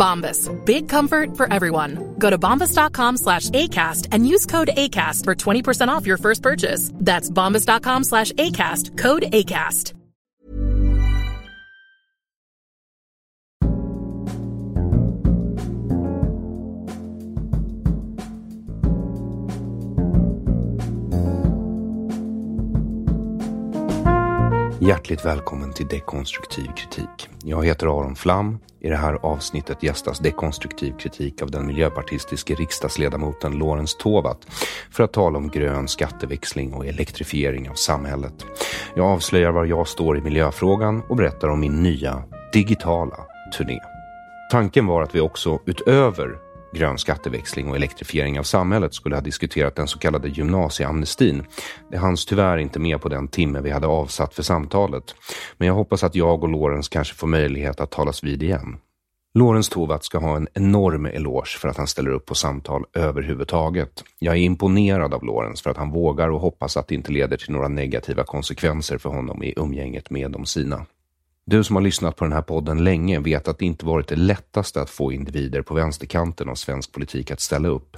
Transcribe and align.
Bombas. 0.00 0.48
Big 0.64 0.88
comfort 0.88 1.36
for 1.36 1.52
everyone. 1.52 2.14
Go 2.18 2.30
to 2.30 2.38
bombas.com 2.38 3.18
slash 3.18 3.50
ACAST 3.50 4.08
and 4.12 4.26
use 4.26 4.46
code 4.46 4.70
ACAST 4.74 5.24
for 5.24 5.34
20% 5.34 5.88
off 5.88 6.06
your 6.06 6.16
first 6.16 6.42
purchase. 6.42 6.90
That's 6.94 7.28
bombas.com 7.30 8.04
slash 8.04 8.32
ACAST. 8.32 8.96
Code 8.96 9.24
ACAST. 9.32 9.94
Hjärtligt 24.82 25.24
välkommen 25.24 25.72
till 25.72 25.86
Dekonstruktiv 25.86 26.66
kritik. 26.76 27.28
Jag 27.44 27.66
heter 27.66 27.86
Aron 27.86 28.16
Flam. 28.16 28.58
I 28.80 28.88
det 28.88 28.96
här 28.96 29.18
avsnittet 29.22 29.82
gästas 29.82 30.18
dekonstruktiv 30.18 30.92
kritik 30.98 31.42
av 31.42 31.50
den 31.50 31.66
miljöpartistiske 31.66 32.54
riksdagsledamoten 32.54 33.52
Lorentz 33.52 33.96
Tovatt 33.96 34.46
för 34.90 35.04
att 35.04 35.12
tala 35.12 35.38
om 35.38 35.48
grön 35.48 35.88
skatteväxling 35.88 36.74
och 36.74 36.86
elektrifiering 36.86 37.70
av 37.70 37.74
samhället. 37.74 38.46
Jag 38.94 39.06
avslöjar 39.06 39.50
var 39.50 39.64
jag 39.64 39.88
står 39.88 40.18
i 40.18 40.20
miljöfrågan 40.20 41.02
och 41.08 41.16
berättar 41.16 41.48
om 41.48 41.60
min 41.60 41.82
nya 41.82 42.22
digitala 42.52 43.16
turné. 43.58 43.78
Tanken 44.50 44.86
var 44.86 45.02
att 45.02 45.14
vi 45.14 45.20
också 45.20 45.58
utöver 45.66 46.49
grön 46.72 46.98
skatteväxling 46.98 47.68
och 47.68 47.76
elektrifiering 47.76 48.38
av 48.38 48.42
samhället 48.42 48.94
skulle 48.94 49.16
ha 49.16 49.20
diskuterat 49.20 49.76
den 49.76 49.88
så 49.88 49.98
kallade 49.98 50.28
gymnasieamnestin. 50.28 51.42
Det 51.90 51.96
hanns 51.96 52.26
tyvärr 52.26 52.58
inte 52.58 52.78
med 52.78 53.00
på 53.00 53.08
den 53.08 53.28
timme 53.28 53.60
vi 53.60 53.70
hade 53.70 53.86
avsatt 53.86 54.34
för 54.34 54.42
samtalet. 54.42 55.14
Men 55.56 55.68
jag 55.68 55.74
hoppas 55.74 56.04
att 56.04 56.14
jag 56.14 56.42
och 56.42 56.48
Lorenz 56.48 56.88
kanske 56.88 57.14
får 57.14 57.26
möjlighet 57.26 57.80
att 57.80 57.90
talas 57.90 58.24
vid 58.24 58.42
igen. 58.42 58.78
Lorenz 59.34 59.68
Tovatt 59.68 60.04
ska 60.04 60.18
ha 60.18 60.36
en 60.36 60.48
enorm 60.54 61.06
eloge 61.06 61.58
för 61.58 61.68
att 61.68 61.76
han 61.76 61.86
ställer 61.86 62.10
upp 62.10 62.26
på 62.26 62.34
samtal 62.34 62.84
överhuvudtaget. 62.94 64.04
Jag 64.18 64.34
är 64.34 64.40
imponerad 64.40 65.14
av 65.14 65.24
Lorenz 65.24 65.62
för 65.62 65.70
att 65.70 65.76
han 65.76 65.90
vågar 65.90 66.28
och 66.28 66.40
hoppas 66.40 66.76
att 66.76 66.88
det 66.88 66.94
inte 66.94 67.12
leder 67.12 67.36
till 67.36 67.52
några 67.52 67.68
negativa 67.68 68.24
konsekvenser 68.24 68.98
för 68.98 69.08
honom 69.08 69.42
i 69.42 69.54
umgänget 69.56 70.10
med 70.10 70.30
de 70.30 70.46
sina. 70.46 70.86
Du 71.50 71.64
som 71.64 71.76
har 71.76 71.82
lyssnat 71.82 72.16
på 72.16 72.24
den 72.24 72.32
här 72.32 72.42
podden 72.42 72.84
länge 72.84 73.20
vet 73.20 73.48
att 73.48 73.58
det 73.58 73.64
inte 73.64 73.86
varit 73.86 74.08
det 74.08 74.16
lättaste 74.16 74.80
att 74.80 74.90
få 74.90 75.12
individer 75.12 75.62
på 75.62 75.74
vänsterkanten 75.74 76.48
av 76.48 76.54
svensk 76.54 76.92
politik 76.92 77.30
att 77.30 77.40
ställa 77.40 77.68
upp. 77.68 77.96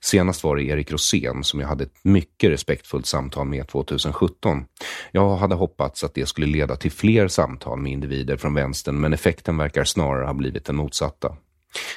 Senast 0.00 0.44
var 0.44 0.56
det 0.56 0.62
Erik 0.62 0.92
Rosén 0.92 1.44
som 1.44 1.60
jag 1.60 1.68
hade 1.68 1.84
ett 1.84 2.04
mycket 2.04 2.50
respektfullt 2.50 3.06
samtal 3.06 3.46
med 3.46 3.68
2017. 3.68 4.64
Jag 5.12 5.36
hade 5.36 5.54
hoppats 5.54 6.04
att 6.04 6.14
det 6.14 6.26
skulle 6.26 6.46
leda 6.46 6.76
till 6.76 6.92
fler 6.92 7.28
samtal 7.28 7.78
med 7.78 7.92
individer 7.92 8.36
från 8.36 8.54
vänstern 8.54 9.00
men 9.00 9.12
effekten 9.12 9.56
verkar 9.56 9.84
snarare 9.84 10.26
ha 10.26 10.34
blivit 10.34 10.64
den 10.64 10.76
motsatta. 10.76 11.36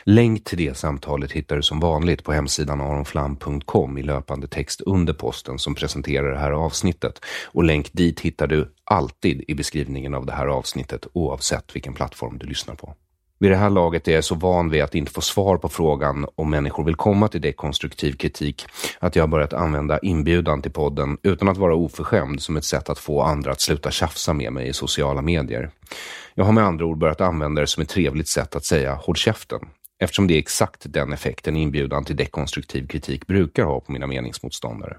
Länk 0.08 0.44
till 0.44 0.58
det 0.58 0.78
samtalet 0.78 1.32
hittar 1.32 1.56
du 1.56 1.62
som 1.62 1.80
vanligt 1.80 2.24
på 2.24 2.34
hemsidan 2.34 2.82
aronflam.com 2.82 3.98
i 3.98 4.04
löpande 4.04 4.48
text 4.48 4.82
under 4.82 5.14
posten 5.14 5.60
som 5.60 5.76
presenterar 5.76 6.32
det 6.32 6.40
här 6.40 6.52
avsnittet. 6.52 7.26
Och 7.46 7.64
länk 7.64 7.94
dit 7.94 8.20
hittar 8.20 8.48
du 8.48 8.74
alltid 8.84 9.44
i 9.48 9.56
beskrivningen 9.56 10.14
av 10.14 10.26
det 10.26 10.32
här 10.32 10.48
avsnittet 10.48 11.08
oavsett 11.14 11.76
vilken 11.76 11.94
plattform 11.94 12.38
du 12.38 12.46
lyssnar 12.46 12.76
på. 12.76 12.94
Vid 13.40 13.52
det 13.52 13.58
här 13.58 13.70
laget 13.70 14.08
är 14.08 14.12
jag 14.12 14.24
så 14.24 14.36
van 14.36 14.70
vid 14.70 14.84
att 14.84 14.96
inte 14.96 15.12
få 15.12 15.22
svar 15.22 15.58
på 15.58 15.70
frågan 15.70 16.26
om 16.36 16.50
människor 16.50 16.84
vill 16.84 16.96
komma 16.96 17.28
till 17.28 17.42
dekonstruktiv 17.42 18.14
kritik 18.14 18.66
att 19.00 19.16
jag 19.16 19.24
har 19.24 19.28
börjat 19.28 19.54
använda 19.54 20.00
inbjudan 20.00 20.62
till 20.62 20.72
podden 20.72 21.18
utan 21.24 21.50
att 21.50 21.58
vara 21.58 21.76
oförskämd 21.76 22.42
som 22.42 22.58
ett 22.58 22.66
sätt 22.66 22.90
att 22.90 23.00
få 23.00 23.22
andra 23.22 23.52
att 23.52 23.62
sluta 23.62 23.92
tjafsa 23.92 24.34
med 24.34 24.54
mig 24.54 24.68
i 24.68 24.74
sociala 24.74 25.22
medier. 25.22 25.70
Jag 26.36 26.46
har 26.46 26.52
med 26.52 26.64
andra 26.64 26.86
ord 26.86 26.98
börjat 26.98 27.22
använda 27.22 27.62
det 27.62 27.68
som 27.68 27.84
ett 27.84 27.90
trevligt 27.90 28.28
sätt 28.28 28.56
att 28.56 28.66
säga 28.66 28.96
håll 28.96 29.16
käften 29.16 29.60
eftersom 30.00 30.28
det 30.28 30.34
är 30.34 30.40
exakt 30.40 30.82
den 30.86 31.14
effekten 31.14 31.56
inbjudan 31.56 32.06
till 32.06 32.16
dekonstruktiv 32.16 32.88
kritik 32.88 33.28
brukar 33.28 33.64
ha 33.64 33.80
på 33.80 33.92
mina 33.92 34.08
meningsmotståndare. 34.08 34.98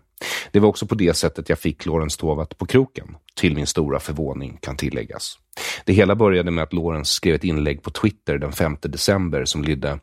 Det 0.53 0.61
var 0.61 0.69
också 0.69 0.87
på 0.87 0.95
det 0.95 1.17
sättet 1.17 1.49
jag 1.49 1.59
fick 1.59 1.87
Lorentz 1.87 2.17
Tovatt 2.17 2.59
på 2.59 2.67
kroken, 2.67 3.17
till 3.35 3.55
min 3.55 3.67
stora 3.67 4.01
förvåning 4.01 4.59
kan 4.63 4.77
tilläggas. 4.77 5.39
Det 5.85 5.93
hela 5.93 6.15
började 6.15 6.51
med 6.51 6.65
att 6.65 6.73
Lorentz 6.73 7.11
skrev 7.11 7.35
ett 7.35 7.45
inlägg 7.45 7.83
på 7.83 7.91
Twitter 7.91 8.39
den 8.39 8.53
5 8.53 8.77
december 8.83 9.45
som 9.45 9.63
lydde 9.63 9.99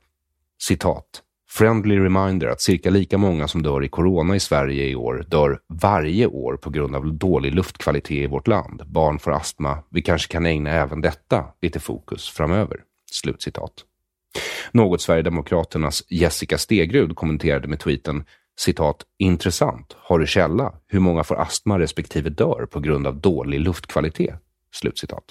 citat 0.62 1.22
Friendly 1.54 2.00
reminder 2.00 2.48
att 2.48 2.62
cirka 2.62 2.90
lika 2.90 3.18
många 3.18 3.48
som 3.48 3.64
dör 3.64 3.84
i 3.84 3.88
corona 3.88 4.36
i 4.36 4.40
Sverige 4.40 4.86
i 4.86 4.96
år 4.96 5.26
dör 5.28 5.60
varje 5.68 6.28
år 6.28 6.58
på 6.58 6.70
grund 6.70 6.96
av 6.96 7.14
dålig 7.14 7.56
luftkvalitet 7.56 8.12
i 8.12 8.28
vårt 8.28 8.48
land. 8.48 8.82
Barn 8.86 9.20
får 9.20 9.32
astma. 9.32 9.78
Vi 9.90 10.02
kanske 10.02 10.32
kan 10.32 10.46
ägna 10.46 10.70
även 10.70 11.02
detta 11.02 11.46
lite 11.62 11.80
fokus 11.80 12.30
framöver. 12.30 12.78
Slutcitat. 13.12 13.72
Något 14.72 15.02
Sverigedemokraternas 15.02 16.04
Jessica 16.08 16.58
Stegrud 16.58 17.16
kommenterade 17.16 17.68
med 17.68 17.80
tweeten 17.80 18.24
citat, 18.60 19.04
intressant, 19.18 19.96
har 20.00 20.20
du 20.20 20.28
källa? 20.28 20.74
Hur 20.88 21.00
många 21.00 21.24
får 21.24 21.36
astma 21.36 21.80
respektive 21.80 22.30
dör 22.30 22.68
på 22.72 22.80
grund 22.80 23.08
av 23.08 23.16
dålig 23.16 23.60
luftkvalitet? 23.60 24.36
Slutcitat. 24.74 25.24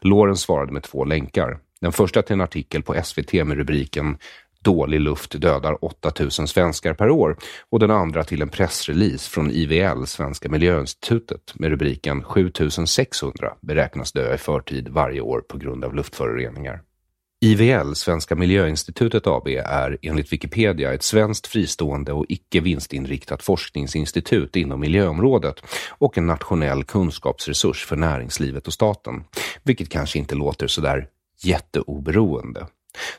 Loren 0.00 0.36
svarade 0.36 0.72
med 0.72 0.82
två 0.82 1.04
länkar. 1.04 1.58
Den 1.80 1.92
första 1.92 2.22
till 2.22 2.34
en 2.34 2.40
artikel 2.40 2.82
på 2.82 3.02
SVT 3.04 3.32
med 3.32 3.56
rubriken 3.56 4.18
Dålig 4.60 5.00
luft 5.00 5.40
dödar 5.40 5.84
8000 5.84 6.48
svenskar 6.48 6.94
per 6.94 7.10
år 7.10 7.36
och 7.70 7.78
den 7.78 7.90
andra 7.90 8.24
till 8.24 8.42
en 8.42 8.48
pressrelease 8.48 9.30
från 9.30 9.50
IVL, 9.50 10.04
Svenska 10.06 10.48
miljöinstitutet, 10.48 11.52
med 11.54 11.70
rubriken 11.70 12.24
7600 12.24 13.54
beräknas 13.60 14.12
dö 14.12 14.34
i 14.34 14.38
förtid 14.38 14.88
varje 14.88 15.20
år 15.20 15.40
på 15.40 15.58
grund 15.58 15.84
av 15.84 15.94
luftföroreningar. 15.94 16.80
IVL, 17.40 17.94
Svenska 17.94 18.34
miljöinstitutet 18.34 19.26
AB, 19.26 19.46
är 19.48 19.98
enligt 20.02 20.32
Wikipedia 20.32 20.94
ett 20.94 21.02
svenskt 21.02 21.46
fristående 21.46 22.12
och 22.12 22.26
icke 22.28 22.60
vinstinriktat 22.60 23.42
forskningsinstitut 23.42 24.56
inom 24.56 24.80
miljöområdet 24.80 25.62
och 25.90 26.18
en 26.18 26.26
nationell 26.26 26.84
kunskapsresurs 26.84 27.84
för 27.84 27.96
näringslivet 27.96 28.66
och 28.66 28.72
staten, 28.72 29.24
vilket 29.62 29.88
kanske 29.88 30.18
inte 30.18 30.34
låter 30.34 30.66
sådär 30.66 31.08
jätteoberoende. 31.42 32.66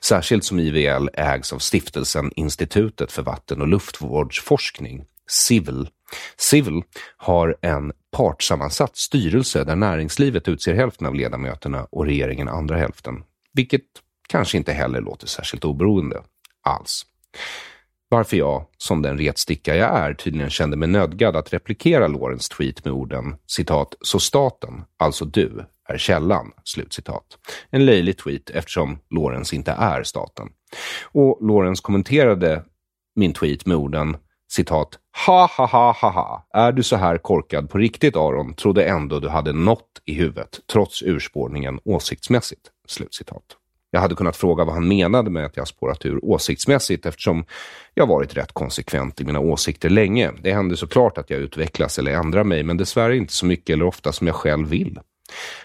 Särskilt 0.02 0.44
som 0.44 0.60
IVL 0.60 1.10
ägs 1.14 1.54
av 1.54 1.60
stiftelsen 1.60 2.32
Institutet 2.36 3.12
för 3.12 3.24
vatten 3.24 3.62
och 3.62 3.68
luftvårdsforskning, 3.68 5.06
CIVL. 5.28 5.84
CIVL 6.38 6.80
har 7.18 7.58
en 7.62 7.92
partssammansatt 8.12 8.98
styrelse 8.98 9.64
där 9.64 9.76
näringslivet 9.76 10.48
utser 10.48 10.74
hälften 10.74 11.08
av 11.08 11.16
ledamöterna 11.16 11.88
och 11.92 12.06
regeringen 12.06 12.48
andra 12.48 12.78
hälften, 12.78 13.24
vilket 13.54 13.84
kanske 14.30 14.58
inte 14.58 14.74
heller 14.74 15.02
låter 15.02 15.28
särskilt 15.28 15.66
oberoende 15.66 16.24
alls. 16.64 17.06
Varför 18.12 18.38
jag, 18.38 18.66
som 18.78 19.02
den 19.02 19.18
retsticka 19.18 19.76
jag 19.76 19.98
är, 19.98 20.14
tydligen 20.14 20.50
kände 20.50 20.78
mig 20.78 20.88
nödgad 20.88 21.36
att 21.36 21.54
replikera 21.54 22.08
Lorens 22.08 22.50
tweet 22.50 22.86
med 22.86 22.94
orden 22.94 23.36
citat 23.48 23.96
”så 24.02 24.20
staten, 24.20 24.84
alltså 24.98 25.26
du, 25.26 25.66
är 25.90 25.98
källan”. 25.98 26.52
Slutcitat. 26.64 27.26
En 27.70 27.86
löjlig 27.86 28.18
tweet 28.18 28.50
eftersom 28.50 29.00
Lorens 29.10 29.54
inte 29.54 29.72
är 29.72 30.04
staten. 30.04 30.48
Och 31.12 31.38
Lorens 31.42 31.82
kommenterade 31.82 32.64
min 33.16 33.34
tweet 33.34 33.66
med 33.66 33.78
orden 33.78 34.18
citat 34.52 35.00
Ha 35.26 35.50
ha 35.58 35.66
ha 35.66 35.92
ha 35.92 36.10
ha. 36.10 36.48
Är 36.54 36.72
du 36.72 36.84
så 36.84 36.96
här 36.96 37.18
korkad 37.18 37.70
på 37.70 37.78
riktigt 37.78 38.16
Aron 38.16 38.54
trodde 38.54 38.86
ändå 38.86 39.20
du 39.20 39.30
hade 39.30 39.54
något 39.54 40.02
i 40.06 40.14
huvudet 40.14 40.60
trots 40.72 41.04
urspårningen 41.04 41.80
åsiktsmässigt. 41.86 42.62
Slutcitat. 42.88 43.44
Jag 43.92 44.00
hade 44.00 44.16
kunnat 44.16 44.36
fråga 44.38 44.66
vad 44.66 44.74
han 44.74 44.88
menade 44.88 45.30
med 45.30 45.46
att 45.46 45.58
jag 45.58 45.68
spårat 45.68 46.06
ur 46.06 46.26
åsiktsmässigt 46.26 47.06
eftersom 47.06 47.46
jag 47.94 48.08
varit 48.08 48.38
rätt 48.38 48.52
konsekvent 48.52 49.22
i 49.22 49.26
mina 49.26 49.40
åsikter 49.40 49.90
länge. 49.90 50.32
Det 50.42 50.54
händer 50.54 50.76
såklart 50.76 51.18
att 51.18 51.30
jag 51.30 51.40
utvecklas 51.40 52.00
eller 52.00 52.12
ändrar 52.12 52.44
mig, 52.44 52.64
men 52.64 52.78
dessvärre 52.78 53.18
inte 53.18 53.34
så 53.34 53.46
mycket 53.46 53.74
eller 53.74 53.86
ofta 53.86 54.12
som 54.12 54.28
jag 54.28 54.36
själv 54.36 54.68
vill. 54.68 55.00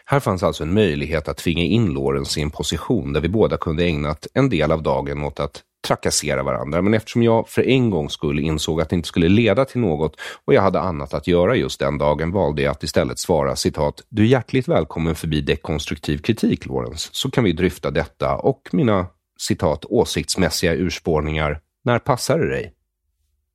Här 0.04 0.20
fanns 0.20 0.42
alltså 0.42 0.62
en 0.62 0.74
möjlighet 0.74 1.28
att 1.28 1.36
tvinga 1.36 1.62
in 1.62 1.86
Lorentz 1.86 2.38
i 2.38 2.42
en 2.42 2.50
position 2.50 3.12
där 3.12 3.20
vi 3.20 3.28
båda 3.28 3.56
kunde 3.56 3.84
ägnat 3.84 4.26
en 4.34 4.48
del 4.48 4.72
av 4.72 4.82
dagen 4.82 5.24
åt 5.24 5.40
att 5.40 5.62
trakassera 5.84 6.42
varandra, 6.42 6.82
men 6.82 6.94
eftersom 6.94 7.22
jag 7.22 7.48
för 7.48 7.68
en 7.68 7.90
gång 7.90 8.10
skull 8.10 8.38
insåg 8.38 8.80
att 8.80 8.88
det 8.88 8.96
inte 8.96 9.08
skulle 9.08 9.28
leda 9.28 9.64
till 9.64 9.80
något 9.80 10.16
och 10.44 10.54
jag 10.54 10.62
hade 10.62 10.80
annat 10.80 11.14
att 11.14 11.26
göra 11.26 11.56
just 11.56 11.80
den 11.80 11.98
dagen 11.98 12.32
valde 12.32 12.62
jag 12.62 12.70
att 12.70 12.82
istället 12.82 13.18
svara 13.18 13.56
citat 13.56 14.02
Du 14.08 14.22
är 14.22 14.26
hjärtligt 14.26 14.68
välkommen 14.68 15.14
förbi 15.14 15.40
dekonstruktiv 15.40 16.18
kritik, 16.18 16.66
Lorentz, 16.66 17.08
så 17.12 17.30
kan 17.30 17.44
vi 17.44 17.52
dryfta 17.52 17.90
detta 17.90 18.36
och 18.36 18.68
mina 18.72 19.06
citat 19.40 19.84
åsiktsmässiga 19.84 20.74
urspårningar 20.74 21.60
när 21.84 21.98
passar 21.98 22.38
det 22.38 22.48
dig? 22.48 22.72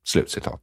Slutcitat. 0.04 0.60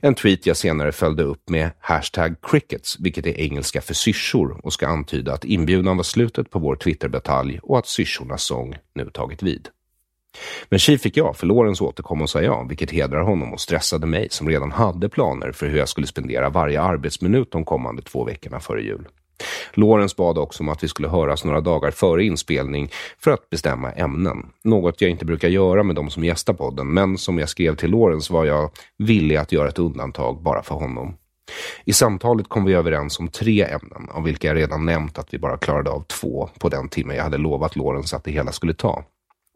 En 0.00 0.14
tweet 0.14 0.46
jag 0.46 0.56
senare 0.56 0.92
följde 0.92 1.22
upp 1.22 1.48
med 1.48 1.70
hashtag 1.80 2.34
crickets, 2.42 2.96
vilket 3.00 3.26
är 3.26 3.40
engelska 3.40 3.80
för 3.80 3.94
syrsor 3.94 4.60
och 4.64 4.72
ska 4.72 4.88
antyda 4.88 5.32
att 5.32 5.44
inbjudan 5.44 5.96
var 5.96 6.04
slutet 6.04 6.50
på 6.50 6.58
vår 6.58 6.76
Twitterbatalj 6.76 7.60
och 7.62 7.78
att 7.78 7.86
syrsornas 7.86 8.42
sång 8.42 8.76
nu 8.94 9.10
tagit 9.10 9.42
vid. 9.42 9.68
Men 10.68 10.78
tji 10.78 10.98
fick 10.98 11.16
jag, 11.16 11.36
för 11.36 11.46
Lorentz 11.46 11.80
återkom 11.80 12.22
och 12.22 12.30
sa 12.30 12.42
ja, 12.42 12.62
vilket 12.68 12.90
hedrar 12.90 13.22
honom 13.22 13.52
och 13.52 13.60
stressade 13.60 14.06
mig 14.06 14.28
som 14.30 14.48
redan 14.48 14.72
hade 14.72 15.08
planer 15.08 15.52
för 15.52 15.66
hur 15.66 15.78
jag 15.78 15.88
skulle 15.88 16.06
spendera 16.06 16.50
varje 16.50 16.80
arbetsminut 16.80 17.52
de 17.52 17.64
kommande 17.64 18.02
två 18.02 18.24
veckorna 18.24 18.60
före 18.60 18.82
jul. 18.82 19.08
Lorentz 19.72 20.16
bad 20.16 20.38
också 20.38 20.62
om 20.62 20.68
att 20.68 20.84
vi 20.84 20.88
skulle 20.88 21.08
höras 21.08 21.44
några 21.44 21.60
dagar 21.60 21.90
före 21.90 22.24
inspelning 22.24 22.90
för 23.18 23.30
att 23.30 23.50
bestämma 23.50 23.92
ämnen. 23.92 24.46
Något 24.64 25.00
jag 25.00 25.10
inte 25.10 25.24
brukar 25.24 25.48
göra 25.48 25.82
med 25.82 25.96
de 25.96 26.10
som 26.10 26.24
gästar 26.24 26.54
podden, 26.54 26.94
men 26.94 27.18
som 27.18 27.38
jag 27.38 27.48
skrev 27.48 27.76
till 27.76 27.90
Lorentz 27.90 28.30
var 28.30 28.44
jag 28.44 28.70
villig 28.98 29.36
att 29.36 29.52
göra 29.52 29.68
ett 29.68 29.78
undantag 29.78 30.42
bara 30.42 30.62
för 30.62 30.74
honom. 30.74 31.16
I 31.84 31.92
samtalet 31.92 32.48
kom 32.48 32.64
vi 32.64 32.74
överens 32.74 33.18
om 33.18 33.28
tre 33.28 33.62
ämnen, 33.62 34.08
av 34.10 34.22
vilka 34.22 34.48
jag 34.48 34.56
redan 34.56 34.86
nämnt 34.86 35.18
att 35.18 35.34
vi 35.34 35.38
bara 35.38 35.58
klarade 35.58 35.90
av 35.90 36.04
två 36.04 36.48
på 36.58 36.68
den 36.68 36.88
timme 36.88 37.14
jag 37.14 37.22
hade 37.22 37.38
lovat 37.38 37.76
Lorentz 37.76 38.14
att 38.14 38.24
det 38.24 38.30
hela 38.30 38.52
skulle 38.52 38.74
ta. 38.74 39.04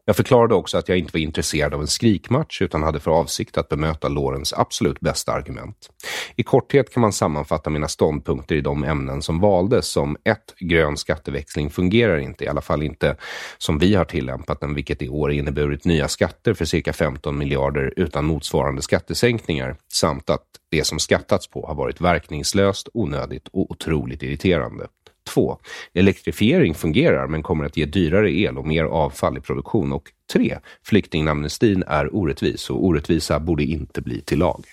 Jag 0.08 0.16
förklarade 0.16 0.54
också 0.54 0.78
att 0.78 0.88
jag 0.88 0.98
inte 0.98 1.10
var 1.12 1.20
intresserad 1.20 1.74
av 1.74 1.80
en 1.80 1.86
skrikmatch 1.86 2.62
utan 2.62 2.82
hade 2.82 3.00
för 3.00 3.10
avsikt 3.10 3.58
att 3.58 3.68
bemöta 3.68 4.08
Lorens 4.08 4.52
absolut 4.52 5.00
bästa 5.00 5.32
argument. 5.32 5.90
I 6.36 6.42
korthet 6.42 6.92
kan 6.92 7.00
man 7.00 7.12
sammanfatta 7.12 7.70
mina 7.70 7.88
ståndpunkter 7.88 8.54
i 8.54 8.60
de 8.60 8.84
ämnen 8.84 9.22
som 9.22 9.40
valdes 9.40 9.86
som 9.88 10.16
1. 10.24 10.38
Grön 10.60 10.96
skatteväxling 10.96 11.70
fungerar 11.70 12.18
inte, 12.18 12.44
i 12.44 12.48
alla 12.48 12.60
fall 12.60 12.82
inte 12.82 13.16
som 13.58 13.78
vi 13.78 13.94
har 13.94 14.04
tillämpat 14.04 14.60
den, 14.60 14.74
vilket 14.74 15.02
i 15.02 15.08
år 15.08 15.32
inneburit 15.32 15.84
nya 15.84 16.08
skatter 16.08 16.54
för 16.54 16.64
cirka 16.64 16.92
15 16.92 17.38
miljarder 17.38 17.92
utan 17.96 18.24
motsvarande 18.24 18.82
skattesänkningar, 18.82 19.76
samt 19.92 20.30
att 20.30 20.46
det 20.70 20.84
som 20.84 20.98
skattats 20.98 21.50
på 21.50 21.66
har 21.66 21.74
varit 21.74 22.00
verkningslöst, 22.00 22.88
onödigt 22.94 23.48
och 23.48 23.70
otroligt 23.70 24.22
irriterande. 24.22 24.86
2. 25.28 25.58
Elektrifiering 25.94 26.74
fungerar 26.74 27.26
men 27.26 27.42
kommer 27.42 27.64
att 27.64 27.76
ge 27.76 27.84
dyrare 27.84 28.32
el 28.32 28.58
och 28.58 28.66
mer 28.66 28.84
avfall 28.84 29.38
i 29.38 29.40
produktion. 29.40 29.92
Och 29.92 30.10
3. 30.32 30.58
Flyktingamnestin 30.84 31.84
är 31.86 32.16
orättvis 32.16 32.70
och 32.70 32.84
orättvisa 32.84 33.40
borde 33.40 33.64
inte 33.64 34.02
bli 34.02 34.20
till 34.20 34.38
lag. 34.38 34.64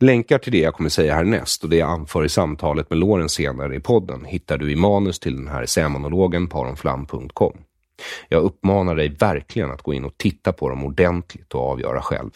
Länkar 0.00 0.38
till 0.38 0.52
det 0.52 0.58
jag 0.58 0.74
kommer 0.74 0.90
säga 0.90 1.14
härnäst 1.14 1.64
och 1.64 1.70
det 1.70 1.76
jag 1.76 1.90
anför 1.90 2.24
i 2.24 2.28
samtalet 2.28 2.90
med 2.90 2.98
Loren 2.98 3.28
senare 3.28 3.76
i 3.76 3.80
podden 3.80 4.24
hittar 4.24 4.58
du 4.58 4.72
i 4.72 4.76
manus 4.76 5.18
till 5.18 5.36
den 5.36 5.48
här 5.48 5.62
essämonologen 5.62 6.48
på 6.48 6.64
aronflam.com. 6.64 7.56
Jag 8.28 8.42
uppmanar 8.42 8.96
dig 8.96 9.08
verkligen 9.08 9.70
att 9.70 9.82
gå 9.82 9.94
in 9.94 10.04
och 10.04 10.16
titta 10.16 10.52
på 10.52 10.68
dem 10.68 10.84
ordentligt 10.84 11.54
och 11.54 11.70
avgöra 11.70 12.02
själv. 12.02 12.30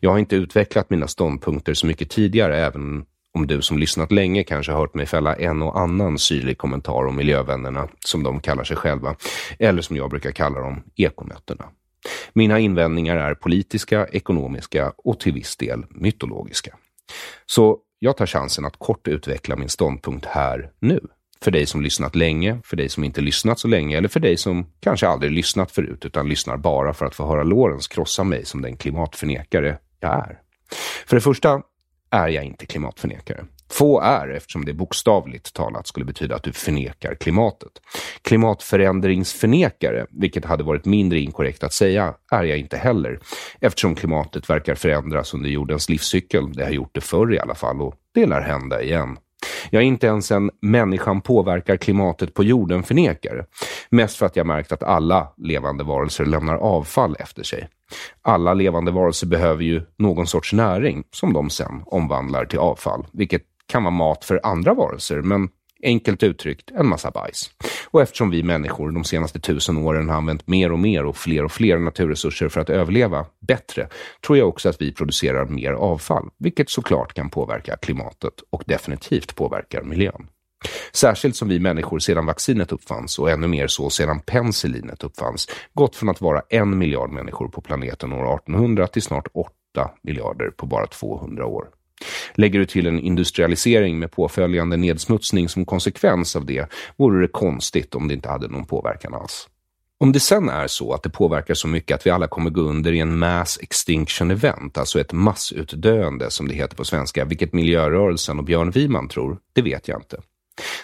Jag 0.00 0.10
har 0.10 0.18
inte 0.18 0.36
utvecklat 0.36 0.90
mina 0.90 1.08
ståndpunkter 1.08 1.74
så 1.74 1.86
mycket 1.86 2.10
tidigare, 2.10 2.56
även 2.56 3.04
om 3.34 3.46
du 3.46 3.62
som 3.62 3.78
lyssnat 3.78 4.12
länge 4.12 4.44
kanske 4.44 4.72
hört 4.72 4.94
mig 4.94 5.06
fälla 5.06 5.36
en 5.36 5.62
och 5.62 5.80
annan 5.80 6.18
syrlig 6.18 6.58
kommentar 6.58 7.06
om 7.06 7.16
miljövännerna, 7.16 7.88
som 8.04 8.22
de 8.22 8.40
kallar 8.40 8.64
sig 8.64 8.76
själva, 8.76 9.16
eller 9.58 9.82
som 9.82 9.96
jag 9.96 10.10
brukar 10.10 10.30
kalla 10.30 10.60
dem, 10.60 10.82
ekomötena. 10.96 11.64
Mina 12.32 12.58
invändningar 12.58 13.16
är 13.16 13.34
politiska, 13.34 14.06
ekonomiska 14.06 14.92
och 14.96 15.20
till 15.20 15.32
viss 15.32 15.56
del 15.56 15.84
mytologiska. 15.90 16.76
Så 17.46 17.78
jag 17.98 18.16
tar 18.16 18.26
chansen 18.26 18.64
att 18.64 18.78
kort 18.78 19.08
utveckla 19.08 19.56
min 19.56 19.68
ståndpunkt 19.68 20.26
här 20.26 20.70
nu. 20.78 21.00
För 21.40 21.50
dig 21.50 21.66
som 21.66 21.82
lyssnat 21.82 22.14
länge, 22.14 22.58
för 22.64 22.76
dig 22.76 22.88
som 22.88 23.04
inte 23.04 23.20
lyssnat 23.20 23.58
så 23.58 23.68
länge 23.68 23.96
eller 23.96 24.08
för 24.08 24.20
dig 24.20 24.36
som 24.36 24.66
kanske 24.80 25.08
aldrig 25.08 25.32
lyssnat 25.32 25.72
förut 25.72 26.04
utan 26.04 26.28
lyssnar 26.28 26.56
bara 26.56 26.94
för 26.94 27.06
att 27.06 27.14
få 27.14 27.26
höra 27.26 27.42
Lorentz 27.42 27.88
krossa 27.88 28.24
mig 28.24 28.44
som 28.44 28.62
den 28.62 28.76
klimatförnekare 28.76 29.78
jag 30.00 30.12
är. 30.12 30.38
För 31.06 31.16
det 31.16 31.20
första 31.20 31.62
är 32.14 32.28
jag 32.28 32.44
inte 32.44 32.66
klimatförnekare. 32.66 33.44
Få 33.70 34.00
är, 34.00 34.28
eftersom 34.28 34.64
det 34.64 34.74
bokstavligt 34.74 35.54
talat 35.54 35.86
skulle 35.86 36.06
betyda 36.06 36.36
att 36.36 36.42
du 36.42 36.52
förnekar 36.52 37.14
klimatet. 37.14 37.72
Klimatförändringsförnekare, 38.22 40.06
vilket 40.10 40.44
hade 40.44 40.64
varit 40.64 40.84
mindre 40.84 41.20
inkorrekt 41.20 41.64
att 41.64 41.72
säga, 41.72 42.14
är 42.30 42.44
jag 42.44 42.58
inte 42.58 42.76
heller, 42.76 43.20
eftersom 43.60 43.94
klimatet 43.94 44.50
verkar 44.50 44.74
förändras 44.74 45.34
under 45.34 45.50
jordens 45.50 45.88
livscykel. 45.88 46.52
Det 46.52 46.64
har 46.64 46.70
gjort 46.70 46.94
det 46.94 47.00
förr 47.00 47.34
i 47.34 47.38
alla 47.38 47.54
fall 47.54 47.82
och 47.82 47.94
det 48.14 48.26
lär 48.26 48.40
hända 48.40 48.82
igen. 48.82 49.16
Jag 49.70 49.82
är 49.82 49.86
inte 49.86 50.06
ens 50.06 50.30
en 50.30 50.50
människan 50.62 51.20
påverkar 51.20 51.76
klimatet 51.76 52.34
på 52.34 52.44
jorden 52.44 52.82
förnekare. 52.82 53.44
Mest 53.90 54.16
för 54.16 54.26
att 54.26 54.36
jag 54.36 54.46
märkt 54.46 54.72
att 54.72 54.82
alla 54.82 55.28
levande 55.36 55.84
varelser 55.84 56.24
lämnar 56.24 56.54
avfall 56.56 57.16
efter 57.18 57.42
sig. 57.42 57.68
Alla 58.22 58.54
levande 58.54 58.90
varelser 58.90 59.26
behöver 59.26 59.62
ju 59.64 59.82
någon 59.98 60.26
sorts 60.26 60.52
näring 60.52 61.04
som 61.10 61.32
de 61.32 61.50
sen 61.50 61.82
omvandlar 61.86 62.44
till 62.44 62.58
avfall, 62.58 63.06
vilket 63.12 63.42
kan 63.66 63.84
vara 63.84 63.94
mat 63.94 64.24
för 64.24 64.40
andra 64.42 64.74
varelser, 64.74 65.22
men 65.22 65.48
enkelt 65.82 66.22
uttryckt 66.22 66.70
en 66.70 66.86
massa 66.86 67.10
bajs. 67.10 67.50
Och 67.90 68.02
eftersom 68.02 68.30
vi 68.30 68.42
människor 68.42 68.90
de 68.90 69.04
senaste 69.04 69.40
tusen 69.40 69.76
åren 69.76 70.08
har 70.08 70.16
använt 70.16 70.46
mer 70.46 70.72
och 70.72 70.78
mer 70.78 71.04
och 71.04 71.16
fler 71.16 71.44
och 71.44 71.52
fler 71.52 71.78
naturresurser 71.78 72.48
för 72.48 72.60
att 72.60 72.70
överleva 72.70 73.26
bättre, 73.40 73.88
tror 74.26 74.38
jag 74.38 74.48
också 74.48 74.68
att 74.68 74.80
vi 74.80 74.92
producerar 74.92 75.46
mer 75.46 75.72
avfall, 75.72 76.28
vilket 76.38 76.70
såklart 76.70 77.14
kan 77.14 77.30
påverka 77.30 77.76
klimatet 77.76 78.34
och 78.50 78.62
definitivt 78.66 79.34
påverkar 79.34 79.82
miljön. 79.82 80.28
Särskilt 80.92 81.36
som 81.36 81.48
vi 81.48 81.60
människor 81.60 81.98
sedan 81.98 82.26
vaccinet 82.26 82.72
uppfanns 82.72 83.18
och 83.18 83.30
ännu 83.30 83.48
mer 83.48 83.66
så 83.66 83.90
sedan 83.90 84.20
penicillinet 84.20 85.04
uppfanns 85.04 85.48
gått 85.74 85.96
från 85.96 86.08
att 86.08 86.20
vara 86.20 86.42
en 86.48 86.78
miljard 86.78 87.10
människor 87.10 87.48
på 87.48 87.60
planeten 87.60 88.12
år 88.12 88.34
1800 88.34 88.86
till 88.86 89.02
snart 89.02 89.28
8 89.34 89.50
miljarder 90.02 90.50
på 90.50 90.66
bara 90.66 90.86
200 90.86 91.46
år. 91.46 91.68
Lägger 92.34 92.58
du 92.58 92.66
till 92.66 92.86
en 92.86 93.00
industrialisering 93.00 93.98
med 93.98 94.10
påföljande 94.10 94.76
nedsmutsning 94.76 95.48
som 95.48 95.66
konsekvens 95.66 96.36
av 96.36 96.46
det 96.46 96.66
vore 96.96 97.20
det 97.20 97.28
konstigt 97.28 97.94
om 97.94 98.08
det 98.08 98.14
inte 98.14 98.28
hade 98.28 98.48
någon 98.48 98.66
påverkan 98.66 99.14
alls. 99.14 99.48
Om 99.98 100.12
det 100.12 100.20
sen 100.20 100.48
är 100.48 100.66
så 100.66 100.92
att 100.92 101.02
det 101.02 101.10
påverkar 101.10 101.54
så 101.54 101.68
mycket 101.68 101.94
att 101.94 102.06
vi 102.06 102.10
alla 102.10 102.26
kommer 102.26 102.50
gå 102.50 102.60
under 102.60 102.92
i 102.92 102.98
en 102.98 103.18
mass 103.18 103.58
extinction 103.62 104.30
event, 104.30 104.78
alltså 104.78 105.00
ett 105.00 105.12
massutdöende 105.12 106.30
som 106.30 106.48
det 106.48 106.54
heter 106.54 106.76
på 106.76 106.84
svenska, 106.84 107.24
vilket 107.24 107.52
miljörörelsen 107.52 108.38
och 108.38 108.44
Björn 108.44 108.70
Wiman 108.70 109.08
tror, 109.08 109.38
det 109.52 109.62
vet 109.62 109.88
jag 109.88 109.98
inte. 109.98 110.20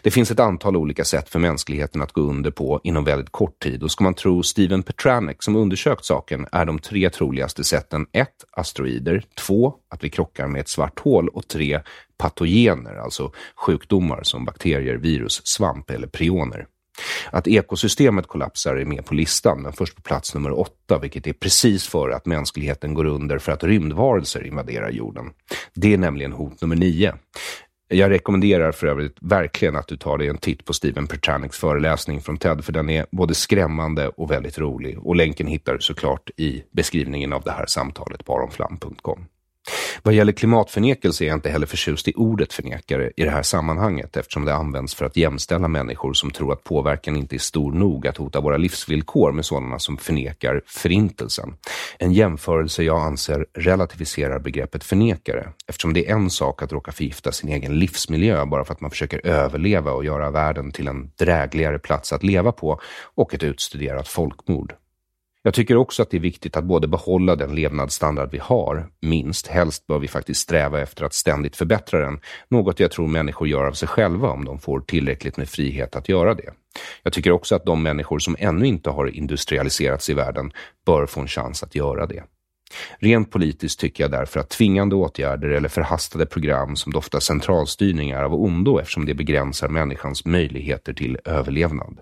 Det 0.02 0.10
finns 0.10 0.30
ett 0.30 0.40
antal 0.40 0.76
olika 0.76 1.04
sätt 1.04 1.28
för 1.28 1.38
mänskligheten 1.38 2.02
att 2.02 2.12
gå 2.12 2.20
under 2.20 2.50
på 2.50 2.80
inom 2.84 3.04
väldigt 3.04 3.32
kort 3.32 3.58
tid 3.58 3.82
och 3.82 3.90
ska 3.90 4.04
man 4.04 4.14
tro 4.14 4.42
Steven 4.42 4.82
Petranek 4.82 5.42
som 5.42 5.56
undersökt 5.56 6.04
saken 6.04 6.46
är 6.52 6.64
de 6.64 6.78
tre 6.78 7.10
troligaste 7.10 7.64
sätten 7.64 8.06
1. 8.12 8.28
Asteroider, 8.52 9.24
2. 9.38 9.74
Att 9.90 10.04
vi 10.04 10.10
krockar 10.10 10.46
med 10.46 10.60
ett 10.60 10.68
svart 10.68 11.00
hål 11.00 11.28
och 11.28 11.48
3. 11.48 11.80
Patogener, 12.18 12.94
alltså 12.94 13.32
sjukdomar 13.56 14.22
som 14.22 14.44
bakterier, 14.44 14.94
virus, 14.94 15.40
svamp 15.44 15.90
eller 15.90 16.06
prioner. 16.06 16.66
Att 17.30 17.48
ekosystemet 17.48 18.26
kollapsar 18.26 18.76
är 18.76 18.84
med 18.84 19.04
på 19.06 19.14
listan, 19.14 19.62
men 19.62 19.72
först 19.72 19.96
på 19.96 20.02
plats 20.02 20.34
nummer 20.34 20.58
åtta, 20.58 20.98
vilket 20.98 21.26
är 21.26 21.32
precis 21.32 21.86
före 21.86 22.16
att 22.16 22.26
mänskligheten 22.26 22.94
går 22.94 23.04
under 23.04 23.38
för 23.38 23.52
att 23.52 23.64
rymdvarelser 23.64 24.46
invaderar 24.46 24.90
jorden. 24.90 25.30
Det 25.74 25.94
är 25.94 25.98
nämligen 25.98 26.32
hot 26.32 26.60
nummer 26.60 26.76
nio. 26.76 27.14
Jag 27.92 28.10
rekommenderar 28.10 28.72
för 28.72 28.86
övrigt 28.86 29.16
verkligen 29.20 29.76
att 29.76 29.88
du 29.88 29.96
tar 29.96 30.18
dig 30.18 30.28
en 30.28 30.38
titt 30.38 30.64
på 30.64 30.72
Steven 30.72 31.06
Pertanics 31.06 31.58
föreläsning 31.58 32.20
från 32.20 32.36
TED, 32.36 32.64
för 32.64 32.72
den 32.72 32.90
är 32.90 33.06
både 33.10 33.34
skrämmande 33.34 34.08
och 34.08 34.30
väldigt 34.30 34.58
rolig. 34.58 34.98
Och 34.98 35.16
länken 35.16 35.46
hittar 35.46 35.74
du 35.74 35.80
såklart 35.80 36.30
i 36.36 36.64
beskrivningen 36.70 37.32
av 37.32 37.42
det 37.42 37.50
här 37.50 37.66
samtalet 37.66 38.24
på 38.24 38.36
aronflam.com. 38.36 39.26
Vad 40.02 40.14
gäller 40.14 40.32
klimatförnekelse 40.32 41.24
är 41.24 41.28
jag 41.28 41.36
inte 41.36 41.50
heller 41.50 41.66
förtjust 41.66 42.08
i 42.08 42.12
ordet 42.16 42.52
förnekare 42.52 43.10
i 43.16 43.24
det 43.24 43.30
här 43.30 43.42
sammanhanget 43.42 44.16
eftersom 44.16 44.44
det 44.44 44.54
används 44.54 44.94
för 44.94 45.04
att 45.04 45.16
jämställa 45.16 45.68
människor 45.68 46.12
som 46.12 46.30
tror 46.30 46.52
att 46.52 46.64
påverkan 46.64 47.16
inte 47.16 47.36
är 47.36 47.38
stor 47.38 47.72
nog 47.72 48.06
att 48.06 48.16
hota 48.16 48.40
våra 48.40 48.56
livsvillkor 48.56 49.32
med 49.32 49.44
sådana 49.44 49.78
som 49.78 49.96
förnekar 49.96 50.62
förintelsen. 50.66 51.54
En 51.98 52.12
jämförelse 52.12 52.82
jag 52.82 53.02
anser 53.02 53.46
relativiserar 53.54 54.38
begreppet 54.38 54.84
förnekare 54.84 55.48
eftersom 55.66 55.92
det 55.92 56.06
är 56.06 56.14
en 56.14 56.30
sak 56.30 56.62
att 56.62 56.72
råka 56.72 56.92
förgifta 56.92 57.32
sin 57.32 57.50
egen 57.50 57.78
livsmiljö 57.78 58.46
bara 58.46 58.64
för 58.64 58.72
att 58.72 58.80
man 58.80 58.90
försöker 58.90 59.26
överleva 59.26 59.92
och 59.92 60.04
göra 60.04 60.30
världen 60.30 60.72
till 60.72 60.88
en 60.88 61.10
drägligare 61.18 61.78
plats 61.78 62.12
att 62.12 62.22
leva 62.22 62.52
på 62.52 62.80
och 63.14 63.34
ett 63.34 63.42
utstuderat 63.42 64.08
folkmord. 64.08 64.74
Jag 65.42 65.54
tycker 65.54 65.76
också 65.76 66.02
att 66.02 66.10
det 66.10 66.16
är 66.16 66.20
viktigt 66.20 66.56
att 66.56 66.64
både 66.64 66.88
behålla 66.88 67.36
den 67.36 67.54
levnadsstandard 67.54 68.28
vi 68.32 68.38
har, 68.38 68.88
minst, 69.00 69.46
helst 69.46 69.86
bör 69.86 69.98
vi 69.98 70.08
faktiskt 70.08 70.40
sträva 70.40 70.80
efter 70.80 71.04
att 71.04 71.14
ständigt 71.14 71.56
förbättra 71.56 72.00
den, 72.00 72.20
något 72.48 72.80
jag 72.80 72.90
tror 72.90 73.06
människor 73.06 73.48
gör 73.48 73.64
av 73.64 73.72
sig 73.72 73.88
själva 73.88 74.30
om 74.30 74.44
de 74.44 74.58
får 74.58 74.80
tillräckligt 74.80 75.36
med 75.36 75.48
frihet 75.48 75.96
att 75.96 76.08
göra 76.08 76.34
det. 76.34 76.52
Jag 77.02 77.12
tycker 77.12 77.30
också 77.30 77.54
att 77.54 77.64
de 77.64 77.82
människor 77.82 78.18
som 78.18 78.36
ännu 78.38 78.66
inte 78.66 78.90
har 78.90 79.06
industrialiserats 79.06 80.10
i 80.10 80.14
världen 80.14 80.52
bör 80.86 81.06
få 81.06 81.20
en 81.20 81.28
chans 81.28 81.62
att 81.62 81.74
göra 81.74 82.06
det. 82.06 82.22
Rent 82.98 83.30
politiskt 83.30 83.80
tycker 83.80 84.04
jag 84.04 84.10
därför 84.10 84.40
att 84.40 84.50
tvingande 84.50 84.94
åtgärder 84.94 85.48
eller 85.48 85.68
förhastade 85.68 86.26
program 86.26 86.76
som 86.76 86.92
doftar 86.92 87.20
centralstyrning 87.20 88.10
är 88.10 88.22
av 88.22 88.34
ondo 88.34 88.78
eftersom 88.78 89.06
det 89.06 89.14
begränsar 89.14 89.68
människans 89.68 90.24
möjligheter 90.24 90.92
till 90.92 91.18
överlevnad. 91.24 92.00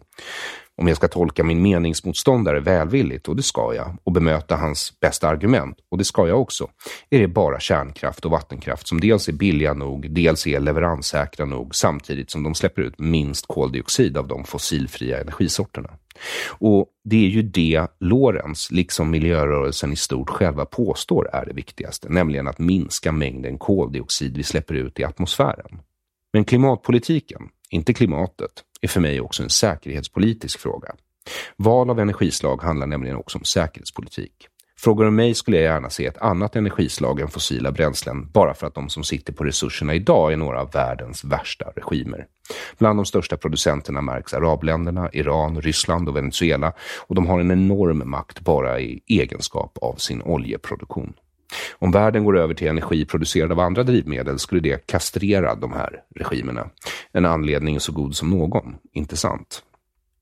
Om 0.78 0.88
jag 0.88 0.97
ska 0.97 1.08
tolka 1.08 1.44
min 1.44 1.62
meningsmotståndare 1.62 2.61
välvilligt, 2.61 3.28
och 3.28 3.37
det 3.37 3.42
ska 3.42 3.75
jag, 3.75 3.97
och 4.04 4.12
bemöta 4.12 4.56
hans 4.56 5.00
bästa 5.00 5.28
argument, 5.28 5.76
och 5.90 5.99
det 5.99 6.04
ska 6.04 6.28
jag 6.28 6.40
också, 6.40 6.68
är 7.11 7.20
det 7.20 7.28
bara 7.28 7.61
kärnkraft 7.61 8.25
och 8.25 8.30
vattenkraft 8.30 8.88
som 8.88 9.00
dels 9.00 9.28
är 9.28 9.32
billiga 9.32 9.75
nog, 9.75 10.11
dels 10.11 10.47
är 10.47 10.61
leveranssäkra 10.61 11.47
nog, 11.47 11.75
samtidigt 11.75 12.30
som 12.30 12.42
de 12.42 12.54
släpper 12.54 12.82
ut 12.82 12.99
minst 12.99 13.47
koldioxid 13.47 14.16
av 14.16 14.28
de 14.28 14.44
fossilfria 14.44 15.20
energisorterna. 15.20 15.90
Och 16.49 16.87
det 17.04 17.25
är 17.25 17.28
ju 17.28 17.42
det 17.42 17.87
Lorentz, 18.00 18.70
liksom 18.70 19.11
miljörörelsen 19.11 19.92
i 19.92 19.97
stort, 19.97 20.30
själva 20.30 20.64
påstår 20.64 21.28
är 21.32 21.47
det 21.47 21.52
viktigaste, 21.52 22.08
nämligen 22.08 22.49
att 22.49 22.58
minska 22.58 23.12
mängden 23.12 23.58
koldioxid 23.58 24.37
vi 24.37 24.42
släpper 24.42 24.75
ut 24.75 25.00
i 25.00 25.04
atmosfären. 25.04 25.80
Men 26.32 26.44
klimatpolitiken, 26.44 27.42
inte 27.70 27.94
klimatet, 27.94 28.50
är 28.80 28.88
för 28.88 29.00
mig 29.00 29.20
också 29.20 29.42
en 29.42 29.50
säkerhetspolitisk 29.50 30.58
fråga. 30.58 30.94
Val 31.56 31.90
av 31.90 32.00
energislag 32.00 32.62
handlar 32.62 32.87
nämligen 32.87 33.16
också 33.16 33.38
om 33.38 33.44
säkerhetspolitik. 33.44 34.48
Frågar 34.80 35.04
du 35.04 35.10
mig 35.10 35.34
skulle 35.34 35.56
jag 35.56 35.64
gärna 35.64 35.90
se 35.90 36.06
ett 36.06 36.18
annat 36.18 36.56
energislag 36.56 37.20
än 37.20 37.28
fossila 37.28 37.72
bränslen 37.72 38.30
bara 38.30 38.54
för 38.54 38.66
att 38.66 38.75
de 38.75 38.88
som 38.88 39.04
sitter 39.04 39.32
på 39.32 39.44
resurserna 39.44 39.94
idag 39.94 40.32
är 40.32 40.37
några 40.37 40.60
av 40.60 40.70
världens 40.70 41.25
värsta 41.25 41.64
regimer. 41.76 42.26
Bland 42.78 42.98
de 42.98 43.04
största 43.04 43.37
producenterna 43.37 44.00
märks 44.00 44.34
arabländerna, 44.34 45.10
Iran, 45.12 45.60
Ryssland 45.60 46.08
och 46.08 46.16
Venezuela 46.16 46.72
och 47.06 47.14
de 47.14 47.26
har 47.26 47.40
en 47.40 47.50
enorm 47.50 48.10
makt 48.10 48.40
bara 48.40 48.80
i 48.80 49.00
egenskap 49.06 49.78
av 49.80 49.94
sin 49.94 50.22
oljeproduktion. 50.22 51.14
Om 51.72 51.90
världen 51.90 52.24
går 52.24 52.38
över 52.38 52.54
till 52.54 52.68
energi 52.68 53.04
producerad 53.04 53.52
av 53.52 53.60
andra 53.60 53.82
drivmedel 53.82 54.38
skulle 54.38 54.60
det 54.60 54.86
kastrera 54.86 55.54
de 55.54 55.72
här 55.72 56.02
regimerna. 56.14 56.70
En 57.12 57.26
anledning 57.26 57.80
så 57.80 57.92
god 57.92 58.16
som 58.16 58.30
någon, 58.30 58.76
inte 58.92 59.16
sant? 59.16 59.62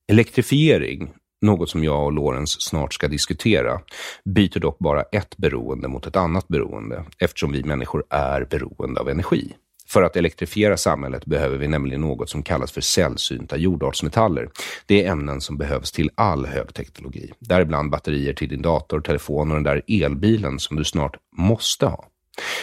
Elektrifiering, 0.07 1.09
något 1.41 1.69
som 1.69 1.83
jag 1.83 2.05
och 2.05 2.11
Lorenz 2.11 2.57
snart 2.59 2.93
ska 2.93 3.07
diskutera, 3.07 3.79
byter 4.25 4.59
dock 4.59 4.79
bara 4.79 5.01
ett 5.01 5.37
beroende 5.37 5.87
mot 5.87 6.05
ett 6.05 6.15
annat 6.15 6.47
beroende 6.47 7.05
eftersom 7.19 7.51
vi 7.51 7.63
människor 7.63 8.03
är 8.09 8.45
beroende 8.45 9.01
av 9.01 9.09
energi. 9.09 9.53
För 9.87 10.03
att 10.03 10.15
elektrifiera 10.15 10.77
samhället 10.77 11.25
behöver 11.25 11.57
vi 11.57 11.67
nämligen 11.67 12.01
något 12.01 12.29
som 12.29 12.43
kallas 12.43 12.71
för 12.71 12.81
sällsynta 12.81 13.57
jordartsmetaller. 13.57 14.49
Det 14.85 15.03
är 15.03 15.11
ämnen 15.11 15.41
som 15.41 15.57
behövs 15.57 15.91
till 15.91 16.11
all 16.15 16.45
högteknologi, 16.45 17.31
däribland 17.39 17.91
batterier 17.91 18.33
till 18.33 18.49
din 18.49 18.61
dator, 18.61 19.01
telefon 19.01 19.51
och 19.51 19.55
den 19.55 19.63
där 19.63 19.81
elbilen 19.87 20.59
som 20.59 20.77
du 20.77 20.83
snart 20.83 21.17
måste 21.37 21.85
ha. 21.85 22.05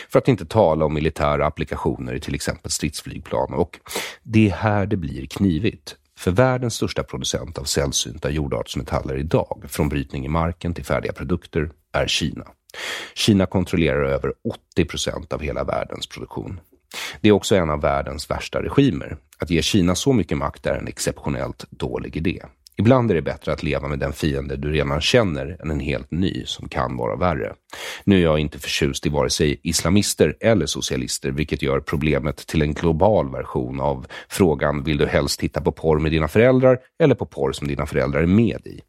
För 0.09 0.19
att 0.19 0.29
inte 0.29 0.47
tala 0.47 0.85
om 0.85 0.95
militära 0.95 1.47
applikationer 1.47 2.15
i 2.15 2.21
till 2.21 2.35
exempel 2.35 2.71
stridsflygplan. 2.71 3.55
Och 3.55 3.81
det 4.23 4.49
är 4.49 4.53
här 4.53 4.87
det 4.87 4.97
blir 4.97 5.27
knivigt. 5.27 5.97
För 6.19 6.31
världens 6.31 6.75
största 6.75 7.03
producent 7.03 7.59
av 7.59 7.65
sällsynta 7.65 8.31
jordartsmetaller 8.31 9.17
idag, 9.17 9.65
från 9.69 9.89
brytning 9.89 10.25
i 10.25 10.29
marken 10.29 10.75
till 10.75 10.85
färdiga 10.85 11.13
produkter, 11.13 11.71
är 11.93 12.07
Kina. 12.07 12.47
Kina 13.15 13.47
kontrollerar 13.47 14.05
över 14.05 14.33
80 14.73 14.85
procent 14.85 15.33
av 15.33 15.41
hela 15.41 15.65
världens 15.65 16.07
produktion. 16.07 16.61
Det 17.21 17.29
är 17.29 17.33
också 17.33 17.57
en 17.57 17.71
av 17.71 17.81
världens 17.81 18.31
värsta 18.31 18.63
regimer. 18.63 19.17
Att 19.39 19.51
ge 19.51 19.63
Kina 19.63 19.95
så 19.95 20.13
mycket 20.13 20.39
makt 20.39 20.67
är 20.67 20.75
en 20.75 20.89
exceptionellt 20.89 21.65
dålig 21.71 22.17
idé. 22.17 22.43
Ibland 22.77 23.11
är 23.11 23.15
det 23.15 23.23
bättre 23.23 23.53
att 23.53 23.63
leva 23.63 23.89
med 23.89 23.99
den 23.99 24.13
fiende 24.13 24.57
du 24.57 24.73
redan 24.73 25.01
känner 25.01 25.57
än 25.63 25.71
en 25.71 25.81
helt 25.81 26.11
ny 26.11 26.45
som 26.47 26.69
kan 26.69 26.97
vara 26.97 27.17
värre. 27.17 27.53
Nu 28.05 28.17
är 28.17 28.23
jag 28.23 28.39
inte 28.39 28.59
förtjust 28.59 29.07
i 29.07 29.09
vare 29.09 29.31
sig 29.31 29.61
islamister 29.63 30.37
eller 30.41 30.67
socialister, 30.67 31.31
vilket 31.31 31.63
gör 31.63 31.81
problemet 31.81 32.37
till 32.37 32.63
en 32.63 32.75
global 32.75 33.31
version 33.31 33.81
av 33.81 34.07
frågan 34.29 34.85
vill 34.85 34.97
du 34.97 35.07
helst 35.07 35.41
titta 35.41 35.61
på 35.61 35.73
porr 35.73 35.99
med 35.99 36.13
dina 36.13 36.29
föräldrar 36.29 36.79
eller 37.03 37.15
på 37.15 37.27
porr 37.27 37.53
som 37.53 37.69
dina 37.69 37.87
föräldrar 37.87 38.23
är 38.23 38.27
med 38.27 38.67
i? 38.67 38.81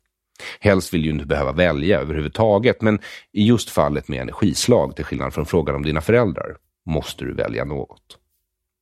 Helst 0.59 0.93
vill 0.93 1.03
du 1.03 1.09
inte 1.09 1.25
behöva 1.25 1.51
välja 1.51 1.99
överhuvudtaget, 1.99 2.81
men 2.81 2.99
i 3.33 3.47
just 3.47 3.69
fallet 3.69 4.07
med 4.07 4.21
energislag, 4.21 4.95
till 4.95 5.05
skillnad 5.05 5.33
från 5.33 5.45
frågan 5.45 5.75
om 5.75 5.83
dina 5.83 6.01
föräldrar, 6.01 6.55
måste 6.85 7.25
du 7.25 7.33
välja 7.33 7.65
något. 7.65 8.19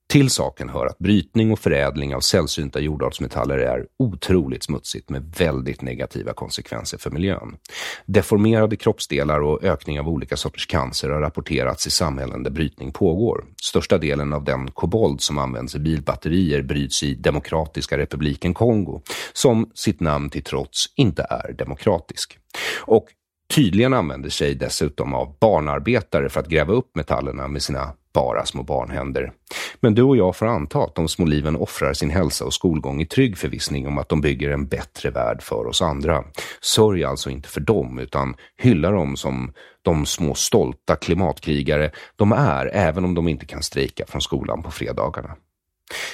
Till 0.10 0.30
saken 0.30 0.70
hör 0.70 0.86
att 0.86 0.98
brytning 0.98 1.52
och 1.52 1.60
förädling 1.60 2.16
av 2.16 2.20
sällsynta 2.20 2.80
jordartsmetaller 2.80 3.58
är 3.58 3.86
otroligt 4.00 4.64
smutsigt 4.64 5.10
med 5.10 5.34
väldigt 5.38 5.82
negativa 5.82 6.34
konsekvenser 6.34 6.98
för 6.98 7.12
miljön. 7.12 7.58
Deformerade 8.06 8.76
kroppsdelar 8.76 9.42
och 9.42 9.64
ökning 9.64 10.00
av 10.00 10.10
olika 10.10 10.38
sorters 10.38 10.68
cancer 10.68 11.10
har 11.10 11.22
rapporterats 11.22 11.88
i 11.88 11.92
samhällen 11.92 12.44
där 12.44 12.52
brytning 12.52 12.92
pågår. 12.92 13.46
Största 13.62 13.98
delen 13.98 14.34
av 14.34 14.44
den 14.44 14.72
kobolt 14.72 15.22
som 15.22 15.38
används 15.38 15.76
i 15.76 15.80
bilbatterier 15.80 16.62
bryts 16.62 17.04
i 17.04 17.16
Demokratiska 17.16 17.98
republiken 17.98 18.54
Kongo, 18.54 19.02
som 19.34 19.72
sitt 19.74 20.00
namn 20.00 20.30
till 20.30 20.44
trots 20.44 20.86
inte 20.96 21.28
är 21.30 21.54
demokratisk. 21.54 22.38
Och 22.82 23.08
tydligen 23.56 23.94
använder 23.94 24.30
sig 24.30 24.56
dessutom 24.56 25.14
av 25.14 25.38
barnarbetare 25.40 26.30
för 26.30 26.40
att 26.40 26.48
gräva 26.48 26.74
upp 26.74 26.96
metallerna 26.96 27.48
med 27.48 27.62
sina 27.62 27.94
bara 28.14 28.46
små 28.46 28.64
barnhänder. 28.64 29.32
Men 29.80 29.96
du 29.96 30.04
och 30.04 30.18
jag 30.18 30.36
får 30.36 30.46
anta 30.46 30.84
att 30.84 30.96
de 30.96 31.08
små 31.08 31.26
liven 31.26 31.56
offrar 31.56 31.94
sin 31.94 32.10
hälsa 32.10 32.46
och 32.46 32.54
skolgång 32.54 33.02
i 33.02 33.06
trygg 33.06 33.38
förvissning 33.38 33.88
om 33.88 33.98
att 33.98 34.10
de 34.10 34.22
bygger 34.22 34.50
en 34.50 34.68
bättre 34.68 35.10
värld 35.10 35.42
för 35.42 35.68
oss 35.68 35.82
andra. 35.82 36.24
Sörj 36.62 37.04
alltså 37.04 37.30
inte 37.30 37.50
för 37.50 37.62
dem, 37.62 38.00
utan 38.00 38.36
hylla 38.58 38.92
dem 38.92 39.16
som 39.16 39.54
de 39.82 40.06
små 40.06 40.34
stolta 40.34 40.96
klimatkrigare 40.96 41.92
de 42.16 42.32
är, 42.32 42.66
även 42.74 43.06
om 43.06 43.14
de 43.14 43.28
inte 43.28 43.46
kan 43.46 43.64
strejka 43.64 44.06
från 44.08 44.22
skolan 44.22 44.64
på 44.64 44.72
fredagarna. 44.72 45.36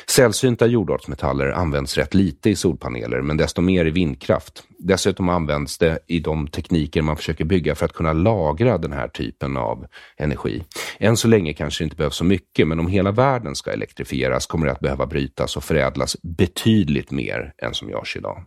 Sällsynta 0.08 0.68
jordartsmetaller 0.68 1.48
används 1.48 1.98
rätt 1.98 2.14
lite 2.14 2.50
i 2.50 2.56
solpaneler, 2.56 3.22
men 3.22 3.38
desto 3.38 3.62
mer 3.62 3.86
i 3.86 3.90
vindkraft. 3.90 4.64
Dessutom 4.80 5.30
används 5.30 5.78
det 5.78 6.00
i 6.08 6.20
de 6.20 6.48
tekniker 6.48 7.02
man 7.02 7.18
försöker 7.18 7.46
bygga 7.46 7.76
för 7.76 7.86
att 7.86 7.94
kunna 7.94 8.14
lagra 8.14 8.78
den 8.78 8.92
här 8.92 9.08
typen 9.08 9.58
av 9.58 9.86
energi. 10.18 10.64
Än 11.00 11.18
så 11.18 11.28
länge 11.28 11.54
kanske 11.54 11.84
det 11.84 11.86
inte 11.86 11.96
behövs 11.96 12.16
så 12.16 12.24
mycket, 12.24 12.68
men 12.68 12.80
om 12.80 12.88
hela 12.88 13.12
världen 13.12 13.56
ska 13.56 13.72
elektrifieras 13.72 14.46
kommer 14.46 14.66
det 14.66 14.72
att 14.72 14.80
behöva 14.80 15.06
brytas 15.06 15.58
och 15.58 15.64
förädlas 15.64 16.18
betydligt 16.22 17.12
mer 17.12 17.54
än 17.58 17.74
som 17.74 17.90
görs 17.90 18.16
idag 18.16 18.46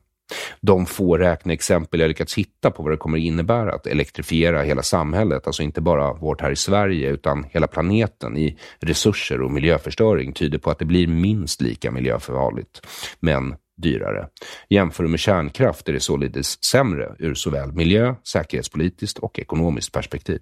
de 0.60 0.86
få 0.86 1.18
räkneexempel 1.18 2.00
jag 2.00 2.08
lyckats 2.08 2.38
hitta 2.38 2.70
på 2.70 2.82
vad 2.82 2.92
det 2.92 2.96
kommer 2.96 3.18
innebära 3.18 3.74
att 3.74 3.86
elektrifiera 3.86 4.62
hela 4.62 4.82
samhället, 4.82 5.46
alltså 5.46 5.62
inte 5.62 5.80
bara 5.80 6.12
vårt 6.12 6.40
här 6.40 6.50
i 6.50 6.56
Sverige 6.56 7.10
utan 7.10 7.46
hela 7.50 7.66
planeten 7.66 8.36
i 8.36 8.58
resurser 8.80 9.40
och 9.40 9.50
miljöförstöring 9.50 10.32
tyder 10.32 10.58
på 10.58 10.70
att 10.70 10.78
det 10.78 10.84
blir 10.84 11.06
minst 11.06 11.60
lika 11.60 11.90
miljöfarligt, 11.90 12.86
men 13.20 13.54
dyrare. 13.82 14.28
Jämför 14.68 15.04
med 15.04 15.20
kärnkraft 15.20 15.88
är 15.88 15.92
det 15.92 16.00
således 16.00 16.64
sämre 16.64 17.14
ur 17.18 17.34
såväl 17.34 17.72
miljö, 17.72 18.14
säkerhetspolitiskt 18.32 19.18
och 19.18 19.38
ekonomiskt 19.38 19.92
perspektiv. 19.92 20.40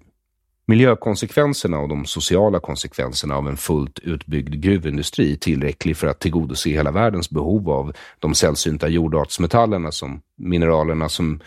Miljökonsekvenserna 0.71 1.79
och 1.79 1.89
de 1.89 2.05
sociala 2.05 2.59
konsekvenserna 2.59 3.35
av 3.35 3.47
en 3.47 3.57
fullt 3.57 3.99
utbyggd 3.99 4.63
gruvindustri 4.63 5.37
tillräcklig 5.37 5.97
för 5.97 6.07
att 6.07 6.19
tillgodose 6.19 6.69
hela 6.69 6.91
världens 6.91 7.29
behov 7.29 7.69
av 7.69 7.93
de 8.19 8.35
sällsynta 8.35 8.87
jordartsmetallerna 8.87 9.91
som 9.91 10.21
mineralerna 10.37 11.09
som 11.09 11.39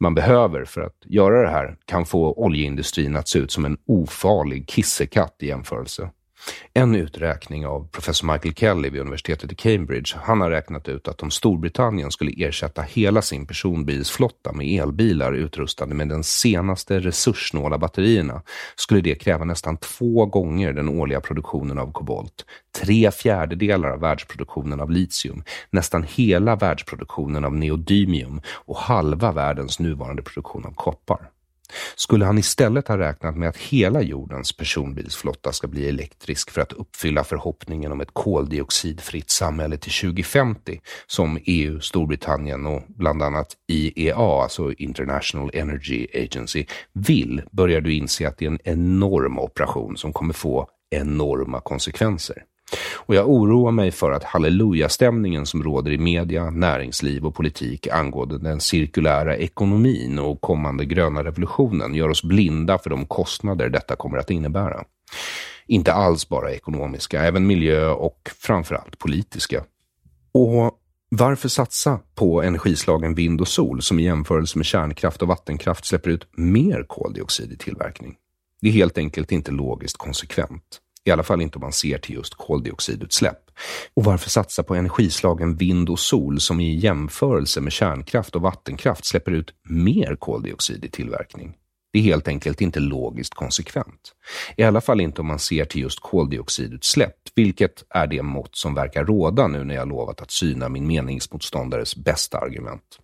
man 0.00 0.14
behöver 0.14 0.64
för 0.64 0.80
att 0.80 0.96
göra 1.04 1.42
det 1.42 1.48
här 1.48 1.76
kan 1.84 2.06
få 2.06 2.32
oljeindustrin 2.32 3.16
att 3.16 3.28
se 3.28 3.38
ut 3.38 3.52
som 3.52 3.64
en 3.64 3.76
ofarlig 3.86 4.68
kissekatt 4.68 5.36
i 5.38 5.46
jämförelse. 5.46 6.10
En 6.74 6.94
uträkning 6.94 7.66
av 7.66 7.88
professor 7.92 8.32
Michael 8.32 8.54
Kelly 8.54 8.90
vid 8.90 9.00
universitetet 9.00 9.52
i 9.52 9.54
Cambridge, 9.54 10.16
han 10.22 10.40
har 10.40 10.50
räknat 10.50 10.88
ut 10.88 11.08
att 11.08 11.22
om 11.22 11.30
Storbritannien 11.30 12.10
skulle 12.10 12.46
ersätta 12.46 12.82
hela 12.82 13.22
sin 13.22 13.46
personbilsflotta 13.46 14.52
med 14.52 14.66
elbilar 14.66 15.32
utrustade 15.32 15.94
med 15.94 16.08
den 16.08 16.24
senaste 16.24 17.00
resurssnåla 17.00 17.78
batterierna, 17.78 18.42
skulle 18.76 19.00
det 19.00 19.14
kräva 19.14 19.44
nästan 19.44 19.76
två 19.76 20.26
gånger 20.26 20.72
den 20.72 20.88
årliga 20.88 21.20
produktionen 21.20 21.78
av 21.78 21.92
kobolt, 21.92 22.44
tre 22.80 23.10
fjärdedelar 23.10 23.90
av 23.90 24.00
världsproduktionen 24.00 24.80
av 24.80 24.90
litium, 24.90 25.44
nästan 25.70 26.06
hela 26.08 26.56
världsproduktionen 26.56 27.44
av 27.44 27.54
neodymium. 27.54 28.40
Och 28.46 28.76
halva 28.76 29.32
världens 29.32 29.78
nuvarande 29.78 30.22
produktion 30.22 30.64
av 30.66 30.74
koppar. 30.74 31.31
Skulle 31.96 32.24
han 32.24 32.38
istället 32.38 32.88
ha 32.88 32.98
räknat 32.98 33.36
med 33.36 33.48
att 33.48 33.56
hela 33.56 34.02
jordens 34.02 34.56
personbilsflotta 34.56 35.52
ska 35.52 35.66
bli 35.66 35.88
elektrisk 35.88 36.50
för 36.50 36.60
att 36.60 36.72
uppfylla 36.72 37.24
förhoppningen 37.24 37.92
om 37.92 38.00
ett 38.00 38.12
koldioxidfritt 38.12 39.30
samhälle 39.30 39.76
till 39.76 39.92
2050 39.92 40.80
som 41.06 41.38
EU, 41.44 41.80
Storbritannien 41.80 42.66
och 42.66 42.82
bland 42.88 43.22
annat 43.22 43.56
IEA, 43.68 44.42
alltså 44.42 44.72
International 44.72 45.50
Energy 45.54 46.06
Agency, 46.14 46.64
vill 46.92 47.42
börjar 47.52 47.80
du 47.80 47.94
inse 47.94 48.28
att 48.28 48.38
det 48.38 48.44
är 48.44 48.50
en 48.50 48.58
enorm 48.64 49.38
operation 49.38 49.96
som 49.96 50.12
kommer 50.12 50.34
få 50.34 50.68
enorma 50.90 51.60
konsekvenser. 51.60 52.44
Och 52.94 53.14
jag 53.14 53.28
oroar 53.28 53.72
mig 53.72 53.90
för 53.90 54.12
att 54.12 54.24
hallelujastämningen 54.24 55.46
som 55.46 55.62
råder 55.62 55.90
i 55.90 55.98
media, 55.98 56.50
näringsliv 56.50 57.26
och 57.26 57.34
politik 57.34 57.88
angående 57.88 58.38
den 58.38 58.60
cirkulära 58.60 59.36
ekonomin 59.36 60.18
och 60.18 60.40
kommande 60.40 60.84
gröna 60.84 61.24
revolutionen 61.24 61.94
gör 61.94 62.08
oss 62.08 62.22
blinda 62.22 62.78
för 62.78 62.90
de 62.90 63.06
kostnader 63.06 63.68
detta 63.68 63.96
kommer 63.96 64.18
att 64.18 64.30
innebära. 64.30 64.84
Inte 65.66 65.92
alls 65.92 66.28
bara 66.28 66.52
ekonomiska, 66.52 67.22
även 67.22 67.46
miljö 67.46 67.90
och 67.90 68.30
framförallt 68.40 68.98
politiska. 68.98 69.64
Och 70.32 70.78
varför 71.08 71.48
satsa 71.48 72.00
på 72.14 72.42
energislagen 72.42 73.14
vind 73.14 73.40
och 73.40 73.48
sol 73.48 73.82
som 73.82 73.98
i 73.98 74.04
jämförelse 74.04 74.58
med 74.58 74.66
kärnkraft 74.66 75.22
och 75.22 75.28
vattenkraft 75.28 75.84
släpper 75.84 76.10
ut 76.10 76.26
mer 76.36 76.84
koldioxid 76.88 77.52
i 77.52 77.56
tillverkning? 77.56 78.16
Det 78.60 78.68
är 78.68 78.72
helt 78.72 78.98
enkelt 78.98 79.32
inte 79.32 79.50
logiskt 79.50 79.96
konsekvent. 79.96 80.80
I 81.04 81.10
alla 81.10 81.22
fall 81.22 81.42
inte 81.42 81.58
om 81.58 81.62
man 81.62 81.72
ser 81.72 81.98
till 81.98 82.14
just 82.14 82.34
koldioxidutsläpp. 82.34 83.38
Och 83.94 84.04
varför 84.04 84.30
satsa 84.30 84.62
på 84.62 84.74
energislagen 84.74 85.56
vind 85.56 85.90
och 85.90 85.98
sol 85.98 86.40
som 86.40 86.60
i 86.60 86.74
jämförelse 86.74 87.60
med 87.60 87.72
kärnkraft 87.72 88.36
och 88.36 88.42
vattenkraft 88.42 89.04
släpper 89.04 89.32
ut 89.32 89.54
mer 89.68 90.16
koldioxid 90.16 90.84
i 90.84 90.88
tillverkning? 90.88 91.54
Det 91.92 91.98
är 91.98 92.02
helt 92.02 92.28
enkelt 92.28 92.60
inte 92.60 92.80
logiskt 92.80 93.34
konsekvent. 93.34 94.12
I 94.56 94.62
alla 94.62 94.80
fall 94.80 95.00
inte 95.00 95.20
om 95.20 95.26
man 95.26 95.38
ser 95.38 95.64
till 95.64 95.80
just 95.80 96.00
koldioxidutsläpp, 96.00 97.16
vilket 97.34 97.84
är 97.88 98.06
det 98.06 98.22
mått 98.22 98.56
som 98.56 98.74
verkar 98.74 99.04
råda 99.04 99.48
nu 99.48 99.64
när 99.64 99.74
jag 99.74 99.88
lovat 99.88 100.20
att 100.20 100.30
syna 100.30 100.68
min 100.68 100.86
meningsmotståndares 100.86 101.96
bästa 101.96 102.38
argument. 102.38 102.98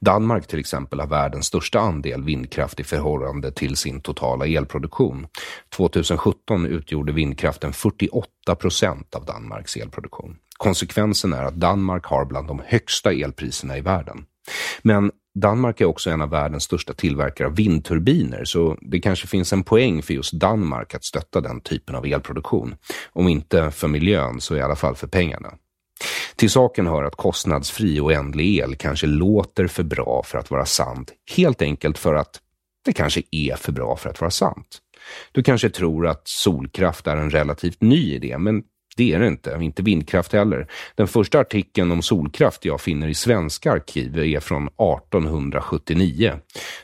Danmark 0.00 0.46
till 0.46 0.58
exempel 0.58 1.00
har 1.00 1.06
världens 1.06 1.46
största 1.46 1.80
andel 1.80 2.24
vindkraft 2.24 2.80
i 2.80 2.84
förhållande 2.84 3.52
till 3.52 3.76
sin 3.76 4.00
totala 4.00 4.46
elproduktion. 4.46 5.26
2017 5.76 6.66
utgjorde 6.66 7.12
vindkraften 7.12 7.72
48 7.72 8.54
procent 8.58 9.14
av 9.14 9.24
Danmarks 9.24 9.76
elproduktion. 9.76 10.36
Konsekvensen 10.56 11.32
är 11.32 11.42
att 11.42 11.54
Danmark 11.54 12.04
har 12.04 12.24
bland 12.24 12.48
de 12.48 12.62
högsta 12.66 13.12
elpriserna 13.12 13.78
i 13.78 13.80
världen. 13.80 14.24
Men 14.82 15.10
Danmark 15.34 15.80
är 15.80 15.84
också 15.84 16.10
en 16.10 16.20
av 16.20 16.30
världens 16.30 16.62
största 16.62 16.92
tillverkare 16.92 17.48
av 17.48 17.56
vindturbiner, 17.56 18.44
så 18.44 18.78
det 18.80 19.00
kanske 19.00 19.26
finns 19.26 19.52
en 19.52 19.64
poäng 19.64 20.02
för 20.02 20.14
just 20.14 20.32
Danmark 20.32 20.94
att 20.94 21.04
stötta 21.04 21.40
den 21.40 21.60
typen 21.60 21.94
av 21.94 22.06
elproduktion. 22.06 22.74
Om 23.12 23.28
inte 23.28 23.70
för 23.70 23.88
miljön 23.88 24.40
så 24.40 24.56
i 24.56 24.60
alla 24.60 24.76
fall 24.76 24.94
för 24.94 25.06
pengarna. 25.06 25.54
Till 26.38 26.50
saken 26.50 26.86
hör 26.86 27.04
att 27.04 27.16
kostnadsfri 27.16 28.00
och 28.00 28.12
ändlig 28.12 28.56
el 28.56 28.76
kanske 28.76 29.06
låter 29.06 29.66
för 29.66 29.82
bra 29.82 30.22
för 30.26 30.38
att 30.38 30.50
vara 30.50 30.66
sant, 30.66 31.12
helt 31.36 31.62
enkelt 31.62 31.98
för 31.98 32.14
att 32.14 32.40
det 32.84 32.92
kanske 32.92 33.22
är 33.30 33.56
för 33.56 33.72
bra 33.72 33.96
för 33.96 34.10
att 34.10 34.20
vara 34.20 34.30
sant. 34.30 34.78
Du 35.32 35.42
kanske 35.42 35.70
tror 35.70 36.06
att 36.06 36.28
solkraft 36.28 37.06
är 37.06 37.16
en 37.16 37.30
relativt 37.30 37.82
ny 37.82 38.14
idé, 38.14 38.38
men 38.38 38.62
det 38.96 39.12
är 39.12 39.20
det 39.20 39.26
inte, 39.26 39.58
inte 39.60 39.82
vindkraft 39.82 40.32
heller. 40.32 40.66
Den 40.94 41.08
första 41.08 41.40
artikeln 41.40 41.90
om 41.90 42.02
solkraft 42.02 42.64
jag 42.64 42.80
finner 42.80 43.08
i 43.08 43.14
svenska 43.14 43.72
arkiv 43.72 44.18
är 44.18 44.40
från 44.40 44.66
1879. 44.66 46.34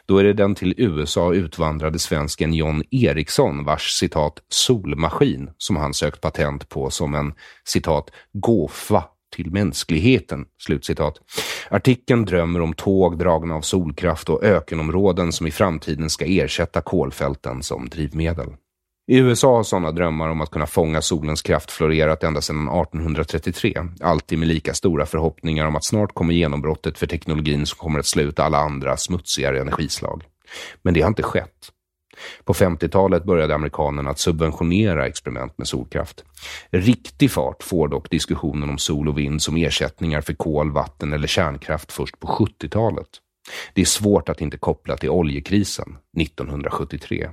Då 0.07 0.19
är 0.19 0.25
det 0.25 0.33
den 0.33 0.55
till 0.55 0.75
USA 0.77 1.35
utvandrade 1.35 1.99
svensken 1.99 2.55
John 2.55 2.83
Eriksson 2.91 3.65
vars 3.65 3.91
citat 3.91 4.43
solmaskin 4.49 5.51
som 5.59 5.77
han 5.77 5.95
sökt 5.95 6.21
patent 6.21 6.69
på 6.69 6.91
som 6.91 7.15
en 7.15 7.35
citat 7.65 8.11
gåfa 8.33 9.05
till 9.35 9.51
mänskligheten. 9.51 10.45
Slutcitat. 10.59 11.21
Artikeln 11.71 12.25
drömmer 12.25 12.61
om 12.61 12.73
tåg 12.73 13.19
dragna 13.19 13.55
av 13.55 13.61
solkraft 13.61 14.29
och 14.29 14.45
ökenområden 14.45 15.33
som 15.33 15.47
i 15.47 15.51
framtiden 15.51 16.11
ska 16.11 16.25
ersätta 16.25 16.81
kolfälten 16.81 17.63
som 17.63 17.89
drivmedel. 17.89 18.49
I 19.07 19.19
USA 19.19 19.57
har 19.57 19.63
sådana 19.63 19.93
drömmar 19.93 20.29
om 20.29 20.41
att 20.41 20.51
kunna 20.51 20.67
fånga 20.67 21.03
solens 21.03 21.43
kraft 21.43 21.71
florerat 21.71 22.25
ända 22.25 22.41
sedan 22.41 22.69
1833, 22.69 23.75
alltid 24.01 24.39
med 24.39 24.49
lika 24.49 24.75
stora 24.75 25.07
förhoppningar 25.07 25.67
om 25.67 25.77
att 25.77 25.85
snart 25.85 26.15
kommer 26.15 26.35
genombrottet 26.35 26.99
för 26.99 27.07
teknologin 27.07 27.67
som 27.67 27.79
kommer 27.79 27.99
att 27.99 28.07
slå 28.07 28.23
ut 28.23 28.39
alla 28.39 28.59
andra 28.59 28.97
smutsigare 28.97 29.61
energislag. 29.61 30.23
Men 30.83 30.95
det 30.95 31.01
har 31.01 31.09
inte 31.09 31.23
skett. 31.23 31.71
På 32.45 32.53
50-talet 32.53 33.25
började 33.25 33.55
amerikanerna 33.55 34.11
att 34.11 34.19
subventionera 34.19 35.07
experiment 35.07 35.59
med 35.59 35.69
solkraft. 35.69 36.25
Riktig 36.71 37.31
fart 37.31 37.63
får 37.63 37.89
dock 37.89 38.11
diskussionen 38.11 38.71
om 38.71 38.79
sol 38.79 39.09
och 39.09 39.19
vind 39.19 39.43
som 39.43 39.57
ersättningar 39.57 40.21
för 40.21 40.35
kol, 40.35 40.73
vatten 40.73 41.13
eller 41.13 41.29
kärnkraft 41.29 41.93
först 41.93 42.21
på 42.21 42.27
70-talet. 42.27 43.09
Det 43.75 43.81
är 43.81 43.85
svårt 43.85 44.29
att 44.29 44.41
inte 44.41 44.57
koppla 44.57 44.97
till 44.97 45.11
oljekrisen 45.11 45.97
1973. 46.21 47.31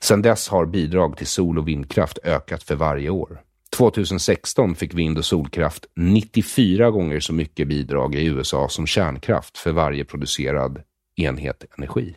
Sedan 0.00 0.22
dess 0.22 0.48
har 0.48 0.66
bidrag 0.66 1.16
till 1.16 1.26
sol 1.26 1.58
och 1.58 1.68
vindkraft 1.68 2.18
ökat 2.24 2.62
för 2.62 2.74
varje 2.74 3.10
år. 3.10 3.40
2016 3.76 4.74
fick 4.74 4.94
vind 4.94 5.18
och 5.18 5.24
solkraft 5.24 5.86
94 5.96 6.90
gånger 6.90 7.20
så 7.20 7.32
mycket 7.32 7.68
bidrag 7.68 8.14
i 8.14 8.26
USA 8.26 8.68
som 8.68 8.86
kärnkraft 8.86 9.58
för 9.58 9.72
varje 9.72 10.04
producerad 10.04 10.82
enhet 11.16 11.64
energi. 11.78 12.16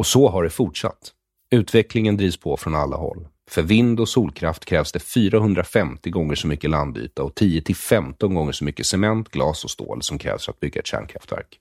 Och 0.00 0.06
så 0.06 0.28
har 0.28 0.44
det 0.44 0.50
fortsatt. 0.50 1.12
Utvecklingen 1.50 2.16
drivs 2.16 2.36
på 2.36 2.56
från 2.56 2.74
alla 2.74 2.96
håll. 2.96 3.28
För 3.50 3.62
vind 3.62 4.00
och 4.00 4.08
solkraft 4.08 4.64
krävs 4.64 4.92
det 4.92 5.00
450 5.00 6.10
gånger 6.10 6.34
så 6.34 6.46
mycket 6.46 6.70
landyta 6.70 7.22
och 7.22 7.32
10-15 7.34 8.34
gånger 8.34 8.52
så 8.52 8.64
mycket 8.64 8.86
cement, 8.86 9.28
glas 9.28 9.64
och 9.64 9.70
stål 9.70 10.02
som 10.02 10.18
krävs 10.18 10.44
för 10.44 10.52
att 10.52 10.60
bygga 10.60 10.80
ett 10.80 10.86
kärnkraftverk. 10.86 11.60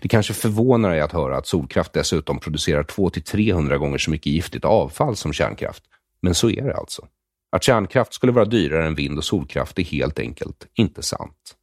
Det 0.00 0.08
kanske 0.08 0.34
förvånar 0.34 0.90
dig 0.90 1.00
att 1.00 1.12
höra 1.12 1.36
att 1.36 1.46
solkraft 1.46 1.92
dessutom 1.92 2.38
producerar 2.38 2.82
200-300 2.82 3.76
gånger 3.76 3.98
så 3.98 4.10
mycket 4.10 4.32
giftigt 4.32 4.64
avfall 4.64 5.16
som 5.16 5.32
kärnkraft. 5.32 5.82
Men 6.22 6.34
så 6.34 6.50
är 6.50 6.62
det 6.62 6.76
alltså. 6.76 7.06
Att 7.52 7.62
kärnkraft 7.62 8.14
skulle 8.14 8.32
vara 8.32 8.44
dyrare 8.44 8.86
än 8.86 8.94
vind 8.94 9.18
och 9.18 9.24
solkraft 9.24 9.78
är 9.78 9.84
helt 9.84 10.18
enkelt 10.18 10.66
inte 10.74 11.02
sant. 11.02 11.54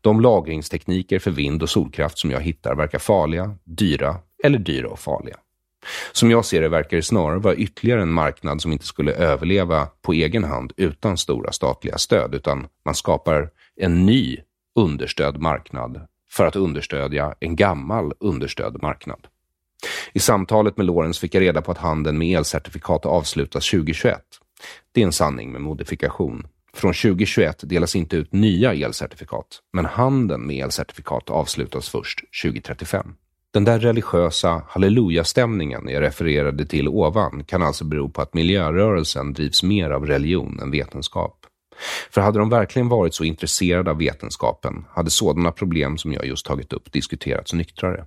De 0.00 0.20
lagringstekniker 0.20 1.18
för 1.18 1.30
vind 1.30 1.62
och 1.62 1.70
solkraft 1.70 2.18
som 2.18 2.30
jag 2.30 2.40
hittar 2.40 2.74
verkar 2.74 2.98
farliga, 2.98 3.56
dyra 3.64 4.16
eller 4.44 4.58
dyra 4.58 4.88
och 4.88 4.98
farliga. 4.98 5.36
Som 6.12 6.30
jag 6.30 6.44
ser 6.44 6.60
det 6.60 6.68
verkar 6.68 6.96
det 6.96 7.02
snarare 7.02 7.38
vara 7.38 7.54
ytterligare 7.54 8.02
en 8.02 8.12
marknad 8.12 8.62
som 8.62 8.72
inte 8.72 8.86
skulle 8.86 9.12
överleva 9.12 9.88
på 10.02 10.12
egen 10.12 10.44
hand 10.44 10.72
utan 10.76 11.16
stora 11.16 11.52
statliga 11.52 11.98
stöd, 11.98 12.34
utan 12.34 12.66
man 12.84 12.94
skapar 12.94 13.50
en 13.76 14.06
ny 14.06 14.38
understödd 14.74 15.40
marknad 15.40 16.06
för 16.30 16.46
att 16.46 16.56
understödja 16.56 17.34
en 17.40 17.56
gammal 17.56 18.12
understödd 18.20 18.82
marknad. 18.82 19.26
I 20.12 20.18
samtalet 20.18 20.76
med 20.76 20.86
Lorenz 20.86 21.18
fick 21.18 21.34
jag 21.34 21.40
reda 21.40 21.62
på 21.62 21.72
att 21.72 21.78
handeln 21.78 22.18
med 22.18 22.38
elcertifikat 22.38 23.06
avslutas 23.06 23.70
2021. 23.70 24.20
Det 24.92 25.00
är 25.00 25.06
en 25.06 25.12
sanning 25.12 25.52
med 25.52 25.60
modifikation. 25.60 26.46
Från 26.74 26.92
2021 26.92 27.60
delas 27.62 27.96
inte 27.96 28.16
ut 28.16 28.32
nya 28.32 28.74
elcertifikat, 28.74 29.46
men 29.72 29.84
handeln 29.84 30.46
med 30.46 30.64
elcertifikat 30.64 31.30
avslutas 31.30 31.88
först 31.88 32.20
2035. 32.42 33.14
Den 33.56 33.64
där 33.64 33.78
religiösa 33.78 34.62
hallelujastämningen 34.68 35.88
jag 35.88 36.02
refererade 36.02 36.66
till 36.66 36.88
ovan 36.88 37.44
kan 37.44 37.62
alltså 37.62 37.84
bero 37.84 38.08
på 38.08 38.22
att 38.22 38.34
miljörörelsen 38.34 39.32
drivs 39.32 39.62
mer 39.62 39.90
av 39.90 40.06
religion 40.06 40.60
än 40.62 40.70
vetenskap. 40.70 41.46
För 42.10 42.20
hade 42.20 42.38
de 42.38 42.50
verkligen 42.50 42.88
varit 42.88 43.14
så 43.14 43.24
intresserade 43.24 43.90
av 43.90 43.98
vetenskapen 43.98 44.84
hade 44.90 45.10
sådana 45.10 45.52
problem 45.52 45.98
som 45.98 46.12
jag 46.12 46.26
just 46.26 46.46
tagit 46.46 46.72
upp 46.72 46.92
diskuterats 46.92 47.52
nyktrare. 47.52 48.04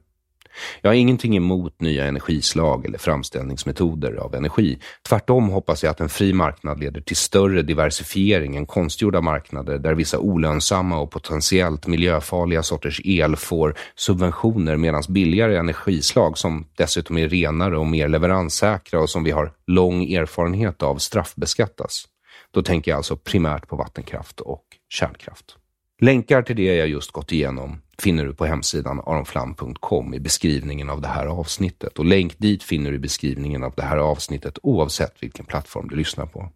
Jag 0.82 0.90
har 0.90 0.96
ingenting 0.96 1.38
emot 1.38 1.82
nya 1.82 2.06
energislag 2.06 2.86
eller 2.86 2.98
framställningsmetoder 2.98 4.14
av 4.14 4.36
energi. 4.36 4.80
Tvärtom 5.08 5.50
hoppas 5.50 5.84
jag 5.84 5.92
att 5.92 6.00
en 6.02 6.10
fri 6.10 6.34
marknad 6.34 6.80
leder 6.80 7.02
till 7.02 7.16
större 7.16 7.62
diversifiering 7.62 8.56
än 8.56 8.66
konstgjorda 8.66 9.22
marknader 9.22 9.78
där 9.78 9.94
vissa 9.94 10.20
olönsamma 10.20 11.00
och 11.00 11.12
potentiellt 11.12 11.88
miljöfarliga 11.88 12.64
sorters 12.64 13.02
el 13.04 13.36
får 13.36 13.76
subventioner 13.96 14.76
medan 14.76 15.04
billigare 15.10 15.58
energislag 15.58 16.38
som 16.38 16.66
dessutom 16.78 17.18
är 17.18 17.30
renare 17.30 17.78
och 17.78 17.88
mer 17.88 18.08
leveranssäkra 18.08 19.00
och 19.00 19.10
som 19.10 19.24
vi 19.24 19.32
har 19.32 19.52
lång 19.68 20.14
erfarenhet 20.14 20.84
av 20.84 20.98
straffbeskattas. 20.98 22.06
Då 22.52 22.62
tänker 22.62 22.92
jag 22.92 22.98
alltså 22.98 23.16
primärt 23.16 23.68
på 23.68 23.76
vattenkraft 23.76 24.40
och 24.40 24.64
kärnkraft. 24.90 25.56
Länkar 26.02 26.42
till 26.42 26.56
det 26.56 26.76
jag 26.76 26.88
just 26.88 27.12
gått 27.12 27.32
igenom 27.32 27.82
finner 28.02 28.26
du 28.26 28.34
på 28.34 28.46
hemsidan 28.46 29.00
aronflam.com 29.00 30.14
i 30.14 30.20
beskrivningen 30.20 30.90
av 30.90 31.02
det 31.02 31.08
här 31.08 31.26
avsnittet 31.26 32.00
och 32.00 32.06
länk 32.06 32.38
dit 32.38 32.64
finner 32.64 32.90
du 32.90 32.96
i 32.96 33.00
beskrivningen 33.00 33.64
av 33.64 33.74
det 33.76 33.84
här 33.84 33.98
avsnittet 33.98 34.58
oavsett 34.64 35.24
vilken 35.24 35.46
plattform 35.46 35.88
du 35.88 35.96
lyssnar 35.96 36.26
på. 36.26 36.50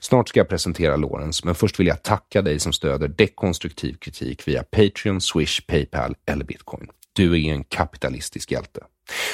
Snart 0.00 0.28
ska 0.28 0.40
jag 0.40 0.48
presentera 0.48 0.96
Lorentz, 0.96 1.44
men 1.44 1.54
först 1.54 1.80
vill 1.80 1.86
jag 1.86 2.02
tacka 2.02 2.42
dig 2.42 2.58
som 2.58 2.72
stöder 2.72 3.08
dekonstruktiv 3.08 3.94
kritik 3.94 4.48
via 4.48 4.62
Patreon, 4.62 5.20
Swish, 5.20 5.66
Paypal 5.66 6.14
eller 6.26 6.44
Bitcoin. 6.44 6.88
Du 7.12 7.46
är 7.46 7.52
en 7.52 7.64
kapitalistisk 7.64 8.52
hjälte. 8.52 8.80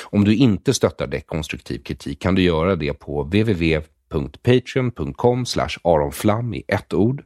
Om 0.04 0.24
du 0.24 0.34
inte 0.34 0.74
stöttar 0.74 1.06
dekonstruktiv 1.06 1.78
kritik 1.78 2.22
kan 2.22 2.34
du 2.34 2.42
göra 2.42 2.76
det 2.76 2.92
på 2.92 3.22
www.patreon.com 3.22 5.44
aronflam 5.82 6.54
i 6.54 6.64
ett 6.68 6.92
ord 6.92 7.24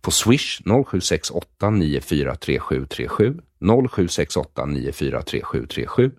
på 0.00 0.10
Swish 0.10 0.60
0768 0.64 1.70
943737 1.70 3.40
0768 3.88 4.66
943737 4.66 6.10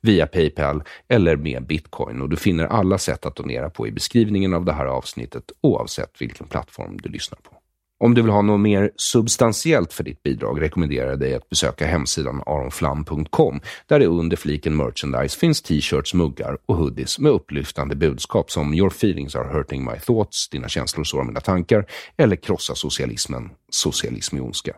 via 0.00 0.26
Paypal 0.26 0.82
eller 1.08 1.36
med 1.36 1.66
bitcoin 1.66 2.22
och 2.22 2.28
du 2.28 2.36
finner 2.36 2.66
alla 2.66 2.98
sätt 2.98 3.26
att 3.26 3.36
donera 3.36 3.70
på 3.70 3.86
i 3.86 3.92
beskrivningen 3.92 4.54
av 4.54 4.64
det 4.64 4.72
här 4.72 4.86
avsnittet 4.86 5.52
oavsett 5.60 6.20
vilken 6.20 6.46
plattform 6.46 6.96
du 7.02 7.08
lyssnar 7.08 7.38
på. 7.38 7.63
Om 8.04 8.14
du 8.14 8.22
vill 8.22 8.30
ha 8.30 8.42
något 8.42 8.60
mer 8.60 8.90
substantiellt 8.96 9.92
för 9.92 10.04
ditt 10.04 10.22
bidrag 10.22 10.60
rekommenderar 10.60 11.10
jag 11.10 11.20
dig 11.20 11.34
att 11.34 11.48
besöka 11.48 11.86
hemsidan 11.86 12.42
aronflam.com 12.46 13.60
där 13.86 13.98
det 13.98 14.06
under 14.06 14.36
fliken 14.36 14.76
merchandise 14.76 15.38
finns 15.38 15.62
t-shirts, 15.62 16.14
muggar 16.14 16.58
och 16.66 16.76
hoodies 16.76 17.18
med 17.18 17.32
upplyftande 17.32 17.96
budskap 17.96 18.50
som 18.50 18.74
“Your 18.74 18.90
feelings 18.90 19.36
are 19.36 19.48
hurting 19.48 19.84
my 19.84 19.98
thoughts”, 19.98 20.48
“Dina 20.48 20.68
känslor 20.68 21.04
sårar 21.04 21.24
mina 21.24 21.40
tankar” 21.40 21.86
eller 22.16 22.36
“Krossa 22.36 22.74
socialismen, 22.74 23.50
socialism 23.70 24.36
är 24.36 24.40
ondska”. 24.40 24.72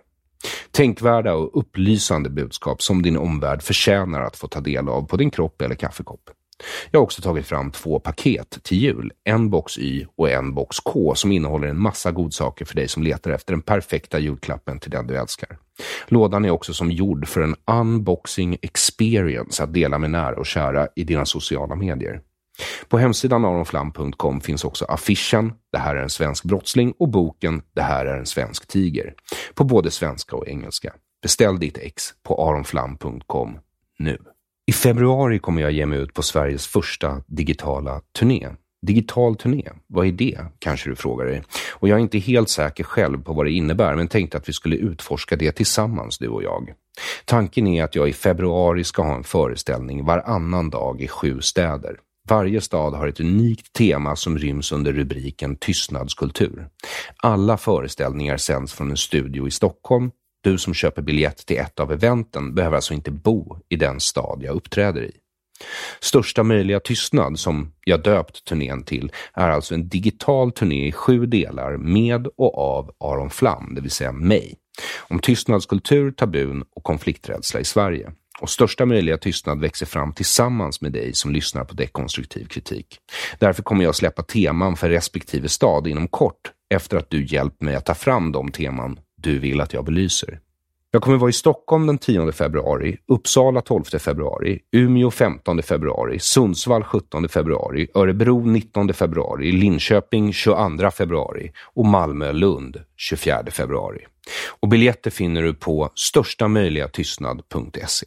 Tänkvärda 0.70 1.34
och 1.34 1.58
upplysande 1.58 2.30
budskap 2.30 2.82
som 2.82 3.02
din 3.02 3.16
omvärld 3.16 3.62
förtjänar 3.62 4.20
att 4.20 4.36
få 4.36 4.48
ta 4.48 4.60
del 4.60 4.88
av 4.88 5.02
på 5.02 5.16
din 5.16 5.30
kropp 5.30 5.62
eller 5.62 5.74
kaffekopp. 5.74 6.30
Jag 6.90 7.00
har 7.00 7.04
också 7.04 7.22
tagit 7.22 7.46
fram 7.46 7.70
två 7.70 8.00
paket 8.00 8.58
till 8.62 8.78
jul, 8.78 9.12
en 9.24 9.50
box 9.50 9.78
Y 9.78 10.06
och 10.16 10.30
en 10.30 10.54
box 10.54 10.80
K 10.80 11.14
som 11.14 11.32
innehåller 11.32 11.68
en 11.68 11.80
massa 11.80 12.12
godsaker 12.12 12.64
för 12.64 12.74
dig 12.74 12.88
som 12.88 13.02
letar 13.02 13.30
efter 13.30 13.52
den 13.52 13.62
perfekta 13.62 14.18
julklappen 14.18 14.80
till 14.80 14.90
den 14.90 15.06
du 15.06 15.16
älskar. 15.16 15.58
Lådan 16.08 16.44
är 16.44 16.50
också 16.50 16.74
som 16.74 16.90
gjord 16.90 17.28
för 17.28 17.40
en 17.40 17.56
unboxing 17.80 18.58
experience 18.62 19.62
att 19.62 19.74
dela 19.74 19.98
med 19.98 20.10
nära 20.10 20.36
och 20.36 20.46
kära 20.46 20.88
i 20.96 21.04
dina 21.04 21.24
sociala 21.24 21.74
medier. 21.74 22.20
På 22.88 22.98
hemsidan 22.98 23.44
aronflam.com 23.44 24.40
finns 24.40 24.64
också 24.64 24.84
affischen 24.84 25.52
Det 25.72 25.78
här 25.78 25.96
är 25.96 26.02
en 26.02 26.10
svensk 26.10 26.44
brottsling 26.44 26.94
och 26.98 27.08
boken 27.08 27.62
Det 27.74 27.82
här 27.82 28.06
är 28.06 28.18
en 28.18 28.26
svensk 28.26 28.68
tiger 28.68 29.14
på 29.54 29.64
både 29.64 29.90
svenska 29.90 30.36
och 30.36 30.48
engelska. 30.48 30.92
Beställ 31.22 31.58
ditt 31.58 31.78
ex 31.78 32.04
på 32.22 32.48
aronflam.com 32.48 33.58
nu. 33.98 34.18
I 34.68 34.72
februari 34.72 35.38
kommer 35.38 35.62
jag 35.62 35.72
ge 35.72 35.86
mig 35.86 35.98
ut 35.98 36.14
på 36.14 36.22
Sveriges 36.22 36.66
första 36.66 37.22
digitala 37.26 38.00
turné. 38.18 38.48
Digital 38.86 39.36
turné, 39.36 39.68
vad 39.86 40.06
är 40.06 40.12
det? 40.12 40.38
Kanske 40.58 40.90
du 40.90 40.96
frågar 40.96 41.26
dig. 41.26 41.42
Och 41.72 41.88
jag 41.88 41.98
är 41.98 42.02
inte 42.02 42.18
helt 42.18 42.48
säker 42.48 42.84
själv 42.84 43.22
på 43.22 43.32
vad 43.32 43.46
det 43.46 43.52
innebär, 43.52 43.94
men 43.94 44.08
tänkte 44.08 44.36
att 44.36 44.48
vi 44.48 44.52
skulle 44.52 44.76
utforska 44.76 45.36
det 45.36 45.52
tillsammans, 45.52 46.18
du 46.18 46.28
och 46.28 46.42
jag. 46.42 46.72
Tanken 47.24 47.66
är 47.66 47.84
att 47.84 47.94
jag 47.94 48.08
i 48.08 48.12
februari 48.12 48.84
ska 48.84 49.02
ha 49.02 49.14
en 49.14 49.24
föreställning 49.24 50.04
varannan 50.04 50.70
dag 50.70 51.00
i 51.00 51.08
sju 51.08 51.40
städer. 51.40 51.96
Varje 52.28 52.60
stad 52.60 52.94
har 52.94 53.08
ett 53.08 53.20
unikt 53.20 53.72
tema 53.72 54.16
som 54.16 54.38
ryms 54.38 54.72
under 54.72 54.92
rubriken 54.92 55.56
tystnadskultur. 55.56 56.68
Alla 57.16 57.56
föreställningar 57.56 58.36
sänds 58.36 58.72
från 58.72 58.90
en 58.90 58.96
studio 58.96 59.48
i 59.48 59.50
Stockholm 59.50 60.10
du 60.46 60.58
som 60.58 60.74
köper 60.74 61.02
biljett 61.02 61.46
till 61.46 61.58
ett 61.58 61.80
av 61.80 61.92
eventen 61.92 62.54
behöver 62.54 62.76
alltså 62.76 62.94
inte 62.94 63.10
bo 63.10 63.58
i 63.68 63.76
den 63.76 64.00
stad 64.00 64.40
jag 64.42 64.56
uppträder 64.56 65.02
i. 65.02 65.12
Största 66.00 66.42
möjliga 66.42 66.80
tystnad, 66.80 67.38
som 67.38 67.72
jag 67.84 68.02
döpt 68.02 68.44
turnén 68.44 68.82
till, 68.82 69.12
är 69.34 69.48
alltså 69.48 69.74
en 69.74 69.88
digital 69.88 70.52
turné 70.52 70.86
i 70.86 70.92
sju 70.92 71.26
delar 71.26 71.76
med 71.76 72.26
och 72.26 72.58
av 72.58 72.90
Aron 73.00 73.30
Flam, 73.30 73.74
det 73.74 73.80
vill 73.80 73.90
säga 73.90 74.12
mig, 74.12 74.54
om 74.98 75.18
tystnadskultur, 75.18 76.10
tabun 76.10 76.64
och 76.76 76.82
konflikträdsla 76.82 77.60
i 77.60 77.64
Sverige. 77.64 78.12
Och 78.40 78.50
största 78.50 78.86
möjliga 78.86 79.18
tystnad 79.18 79.60
växer 79.60 79.86
fram 79.86 80.12
tillsammans 80.12 80.80
med 80.80 80.92
dig 80.92 81.14
som 81.14 81.32
lyssnar 81.32 81.64
på 81.64 81.74
dekonstruktiv 81.74 82.44
kritik. 82.44 82.98
Därför 83.38 83.62
kommer 83.62 83.84
jag 83.84 83.94
släppa 83.94 84.22
teman 84.22 84.76
för 84.76 84.88
respektive 84.88 85.48
stad 85.48 85.86
inom 85.86 86.08
kort 86.08 86.52
efter 86.74 86.96
att 86.96 87.10
du 87.10 87.24
hjälpt 87.24 87.62
mig 87.62 87.74
att 87.74 87.86
ta 87.86 87.94
fram 87.94 88.32
de 88.32 88.52
teman 88.52 88.98
du 89.26 89.38
vill 89.38 89.60
att 89.60 89.72
jag 89.72 89.84
belyser. 89.84 90.40
Jag 90.90 91.02
kommer 91.02 91.16
vara 91.16 91.30
i 91.30 91.32
Stockholm 91.32 91.86
den 91.86 91.98
10 91.98 92.32
februari, 92.32 92.96
Uppsala 93.08 93.60
12 93.60 93.84
februari, 93.84 94.58
Umeå 94.72 95.10
15 95.10 95.62
februari, 95.62 96.18
Sundsvall 96.18 96.84
17 96.84 97.28
februari, 97.28 97.88
Örebro 97.94 98.46
19 98.46 98.94
februari, 98.94 99.52
Linköping 99.52 100.32
22 100.32 100.90
februari 100.90 101.52
och 101.74 101.86
Malmö-Lund 101.86 102.80
24 102.96 103.44
februari. 103.50 104.06
Och 104.60 104.68
biljetter 104.68 105.10
finner 105.10 105.42
du 105.42 105.54
på 105.54 105.90
störstamöjligatystnad.se. 105.94 108.06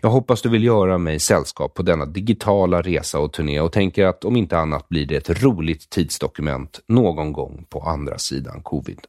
Jag 0.00 0.10
hoppas 0.10 0.42
du 0.42 0.48
vill 0.48 0.64
göra 0.64 0.98
mig 0.98 1.20
sällskap 1.20 1.74
på 1.74 1.82
denna 1.82 2.06
digitala 2.06 2.82
resa 2.82 3.18
och 3.18 3.32
turné 3.32 3.60
och 3.60 3.72
tänker 3.72 4.06
att 4.06 4.24
om 4.24 4.36
inte 4.36 4.58
annat 4.58 4.88
blir 4.88 5.06
det 5.06 5.16
ett 5.16 5.42
roligt 5.42 5.90
tidsdokument 5.90 6.80
någon 6.88 7.32
gång 7.32 7.66
på 7.70 7.80
andra 7.80 8.18
sidan 8.18 8.62
covid. 8.62 9.00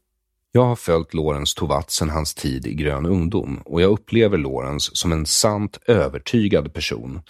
Jag 0.55 0.65
har 0.65 0.75
följt 0.75 1.13
Lorenz 1.13 1.53
Tovatt 1.53 1.91
sedan 1.91 2.09
hans 2.09 2.33
tid 2.33 2.67
i 2.67 2.73
Grön 2.73 3.05
ungdom 3.05 3.61
och 3.65 3.81
jag 3.81 3.91
upplever 3.91 4.37
Lorenz 4.37 4.89
som 4.93 5.11
en 5.11 5.25
sant 5.25 5.79
övertygad 5.87 6.73
person. 6.73 7.21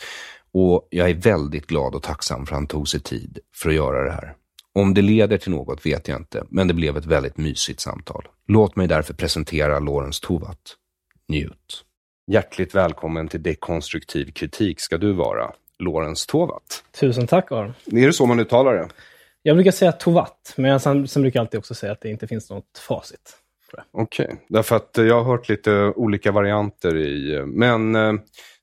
Och 0.52 0.88
jag 0.90 1.10
är 1.10 1.14
väldigt 1.14 1.68
glad 1.68 1.96
och 1.96 2.04
tacksam 2.04 2.46
för 2.46 2.54
att 2.54 2.60
han 2.60 2.68
tog 2.68 2.88
sig 2.88 3.00
tid 3.00 3.40
för 3.56 3.70
att 3.70 3.76
göra 3.76 4.04
det 4.04 4.12
här. 4.12 4.34
Om 4.74 4.94
det 4.94 5.02
leder 5.02 5.38
till 5.38 5.52
något 5.52 5.86
vet 5.86 6.08
jag 6.08 6.20
inte, 6.20 6.44
men 6.50 6.68
det 6.68 6.74
blev 6.74 6.98
ett 6.98 7.06
väldigt 7.06 7.38
mysigt 7.38 7.80
samtal. 7.80 8.28
Låt 8.48 8.76
mig 8.76 8.88
därför 8.88 9.14
presentera 9.14 9.80
Lorenz 9.80 10.20
Tovatt. 10.20 10.76
Njut. 11.28 11.84
Hjärtligt 12.32 12.76
välkommen 12.76 13.28
till 13.28 13.44
Dekonstruktiv 13.44 14.32
kritik 14.32 14.82
ska 14.82 14.98
du 14.98 15.14
vara, 15.14 15.52
Lorenz 15.80 16.26
Tovatt. 16.26 16.84
Tusen 17.00 17.28
tack 17.28 17.52
Aron. 17.52 17.74
Är 17.86 18.08
det 18.08 18.14
så 18.14 18.26
man 18.26 18.40
uttalar 18.40 18.74
det? 18.74 18.90
Jag 19.48 19.56
brukar 19.56 19.72
säga 19.72 19.92
Tovat, 19.92 20.54
men 20.58 20.72
jag 20.72 20.82
sen, 20.82 21.08
sen 21.08 21.22
brukar 21.22 21.40
jag 21.40 21.44
alltid 21.44 21.58
också 21.58 21.74
säga 21.74 21.92
att 21.92 22.02
det 22.02 22.10
inte 22.10 22.28
finns 22.28 22.50
något 22.50 22.78
facit. 22.88 23.38
Okej, 23.92 24.26
okay. 24.26 24.38
därför 24.50 24.76
att 24.76 24.92
jag 24.94 25.24
har 25.24 25.32
hört 25.32 25.50
lite 25.50 25.72
olika 25.96 26.32
varianter 26.32 26.98
i, 26.98 27.44
men 27.46 27.96
eh, 27.96 28.14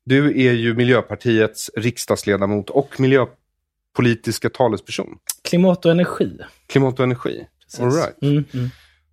du 0.04 0.46
är 0.48 0.52
ju 0.52 0.74
Miljöpartiets 0.74 1.70
riksdagsledamot 1.76 2.70
och 2.70 3.00
miljöpolitiska 3.00 4.50
talesperson. 4.50 5.08
Klimat 5.44 5.84
och 5.84 5.90
energi. 5.90 6.38
Klimat 6.66 6.98
och 6.98 7.04
energi, 7.04 7.46
all 7.80 7.92
right. 7.92 8.22
Mm, 8.22 8.44
mm. 8.54 8.68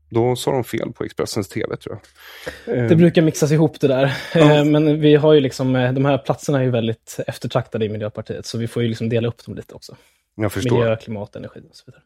Då 0.10 0.36
sa 0.36 0.52
de 0.52 0.64
fel 0.64 0.92
på 0.92 1.04
Expressens 1.04 1.50
TV 1.50 1.78
tror 1.78 2.00
jag. 2.66 2.90
Det 2.90 2.96
brukar 2.96 3.22
mixas 3.22 3.52
ihop 3.52 3.80
det 3.80 3.88
där. 3.88 4.18
Ja. 4.34 4.64
Men 4.64 5.02
vi 5.02 5.16
har 5.16 5.34
ju 5.34 5.40
liksom, 5.40 5.76
eh, 5.76 5.94
de 5.94 6.06
här 6.06 6.18
platserna 6.18 6.60
är 6.60 6.64
ju 6.64 6.72
väldigt 6.72 7.20
eftertraktade 7.28 7.86
i 7.86 7.90
Miljöpartiet, 7.90 8.46
så 8.46 8.58
vi 8.58 8.68
får 8.68 8.84
ju 8.84 8.90
liksom 8.90 9.10
dela 9.10 9.28
upp 9.28 9.46
dem 9.46 9.56
lite 9.56 9.74
också. 9.74 9.96
Jag 10.42 10.52
förstår. 10.52 10.78
Miljö, 10.78 10.96
klimat, 10.96 11.36
energi 11.36 11.60
och 11.70 11.76
så 11.76 11.84
vidare. 11.86 12.02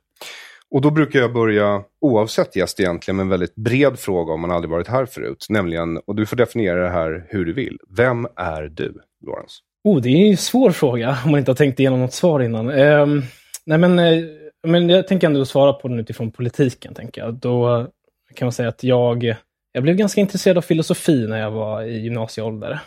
Och 0.74 0.82
då 0.82 0.92
brukar 0.92 1.20
jag 1.20 1.34
börja, 1.34 1.84
oavsett 2.02 2.56
gäst 2.56 2.80
egentligen, 2.80 3.16
med 3.16 3.24
en 3.24 3.30
väldigt 3.30 3.56
bred 3.56 4.00
fråga 4.00 4.34
om 4.34 4.42
man 4.42 4.52
aldrig 4.52 4.72
varit 4.72 4.88
här 4.88 5.06
förut. 5.06 5.46
Nämligen, 5.50 5.98
och 5.98 6.16
du 6.16 6.26
får 6.26 6.38
definiera 6.38 6.84
det 6.84 6.90
här 6.90 7.26
hur 7.30 7.46
du 7.46 7.54
vill. 7.54 7.78
Vem 7.90 8.28
är 8.36 8.64
du, 8.64 8.94
Lawrence? 9.26 9.56
Oh, 9.84 10.02
det 10.02 10.10
är 10.10 10.32
en 10.32 10.38
svår 10.38 10.72
fråga 10.72 11.18
om 11.26 11.32
man 11.32 11.40
inte 11.40 11.52
har 11.52 11.56
tänkt 11.56 11.80
igenom 11.80 12.00
något 12.00 12.14
svar 12.14 12.40
innan. 12.40 12.70
Um, 12.70 13.24
nej 13.66 13.78
men, 13.78 14.00
uh, 14.00 14.26
men 14.64 14.90
jag 14.90 15.08
tänker 15.08 15.28
ändå 15.28 15.46
svara 15.46 15.74
på 15.74 15.88
den 15.88 16.00
utifrån 16.00 16.32
politiken. 16.32 16.94
Tänker 16.94 17.22
jag. 17.22 17.34
Då 17.34 17.88
kan 18.36 18.46
man 18.46 18.54
säga 18.54 18.70
att 18.70 18.84
jag, 18.84 19.36
jag 19.72 19.84
blev 19.84 19.96
ganska 19.96 20.22
intresserad 20.22 20.58
av 20.58 20.62
filosofi 20.62 21.28
när 21.28 21.40
jag 21.40 21.52
var 21.52 21.84
i 21.84 22.00
gymnasieålder. 22.00 22.80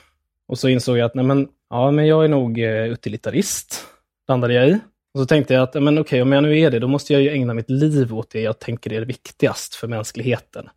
Och 0.49 0.59
så 0.59 0.69
insåg 0.69 0.99
jag 0.99 1.07
att 1.07 1.15
nej 1.15 1.25
men, 1.25 1.49
ja, 1.71 1.91
men 1.91 2.07
jag 2.07 2.25
är 2.25 2.29
nog 2.29 2.59
uh, 2.59 2.87
utilitarist, 2.87 3.85
landade 4.29 4.55
jag 4.55 4.69
i. 4.69 4.79
Och 5.17 5.23
så 5.23 5.27
tänkte 5.27 5.55
jag 5.55 5.63
att 5.63 5.83
men 5.83 5.99
okej, 5.99 6.23
om 6.23 6.33
jag 6.33 6.43
nu 6.43 6.59
är 6.59 6.71
det, 6.71 6.79
då 6.79 6.89
måste 6.89 7.13
jag 7.13 7.23
ju 7.23 7.31
ägna 7.31 7.55
mitt 7.55 7.71
liv 7.71 8.15
åt 8.15 8.31
det 8.31 8.41
jag 8.41 8.59
tänker 8.59 8.93
är 8.93 9.01
viktigast 9.01 9.75
för 9.75 9.89
mänskligheten. 9.89 10.69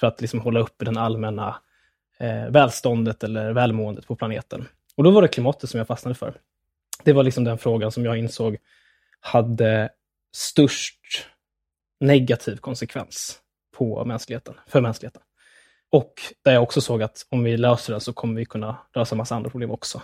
För 0.00 0.06
att 0.06 0.20
liksom 0.20 0.40
hålla 0.40 0.60
uppe 0.60 0.84
den 0.84 0.96
allmänna 0.96 1.60
eh, 2.18 2.50
välståndet 2.50 3.24
eller 3.24 3.52
välmåendet 3.52 4.06
på 4.06 4.16
planeten. 4.16 4.68
Och 4.96 5.04
då 5.04 5.10
var 5.10 5.22
det 5.22 5.28
klimatet 5.28 5.70
som 5.70 5.78
jag 5.78 5.86
fastnade 5.86 6.14
för. 6.14 6.34
Det 7.04 7.12
var 7.12 7.22
liksom 7.22 7.44
den 7.44 7.58
frågan 7.58 7.92
som 7.92 8.04
jag 8.04 8.18
insåg 8.18 8.56
hade 9.20 9.88
störst 10.32 11.26
negativ 12.00 12.56
konsekvens 12.56 13.38
på 13.76 14.04
mänskligheten, 14.04 14.54
för 14.66 14.80
mänskligheten. 14.80 15.22
Och 15.90 16.12
där 16.42 16.52
jag 16.52 16.62
också 16.62 16.80
såg 16.80 17.02
att 17.02 17.26
om 17.28 17.44
vi 17.44 17.56
löser 17.56 17.92
den 17.92 18.00
så 18.00 18.12
kommer 18.12 18.34
vi 18.34 18.44
kunna 18.44 18.76
lösa 18.94 19.14
massa 19.14 19.36
andra 19.36 19.50
problem 19.50 19.70
också. 19.70 20.02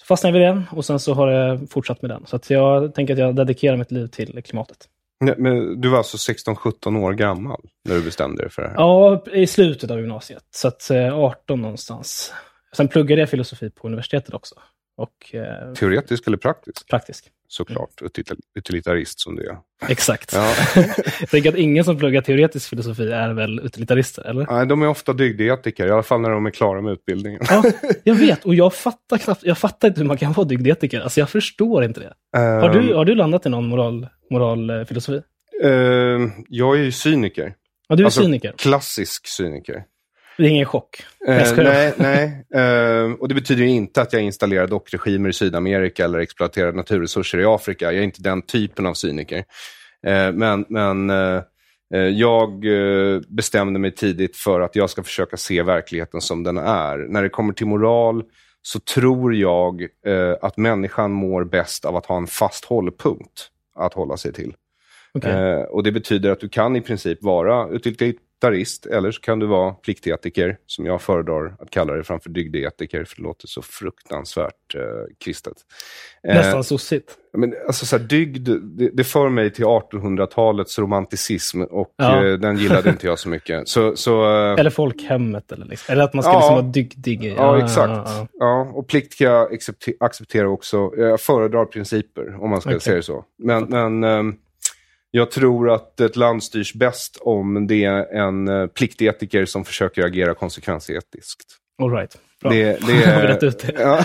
Så 0.00 0.06
fastnade 0.06 0.38
jag 0.38 0.54
vid 0.54 0.56
den 0.56 0.76
och 0.76 0.84
sen 0.84 0.98
så 0.98 1.14
har 1.14 1.30
jag 1.30 1.70
fortsatt 1.70 2.02
med 2.02 2.10
den. 2.10 2.26
Så 2.26 2.36
att 2.36 2.50
jag 2.50 2.94
tänker 2.94 3.12
att 3.12 3.20
jag 3.20 3.36
dedikerar 3.36 3.76
mitt 3.76 3.90
liv 3.90 4.06
till 4.06 4.42
klimatet. 4.42 4.88
Nej, 5.20 5.34
men 5.38 5.80
du 5.80 5.88
var 5.88 5.98
alltså 5.98 6.32
16-17 6.32 6.98
år 6.98 7.12
gammal 7.12 7.60
när 7.88 7.94
du 7.94 8.02
bestämde 8.02 8.42
dig 8.42 8.50
för 8.50 8.62
det 8.62 8.68
här? 8.68 8.76
Ja, 8.76 9.24
i 9.32 9.46
slutet 9.46 9.90
av 9.90 9.98
gymnasiet. 9.98 10.44
Så 10.50 10.68
att 10.68 10.90
eh, 10.90 11.18
18 11.18 11.62
någonstans. 11.62 12.32
Sen 12.76 12.88
pluggade 12.88 13.20
jag 13.20 13.30
filosofi 13.30 13.70
på 13.70 13.86
universitetet 13.86 14.34
också. 14.34 14.54
Och 15.02 15.34
eh, 15.34 15.72
Teoretisk 15.74 16.26
eller 16.26 16.36
praktisk? 16.36 16.88
praktisk. 16.88 17.24
Såklart. 17.48 17.90
Util- 18.02 18.40
Utilitarist 18.54 19.20
som 19.20 19.36
du 19.36 19.46
är. 19.48 19.56
Exakt. 19.88 20.32
Ja. 20.32 20.54
jag 21.20 21.28
tänker 21.30 21.48
att 21.48 21.56
ingen 21.58 21.84
som 21.84 21.98
pluggar 21.98 22.20
teoretisk 22.22 22.68
filosofi 22.70 23.10
är 23.12 23.32
väl 23.32 23.60
utilitarister, 23.60 24.22
eller? 24.22 24.46
Nej, 24.50 24.66
de 24.66 24.82
är 24.82 24.88
ofta 24.88 25.12
dygdetiker, 25.12 25.86
i 25.86 25.90
alla 25.90 26.02
fall 26.02 26.20
när 26.20 26.30
de 26.30 26.46
är 26.46 26.50
klara 26.50 26.80
med 26.80 26.92
utbildningen. 26.92 27.40
Ja, 27.48 27.62
jag 28.04 28.14
vet. 28.14 28.44
Och 28.44 28.54
jag 28.54 28.74
fattar 28.74 29.18
knappt, 29.18 29.42
jag 29.44 29.58
fattar 29.58 29.88
inte 29.88 30.00
hur 30.00 30.08
man 30.08 30.16
kan 30.16 30.32
vara 30.32 30.46
dygdetiker. 30.46 31.00
Alltså 31.00 31.20
jag 31.20 31.30
förstår 31.30 31.84
inte 31.84 32.00
det. 32.00 32.38
Har 32.38 32.70
Ehm, 32.76 32.86
du, 32.86 32.94
har 32.94 33.04
du 33.04 33.14
landat 33.14 33.46
i 33.46 33.48
någon 33.48 33.66
moral, 33.68 34.06
moralfilosofi? 34.30 35.22
ehm, 35.64 36.30
jag 36.48 36.78
är 36.78 36.82
ju 36.82 36.92
cyniker. 36.92 37.54
Ja, 37.88 37.96
du 37.96 38.02
är 38.02 38.04
Alltså, 38.04 38.22
cyniker. 38.22 38.54
Klassisk 38.58 39.26
cyniker. 39.26 39.84
Det 40.36 40.42
är 40.42 40.48
ingen 40.48 40.66
chock. 40.66 41.02
Eh, 41.28 41.56
nej, 41.56 41.94
nej. 41.96 42.44
Eh, 42.54 43.12
och 43.12 43.28
det 43.28 43.34
betyder 43.34 43.64
inte 43.64 44.02
att 44.02 44.12
jag 44.12 44.22
installerar 44.22 44.66
dockregimer 44.66 45.28
i 45.28 45.32
Sydamerika 45.32 46.04
eller 46.04 46.18
exploaterar 46.18 46.72
naturresurser 46.72 47.38
i 47.38 47.44
Afrika. 47.44 47.84
Jag 47.84 47.94
är 48.00 48.02
inte 48.02 48.22
den 48.22 48.42
typen 48.42 48.86
av 48.86 48.94
cyniker. 48.94 49.44
Eh, 50.06 50.32
men 50.32 50.64
men 50.68 51.10
eh, 51.10 51.42
eh, 51.94 52.00
jag 52.00 52.64
eh, 52.64 53.20
bestämde 53.28 53.78
mig 53.78 53.94
tidigt 53.94 54.36
för 54.36 54.60
att 54.60 54.76
jag 54.76 54.90
ska 54.90 55.02
försöka 55.02 55.36
se 55.36 55.62
verkligheten 55.62 56.20
som 56.20 56.42
den 56.42 56.56
är. 56.58 56.98
När 57.08 57.22
det 57.22 57.28
kommer 57.28 57.52
till 57.52 57.66
moral 57.66 58.22
så 58.62 58.80
tror 58.80 59.34
jag 59.34 59.86
att 60.40 60.56
människan 60.56 61.12
mår 61.12 61.44
bäst 61.44 61.84
av 61.84 61.96
att 61.96 62.06
ha 62.06 62.16
en 62.16 62.26
fast 62.26 62.64
hållpunkt 62.64 63.48
att 63.74 63.94
hålla 63.94 64.16
sig 64.16 64.32
till. 64.32 64.54
Eh, 65.24 65.62
och 65.62 65.82
Det 65.82 65.92
betyder 65.92 66.30
att 66.30 66.40
du 66.40 66.48
kan 66.48 66.76
i 66.76 66.80
princip 66.80 67.22
vara 67.22 67.68
utilitarist 68.48 68.86
eller 68.86 69.10
så 69.10 69.20
kan 69.20 69.38
du 69.38 69.46
vara 69.46 69.72
pliktetiker, 69.72 70.56
som 70.66 70.86
jag 70.86 71.02
föredrar 71.02 71.56
att 71.58 71.70
kalla 71.70 71.92
det 71.94 72.04
framför 72.04 72.30
dygdetiker, 72.30 73.04
för 73.04 73.16
det 73.16 73.22
låter 73.22 73.46
så 73.48 73.62
fruktansvärt 73.62 74.74
eh, 74.74 74.80
kristet. 75.24 75.52
Eh, 76.28 76.34
Nästan 76.34 76.64
sossigt. 76.64 77.16
men, 77.36 77.54
alltså, 77.66 77.86
så 77.86 77.98
här, 77.98 78.04
dygd, 78.04 78.48
det, 78.62 78.90
det 78.92 79.04
för 79.04 79.28
mig 79.28 79.50
till 79.52 79.64
1800-talets 79.64 80.78
romanticism 80.78 81.62
och 81.62 81.94
Ja. 81.96 82.26
eh, 82.26 82.32
den 82.32 82.56
gillade 82.58 82.90
inte 82.90 83.06
jag 83.06 83.18
så 83.18 83.28
mycket. 83.28 83.68
Så, 83.68 83.96
så, 83.96 84.22
eh, 84.24 84.60
Eller 84.60 84.70
folkhemmet. 84.70 85.52
Eller, 85.52 85.66
liksom. 85.66 85.92
eller 85.92 86.04
att 86.04 86.14
man 86.14 86.22
ska 86.22 86.32
Ja. 86.32 86.38
liksom 86.38 86.54
vara 86.54 86.66
dygdig. 86.66 87.34
Ja, 87.36 87.58
exakt. 87.64 87.90
ja, 87.90 88.04
ja. 88.06 88.26
Ja, 88.38 88.70
och 88.74 88.88
plikt 88.88 89.18
kan 89.18 89.26
jag 89.26 89.52
accepte- 89.52 89.94
acceptera 90.00 90.48
också. 90.48 90.92
Jag 90.96 91.20
föredrar 91.20 91.64
principer, 91.64 92.42
om 92.42 92.50
man 92.50 92.60
ska 92.60 92.70
Okej. 92.70 92.80
säga 92.80 92.96
det 92.96 93.02
så. 93.02 93.24
Men, 93.38 93.64
men 93.64 94.04
ehm, 94.04 94.34
jag 95.14 95.30
tror 95.30 95.70
att 95.70 96.00
ett 96.00 96.16
land 96.16 96.42
styrs 96.42 96.74
bäst 96.74 97.18
om 97.20 97.66
det 97.66 97.84
är 97.84 98.14
en 98.14 98.48
uh, 98.48 98.66
pliktetiker 98.66 99.44
som 99.44 99.64
försöker 99.64 100.02
agera 100.04 100.34
konsekvensetiskt. 100.34 101.44
All 101.82 101.90
right. 101.90 102.18
Bra. 102.40 102.50
Det, 102.50 102.80
det, 102.86 103.40
det? 103.40 103.70
Ja, 103.78 104.04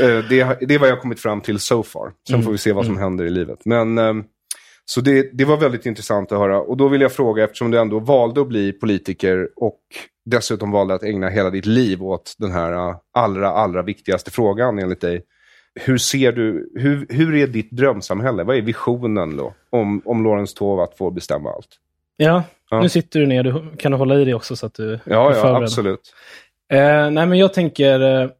Eh, 0.00 0.24
det, 0.28 0.58
det 0.60 0.74
är 0.74 0.78
vad 0.78 0.88
jag 0.88 0.94
har 0.94 1.00
kommit 1.00 1.20
fram 1.20 1.40
till 1.40 1.58
so 1.58 1.82
far. 1.82 2.12
Sen 2.26 2.34
Mm. 2.34 2.44
får 2.44 2.52
vi 2.52 2.58
se 2.58 2.72
vad 2.72 2.86
som 2.86 2.98
händer 2.98 3.24
i 3.24 3.30
livet. 3.30 3.58
Men, 3.64 3.98
ehm, 3.98 4.24
så 4.84 5.00
det, 5.00 5.30
det 5.32 5.44
var 5.44 5.56
väldigt 5.56 5.86
intressant 5.86 6.32
att 6.32 6.38
höra. 6.38 6.60
Och 6.60 6.76
då 6.76 6.88
vill 6.88 7.00
jag 7.00 7.12
fråga, 7.12 7.44
eftersom 7.44 7.70
du 7.70 7.78
ändå 7.78 7.98
valde 7.98 8.40
att 8.40 8.48
bli 8.48 8.72
politiker 8.72 9.48
och 9.56 9.80
dessutom 10.24 10.70
valde 10.70 10.94
att 10.94 11.02
ägna 11.02 11.28
hela 11.28 11.50
ditt 11.50 11.66
liv 11.66 12.02
åt 12.02 12.34
den 12.38 12.52
här 12.52 12.72
eh, 12.72 12.96
allra, 13.14 13.48
allra 13.50 13.82
viktigaste 13.82 14.30
frågan 14.30 14.78
enligt 14.78 15.00
dig. 15.00 15.22
Hur 15.80 15.98
ser 15.98 16.32
du, 16.32 16.72
hur, 16.74 17.06
hur 17.08 17.34
är 17.34 17.46
ditt 17.46 17.70
drömsamhälle? 17.70 18.44
Vad 18.44 18.56
är 18.56 18.62
visionen 18.62 19.36
då? 19.36 19.54
Om, 19.70 20.02
om 20.04 20.24
Lorentz 20.24 20.54
Tovatt 20.54 20.96
får 20.98 21.10
bestämma 21.10 21.50
allt. 21.50 21.68
Ja, 22.16 22.42
Ja. 22.70 22.80
nu 22.80 22.88
sitter 22.88 23.20
du 23.20 23.26
ner. 23.26 23.42
Du, 23.42 23.76
kan 23.78 23.92
du 23.92 23.98
hålla 23.98 24.20
i 24.20 24.24
dig 24.24 24.34
också 24.34 24.56
så 24.56 24.66
att 24.66 24.74
du 24.74 24.98
Ja, 25.04 25.34
ja, 25.36 25.62
absolut. 25.62 26.14
Eh, 26.72 27.10
nej, 27.10 27.26
men 27.26 27.38
jag 27.38 27.54
tänker 27.54 28.00
eh, 28.22 28.30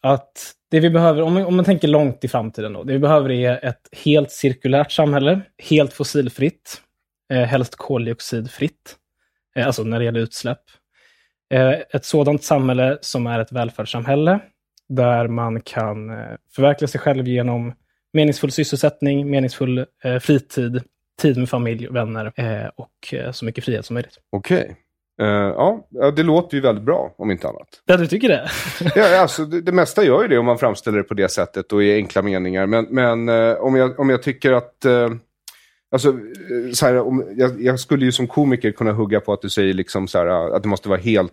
att 0.00 0.52
det 0.70 0.80
vi 0.80 0.90
behöver, 0.90 1.22
om, 1.22 1.36
om 1.36 1.56
man 1.56 1.64
tänker 1.64 1.88
långt 1.88 2.24
i 2.24 2.28
framtiden 2.28 2.72
då, 2.72 2.82
det 2.82 2.92
vi 2.92 2.98
behöver 2.98 3.30
är 3.30 3.64
ett 3.64 3.88
helt 4.04 4.30
cirkulärt 4.30 4.92
samhälle, 4.92 5.40
helt 5.62 5.92
fossilfritt, 5.92 6.80
eh, 7.32 7.42
helst 7.42 7.76
koldioxidfritt, 7.76 8.96
eh, 9.56 9.66
alltså 9.66 9.82
när 9.82 9.98
det 9.98 10.04
gäller 10.04 10.20
utsläpp. 10.20 10.62
Eh, 11.54 11.70
ett 11.70 12.04
sådant 12.04 12.44
samhälle 12.44 12.98
som 13.00 13.26
är 13.26 13.38
ett 13.38 13.52
välfärdssamhälle, 13.52 14.40
där 14.88 15.28
man 15.28 15.60
kan 15.60 16.10
eh, 16.10 16.36
förverkliga 16.54 16.88
sig 16.88 17.00
själv 17.00 17.28
genom 17.28 17.72
meningsfull 18.12 18.52
sysselsättning, 18.52 19.30
meningsfull 19.30 19.78
eh, 20.04 20.18
fritid, 20.18 20.82
tid 21.22 21.38
med 21.38 21.48
familj 21.48 21.88
och 21.88 21.96
vänner 21.96 22.32
eh, 22.36 22.70
och 22.76 23.14
eh, 23.14 23.32
så 23.32 23.44
mycket 23.44 23.64
frihet 23.64 23.86
som 23.86 23.94
möjligt. 23.94 24.18
Okej. 24.32 24.76
Eh, 25.20 25.26
ja, 25.26 25.86
ja, 25.90 26.10
det 26.10 26.22
låter 26.22 26.56
ju 26.56 26.60
väldigt 26.60 26.84
bra, 26.84 27.14
om 27.18 27.30
inte 27.30 27.48
annat. 27.48 27.68
Ja, 27.84 27.96
du 27.96 28.06
tycker 28.06 28.28
det? 28.28 28.50
Ja, 28.94 29.20
alltså, 29.20 29.44
det, 29.44 29.60
det 29.60 29.72
mesta 29.72 30.04
gör 30.04 30.22
ju 30.22 30.28
det 30.28 30.38
om 30.38 30.46
man 30.46 30.58
framställer 30.58 30.98
det 30.98 31.04
på 31.04 31.14
det 31.14 31.28
sättet 31.28 31.72
och 31.72 31.82
i 31.82 31.94
enkla 31.94 32.22
meningar. 32.22 32.66
Men, 32.66 32.86
men 32.90 33.28
eh, 33.28 33.54
om, 33.54 33.76
jag, 33.76 34.00
om 34.00 34.10
jag 34.10 34.22
tycker 34.22 34.52
att... 34.52 34.84
Eh, 34.84 35.10
alltså, 35.90 36.14
så 36.72 36.86
här, 36.86 36.98
om, 36.98 37.34
jag, 37.36 37.62
jag 37.62 37.80
skulle 37.80 38.04
ju 38.04 38.12
som 38.12 38.26
komiker 38.26 38.72
kunna 38.72 38.92
hugga 38.92 39.20
på 39.20 39.32
att 39.32 39.42
du 39.42 39.50
säger 39.50 39.74
liksom 39.74 40.08
så 40.08 40.18
här, 40.18 40.56
att 40.56 40.62
det 40.62 40.68
måste 40.68 40.88
vara 40.88 41.00
helt 41.00 41.32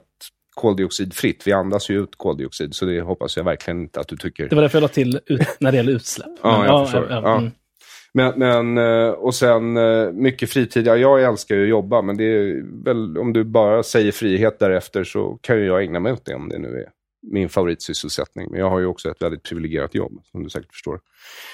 koldioxidfritt. 0.56 1.48
Vi 1.48 1.52
andas 1.54 1.89
ju 1.89 2.04
ut 2.04 2.15
koldioxid, 2.18 2.76
så 2.76 2.86
det 2.86 3.02
hoppas 3.02 3.38
jag 3.38 3.44
verkligen 3.44 3.82
inte 3.82 4.00
att 4.00 4.08
du 4.08 4.18
tycker. 4.18 4.50
Det 4.50 4.56
var 4.56 4.62
därför 4.62 4.78
jag 4.78 4.82
la 4.82 4.88
till 4.88 5.20
ut, 5.26 5.48
när 5.60 5.72
det 5.72 5.78
gäller 5.78 5.94
utsläpp. 5.94 6.28
Ja, 6.44 6.58
Men, 6.58 6.68
jag 6.68 6.86
förstår. 6.86 7.08
Ja. 7.10 7.38
mm. 7.38 7.52
Men, 8.13 8.39
men, 8.39 8.78
eh, 8.78 9.10
och 9.10 9.36
sen 9.36 9.78
eh, 9.78 10.12
mycket 10.12 10.50
fritid. 10.50 10.88
Ja, 10.88 10.98
jag 10.98 11.24
älskar 11.24 11.56
ju 11.56 11.63
att 11.63 11.70
jobba, 11.70 12.02
men 12.02 12.18
det 12.18 12.24
är 12.24 12.84
väl, 12.84 13.18
om 13.18 13.34
du 13.34 13.44
bara 13.44 13.84
säger 13.84 14.12
frihet 14.12 14.60
därefter 14.60 15.04
så 15.04 15.38
kan 15.41 15.58
ju 15.58 15.65
jag 15.65 15.84
ägna 15.84 16.00
mig 16.00 16.12
åt 16.12 16.26
det 16.26 16.36
om 16.36 16.50
det 16.50 16.58
nu 16.58 16.68
är 16.68 16.89
min 17.32 17.50
favoritsysselsättning. 17.50 18.48
Men 18.52 18.60
jag 18.60 18.70
har 18.70 18.80
ju 18.80 18.86
också 18.86 19.10
ett 19.10 19.22
väldigt 19.22 19.44
privilegierat 19.44 19.96
jobb, 19.96 20.22
som 20.32 20.44
du 20.44 20.50
säkert 20.50 20.72
förstår. 20.72 21.00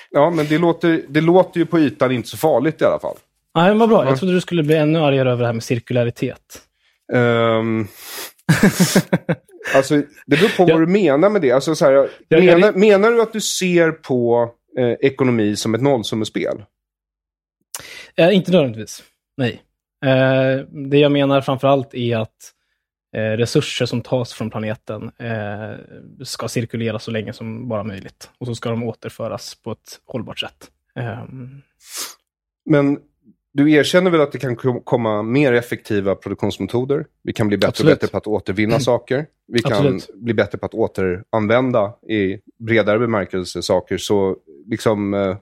Ja, 0.10 0.30
men 0.30 0.46
det 0.46 0.58
låter, 0.58 1.02
det 1.10 1.22
låter 1.22 1.60
ju 1.60 1.66
på 1.66 1.80
ytan 1.80 2.12
inte 2.12 2.30
så 2.30 2.38
farligt 2.38 2.82
i 2.82 2.86
alla 2.86 3.00
fall. 3.00 3.18
Nej, 3.56 3.70
men 3.70 3.80
vad 3.80 3.90
bra. 3.90 4.06
Jag 4.06 4.20
trodde 4.20 4.34
du 4.34 4.42
skulle 4.42 4.64
bli 4.64 4.76
ännu 4.76 5.00
argare 5.00 5.32
över 5.32 5.42
det 5.42 5.48
här 5.48 5.54
med 5.54 5.64
cirkularitet. 5.64 6.62
Ehm, 7.14 7.88
alltså, 9.76 9.96
det 10.26 10.38
beror 10.38 10.58
på 10.58 10.70
Ja. 10.70 10.76
vad 10.78 10.82
du 10.82 10.88
menar 10.92 11.30
med 11.30 11.42
det. 11.42 11.52
Alltså, 11.52 11.76
så 11.76 11.86
här, 11.86 11.92
Ja, 11.94 12.08
ja, 12.28 12.38
menar, 12.40 12.72
det- 12.72 12.80
menar 12.80 13.12
du 13.12 13.22
att 13.22 13.34
du 13.34 13.42
ser 13.42 13.92
på 13.92 14.52
eh, 14.78 14.92
ekonomi 14.92 15.56
som 15.56 15.76
ett 15.76 15.82
nollsummespel? 15.82 16.64
Eh, 18.16 18.36
inte 18.36 18.52
nödvändigtvis. 18.52 19.04
Nej. 19.38 19.62
Eh, 20.06 20.66
det 20.90 20.98
jag 20.98 21.12
menar 21.12 21.42
framför 21.42 21.68
allt 21.68 21.94
är 21.94 22.18
att 22.18 22.52
eh, 23.16 23.22
resurser 23.38 23.86
som 23.86 24.02
tas 24.02 24.34
från 24.34 24.50
planeten 24.50 25.12
eh, 25.20 25.76
ska 26.24 26.48
cirkulera 26.48 27.00
så 27.00 27.12
länge 27.12 27.34
som 27.34 27.68
bara 27.70 27.84
möjligt. 27.84 28.30
Och 28.38 28.48
så 28.48 28.56
ska 28.56 28.70
de 28.70 28.84
återföras 28.84 29.56
på 29.56 29.72
ett 29.72 30.00
hållbart 30.06 30.40
sätt. 30.40 30.72
Ehm, 30.96 31.62
Men 32.66 33.00
du 33.54 33.72
erkänner 33.72 34.12
väl 34.12 34.22
att 34.22 34.32
det 34.32 34.38
kan 34.38 34.56
kom- 34.56 34.82
komma 34.82 35.24
mer 35.24 35.54
effektiva 35.54 36.16
produktionsmetoder? 36.16 37.06
Vi 37.24 37.34
kan 37.34 37.48
bli 37.48 37.58
bättre 37.58 37.68
Absolut. 37.68 37.94
och 37.94 38.00
bättre 38.00 38.12
på 38.12 38.18
att 38.18 38.28
återvinna 38.28 38.80
saker. 38.80 39.26
Vi 39.48 39.60
kan 39.62 39.74
Absolut. 39.74 40.10
bli 40.16 40.34
bättre 40.34 40.58
på 40.58 40.66
att 40.66 40.74
återanvända 40.74 41.94
i 42.10 42.38
bredare 42.60 43.00
bemärkelse 43.00 43.62
saker. 43.62 43.98
Så 43.98 44.38
liksom, 44.68 45.14
eh, 45.14 45.38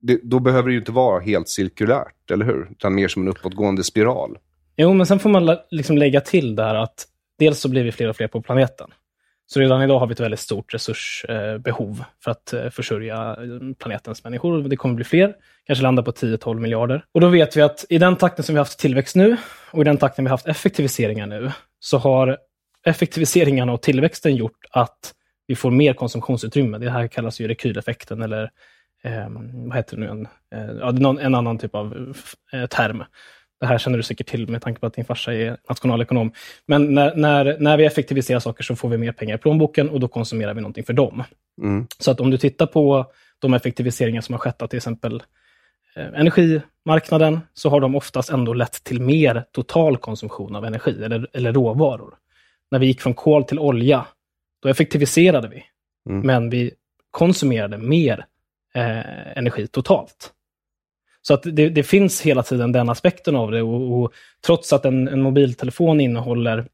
det, 0.00 0.20
då 0.22 0.38
behöver 0.40 0.68
det 0.68 0.72
ju 0.72 0.78
inte 0.78 0.92
vara 0.92 1.20
helt 1.20 1.48
cirkulärt, 1.48 2.30
eller 2.30 2.44
hur? 2.44 2.68
Utan 2.70 2.94
mer 2.94 3.08
som 3.08 3.22
en 3.22 3.28
uppåtgående 3.28 3.84
spiral. 3.84 4.38
Jo, 4.76 4.92
men 4.94 5.06
sen 5.06 5.18
får 5.18 5.30
man 5.30 5.56
liksom 5.70 5.98
lägga 5.98 6.20
till 6.20 6.56
där 6.56 6.74
att 6.74 7.06
dels 7.38 7.60
så 7.60 7.68
blir 7.68 7.84
vi 7.84 7.92
fler 7.92 8.08
och 8.08 8.16
fler 8.16 8.28
på 8.28 8.42
planeten. 8.42 8.90
Så 9.52 9.60
redan 9.60 9.82
idag 9.82 9.98
har 9.98 10.06
vi 10.06 10.12
ett 10.12 10.20
väldigt 10.20 10.40
stort 10.40 10.74
resursbehov 10.74 12.04
för 12.24 12.30
att 12.30 12.52
eh, 12.52 12.70
försörja 12.70 13.30
eh, 13.30 13.74
planetens 13.78 14.24
människor. 14.24 14.62
Det 14.62 14.76
kommer 14.76 14.94
bli 14.94 15.04
fler, 15.04 15.34
kanske 15.66 15.82
landa 15.82 16.02
på 16.02 16.10
10-12 16.10 16.60
miljarder. 16.60 17.04
Och 17.12 17.20
då 17.20 17.28
vet 17.28 17.56
vi 17.56 17.62
att 17.62 17.84
i 17.88 17.98
den 17.98 18.16
takten 18.16 18.44
som 18.44 18.54
vi 18.54 18.58
har 18.58 18.64
haft 18.64 18.78
tillväxt 18.78 19.16
nu 19.16 19.36
och 19.70 19.80
i 19.80 19.84
den 19.84 19.96
takten 19.96 20.24
vi 20.24 20.28
har 20.28 20.34
haft 20.34 20.46
effektiviseringar 20.46 21.26
nu, 21.26 21.52
så 21.80 21.98
har 21.98 22.38
effektiviseringarna 22.86 23.72
och 23.72 23.82
tillväxten 23.82 24.36
gjort 24.36 24.64
att 24.70 25.14
vi 25.46 25.56
får 25.56 25.70
mer 25.70 25.92
konsumtionsutrymme. 25.92 26.78
Det 26.78 26.90
här 26.90 27.08
kallas 27.08 27.40
ju 27.40 27.48
rekyleffekten 27.48 28.22
eller 28.22 28.50
eh, 29.04 29.28
vad 29.68 29.76
heter 29.76 29.96
det 29.96 30.02
nu? 30.02 30.08
En, 30.08 30.28
eh, 31.08 31.24
en 31.24 31.34
annan 31.34 31.58
typ 31.58 31.74
av 31.74 32.14
eh, 32.52 32.66
term. 32.66 33.04
Det 33.60 33.66
här 33.66 33.78
känner 33.78 33.96
du 33.96 34.02
säkert 34.02 34.26
till 34.28 34.48
med 34.48 34.62
tanke 34.62 34.80
på 34.80 34.86
att 34.86 34.94
din 34.94 35.04
farsa 35.04 35.34
är 35.34 35.56
nationalekonom. 35.68 36.32
Men 36.66 36.94
när, 36.94 37.14
när, 37.14 37.56
när 37.58 37.76
vi 37.76 37.84
effektiviserar 37.84 38.40
saker 38.40 38.64
så 38.64 38.76
får 38.76 38.88
vi 38.88 38.98
mer 38.98 39.12
pengar 39.12 39.34
i 39.34 39.38
plånboken 39.38 39.88
och 39.90 40.00
då 40.00 40.08
konsumerar 40.08 40.54
vi 40.54 40.60
någonting 40.60 40.84
för 40.84 40.92
dem. 40.92 41.22
Mm. 41.62 41.86
Så 41.98 42.10
att 42.10 42.20
om 42.20 42.30
du 42.30 42.38
tittar 42.38 42.66
på 42.66 43.06
de 43.38 43.54
effektiviseringar 43.54 44.20
som 44.20 44.32
har 44.32 44.38
skett 44.38 44.70
till 44.70 44.76
exempel 44.76 45.22
eh, 45.96 46.06
energimarknaden, 46.06 47.40
så 47.54 47.70
har 47.70 47.80
de 47.80 47.94
oftast 47.94 48.30
ändå 48.30 48.52
lett 48.52 48.84
till 48.84 49.00
mer 49.00 49.44
total 49.52 49.96
konsumtion 49.96 50.56
av 50.56 50.64
energi 50.64 51.04
eller, 51.04 51.28
eller 51.32 51.52
råvaror. 51.52 52.14
När 52.70 52.78
vi 52.78 52.86
gick 52.86 53.00
från 53.00 53.14
kol 53.14 53.44
till 53.44 53.58
olja, 53.58 54.06
då 54.62 54.68
effektiviserade 54.68 55.48
vi, 55.48 55.64
Mm. 56.08 56.26
men 56.26 56.50
vi 56.50 56.70
konsumerade 57.10 57.78
mer 57.78 58.26
eh, 58.74 59.38
energi 59.38 59.66
totalt. 59.66 60.32
Så 61.22 61.34
att 61.34 61.42
det, 61.42 61.68
det, 61.68 61.82
finns 61.82 62.20
hela 62.20 62.42
tiden 62.42 62.72
den 62.72 62.88
aspekten 62.88 63.36
av 63.36 63.50
det. 63.50 63.62
Och, 63.62 64.00
och 64.00 64.12
trots 64.46 64.72
att 64.72 64.84
en, 64.84 65.08
en, 65.08 65.22
mobiltelefon 65.22 66.00
innehåller 66.00 66.66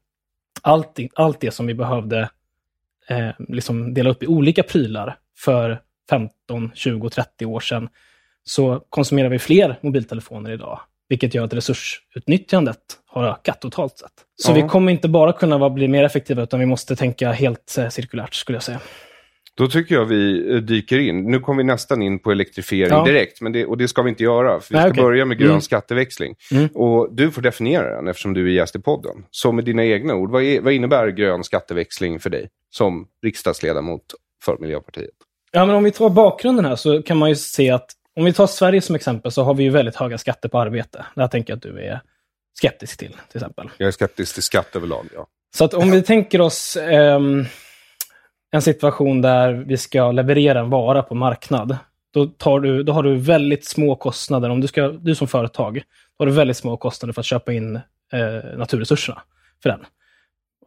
allt, 0.61 0.99
allt 1.15 1.39
det 1.39 1.51
som 1.51 1.67
vi 1.67 1.73
behövde 1.73 2.29
eh, 3.07 3.29
liksom 3.47 3.93
dela 3.93 4.09
upp 4.09 4.23
i 4.23 4.27
olika 4.27 4.63
prylar 4.63 5.17
för 5.37 5.81
15, 6.09 6.71
20, 6.73 7.09
30 7.09 7.45
år 7.45 7.59
sedan, 7.59 7.89
så 8.43 8.83
konsumerar 8.89 9.29
vi 9.29 9.39
fler 9.39 9.79
mobiltelefoner 9.81 10.51
idag. 10.51 10.79
Vilket 11.09 11.33
gör 11.33 11.43
att 11.43 11.53
resursutnyttjandet 11.53 12.79
har 13.05 13.23
ökat 13.23 13.61
totalt 13.61 13.97
sett. 13.97 14.11
Så 14.35 14.51
ja. 14.51 14.55
vi 14.55 14.61
kommer 14.61 14.91
inte 14.91 15.07
bara 15.07 15.33
kunna 15.33 15.69
bli 15.69 15.87
mer 15.87 16.03
effektiva, 16.03 16.43
utan 16.43 16.59
vi 16.59 16.65
måste 16.65 16.95
tänka 16.95 17.31
helt 17.31 17.77
eh, 17.77 17.89
cirkulärt, 17.89 18.33
skulle 18.33 18.55
jag 18.55 18.63
säga. 18.63 18.79
Då 19.57 19.67
tycker 19.67 19.95
jag 19.95 20.05
vi 20.05 20.51
eh, 20.53 20.57
dyker 20.57 20.99
in. 20.99 21.31
Nu 21.31 21.39
kommer 21.39 21.63
vi 21.63 21.67
nästan 21.67 22.01
in 22.01 22.19
på 22.19 22.31
elektrifiering 22.31 22.97
ja. 22.97 23.03
direkt, 23.03 23.41
men 23.41 23.51
det, 23.51 23.65
och 23.65 23.77
det 23.77 23.87
ska 23.87 24.01
vi 24.01 24.09
inte 24.09 24.23
göra. 24.23 24.59
För 24.59 24.73
vi 24.73 24.79
ska 24.79 24.89
okay. 24.89 25.03
börja 25.03 25.25
med 25.25 25.37
grön 25.37 25.49
mm. 25.49 25.61
skatteväxling. 25.61 26.35
Mm. 26.51 26.67
Och 26.67 27.15
du 27.15 27.31
får 27.31 27.41
definiera 27.41 27.95
den 27.95 28.07
eftersom 28.07 28.33
du 28.33 28.45
är 28.45 28.51
gäst 28.51 28.75
i 28.75 28.79
podden. 28.79 29.25
Så 29.31 29.51
med 29.51 29.65
dina 29.65 29.85
egna 29.85 30.15
ord, 30.15 30.31
vad, 30.31 30.43
är, 30.43 30.61
vad 30.61 30.73
innebär 30.73 31.07
grön 31.07 31.43
skatteväxling 31.43 32.19
för 32.19 32.29
dig 32.29 32.49
som 32.69 33.07
riksdagsledamot 33.23 34.01
för 34.45 34.57
Miljöpartiet? 34.57 35.09
Ja, 35.51 35.65
men 35.65 35.75
om 35.75 35.83
vi 35.83 35.91
tar 35.91 36.09
bakgrunden 36.09 36.65
här 36.65 36.75
så 36.75 37.01
kan 37.01 37.17
man 37.17 37.29
ju 37.29 37.35
se 37.35 37.71
att 37.71 37.91
om 38.15 38.25
vi 38.25 38.33
tar 38.33 38.47
Sverige 38.47 38.81
som 38.81 38.95
exempel 38.95 39.31
så 39.31 39.43
har 39.43 39.53
vi 39.53 39.63
ju 39.63 39.69
väldigt 39.69 39.95
höga 39.95 40.17
skatter 40.17 40.49
på 40.49 40.59
arbete. 40.59 41.05
Det 41.15 41.21
här 41.21 41.27
tänker 41.27 41.51
jag 41.51 41.57
att 41.57 41.63
du 41.63 41.79
är 41.79 42.01
skeptisk 42.59 42.97
till, 42.97 43.15
till 43.31 43.37
exempel. 43.37 43.69
Jag 43.77 43.87
är 43.87 43.91
skeptisk 43.91 44.33
till 44.33 44.43
skatt 44.43 44.75
överlag, 44.75 45.05
ja. 45.15 45.27
Så 45.55 45.65
att 45.65 45.73
om 45.73 45.91
vi 45.91 46.01
tänker 46.01 46.41
oss 46.41 46.77
um, 46.91 47.45
en 48.51 48.61
situation 48.61 49.21
där 49.21 49.53
vi 49.53 49.77
ska 49.77 50.11
leverera 50.11 50.59
en 50.59 50.69
vara 50.69 51.03
på 51.03 51.15
marknad, 51.15 51.77
då, 52.13 52.25
tar 52.25 52.59
du, 52.59 52.83
då 52.83 52.93
har 52.93 53.03
du 53.03 53.15
väldigt 53.15 53.65
små 53.65 53.95
kostnader. 53.95 54.49
Om 54.49 54.61
du, 54.61 54.67
ska, 54.67 54.87
du 54.87 55.15
som 55.15 55.27
företag, 55.27 55.81
har 56.19 56.25
du 56.25 56.31
väldigt 56.31 56.57
små 56.57 56.77
kostnader 56.77 57.13
för 57.13 57.21
att 57.21 57.25
köpa 57.25 57.53
in 57.53 57.75
eh, 58.13 58.57
naturresurserna 58.57 59.21
för 59.63 59.69
den. 59.69 59.85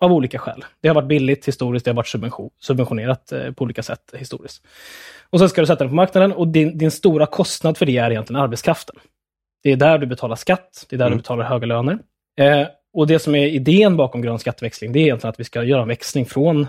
Av 0.00 0.12
olika 0.12 0.38
skäl. 0.38 0.64
Det 0.80 0.88
har 0.88 0.94
varit 0.94 1.08
billigt 1.08 1.48
historiskt, 1.48 1.84
det 1.84 1.90
har 1.90 1.96
varit 1.96 2.06
subvention, 2.06 2.50
subventionerat 2.60 3.32
eh, 3.32 3.52
på 3.52 3.64
olika 3.64 3.82
sätt 3.82 4.14
historiskt. 4.18 4.62
Och 5.30 5.38
sen 5.38 5.48
ska 5.48 5.60
du 5.60 5.66
sätta 5.66 5.84
den 5.84 5.88
på 5.88 5.94
marknaden 5.94 6.32
och 6.32 6.48
din, 6.48 6.78
din 6.78 6.90
stora 6.90 7.26
kostnad 7.26 7.78
för 7.78 7.86
det 7.86 7.96
är 7.96 8.10
egentligen 8.10 8.42
arbetskraften. 8.42 8.96
Det 9.62 9.72
är 9.72 9.76
där 9.76 9.98
du 9.98 10.06
betalar 10.06 10.36
skatt, 10.36 10.86
det 10.88 10.96
är 10.96 10.98
där 10.98 11.06
mm. 11.06 11.18
du 11.18 11.22
betalar 11.22 11.44
höga 11.44 11.66
löner. 11.66 11.98
Eh, 12.38 12.66
och 12.92 13.06
det 13.06 13.18
som 13.18 13.34
är 13.34 13.46
idén 13.46 13.96
bakom 13.96 14.22
grön 14.22 14.38
skatteväxling, 14.38 14.92
det 14.92 14.98
är 14.98 15.02
egentligen 15.02 15.30
att 15.30 15.40
vi 15.40 15.44
ska 15.44 15.62
göra 15.62 15.82
en 15.82 15.88
växling 15.88 16.26
från 16.26 16.66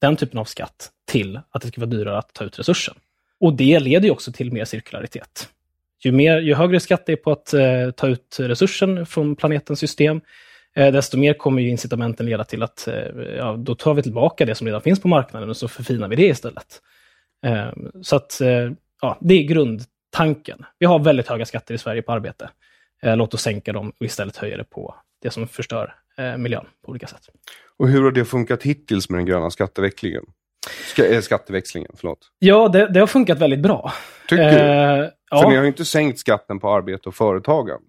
den 0.00 0.16
typen 0.16 0.38
av 0.38 0.44
skatt 0.44 0.90
till 1.06 1.40
att 1.50 1.62
det 1.62 1.68
ska 1.68 1.80
vara 1.80 1.90
dyrare 1.90 2.18
att 2.18 2.32
ta 2.32 2.44
ut 2.44 2.58
resursen. 2.58 2.94
Och 3.40 3.52
det 3.52 3.80
leder 3.80 4.06
ju 4.06 4.10
också 4.10 4.32
till 4.32 4.52
mer 4.52 4.64
cirkularitet. 4.64 5.48
Ju, 6.04 6.12
mer, 6.12 6.40
ju 6.40 6.54
högre 6.54 6.80
skatt 6.80 7.06
det 7.06 7.12
är 7.12 7.16
på 7.16 7.32
att 7.32 7.54
eh, 7.54 7.90
ta 7.90 8.06
ut 8.06 8.36
resursen 8.40 9.06
från 9.06 9.36
planetens 9.36 9.78
system, 9.78 10.20
eh, 10.74 10.92
desto 10.92 11.18
mer 11.18 11.34
kommer 11.34 11.62
ju 11.62 11.70
incitamenten 11.70 12.26
leda 12.26 12.44
till 12.44 12.62
att 12.62 12.88
eh, 12.88 12.94
ja, 13.36 13.56
då 13.58 13.74
tar 13.74 13.94
vi 13.94 14.02
tillbaka 14.02 14.44
det 14.44 14.54
som 14.54 14.66
redan 14.66 14.82
finns 14.82 15.00
på 15.00 15.08
marknaden 15.08 15.48
och 15.48 15.56
så 15.56 15.68
förfinar 15.68 16.08
vi 16.08 16.16
det 16.16 16.26
istället. 16.26 16.82
Eh, 17.46 17.70
så 18.02 18.16
att, 18.16 18.40
eh, 18.40 18.70
ja, 19.02 19.18
det 19.20 19.34
är 19.34 19.42
grundtanken. 19.42 20.64
Vi 20.78 20.86
har 20.86 20.98
väldigt 20.98 21.28
höga 21.28 21.44
skatter 21.44 21.74
i 21.74 21.78
Sverige 21.78 22.02
på 22.02 22.12
arbete. 22.12 22.50
Eh, 23.02 23.16
låt 23.16 23.34
oss 23.34 23.42
sänka 23.42 23.72
dem 23.72 23.92
och 24.00 24.06
istället 24.06 24.36
höja 24.36 24.56
det 24.56 24.64
på 24.64 24.94
det 25.22 25.30
som 25.30 25.48
förstör 25.48 25.94
miljön 26.38 26.66
på 26.84 26.90
olika 26.90 27.06
sätt. 27.06 27.22
Och 27.78 27.88
hur 27.88 28.02
har 28.02 28.10
det 28.10 28.24
funkat 28.24 28.62
hittills 28.62 29.10
med 29.10 29.18
den 29.18 29.26
gröna 29.26 29.50
skatteväxlingen? 29.50 30.22
Ska, 30.86 31.22
skatteväxlingen, 31.22 31.90
förlåt. 31.96 32.18
Ja, 32.38 32.68
det, 32.68 32.92
det, 32.92 33.00
har 33.00 33.06
funkat 33.06 33.38
väldigt 33.38 33.60
bra. 33.60 33.92
Tycker 34.28 34.44
du? 34.44 34.58
För 34.58 35.12
ja. 35.30 35.48
ni 35.48 35.56
har 35.56 35.62
ju 35.62 35.68
inte 35.68 35.84
sänkt 35.84 36.18
skatten 36.18 36.58
på 36.58 36.70
arbete 36.70 37.08
och 37.08 37.14
företagande. 37.14 37.86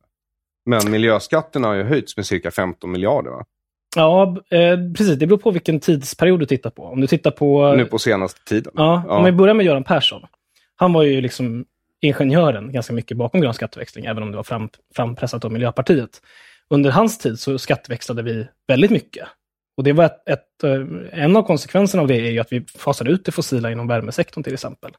Men 0.66 0.92
miljöskatterna 0.92 1.68
har 1.68 1.76
ju 1.76 1.84
höjts 1.84 2.18
med 2.18 2.26
cirka 2.26 2.52
15 2.52 2.92
miljarder, 2.92 3.32
va? 3.32 3.46
Ja, 3.96 4.38
eh, 4.50 4.78
precis. 4.98 5.20
Det 5.20 5.28
beror 5.28 5.38
på 5.38 5.52
vilken 5.52 5.80
tidsperiod 5.80 6.40
du 6.40 6.46
tittar 6.46 6.70
på. 6.70 6.84
Om 6.84 7.02
du 7.02 7.08
tittar 7.08 7.32
på... 7.32 7.74
Nu 7.74 7.86
på 7.86 8.00
senaste 8.00 8.44
tiden? 8.44 8.74
Ja, 8.76 9.04
ja. 9.08 9.18
om 9.18 9.26
vi 9.26 9.32
börjar 9.32 9.54
med 9.54 9.66
Göran 9.66 9.84
Persson. 9.84 10.22
Han 10.76 10.94
var 10.94 11.04
ju 11.04 11.22
liksom 11.22 11.66
ingenjören 12.02 12.72
ganska 12.72 12.94
mycket 12.94 13.18
bakom 13.18 13.42
grön 13.42 13.54
skatteväxling, 13.54 14.06
även 14.06 14.24
om 14.24 14.32
det 14.32 14.38
var 14.38 14.44
fram, 14.44 14.70
frampressat 14.96 15.46
av 15.46 15.52
Miljöpartiet. 15.52 16.22
Under 16.69 16.91
hans 16.91 17.17
tid 17.17 17.39
så 17.39 17.58
skatteväxlade 17.58 18.23
vi 18.23 18.47
väldigt 18.67 18.91
mycket. 18.91 19.27
Och 19.77 19.84
det 19.84 19.93
var 19.93 20.06
ett, 20.06 20.30
ett, 20.30 20.63
eh, 20.63 21.23
en 21.23 21.36
av 21.36 21.43
konsekvenserna 21.43 22.01
av 22.01 22.08
det 22.08 22.15
är 22.15 22.32
ju 22.32 22.39
att 22.39 22.51
vi 22.51 22.65
fasade 22.77 23.12
ut 23.12 23.25
det 23.25 23.32
fossila 23.32 23.71
inom 23.71 23.88
värmesektorn 23.88 24.43
till 24.43 24.53
exempel. 24.53 24.91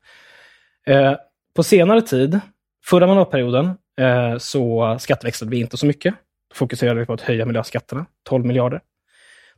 Eh, 0.86 1.14
på 1.56 1.62
senare 1.62 2.02
tid, 2.02 2.40
förra 2.84 3.06
mandatperioden, 3.06 3.66
eh, 4.00 4.38
så 4.38 4.96
skatteväxlade 5.00 5.50
vi 5.50 5.60
inte 5.60 5.76
så 5.76 5.86
mycket. 5.86 6.14
Då 6.48 6.54
fokuserade 6.54 7.00
vi 7.00 7.06
på 7.06 7.12
att 7.12 7.20
höja 7.20 7.46
miljöskatterna, 7.46 8.06
12 8.24 8.44
miljarder. 8.44 8.80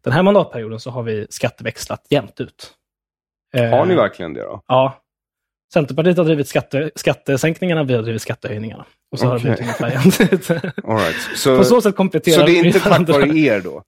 Den 0.03 0.13
här 0.13 0.23
mandatperioden 0.23 0.81
så 0.81 0.91
har 0.91 1.03
vi 1.03 1.27
skatteväxlat 1.31 2.07
jämnt 2.11 2.41
ut. 2.41 2.75
Eh, 3.55 3.71
har 3.71 3.87
ni 3.87 3.95
verkligen 3.95 4.35
det 4.35 4.43
då? 4.43 4.63
Ja. 4.67 5.03
Centerpartiet 5.73 6.17
har 6.17 6.25
drivit 6.25 6.49
skatte, 6.49 6.91
skattesänkningarna, 6.95 7.85
vi 7.85 7.95
har 7.95 8.03
drivit 8.03 8.23
skattehöjningarna. 8.23 8.85
Och 9.13 9.19
så 9.19 9.27
okay. 9.27 9.31
har 9.31 9.39
det 9.39 9.43
blivit 9.43 9.61
ungefär 9.61 9.91
jämnt. 9.91 10.21
right. 11.01 11.17
så, 11.37 11.57
på 11.57 11.65
så 11.65 11.81
sätt 11.81 11.97
kompletterar 11.97 12.39
Så 12.39 12.47
det 12.47 12.59
är 12.59 12.65
inte 12.65 12.81
tack 12.81 13.09
vare 13.09 13.39
er 13.39 13.61
då? 13.61 13.83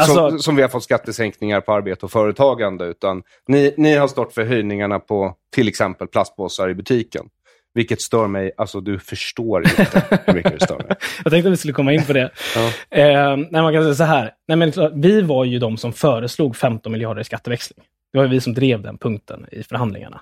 Alltså, 0.00 0.30
som, 0.30 0.38
som, 0.38 0.56
vi 0.56 0.62
har 0.62 0.68
fått 0.68 0.84
skattesänkningar 0.84 1.60
på 1.60 1.72
arbete 1.72 2.06
och 2.06 2.12
företagande, 2.12 2.84
utan 2.84 3.22
ni, 3.48 3.74
ni 3.76 3.94
har 3.94 4.08
stått 4.08 4.34
för 4.34 4.44
höjningarna 4.44 4.98
på 4.98 5.34
till 5.54 5.68
exempel 5.68 6.08
plastpåsar 6.08 6.68
i 6.68 6.74
butiken. 6.74 7.26
Vilket 7.74 8.00
stör 8.00 8.26
mig, 8.26 8.52
alltså 8.56 8.80
du 8.80 8.98
förstår 8.98 9.62
inte 9.62 10.02
hur 10.26 10.34
mycket 10.34 10.58
det 10.58 10.64
stör 10.64 10.76
mig. 10.76 10.86
jag 11.24 11.32
tänkte 11.32 11.48
att 11.48 11.52
vi 11.52 11.56
skulle 11.56 11.72
komma 11.72 11.92
in 11.92 12.04
på 12.04 12.12
det. 12.12 12.30
ja. 12.54 12.66
eh, 12.98 13.36
nej, 13.36 13.62
man 13.62 13.72
kan 13.72 13.82
säga 13.82 13.94
så 13.94 14.04
här, 14.04 14.32
nej, 14.48 14.56
men, 14.56 15.00
vi 15.00 15.22
var 15.22 15.44
ju 15.44 15.58
de 15.58 15.76
som 15.76 15.92
föreslog 15.92 16.56
15 16.56 16.92
miljarder 16.92 17.20
i 17.20 17.24
skatteväxling. 17.24 17.84
Det 18.12 18.18
var 18.18 18.26
vi 18.26 18.40
som 18.40 18.54
drev 18.54 18.82
den 18.82 18.98
punkten 18.98 19.46
i 19.52 19.62
förhandlingarna. 19.62 20.20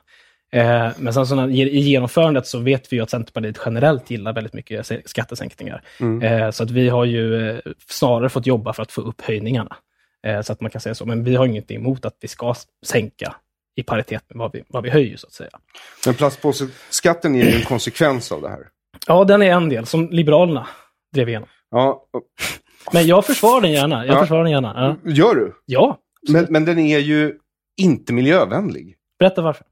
Eh, 0.52 0.88
men 0.98 1.14
sen 1.14 1.26
så, 1.26 1.48
i 1.48 1.78
genomförandet 1.78 2.46
så 2.46 2.58
vet 2.58 2.92
vi 2.92 2.96
ju 2.96 3.02
att 3.02 3.10
Centerpartiet 3.10 3.60
generellt 3.64 4.10
gillar 4.10 4.32
väldigt 4.32 4.52
mycket 4.52 4.90
skattesänkningar. 5.04 5.82
Mm. 6.00 6.22
Eh, 6.22 6.50
så 6.50 6.62
att 6.62 6.70
vi 6.70 6.88
har 6.88 7.04
ju 7.04 7.50
eh, 7.50 7.58
snarare 7.88 8.28
fått 8.28 8.46
jobba 8.46 8.72
för 8.72 8.82
att 8.82 8.92
få 8.92 9.00
upp 9.00 9.20
höjningarna. 9.20 9.76
Eh, 10.26 10.40
så 10.40 10.52
att 10.52 10.60
man 10.60 10.70
kan 10.70 10.80
säga 10.80 10.94
så. 10.94 11.06
Men 11.06 11.24
vi 11.24 11.36
har 11.36 11.46
inget 11.46 11.70
emot 11.70 12.04
att 12.04 12.16
vi 12.20 12.28
ska 12.28 12.54
sänka 12.86 13.34
i 13.76 13.82
paritet 13.82 14.24
med 14.28 14.38
vad 14.38 14.52
vi, 14.52 14.62
vad 14.68 14.82
vi 14.82 14.90
höjer, 14.90 15.16
så 15.16 15.26
att 15.26 15.32
säga. 15.32 15.50
Men 16.06 16.14
plastpåseskatten 16.14 17.34
är 17.34 17.44
ju 17.44 17.56
en 17.56 17.64
konsekvens 17.64 18.32
av 18.32 18.42
det 18.42 18.48
här. 18.48 18.68
Ja, 19.06 19.24
den 19.24 19.42
är 19.42 19.50
en 19.50 19.68
del, 19.68 19.86
som 19.86 20.08
Liberalerna 20.10 20.66
drev 21.14 21.28
igenom. 21.28 21.48
Ja. 21.70 22.04
Men 22.92 23.06
jag 23.06 23.26
försvarar 23.26 23.60
den 23.60 23.72
gärna. 23.72 24.06
Jag 24.06 24.16
ja. 24.16 24.20
försvarar 24.20 24.42
den 24.42 24.52
gärna. 24.52 24.96
Ja. 25.04 25.10
Gör 25.10 25.34
du? 25.34 25.54
Ja. 25.66 25.98
Men, 26.28 26.46
men 26.50 26.64
den 26.64 26.78
är 26.78 26.98
ju 26.98 27.34
inte 27.76 28.12
miljövänlig. 28.12 28.96
Berätta 29.18 29.42
varför. 29.42 29.66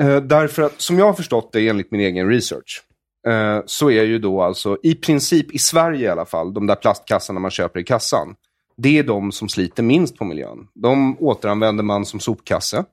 Eh, 0.00 0.16
därför 0.16 0.62
att, 0.62 0.80
som 0.80 0.98
jag 0.98 1.06
har 1.06 1.12
förstått 1.12 1.52
det 1.52 1.68
enligt 1.68 1.90
min 1.90 2.00
egen 2.00 2.28
research, 2.28 2.82
eh, 3.26 3.62
så 3.66 3.90
är 3.90 4.02
ju 4.02 4.18
då 4.18 4.42
alltså, 4.42 4.78
i 4.82 4.94
princip 4.94 5.54
i 5.54 5.58
Sverige 5.58 6.06
i 6.06 6.08
alla 6.08 6.26
fall, 6.26 6.54
de 6.54 6.66
där 6.66 6.74
plastkassarna 6.74 7.40
man 7.40 7.50
köper 7.50 7.80
i 7.80 7.84
kassan, 7.84 8.34
det 8.76 8.98
är 8.98 9.02
de 9.02 9.32
som 9.32 9.48
sliter 9.48 9.82
minst 9.82 10.16
på 10.18 10.24
miljön. 10.24 10.68
De 10.74 11.16
återanvänder 11.18 11.84
man 11.84 12.04
som 12.04 12.20
sopkasse. 12.20 12.84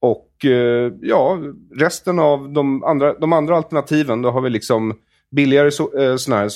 Och 0.00 0.44
eh, 0.44 0.92
ja, 1.00 1.38
resten 1.74 2.18
av 2.18 2.52
de 2.52 2.84
andra, 2.84 3.14
de 3.14 3.32
andra 3.32 3.56
alternativen, 3.56 4.22
då 4.22 4.30
har 4.30 4.40
vi 4.40 4.50
liksom 4.50 4.94
billigare 5.30 5.70
so 5.70 5.98
eh, 5.98 6.16
såna 6.16 6.36
här 6.36 6.48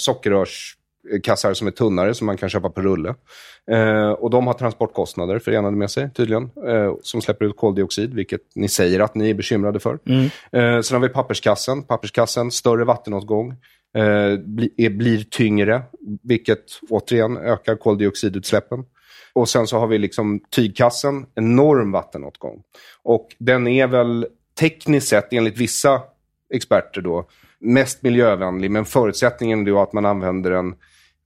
sockerrörskassar 1.05 1.55
som 1.55 1.67
är 1.67 1.71
tunnare, 1.71 2.15
som 2.15 2.27
man 2.27 2.37
kan 2.37 2.49
köpa 2.49 2.71
på 2.71 2.81
rulle. 2.81 3.15
Eh, 3.71 4.11
och 4.11 4.31
de 4.31 4.47
har 4.47 4.55
transportkostnader 4.55 5.39
förenade 5.39 5.77
med 5.77 5.91
sig 5.91 6.11
tydligen, 6.15 6.51
eh, 6.69 6.95
som 7.03 7.23
släpper 7.23 7.45
ut 7.45 7.57
koldioxid, 7.57 8.15
vilket 8.15 8.41
ni 8.55 8.69
säger 8.69 9.01
att 9.01 9.15
ni 9.15 9.31
är 9.31 9.35
bekymrade 9.35 9.81
för. 9.81 9.99
Mm. 10.07 10.25
Eh, 10.53 10.83
sen 10.83 10.95
har 10.95 11.01
vi 11.01 11.09
papperskassen. 11.09 11.83
Papperskassen, 11.83 12.51
större 12.51 12.85
vattenåtgång, 12.85 13.51
eh, 13.97 14.39
bli, 14.39 14.75
är, 14.77 14.91
blir 14.91 15.25
tyngre, 15.31 15.83
vilket 16.23 16.65
återigen 16.91 17.37
ökar 17.37 17.77
koldioxidutsläppen. 17.77 18.85
Och 19.33 19.49
sen 19.49 19.67
så 19.67 19.79
har 19.79 19.87
vi 19.87 19.99
liksom 19.99 20.41
tygkassen, 20.51 21.27
enorm 21.35 21.93
vattenåtgång. 21.93 22.63
Och 23.03 23.29
den 23.39 23.67
är 23.67 23.87
väl 23.87 24.27
tekniskt 24.61 25.09
sett, 25.09 25.33
enligt 25.33 25.59
vissa 25.59 26.03
experter 26.55 27.01
då, 27.01 27.29
mest 27.61 28.03
miljövänlig, 28.03 28.71
men 28.71 28.85
förutsättningen 28.85 29.69
är 29.69 29.83
att 29.83 29.93
man 29.93 30.07
använder 30.07 30.51
den 30.51 30.75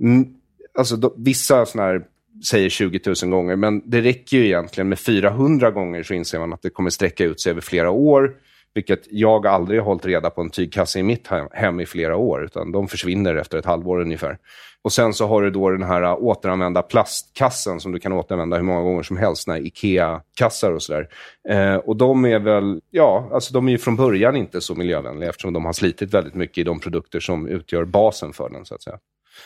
Mm, 0.00 0.34
alltså 0.78 0.96
då, 0.96 1.14
vissa 1.16 1.66
sådana 1.66 1.88
här 1.88 2.02
säger 2.44 2.68
20 2.68 3.00
000 3.22 3.30
gånger, 3.30 3.56
men 3.56 3.82
det 3.84 4.00
räcker 4.00 4.36
ju 4.36 4.44
egentligen 4.44 4.88
med 4.88 4.98
400 4.98 5.70
gånger 5.70 6.02
så 6.02 6.14
inser 6.14 6.38
man 6.38 6.52
att 6.52 6.62
det 6.62 6.70
kommer 6.70 6.90
sträcka 6.90 7.24
ut 7.24 7.40
sig 7.40 7.50
över 7.50 7.60
flera 7.60 7.90
år. 7.90 8.36
Vilket 8.74 9.00
jag 9.10 9.46
aldrig 9.46 9.80
har 9.80 9.86
hållit 9.86 10.06
reda 10.06 10.30
på 10.30 10.40
en 10.40 10.50
tygkasse 10.50 10.98
i 10.98 11.02
mitt 11.02 11.28
hem, 11.52 11.80
i 11.80 11.86
flera 11.86 12.16
år, 12.16 12.44
utan 12.44 12.72
de 12.72 12.88
försvinner 12.88 13.34
efter 13.34 13.58
ett 13.58 13.64
halvår 13.64 14.00
ungefär. 14.00 14.38
Och 14.82 14.92
sen 14.92 15.14
så 15.14 15.26
har 15.26 15.42
du 15.42 15.50
då 15.50 15.70
den 15.70 15.82
här 15.82 16.22
återanvända 16.22 16.82
plastkassen 16.82 17.80
som 17.80 17.92
du 17.92 17.98
kan 17.98 18.12
återanvända 18.12 18.56
hur 18.56 18.64
många 18.64 18.82
gånger 18.82 19.02
som 19.02 19.16
helst, 19.16 19.48
när 19.48 19.58
IKEA-kassar 19.66 20.72
och 20.72 20.82
sådär. 20.82 21.08
Eh, 21.48 21.74
och 21.74 21.96
de 21.96 22.24
är 22.24 22.38
väl, 22.38 22.80
ja, 22.90 23.28
alltså 23.32 23.54
de 23.54 23.68
är 23.68 23.72
ju 23.72 23.78
från 23.78 23.96
början 23.96 24.36
inte 24.36 24.60
så 24.60 24.74
miljövänliga 24.74 25.30
eftersom 25.30 25.52
de 25.52 25.64
har 25.64 25.72
slitit 25.72 26.14
väldigt 26.14 26.34
mycket 26.34 26.58
i 26.58 26.62
de 26.62 26.80
produkter 26.80 27.20
som 27.20 27.48
utgör 27.48 27.84
basen 27.84 28.32
för 28.32 28.50
den, 28.50 28.64
så 28.64 28.74
att 28.74 28.82
säga. 28.82 28.98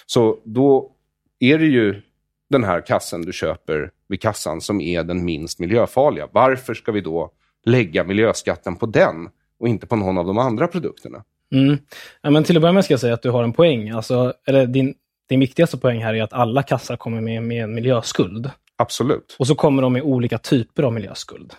Så 0.07 0.39
då 0.45 0.91
är 1.39 1.59
det 1.59 1.67
ju 1.67 2.03
den 2.51 2.65
här 2.65 2.87
kassen 2.87 3.23
du 3.23 3.33
köper 3.33 3.91
vid 4.09 4.23
kassan 4.23 4.61
som 4.61 4.81
är 4.81 5.03
den 5.05 5.25
minst 5.25 5.59
miljöfarliga. 5.59 6.29
Varför 6.33 6.75
ska 6.75 6.93
vi 6.93 7.01
då 7.01 7.31
lägga 7.65 8.05
miljöskatten 8.05 8.77
på 8.77 8.87
den 8.87 9.29
och 9.59 9.69
inte 9.69 9.87
på 9.87 9.97
någon 9.97 10.19
av 10.19 10.27
de 10.27 10.39
andra 10.39 10.69
produkterna? 10.69 11.25
Mm. 11.53 11.79
Ja, 12.23 12.31
men 12.31 12.45
till 12.45 12.57
att 12.57 12.61
börja 12.61 12.73
med 12.73 12.85
ska 12.85 12.93
jag 12.93 13.01
säga 13.01 13.15
att 13.15 13.23
du 13.23 13.31
har 13.31 13.45
en 13.45 13.53
poäng. 13.53 13.91
Alltså, 13.91 14.33
eller 14.47 14.67
din, 14.67 14.95
din 15.29 15.41
viktigaste 15.41 15.79
poäng 15.79 16.03
här 16.03 16.15
är 16.15 16.23
att 16.23 16.33
alla 16.33 16.63
kassar 16.63 16.97
kommer 16.97 17.21
med, 17.21 17.43
med 17.43 17.65
en 17.65 17.75
miljöskuld. 17.75 18.51
Absolut. 18.77 19.37
Och 19.39 19.47
så 19.47 19.55
kommer 19.55 19.83
de 19.83 19.93
med 19.93 20.03
olika 20.03 20.39
typer 20.39 20.83
av 20.83 20.93
miljöskuld. 20.93 21.53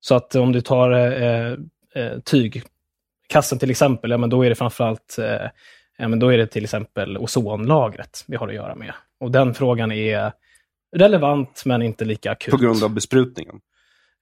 Så 0.00 0.14
att 0.14 0.34
om 0.34 0.52
du 0.52 0.60
tar 0.60 0.90
eh, 0.90 1.52
eh, 1.94 2.18
tygkassen 2.24 3.58
till 3.58 3.70
exempel, 3.70 4.10
ja, 4.10 4.18
men 4.18 4.30
då 4.30 4.44
är 4.44 4.48
det 4.48 4.54
framförallt 4.54 5.18
eh, 5.18 5.48
ja, 5.98 6.08
men 6.08 6.18
då 6.18 6.28
är 6.32 6.38
det 6.38 6.46
till 6.46 6.64
exempel 6.64 7.18
ozonlagret 7.18 8.24
vi 8.28 8.36
har 8.36 8.48
att 8.48 8.54
göra 8.54 8.74
med. 8.74 8.92
Och 9.20 9.30
den 9.30 9.54
frågan 9.54 9.92
är 9.92 10.32
relevant 10.96 11.62
men 11.64 11.82
inte 11.82 12.04
lika 12.04 12.30
akut. 12.30 12.50
På 12.50 12.56
grund 12.56 12.84
av 12.84 12.90
besprutningen? 12.90 13.60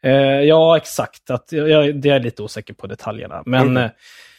Eh, 0.03 0.13
ja, 0.23 0.77
exakt. 0.77 1.31
Att, 1.31 1.53
jag, 1.53 2.01
det 2.01 2.11
är 2.11 2.21
lite 2.21 2.43
osäker 2.43 2.75
på 2.75 2.87
detaljerna. 2.87 3.43
Men, 3.47 3.61
Mm. 3.69 3.77
eh, 3.85 3.91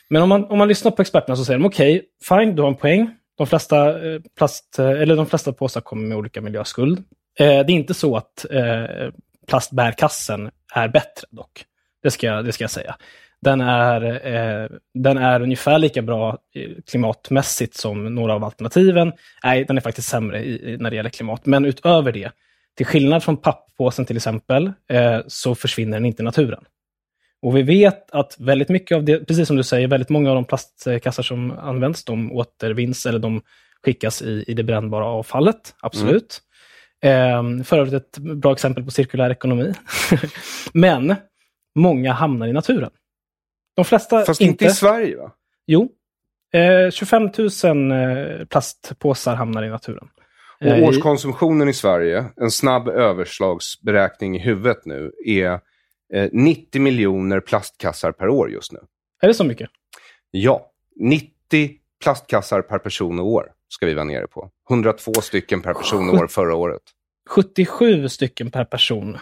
men 0.10 0.22
om, 0.22 0.30
man, 0.30 0.46
om 0.46 0.58
man 0.58 0.68
lyssnar 0.68 0.92
på 0.92 1.02
experterna 1.02 1.36
så 1.36 1.46
säger 1.46 1.60
de 1.60 1.66
okej, 1.66 2.04
fine, 2.30 2.56
du 2.56 2.62
har 2.62 2.70
en 2.70 2.76
poäng. 2.76 3.16
De 3.38 3.48
flesta, 3.48 4.08
eh, 4.14 4.22
plast, 4.38 4.80
eh, 4.80 4.90
eller 4.90 5.16
de 5.16 5.26
flesta 5.26 5.54
påsar 5.54 5.82
kommer 5.82 6.08
med 6.08 6.18
olika 6.18 6.42
miljöskuld. 6.42 7.04
Det 7.38 7.44
är 7.46 7.70
inte 7.70 7.94
så 7.94 8.18
att 8.18 8.46
plastbärkassen 9.48 10.52
är 10.76 10.88
bättre 10.88 11.28
dock. 11.32 11.66
Det 12.04 12.12
ska, 12.12 12.28
jag- 12.28 12.46
det 12.46 12.52
ska 12.52 12.64
jag 12.64 12.72
säga. 12.72 12.96
Den 13.42 13.62
är, 13.62 14.28
eh, 14.28 14.70
den 14.94 15.18
är 15.18 15.42
ungefär 15.42 15.80
lika 15.80 16.02
bra 16.02 16.38
eh, 16.56 16.70
klimatmässigt 16.88 17.78
som 17.78 18.16
några 18.16 18.34
av 18.34 18.44
alternativen. 18.44 19.12
Nej, 19.44 19.66
den 19.66 19.78
är 19.78 19.82
faktiskt 19.82 20.10
sämre 20.10 20.44
i, 20.44 20.78
när 20.80 20.90
det 20.90 20.96
gäller 20.96 21.10
klimat. 21.10 21.46
Men 21.46 21.66
utöver 21.66 22.12
det, 22.12 22.32
till 22.78 22.86
skillnad 22.86 23.24
från 23.24 23.38
papppåsen 23.38 24.06
till 24.06 24.16
exempel, 24.18 24.72
eh, 24.92 25.20
så 25.28 25.56
försvinner 25.56 25.98
den 25.98 26.06
inte 26.06 26.22
i 26.22 26.26
naturen. 26.26 26.64
Och 27.42 27.58
vi 27.58 27.62
vet 27.62 28.12
att 28.12 28.36
väldigt 28.40 28.70
mycket 28.70 28.96
av 28.96 29.04
det, 29.04 29.26
precis 29.26 29.48
som 29.48 29.58
du 29.58 29.64
säger, 29.64 29.88
väldigt 29.88 30.10
många 30.10 30.30
av 30.30 30.36
de 30.36 30.46
plastkassar 30.46 31.24
som 31.24 31.52
används, 31.52 32.06
de 32.06 32.32
återvinns 32.32 33.06
eller 33.06 33.20
de 33.20 33.42
skickas 33.86 34.22
i, 34.22 34.44
i 34.48 34.54
det 34.54 34.64
brännbara 34.64 35.06
avfallet. 35.06 35.76
Absolut. 35.82 36.42
Eh, 37.04 37.64
för 37.64 37.80
övrigt 37.80 37.94
ett 37.94 38.18
bra 38.18 38.54
exempel 38.54 38.84
på 38.84 38.92
cirkulär 38.92 39.30
ekonomi. 39.30 39.74
Men 40.74 41.16
många 41.76 42.14
hamnar 42.14 42.48
i 42.48 42.54
naturen. 42.54 42.90
De 43.76 43.86
flesta 43.86 44.26
Fast 44.26 44.42
inte 44.42 44.66
i 44.66 44.70
Sverige 44.70 45.18
va? 45.18 45.32
Jo. 45.66 45.90
Eh, 46.54 46.92
25 46.92 47.30
000 47.64 47.92
eh, 47.92 48.46
plastpåsar 48.46 49.36
hamnar 49.36 49.64
i 49.64 49.70
naturen. 49.70 50.08
Och 50.62 50.68
Eh, 50.68 50.84
årskonsumtionen 50.88 51.70
i 51.70 51.74
Sverige, 51.74 52.26
en 52.36 52.52
snabb 52.52 52.88
överslagsberäkning 52.88 54.36
i 54.36 54.40
huvudet 54.40 54.86
nu, 54.86 55.12
är 55.26 55.60
eh, 56.14 56.30
90 56.32 56.82
miljoner 56.82 57.40
plastkassar 57.40 58.12
per 58.12 58.30
år 58.30 58.52
just 58.52 58.72
nu. 58.72 58.80
Är 59.22 59.28
det 59.28 59.34
så 59.34 59.44
mycket? 59.44 59.70
Ja, 60.32 60.72
90 61.00 61.32
plastkassar 62.04 62.62
per 62.62 62.78
person 62.80 63.20
och 63.20 63.28
år 63.28 63.52
ska 63.70 63.86
vi 63.86 63.94
vara 63.94 64.06
nere 64.06 64.28
på. 64.28 64.50
102 64.70 65.14
stycken 65.14 65.62
per 65.62 65.74
person 65.74 66.10
och 66.10 66.16
år 66.16 66.28
förra 66.28 66.56
året. 66.56 66.82
77 67.30 68.10
stycken 68.10 68.52
per 68.52 68.66
person 68.66 69.18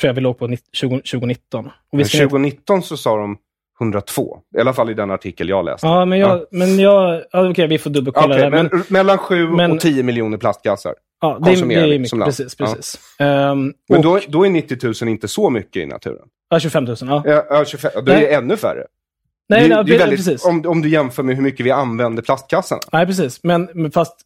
tror 0.00 0.08
jag 0.08 0.14
vi 0.14 0.20
låg 0.20 0.38
på 0.38 0.46
nitt- 0.46 0.68
20, 0.72 1.00
2019. 1.00 1.66
Och 1.66 1.72
vi 1.92 1.96
Men 1.96 2.06
ska 2.06 2.18
2019 2.18 2.82
så 2.82 2.96
sa 2.96 3.16
de 3.16 3.38
102. 3.82 4.38
I 4.56 4.60
alla 4.60 4.72
fall 4.72 4.90
i 4.90 4.94
den 4.94 5.10
artikel 5.10 5.48
jag 5.48 5.64
läste. 5.64 5.86
Ja, 5.86 6.04
men 6.04 6.18
jag... 6.18 6.44
Men 6.50 6.78
jag 6.78 7.22
ja, 7.32 7.50
Okej, 7.50 7.66
vi 7.66 7.78
får 7.78 7.90
dubbelkolla 7.90 8.26
Okej, 8.34 8.44
det. 8.44 8.50
men, 8.50 8.68
Men, 8.72 8.82
mellan 8.88 9.18
7 9.18 9.48
men- 9.48 9.72
och 9.72 9.80
10 9.80 10.02
miljoner 10.02 10.38
plastkassar. 10.38 10.94
ja, 11.20 11.38
det, 11.44 11.50
är- 11.50 11.66
det 11.66 11.74
är 11.74 11.98
mycket. 11.98 12.12
land. 12.12 12.24
Precis, 12.24 12.54
Ja. 12.58 12.66
precis. 12.66 12.98
Ehm, 13.18 13.72
Men 13.88 13.98
och, 13.98 14.04
då, 14.04 14.20
då 14.28 14.46
är 14.46 14.50
90 14.50 15.04
000 15.04 15.08
inte 15.10 15.28
så 15.28 15.50
mycket 15.50 15.82
i 15.82 15.86
naturen. 15.86 16.26
ja, 16.50 16.60
25 16.60 16.84
000. 16.84 16.96
Ja. 17.00 17.22
Ja, 17.24 17.46
ja, 17.50 17.64
25, 17.64 17.90
då 18.04 18.12
är 18.12 18.20
det 18.20 18.34
ännu 18.34 18.56
färre. 18.56 18.84
Nej, 19.48 19.68
det, 19.68 19.74
nej, 19.74 19.84
det 19.84 19.94
är 19.94 19.98
väldigt, 19.98 20.18
precis. 20.18 20.44
om, 20.44 20.64
om 20.66 20.82
du 20.82 20.88
jämför 20.88 21.22
med 21.22 21.36
hur 21.36 21.42
mycket 21.42 21.66
vi 21.66 21.70
använder 21.70 22.22
plastkassarna. 22.22 22.80
Nej, 22.92 23.06
precis. 23.06 23.40
Men, 23.42 23.68
men 23.74 23.90
fast 23.90 24.16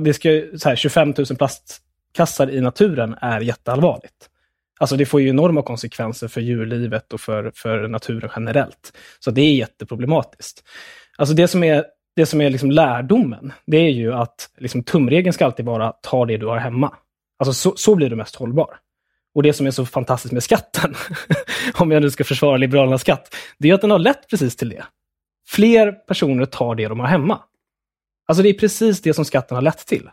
det 0.00 0.14
ska, 0.14 0.28
så 0.58 0.68
här, 0.68 0.76
25 0.76 1.14
000 1.18 1.26
plastkassar 1.38 2.50
i 2.50 2.60
naturen 2.60 3.14
är 3.20 3.40
jätteallvarligt. 3.40 4.14
Alltså 4.80 4.96
det 4.96 5.06
får 5.06 5.20
ju 5.20 5.28
enorma 5.28 5.62
konsekvenser 5.62 6.28
för 6.28 6.40
djurlivet 6.40 7.12
och 7.12 7.20
för, 7.20 7.52
för 7.54 7.88
naturen 7.88 8.30
generellt. 8.36 8.92
Så 9.18 9.30
det 9.30 9.40
är 9.40 9.54
jätteproblematiskt. 9.54 10.64
Alltså 11.18 11.34
det 11.34 11.48
som 11.48 11.64
är, 11.64 11.84
det 12.16 12.26
som 12.26 12.40
är 12.40 12.50
liksom 12.50 12.70
lärdomen, 12.70 13.52
det 13.66 13.76
är 13.76 13.90
ju 13.90 14.12
att 14.14 14.50
liksom 14.58 14.82
tumregeln 14.82 15.32
ska 15.32 15.44
alltid 15.44 15.66
vara 15.66 15.92
ta 15.92 16.26
det 16.26 16.36
du 16.36 16.46
har 16.46 16.56
hemma. 16.56 16.94
Alltså 17.38 17.52
så, 17.52 17.76
så 17.76 17.94
blir 17.94 18.10
du 18.10 18.16
mest 18.16 18.36
hållbar. 18.36 18.76
Och 19.34 19.42
det 19.42 19.52
som 19.52 19.66
är 19.66 19.70
så 19.70 19.86
fantastiskt 19.86 20.32
med 20.32 20.42
skatten, 20.42 20.94
om 21.74 21.90
jag 21.90 22.02
nu 22.02 22.10
ska 22.10 22.24
försvara 22.24 22.56
Liberalernas 22.56 23.00
skatt, 23.00 23.34
det 23.58 23.70
är 23.70 23.74
att 23.74 23.80
den 23.80 23.90
har 23.90 23.98
lett 23.98 24.30
precis 24.30 24.56
till 24.56 24.68
det. 24.68 24.84
Fler 25.48 25.92
personer 25.92 26.44
tar 26.44 26.74
det 26.74 26.88
de 26.88 27.00
har 27.00 27.06
hemma. 27.06 27.40
Alltså 28.28 28.42
det 28.42 28.48
är 28.48 28.54
precis 28.54 29.02
det 29.02 29.14
som 29.14 29.24
skatten 29.24 29.54
har 29.54 29.62
lett 29.62 29.86
till. 29.86 30.10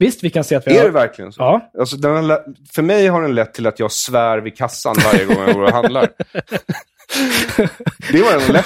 Visst, 0.00 0.24
vi 0.24 0.30
kan 0.30 0.44
se 0.44 0.54
att 0.54 0.66
vi 0.66 0.72
Är 0.72 0.78
har... 0.78 0.84
det 0.84 0.90
verkligen 0.90 1.32
så? 1.32 1.42
Ja. 1.42 1.70
Alltså, 1.78 1.96
den 1.96 2.28
för 2.74 2.82
mig 2.82 3.06
har 3.06 3.22
den 3.22 3.34
lett 3.34 3.54
till 3.54 3.66
att 3.66 3.78
jag 3.78 3.92
svär 3.92 4.38
vid 4.38 4.56
kassan 4.56 4.96
varje 5.04 5.24
gång 5.24 5.36
jag 5.46 5.54
går 5.54 5.62
och 5.62 5.70
handlar. 5.70 6.08
det 8.12 8.22
var 8.22 8.32
den 8.32 8.40
till. 8.40 8.58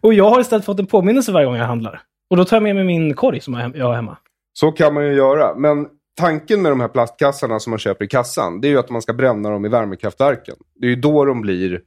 Och 0.00 0.14
jag 0.14 0.30
har 0.30 0.40
istället 0.40 0.64
fått 0.64 0.78
en 0.78 0.86
påminnelse 0.86 1.32
varje 1.32 1.46
gång 1.46 1.56
jag 1.56 1.66
handlar. 1.66 2.02
Och 2.30 2.36
då 2.36 2.44
tar 2.44 2.56
jag 2.56 2.62
med 2.62 2.74
mig 2.74 2.84
min 2.84 3.14
korg 3.14 3.40
som 3.40 3.72
jag 3.74 3.86
har 3.86 3.94
hemma. 3.94 4.16
Så 4.52 4.72
kan 4.72 4.94
man 4.94 5.04
ju 5.04 5.14
göra. 5.14 5.54
Men 5.54 5.86
tanken 6.16 6.62
med 6.62 6.72
de 6.72 6.80
här 6.80 6.88
plastkassarna 6.88 7.60
som 7.60 7.70
man 7.70 7.78
köper 7.78 8.04
i 8.04 8.08
kassan, 8.08 8.60
det 8.60 8.68
är 8.68 8.70
ju 8.70 8.78
att 8.78 8.90
man 8.90 9.02
ska 9.02 9.12
bränna 9.12 9.50
dem 9.50 9.64
i 9.64 9.68
värmekraftverken. 9.68 10.56
Det 10.80 10.86
är 10.86 10.90
ju 10.90 10.96
då 10.96 11.24
de 11.24 11.40
blir 11.40 11.80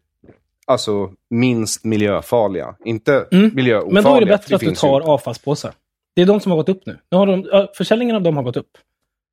alltså, 0.67 1.11
minst 1.29 1.85
miljöfarliga. 1.85 2.75
Inte 2.85 3.27
miljöofarliga. 3.31 3.81
Mm. 3.81 3.93
Men 3.93 4.03
då 4.03 4.15
är 4.15 4.19
det 4.19 4.25
bättre 4.25 4.55
att 4.55 4.61
du 4.61 4.75
tar 4.75 5.01
avfallspåsar. 5.01 5.73
Det 6.19 6.23
är 6.23 6.27
de 6.27 6.39
som 6.39 6.51
har 6.51 6.57
gått 6.57 6.69
upp 6.69 6.85
nu. 6.85 6.97
nu 7.11 7.17
har 7.17 7.27
de, 7.27 7.67
försäljningen 7.77 8.15
av 8.15 8.21
dem 8.21 8.37
har 8.37 8.43
gått 8.43 8.57
upp. 8.57 8.71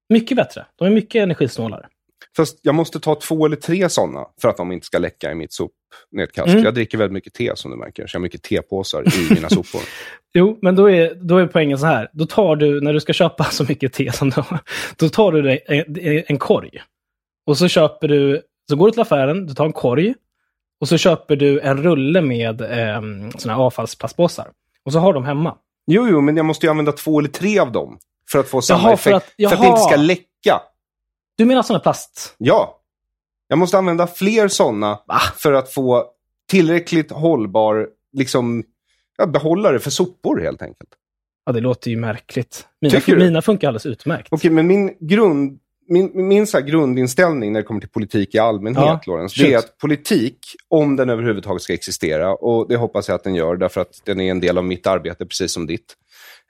Mycket 0.09 0.37
bättre. 0.37 0.66
De 0.76 0.84
är 0.84 0.91
mycket 0.91 1.22
energisnålare. 1.22 1.87
Fast 2.37 2.59
jag 2.62 2.74
måste 2.74 3.01
ta 3.01 3.14
två 3.14 3.47
eller 3.47 3.57
tre 3.57 3.89
sådana 3.89 4.26
för 4.41 4.49
att 4.49 4.57
de 4.57 4.72
inte 4.72 4.87
ska 4.87 4.99
läcka 4.99 5.32
i 5.32 5.34
mitt 5.34 5.53
sopnedkast. 5.53 6.49
Mm. 6.49 6.64
Jag 6.64 6.74
dricker 6.74 6.99
väldigt 6.99 7.12
mycket 7.12 7.34
te 7.34 7.53
som 7.57 7.70
du 7.70 7.76
märker, 7.76 8.07
så 8.07 8.14
jag 8.14 8.20
har 8.20 8.22
mycket 8.22 8.43
tepåsar 8.43 9.03
i 9.03 9.34
mina 9.34 9.49
sopor. 9.49 9.80
Jo, 10.34 10.59
men 10.62 10.76
då 10.76 10.91
är, 10.91 11.14
då 11.14 11.39
är 11.39 11.47
poängen 11.47 11.78
så 11.78 11.87
här. 11.87 12.11
Då 12.12 12.26
tar 12.26 12.57
du, 12.57 12.80
när 12.80 12.93
du 12.93 13.01
ska 13.01 13.12
köpa 13.12 13.45
så 13.45 13.64
mycket 13.64 13.93
te 13.93 14.12
som 14.12 14.30
du 14.30 14.41
har, 14.41 14.59
då 14.97 15.09
tar 15.09 15.32
du 15.32 15.61
en, 15.66 16.24
en 16.28 16.39
korg. 16.39 16.82
Och 17.47 17.59
så 17.59 17.68
köper 17.68 18.09
du, 18.09 18.43
så 18.68 18.76
går 18.76 18.87
du 18.87 18.93
till 18.93 19.03
affären, 19.03 19.47
du 19.47 19.55
tar 19.55 19.64
en 19.64 19.72
korg. 19.72 20.14
Och 20.80 20.89
så 20.89 20.99
köper 20.99 21.37
du 21.37 21.61
en 21.61 21.82
rulle 21.82 22.20
med 22.20 22.61
eh, 22.61 23.01
såna 23.39 23.55
här 23.55 23.62
avfallsplastpåsar. 23.62 24.49
Och 24.84 24.93
så 24.93 24.99
har 24.99 25.12
de 25.12 25.24
hemma. 25.24 25.57
Jo, 25.87 26.09
jo, 26.09 26.20
men 26.20 26.37
jag 26.37 26.47
måste 26.47 26.66
ju 26.66 26.70
använda 26.70 26.93
två 26.93 27.18
eller 27.18 27.28
tre 27.28 27.59
av 27.59 27.72
dem 27.72 27.99
för 28.30 28.39
att 28.39 28.49
få 28.49 28.62
samma 28.62 28.82
Jaha, 28.82 28.93
effekt. 28.93 29.03
för 29.05 29.12
att- 29.12 29.51
för 29.51 29.57
att 29.57 29.62
det 29.62 29.68
inte 29.68 29.80
ska 29.80 29.97
läcka. 29.97 30.62
Du 31.37 31.45
menar 31.45 31.62
sådana 31.62 31.80
plast? 31.80 32.34
Ja. 32.39 32.80
Jag 33.49 33.59
måste 33.59 33.78
använda 33.78 34.07
fler 34.07 34.49
sådana 34.49 35.01
för 35.37 35.53
att 35.53 35.72
få 35.72 36.05
tillräckligt 36.51 37.11
hållbar 37.12 37.89
liksom, 38.12 38.64
ja, 39.18 39.26
behållare 39.26 39.78
för 39.78 39.91
sopor 39.91 40.41
helt 40.41 40.62
enkelt. 40.62 40.91
Ja, 41.47 41.53
det 41.53 41.61
låter 41.61 41.91
ju 41.91 41.97
märkligt. 41.97 42.66
Mina, 42.80 42.91
Tycker 42.95 43.16
du? 43.16 43.24
mina 43.24 43.43
funkar 43.43 43.68
alldeles 43.68 43.87
utmärkt. 43.87 44.28
Okej, 44.30 44.51
men 44.51 44.66
min, 44.66 44.97
grund, 45.01 45.59
min, 45.89 46.28
min 46.28 46.47
så 46.47 46.61
grundinställning 46.61 47.53
när 47.53 47.61
det 47.61 47.66
kommer 47.66 47.80
till 47.80 47.91
politik 47.91 48.34
i 48.34 48.39
allmänhet, 48.39 48.84
Ja, 48.84 49.01
Lawrence, 49.07 49.43
det 49.43 49.53
är 49.53 49.59
att 49.59 49.78
politik, 49.78 50.39
om 50.68 50.97
den 50.97 51.11
överhuvudtaget 51.11 51.62
ska 51.62 51.72
existera, 51.72 52.34
och 52.34 52.68
det 52.68 52.76
hoppas 52.76 53.09
jag 53.09 53.14
att 53.14 53.24
den 53.24 53.34
gör, 53.34 53.57
därför 53.57 53.80
att 53.80 54.03
den 54.05 54.20
är 54.20 54.30
en 54.30 54.41
del 54.41 54.59
av 54.59 54.64
mitt 54.64 54.87
arbete, 54.87 55.26
precis 55.26 55.53
som 55.53 55.66
ditt, 55.66 55.95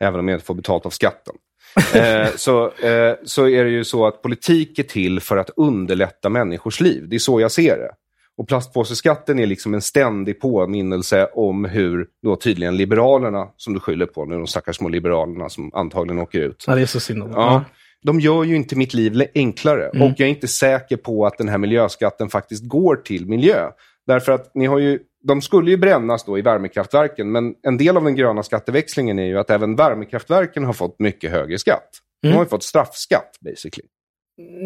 även 0.00 0.20
om 0.20 0.28
jag 0.28 0.36
inte 0.36 0.46
får 0.46 0.54
betalt 0.54 0.86
av 0.86 0.90
skatten. 0.90 1.34
eh, 1.94 2.28
så, 2.36 2.64
eh, 2.70 3.14
så 3.24 3.48
är 3.48 3.64
det 3.64 3.70
ju 3.70 3.84
så 3.84 4.06
att 4.06 4.22
politik 4.22 4.78
är 4.78 4.82
till 4.82 5.20
för 5.20 5.36
att 5.36 5.50
underlätta 5.56 6.28
människors 6.28 6.80
liv. 6.80 7.08
Det 7.08 7.16
är 7.16 7.20
så 7.20 7.40
jag 7.40 7.52
ser 7.52 7.76
det. 7.76 7.90
Och 8.38 8.48
plastpåseskatten 8.48 9.38
är 9.38 9.46
liksom 9.46 9.74
en 9.74 9.82
ständig 9.82 10.40
påminnelse 10.40 11.28
om 11.34 11.64
hur 11.64 12.06
då 12.22 12.36
tydligen 12.36 12.76
Liberalerna, 12.76 13.48
som 13.56 13.74
du 13.74 13.80
skyller 13.80 14.06
på 14.06 14.24
nu, 14.24 14.34
de 14.34 14.46
stackars 14.46 14.76
små 14.76 14.88
Liberalerna 14.88 15.48
som 15.48 15.70
antagligen 15.74 16.22
åker 16.22 16.40
ut. 16.40 16.64
Ja, 16.66 16.74
det 16.74 16.80
är 16.80 16.86
så 16.86 17.00
synd 17.00 17.22
om. 17.22 17.30
Ja, 17.30 17.64
de 18.04 18.20
gör 18.20 18.44
ju 18.44 18.56
inte 18.56 18.76
mitt 18.76 18.94
liv 18.94 19.22
enklare. 19.34 19.88
Mm. 19.88 20.02
Och 20.02 20.14
jag 20.16 20.26
är 20.26 20.30
inte 20.30 20.48
säker 20.48 20.96
på 20.96 21.26
att 21.26 21.38
den 21.38 21.48
här 21.48 21.58
miljöskatten 21.58 22.28
faktiskt 22.28 22.64
går 22.68 22.96
till 22.96 23.26
miljö. 23.26 23.70
Därför 24.06 24.32
att 24.32 24.50
ni 24.54 24.66
har 24.66 24.78
ju, 24.78 24.98
de 25.24 25.42
skulle 25.42 25.70
ju 25.70 25.76
brännas 25.76 26.24
då 26.24 26.38
i 26.38 26.42
värmekraftverken, 26.42 27.32
men 27.32 27.54
en 27.62 27.76
del 27.76 27.96
av 27.96 28.04
den 28.04 28.16
gröna 28.16 28.42
skatteväxlingen 28.42 29.18
är 29.18 29.26
ju 29.26 29.38
att 29.38 29.50
även 29.50 29.76
värmekraftverken 29.76 30.64
har 30.64 30.72
fått 30.72 30.98
mycket 31.00 31.30
högre 31.30 31.58
skatt. 31.58 31.88
De 32.22 32.28
Mm. 32.28 32.36
har 32.36 32.44
ju 32.44 32.48
fått 32.48 32.62
straffskatt, 32.62 33.30
basically. 33.40 33.86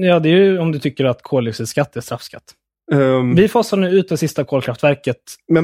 Ja, 0.08 0.18
det 0.18 0.28
är 0.28 0.36
ju 0.36 0.58
om 0.58 0.72
du 0.72 0.78
tycker 0.78 1.04
att 1.04 1.22
koldioxidskatt 1.22 1.96
är 1.96 2.00
straffskatt. 2.00 2.44
Ehm, 2.92 3.34
Vi 3.34 3.48
fasar 3.48 3.76
nu 3.76 3.90
ut 3.90 4.08
det 4.08 4.16
sista 4.16 4.44
kolkraftverket 4.44 5.16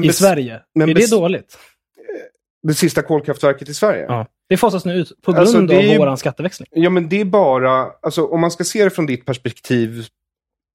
i 0.03 0.09
Sverige. 0.13 0.59
men 0.75 0.89
är 0.89 0.93
det 0.93 1.11
dåligt? 1.11 1.57
Det 2.67 2.73
sista 2.73 3.01
kolkraftverket 3.01 3.69
i 3.69 3.73
Sverige? 3.73 4.05
Ja. 4.07 4.25
Det 4.49 4.57
fasas 4.57 4.85
nu 4.85 4.93
ut 4.93 5.21
på 5.21 5.31
grund 5.31 5.41
Alltså, 5.41 5.61
det 5.61 5.75
är 5.75 5.91
av 5.93 5.97
våran 5.97 6.17
skatteväxling. 6.17 6.67
Ja, 6.71 6.89
men 6.89 7.09
det 7.09 7.21
är 7.21 7.25
bara, 7.25 7.87
alltså 8.01 8.25
om 8.25 8.41
man 8.41 8.51
ska 8.51 8.63
se 8.63 8.83
det 8.83 8.89
från 8.89 9.05
ditt 9.05 9.25
perspektiv, 9.25 10.05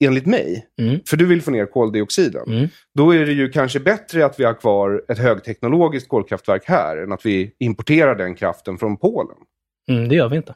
enligt 0.05 0.27
mig, 0.27 0.67
Mm. 0.81 1.01
för 1.09 1.17
du 1.17 1.27
vill 1.27 1.43
få 1.43 1.51
ner 1.51 1.67
koldioxiden, 1.67 2.43
Mm. 2.49 2.69
då 2.99 3.15
är 3.15 3.27
det 3.27 3.33
ju 3.33 3.49
kanske 3.51 3.81
bättre 3.81 4.25
att 4.27 4.41
vi 4.41 4.45
har 4.45 4.55
kvar 4.55 5.03
ett 5.09 5.19
högteknologiskt 5.19 6.09
kolkraftverk 6.09 6.63
här, 6.67 6.97
än 6.97 7.13
att 7.13 7.27
vi 7.27 7.53
importerar 7.59 8.15
den 8.15 8.35
kraften 8.35 8.79
från 8.79 8.97
Polen. 8.97 9.37
Mm, 9.91 10.09
det 10.09 10.15
gör 10.15 10.29
vi 10.29 10.37
inte. 10.37 10.55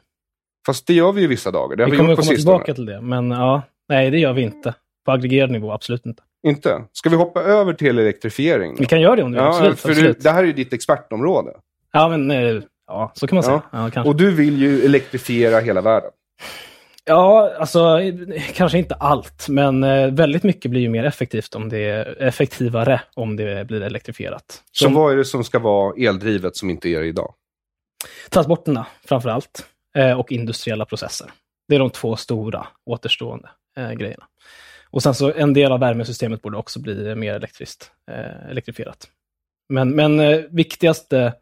Fast 0.65 0.87
det 0.87 0.93
gör 0.93 1.11
vi 1.11 1.21
ju 1.21 1.27
vissa 1.27 1.51
dagar. 1.51 1.75
Det 1.75 1.83
har 1.83 1.87
Vi 1.87 1.91
vi, 1.91 1.97
kommer 1.97 2.09
gjort 2.09 2.17
på 2.17 2.21
komma 2.23 2.35
sistone. 2.35 2.53
tillbaka 2.57 2.73
till 2.73 2.85
det, 2.85 3.01
men 3.01 3.31
ja, 3.31 3.61
nej, 3.89 4.11
det 4.11 4.17
gör 4.19 4.33
vi 4.33 4.41
inte. 4.41 4.73
På 5.05 5.11
aggregerad 5.11 5.51
nivå, 5.51 5.71
absolut 5.71 6.05
inte. 6.05 6.23
Inte? 6.47 6.83
Ska 6.91 7.09
vi 7.09 7.15
hoppa 7.15 7.41
över 7.41 7.73
till 7.73 7.99
elektrifiering? 7.99 8.75
Vi 8.79 8.85
kan 8.85 9.01
göra 9.01 9.15
det 9.15 9.23
om 9.23 9.31
du 9.31 9.37
vill, 9.37 9.43
ja, 9.43 9.49
absolut. 9.49 9.79
för 9.79 9.89
absolut. 9.89 10.17
Du, 10.17 10.23
det 10.23 10.29
här 10.29 10.43
är 10.43 10.47
ju 10.47 10.53
ditt 10.53 10.73
expertområde. 10.73 11.51
Ja, 11.91 12.09
men 12.09 12.31
eh, 12.31 12.61
ja, 12.87 13.11
så 13.15 13.27
kan 13.27 13.35
man 13.35 13.43
säga. 13.43 13.61
Ja. 13.71 14.03
Och 14.03 14.15
du 14.15 14.31
vill 14.31 14.61
ju 14.61 14.85
elektrifiera 14.85 15.59
hela 15.59 15.81
världen. 15.81 16.11
Ja, 17.05 17.55
alltså 17.59 17.99
kanske 18.53 18.77
inte 18.77 18.95
allt, 18.95 19.49
men 19.49 19.83
eh, 19.83 20.11
väldigt 20.11 20.43
mycket 20.43 20.71
blir 20.71 20.81
ju 20.81 20.89
mer 20.89 21.03
effektivt 21.03 21.55
om 21.55 21.69
det 21.69 21.89
är 21.89 22.21
effektivare 22.21 23.01
om 23.13 23.35
det 23.35 23.67
blir 23.67 23.81
elektrifierat. 23.81 24.63
Så 24.71 24.83
Som 24.83 24.93
vad 24.93 25.13
är 25.13 25.17
det 25.17 25.25
som 25.25 25.43
ska 25.43 25.59
vara 25.59 25.93
eldrivet 25.97 26.57
som 26.57 26.69
inte 26.69 26.89
är 26.89 26.99
det 26.99 27.07
idag? 27.07 27.33
transporterna 28.29 28.87
framför 29.05 29.29
allt 29.29 29.65
eh, 29.97 30.19
och 30.19 30.31
industriella 30.31 30.85
processer. 30.85 31.31
Det 31.67 31.75
är 31.75 31.79
de 31.79 31.89
två 31.89 32.15
stora 32.15 32.67
återstående 32.85 33.49
eh, 33.77 33.91
grejerna. 33.91 34.25
Och 34.89 35.03
sen 35.03 35.13
så 35.13 35.33
en 35.33 35.53
del 35.53 35.71
av 35.71 35.79
värmesystemet 35.79 36.41
borde 36.41 36.57
också 36.57 36.79
bli 36.79 37.15
mer 37.15 37.33
elektriskt, 37.33 37.91
eh, 38.11 38.49
elektrifierat. 38.49 39.07
Men, 39.69 39.95
men 39.95 40.19
eh, 40.19 40.39
viktigaste, 40.51 41.33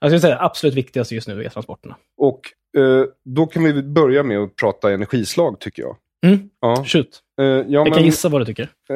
jag 0.00 0.10
skulle 0.10 0.20
säga 0.20 0.38
absolut 0.40 0.74
viktigaste 0.74 1.14
just 1.14 1.28
nu 1.28 1.44
är 1.44 1.48
transporterna. 1.48 1.96
Och 2.16 2.40
eh, 2.80 3.04
då 3.24 3.46
kan 3.46 3.64
vi 3.64 3.82
börja 3.82 4.22
med 4.22 4.38
att 4.38 4.56
prata 4.56 4.92
energislag, 4.92 5.60
tycker 5.60 5.82
jag. 5.82 5.96
Mm. 6.26 6.50
Ja. 6.60 6.84
Shoot. 6.86 7.20
Eh, 7.40 7.46
ja, 7.46 7.64
Jag 7.68 7.84
men, 7.84 7.92
kan 7.92 8.04
gissa 8.04 8.28
vad 8.28 8.40
du 8.40 8.44
tycker. 8.44 8.70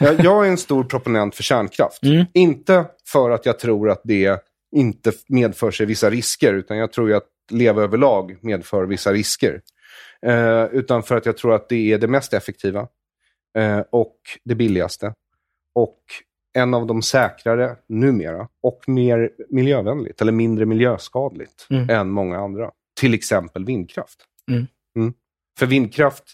ja, 0.00 0.12
jag 0.12 0.46
är 0.46 0.50
en 0.50 0.58
stor 0.58 0.84
proponent 0.84 1.34
för 1.34 1.42
kärnkraft. 1.42 2.02
Mm. 2.02 2.24
Inte 2.34 2.84
för 3.06 3.30
att 3.30 3.46
jag 3.46 3.58
tror 3.58 3.90
att 3.90 4.00
det 4.04 4.42
inte 4.76 5.12
medför 5.28 5.70
sig 5.70 5.86
vissa 5.86 6.10
risker, 6.10 6.54
utan 6.54 6.76
jag 6.76 6.92
tror 6.92 7.12
att 7.12 7.26
leva 7.50 7.82
överlag 7.82 8.36
medför 8.40 8.84
vissa 8.84 9.12
risker. 9.12 9.60
Eh, 10.26 10.64
utan 10.64 11.02
för 11.02 11.16
att 11.16 11.26
jag 11.26 11.36
tror 11.36 11.54
att 11.54 11.68
det 11.68 11.92
är 11.92 11.98
det 11.98 12.08
mest 12.08 12.32
effektiva 12.34 12.88
eh, 13.58 13.80
och 13.90 14.16
det 14.44 14.54
billigaste. 14.54 15.14
Och 15.74 15.98
en 16.52 16.74
av 16.74 16.86
de 16.86 17.02
säkrare 17.02 17.76
numera 17.86 18.48
och 18.60 18.80
mer 18.86 19.30
miljövänligt 19.48 20.20
eller 20.20 20.32
mindre 20.32 20.66
miljöskadligt 20.66 21.66
Mm. 21.70 21.90
än 21.90 22.10
många 22.10 22.38
andra. 22.38 22.70
Till 23.00 23.14
exempel 23.14 23.64
vindkraft. 23.64 24.24
Mm. 24.96 25.12
För 25.58 25.66
vindkraft 25.66 26.24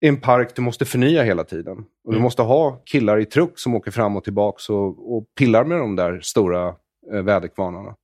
är 0.00 0.08
en 0.08 0.20
park 0.20 0.56
du 0.56 0.62
måste 0.62 0.84
förnya 0.84 1.22
hela 1.22 1.44
tiden. 1.44 1.78
Och 1.78 2.12
Du 2.12 2.16
Mm. 2.16 2.22
måste 2.22 2.42
ha 2.42 2.82
killar 2.84 3.18
i 3.20 3.24
truck 3.26 3.58
som 3.58 3.74
åker 3.74 3.90
fram 3.90 4.16
och 4.16 4.24
tillbaka 4.24 4.72
och, 4.72 5.16
och 5.16 5.24
pillar 5.38 5.64
med 5.64 5.78
de 5.78 5.96
där 5.96 6.20
stora 6.20 6.74
eh, 7.12 7.22
väderkvarnarna. 7.22 7.96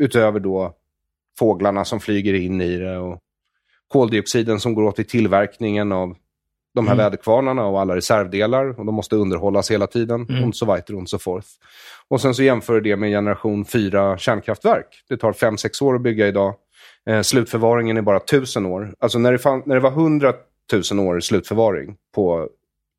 Utöver 0.00 0.40
då 0.40 0.74
fåglarna 1.38 1.84
som 1.84 2.00
flyger 2.00 2.34
in 2.34 2.60
i 2.60 2.76
det 2.78 2.98
och 2.98 3.18
koldioxiden 3.88 4.60
som 4.60 4.74
går 4.74 4.82
åt 4.82 4.98
i 4.98 5.04
tillverkningen 5.04 5.92
av 5.92 6.16
de 6.74 6.86
här 6.86 6.94
Mm. 6.94 7.04
väderkvarnarna 7.04 7.66
och 7.66 7.80
alla 7.80 7.96
reservdelar. 7.96 8.78
Och 8.80 8.86
de 8.86 8.94
måste 8.94 9.16
underhållas 9.16 9.70
hela 9.70 9.86
tiden. 9.86 10.26
Mm. 10.28 10.48
Och 10.48 10.54
så 10.56 10.66
weiter 10.66 11.02
och 11.02 11.08
så 11.08 11.18
forth. 11.18 11.48
Och 12.08 12.20
sen 12.20 12.34
så 12.34 12.42
jämför 12.42 12.74
du 12.74 12.80
det 12.80 12.96
med 12.96 13.10
generation 13.10 13.64
4 13.64 14.18
kärnkraftverk. 14.18 14.86
Det 15.08 15.16
tar 15.16 15.32
5-6 15.32 15.82
år 15.82 15.94
att 15.94 16.00
bygga 16.00 16.28
idag. 16.28 16.54
Eh, 17.06 17.22
slutförvaringen 17.22 17.96
är 17.96 18.02
bara 18.02 18.20
1000 18.20 18.66
år. 18.66 18.94
Alltså 18.98 19.18
när 19.18 19.32
det, 19.32 19.38
fann, 19.38 19.62
när 19.66 19.74
det 19.74 19.80
var 19.80 19.90
100 19.90 20.32
000 20.92 21.00
år 21.06 21.20
slutförvaring 21.20 21.96
på 22.14 22.48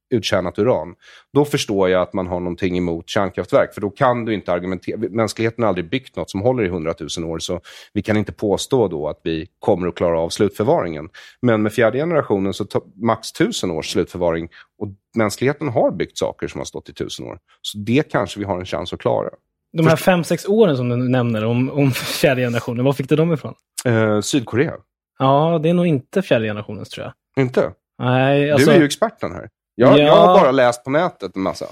uttjänat 0.10 0.60
uran, 0.60 0.96
då 1.34 1.46
förstår 1.46 1.90
jag 1.90 2.02
att 2.02 2.14
man 2.14 2.28
har 2.28 2.40
någonting 2.40 2.78
emot 2.78 3.10
kärnkraftverk. 3.10 3.74
För 3.74 3.82
då 3.82 3.90
kan 3.90 4.26
du 4.26 4.34
inte 4.34 4.52
argumentera. 4.52 4.98
Mänskligheten 5.10 5.64
har 5.64 5.70
aldrig 5.70 5.90
byggt 5.90 6.16
något 6.16 6.30
som 6.30 6.42
håller 6.42 6.64
i 6.64 6.68
100 6.68 6.94
000 7.18 7.30
år, 7.30 7.40
så 7.40 7.62
vi 7.94 8.02
kan 8.02 8.18
inte 8.18 8.32
påstå 8.32 8.88
då 8.88 9.10
att 9.10 9.20
vi 9.24 9.48
kommer 9.60 9.88
att 9.88 9.96
klara 9.96 10.20
av 10.20 10.30
slutförvaringen. 10.30 11.10
Men 11.42 11.62
med 11.62 11.74
fjärde 11.74 11.98
generationen 11.98 12.54
så 12.54 12.66
tar 12.66 12.82
max 12.96 13.32
1000 13.32 13.72
års 13.72 13.92
slutförvaring 13.92 14.50
och 14.80 14.88
mänskligheten 15.16 15.70
har 15.70 15.92
byggt 15.92 16.18
saker 16.18 16.48
som 16.48 16.60
har 16.60 16.66
stått 16.66 16.90
i 16.90 16.92
1000 16.92 17.26
år. 17.26 17.40
Så 17.62 17.78
det 17.78 18.12
kanske 18.12 18.40
vi 18.40 18.46
har 18.46 18.60
en 18.60 18.66
chans 18.66 18.94
att 18.94 19.00
klara. 19.00 19.30
De 19.74 19.88
här 19.88 19.96
fem, 19.96 20.24
sex 20.24 20.46
åren 20.46 20.78
som 20.78 20.90
du 20.90 20.96
nämner 20.96 21.46
om, 21.46 21.70
om 21.70 21.92
fjärde 21.92 22.42
generationen, 22.42 22.86
var 22.86 22.94
fick 22.94 23.10
du 23.10 23.16
dem 23.16 23.34
ifrån? 23.34 23.54
Eh, 23.86 24.22
Sydkorea? 24.22 24.74
Ja, 25.20 25.60
det 25.64 25.70
är 25.70 25.74
nog 25.74 25.88
inte 25.88 26.22
fjärde 26.22 26.46
generationens 26.46 26.90
tror 26.90 27.06
jag. 27.06 27.44
Inte? 27.44 27.72
Nej, 28.00 28.52
alltså... 28.52 28.70
Du 28.70 28.76
är 28.76 28.80
ju 28.80 28.86
experten 28.86 29.32
här. 29.32 29.50
Jag, 29.80 30.00
Ja. 30.00 30.04
jag 30.04 30.16
har 30.16 30.40
bara 30.40 30.52
läst 30.52 30.84
på 30.84 30.90
nätet 30.90 31.36
en 31.36 31.42
massa. 31.42 31.66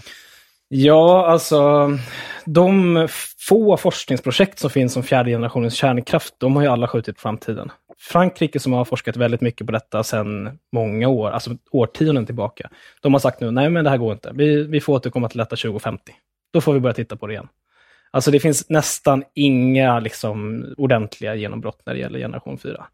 Ja, 0.68 1.28
alltså 1.28 1.91
de 2.45 3.08
få 3.47 3.78
forskningsprojekt 3.78 4.60
som 4.60 4.70
finns 4.70 4.97
om 4.97 5.03
fjärde 5.03 5.32
generationens 5.32 5.74
kärnkraft, 5.76 6.34
de 6.38 6.55
har 6.55 6.64
ju 6.64 6.70
alla 6.70 6.88
skjutit 6.88 7.16
på 7.16 7.22
framtiden. 7.22 7.72
Frankrike 7.99 8.60
som 8.60 8.74
har 8.74 8.86
forskat 8.86 9.18
väldigt 9.18 9.41
mycket 9.41 9.68
på 9.68 9.74
detta 9.74 10.03
sedan 10.03 10.60
många 10.72 11.08
år, 11.08 11.30
alltså 11.32 11.51
årtionden 11.72 12.26
tillbaka, 12.26 12.70
de 13.01 13.14
har 13.14 13.20
sagt 13.20 13.39
nu, 13.41 13.51
nej 13.51 13.70
men 13.70 13.84
det 13.84 13.89
här 13.89 13.97
går 13.97 14.14
inte. 14.14 14.32
Vi, 14.34 14.64
vi 14.64 14.82
får 14.82 14.93
återkomma 14.93 15.30
till 15.30 15.38
detta 15.38 15.55
2050. 15.55 16.12
Då 16.53 16.62
får 16.62 16.74
vi 16.74 16.80
börja 16.80 16.93
titta 16.93 17.16
på 17.16 17.28
det 17.28 17.34
igen. 17.34 17.47
Alltså 18.12 18.32
det 18.32 18.39
finns 18.39 18.70
nästan 18.70 19.24
inga 19.34 19.99
liksom, 19.99 20.66
ordentliga 20.78 21.36
genombrott 21.36 21.82
när 21.86 21.93
det 21.93 21.99
gäller 21.99 22.20
generation 22.20 22.58
4. 22.58 22.86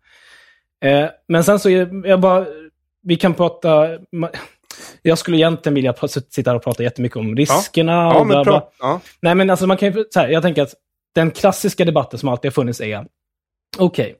Eh, 0.86 1.10
men 1.28 1.44
sen 1.44 1.60
så 1.60 1.70
är 1.70 2.08
jag 2.08 2.20
bara, 2.20 2.46
vi 3.04 3.16
kan 3.16 3.34
prata, 3.34 3.90
jag 5.04 5.18
skulle 5.18 5.38
egentligen 5.38 5.74
vilja 5.74 5.94
sitta 6.30 6.52
här 6.52 6.56
och 6.56 6.64
prata 6.64 6.84
jättemycket 6.84 7.18
om 7.18 7.36
riskerna. 7.36 7.92
Ja, 7.92 8.20
och 8.20 8.26
bla, 8.28 8.36
men 8.36 8.44
bla. 8.44 8.60
pra- 8.60 8.64
ja. 8.80 9.02
Nej, 9.22 9.36
men 9.36 9.50
alltså 9.50 9.68
man 9.68 9.78
kan 9.78 9.92
ju, 9.92 10.06
så 10.10 10.20
här, 10.20 10.28
jag 10.28 10.44
tänker 10.44 10.62
att 10.62 10.74
den 11.16 11.32
klassiska 11.32 11.86
debatten 11.86 12.20
som 12.20 12.30
alltid 12.30 12.50
har 12.50 12.54
funnits 12.54 12.82
är, 12.82 13.08
okej, 13.78 14.16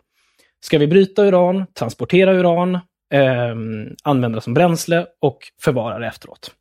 ska 0.60 0.78
vi 0.78 0.88
bryta 0.88 1.24
uran, 1.24 1.66
transportera 1.74 2.34
uran, 2.34 2.80
ehm, 3.14 3.96
använda 4.04 4.36
det 4.36 4.42
som 4.42 4.54
bränsle 4.54 5.06
och 5.22 5.38
förvara 5.62 6.00
det 6.00 6.08
efteråt? 6.08 6.52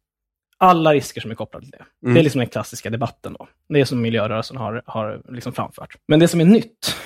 Alla 0.59 0.93
risker 0.93 1.21
som 1.21 1.31
är 1.31 1.35
kopplade 1.35 1.67
till 1.67 1.71
det. 1.79 1.85
Mm. 2.07 2.15
Det 2.15 2.21
är 2.21 2.23
liksom 2.23 2.39
den 2.39 2.49
klassiska 2.49 2.91
debatten 2.91 3.37
då. 3.39 3.49
Det 3.69 3.81
är 3.81 3.85
som 3.85 4.03
miljörörelsen 4.03 4.57
har, 4.57 4.83
har 4.87 5.23
liksom 5.29 5.53
framfört. 5.53 5.97
Men 6.09 6.21
det 6.21 6.29
som 6.29 6.41
är 6.41 6.45
nytt, 6.45 6.97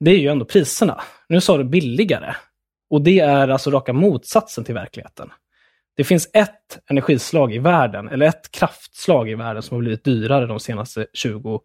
det 0.00 0.10
är 0.10 0.18
ju 0.18 0.28
ändå 0.28 0.44
priserna. 0.44 1.00
Nu 1.28 1.40
sa 1.40 1.58
du 1.58 1.64
billigare. 1.64 2.34
Och 2.90 3.02
det 3.02 3.20
är 3.20 3.48
alltså 3.48 3.70
raka 3.70 3.92
motsatsen 3.92 4.64
till 4.64 4.74
verkligheten. 4.74 5.30
Det 6.00 6.04
finns 6.04 6.28
ett 6.32 6.78
energislag 6.90 7.54
i 7.54 7.58
världen, 7.58 8.08
eller 8.08 8.26
ett 8.26 8.50
kraftslag 8.50 9.30
i 9.30 9.34
världen 9.34 9.62
som 9.62 9.74
har 9.74 9.80
blivit 9.80 10.04
dyrare 10.04 10.46
de 10.46 10.60
senaste 10.60 11.06
20 11.12 11.60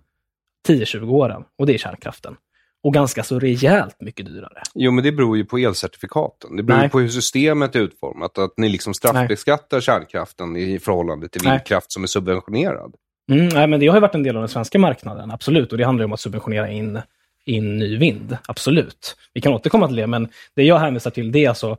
10-20 0.67 1.09
åren. 1.09 1.43
Och 1.57 1.65
det 1.65 1.73
är 1.73 1.77
kärnkraften. 1.77 2.35
Och 2.83 2.93
ganska 2.93 3.23
så 3.23 3.39
rejält 3.39 4.01
mycket 4.01 4.25
dyrare. 4.25 4.61
Jo, 4.73 4.91
men 4.91 5.03
det 5.03 5.11
beror 5.11 5.37
ju 5.37 5.45
på 5.45 5.57
elcertifikaten. 5.57 6.55
Det 6.55 6.63
beror 6.63 6.77
Nej. 6.77 6.85
ju 6.85 6.89
på 6.89 6.99
hur 6.99 7.09
systemet 7.09 7.75
är 7.75 7.79
utformat. 7.79 8.37
Att 8.37 8.53
ni 8.57 8.69
liksom 8.69 8.93
straffbeskattar 8.93 9.81
kärnkraften 9.81 10.55
i 10.57 10.79
förhållande 10.79 11.29
till 11.29 11.41
Nej. 11.43 11.51
vindkraft 11.51 11.91
som 11.91 12.03
är 12.03 12.07
subventionerad. 12.07 12.95
Mm, 13.31 13.47
nej, 13.47 13.67
men 13.67 13.79
det 13.79 13.87
har 13.87 13.95
ju 13.95 14.01
varit 14.01 14.15
en 14.15 14.23
del 14.23 14.35
av 14.35 14.41
den 14.41 14.49
svenska 14.49 14.79
marknaden, 14.79 15.31
absolut. 15.31 15.71
Och 15.71 15.77
det 15.77 15.85
handlar 15.85 16.03
ju 16.03 16.05
om 16.05 16.13
att 16.13 16.19
subventionera 16.19 16.69
in, 16.69 16.99
in 17.45 17.77
ny 17.77 17.97
vind, 17.97 18.37
absolut. 18.47 19.15
Vi 19.33 19.41
kan 19.41 19.53
återkomma 19.53 19.87
till 19.87 19.95
det, 19.95 20.07
men 20.07 20.29
det 20.55 20.63
jag 20.63 20.79
hänvisar 20.79 21.11
till 21.11 21.31
det 21.31 21.45
är 21.45 21.49
alltså 21.49 21.77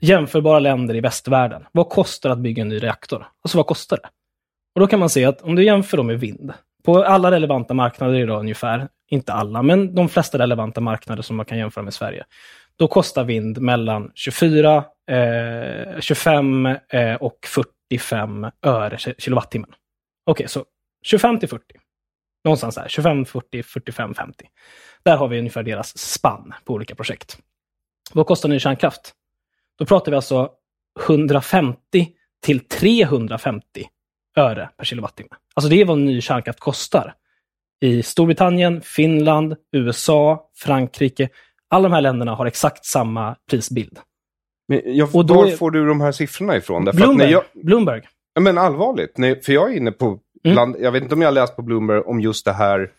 jämförbara 0.00 0.58
länder 0.58 0.96
i 0.96 1.00
västvärlden. 1.00 1.66
Vad 1.72 1.88
kostar 1.88 2.30
att 2.30 2.38
bygga 2.38 2.62
en 2.62 2.68
ny 2.68 2.78
reaktor? 2.78 3.26
Alltså 3.42 3.58
vad 3.58 3.66
kostar 3.66 3.96
det? 3.96 4.08
Och 4.74 4.80
då 4.80 4.86
kan 4.86 5.00
man 5.00 5.10
se 5.10 5.24
att 5.24 5.42
om 5.42 5.54
du 5.54 5.64
jämför 5.64 5.96
dem 5.96 6.06
med 6.06 6.20
vind, 6.20 6.52
på 6.84 7.04
alla 7.04 7.30
relevanta 7.30 7.74
marknader 7.74 8.14
idag 8.14 8.40
ungefär, 8.40 8.88
inte 9.10 9.32
alla, 9.32 9.62
men 9.62 9.94
de 9.94 10.08
flesta 10.08 10.38
relevanta 10.38 10.80
marknader 10.80 11.22
som 11.22 11.36
man 11.36 11.46
kan 11.46 11.58
jämföra 11.58 11.84
med 11.84 11.94
Sverige, 11.94 12.24
då 12.76 12.88
kostar 12.88 13.24
vind 13.24 13.58
mellan 13.60 14.12
24, 14.14 14.84
eh, 15.10 16.00
25 16.00 16.66
eh, 16.66 17.14
och 17.14 17.38
45 17.90 18.46
öre 18.66 18.98
kilowattimmen. 18.98 19.70
Okej, 20.26 20.48
så 20.48 20.64
25 21.04 21.38
till 21.38 21.48
40. 21.48 21.64
Någonstans 22.44 22.74
där. 22.74 22.88
25, 22.88 23.24
40, 23.24 23.62
45, 23.62 24.14
50. 24.14 24.46
Där 25.02 25.16
har 25.16 25.28
vi 25.28 25.38
ungefär 25.38 25.62
deras 25.62 25.98
spann 25.98 26.54
på 26.64 26.72
olika 26.72 26.94
projekt. 26.94 27.38
Vad 28.12 28.26
kostar 28.26 28.48
ny 28.48 28.58
kärnkraft? 28.58 29.12
Då 29.78 29.84
pratar 29.86 30.12
vi 30.12 30.16
alltså 30.16 30.50
150 31.06 32.08
till 32.42 32.60
350 32.60 33.64
öre 34.36 34.70
per 34.76 34.84
kilowattimme. 34.84 35.28
Alltså 35.54 35.68
det 35.68 35.80
är 35.80 35.84
vad 35.84 35.98
ny 35.98 36.20
kärnkraft 36.20 36.60
kostar. 36.60 37.14
I 37.80 38.02
Storbritannien, 38.02 38.80
Finland, 38.80 39.54
USA, 39.72 40.50
Frankrike. 40.56 41.28
Alla 41.70 41.88
de 41.88 41.94
här 41.94 42.00
länderna 42.00 42.34
har 42.34 42.46
exakt 42.46 42.84
samma 42.84 43.36
prisbild. 43.50 43.98
Men 44.68 44.80
jag, 44.84 45.14
Och 45.16 45.26
då 45.26 45.34
var 45.34 45.46
är- 45.46 45.56
får 45.56 45.70
du 45.70 45.86
de 45.86 46.00
här 46.00 46.12
siffrorna 46.12 46.56
ifrån? 46.56 46.84
Därför 46.84 46.96
Bloomberg. 47.00 47.30
jag, 47.30 47.42
Bloomberg. 47.54 48.02
Men 48.40 48.58
allvarligt, 48.58 49.18
nej, 49.18 49.42
för 49.42 49.52
jag 49.52 49.72
är 49.72 49.76
inne 49.76 49.92
på, 49.92 50.06
Mm. 50.06 50.54
bland, 50.54 50.76
jag 50.80 50.92
vet 50.92 51.02
inte 51.02 51.14
om 51.14 51.20
jag 51.20 51.28
har 51.28 51.32
läst 51.32 51.56
på 51.56 51.62
Bloomberg 51.62 52.00
om 52.00 52.20
just 52.20 52.44
det 52.44 52.52
här, 52.52 52.90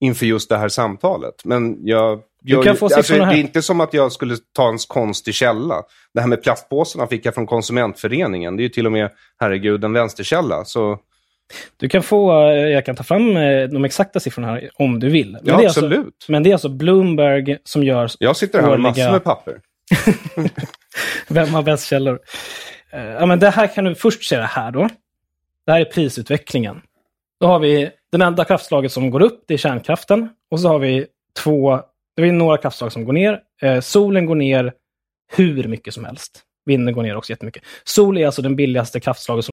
inför 0.00 0.26
just 0.26 0.48
det 0.48 0.56
här 0.58 0.68
samtalet. 0.68 1.44
Men 1.44 1.86
jag, 1.86 2.20
jag 2.42 2.64
kan 2.64 2.76
få 2.76 2.84
alltså, 2.94 3.14
det 3.14 3.20
är 3.22 3.36
inte 3.36 3.62
som 3.62 3.80
att 3.80 3.94
jag 3.94 4.12
skulle 4.12 4.36
ta 4.52 4.68
en 4.68 4.78
konstig 4.88 5.34
källa. 5.34 5.82
Det 6.14 6.20
här 6.20 6.28
med 6.28 6.42
plastpåsarna 6.42 7.06
fick 7.06 7.26
jag 7.26 7.34
från 7.34 7.46
konsumentföreningen. 7.46 8.56
Det 8.56 8.60
är 8.60 8.64
ju 8.64 8.68
till 8.68 8.86
och 8.86 8.92
med, 8.92 9.10
herregud, 9.40 9.84
en 9.84 9.92
vänsterkälla. 9.92 10.64
Så 10.64 10.98
Du 11.76 11.88
kan 11.88 12.02
få, 12.02 12.48
eh, 12.50 12.56
jag 12.56 12.84
kan 12.86 12.96
ta 12.96 13.02
fram 13.02 13.36
eh, 13.36 13.62
de 13.68 13.84
exakta 13.84 14.20
siffrorna 14.20 14.48
här 14.48 14.70
om 14.74 15.00
du 15.00 15.08
vill. 15.10 15.32
Men 15.32 15.40
ja, 15.44 15.56
det 15.56 15.62
är 15.62 15.66
alltså, 15.66 15.80
absolut. 15.86 16.24
men 16.28 16.42
det 16.42 16.50
är 16.50 16.54
alltså 16.54 16.68
Bloomberg 16.68 17.58
som 17.64 17.84
gör 17.84 18.10
Jag 18.18 18.36
sitter 18.36 18.60
här 18.60 18.66
med 18.68 18.74
årliga- 18.78 18.82
massor 18.88 19.12
med 19.12 19.24
papper. 19.24 19.60
Vem 21.28 21.48
har 21.54 21.62
bäst 21.62 21.86
källor? 21.86 22.20
Eh, 22.92 23.04
ja, 23.04 23.26
men 23.26 23.38
det 23.38 23.50
här 23.50 23.66
kan 23.74 23.84
du 23.84 23.94
först 23.94 24.24
se 24.28 24.36
det 24.36 24.42
här 24.42 24.70
då. 24.70 24.88
Det 25.66 25.72
här 25.72 25.80
är 25.80 25.84
prisutvecklingen. 25.84 26.80
Då 27.40 27.46
har 27.46 27.58
vi 27.58 27.90
den 28.12 28.22
enda 28.22 28.44
kraftslaget 28.44 28.92
som 28.92 29.10
går 29.10 29.22
upp, 29.22 29.44
det 29.48 29.54
är 29.54 29.58
kärnkraften. 29.58 30.28
Och 30.50 30.60
så 30.60 30.68
har 30.68 30.78
vi 30.78 31.06
två, 31.38 31.80
det 32.22 32.28
är 32.28 32.32
några 32.32 32.58
kraftslag 32.58 32.92
som 32.92 33.04
går 33.04 33.12
ner. 33.12 33.40
Eh, 33.62 33.80
solen 33.80 34.26
går 34.26 34.34
ner 34.34 34.72
hur 35.36 35.68
mycket 35.68 35.94
som 35.94 36.04
helst. 36.04 36.42
Vinden 36.66 36.94
går 36.94 37.02
ner 37.02 37.16
också 37.16 37.32
jättemycket. 37.32 37.62
Sol 37.84 38.18
är 38.18 38.26
alltså 38.26 38.42
den 38.42 38.56
billigaste 38.56 39.00
kraftslaget 39.00 39.44
som 39.44 39.52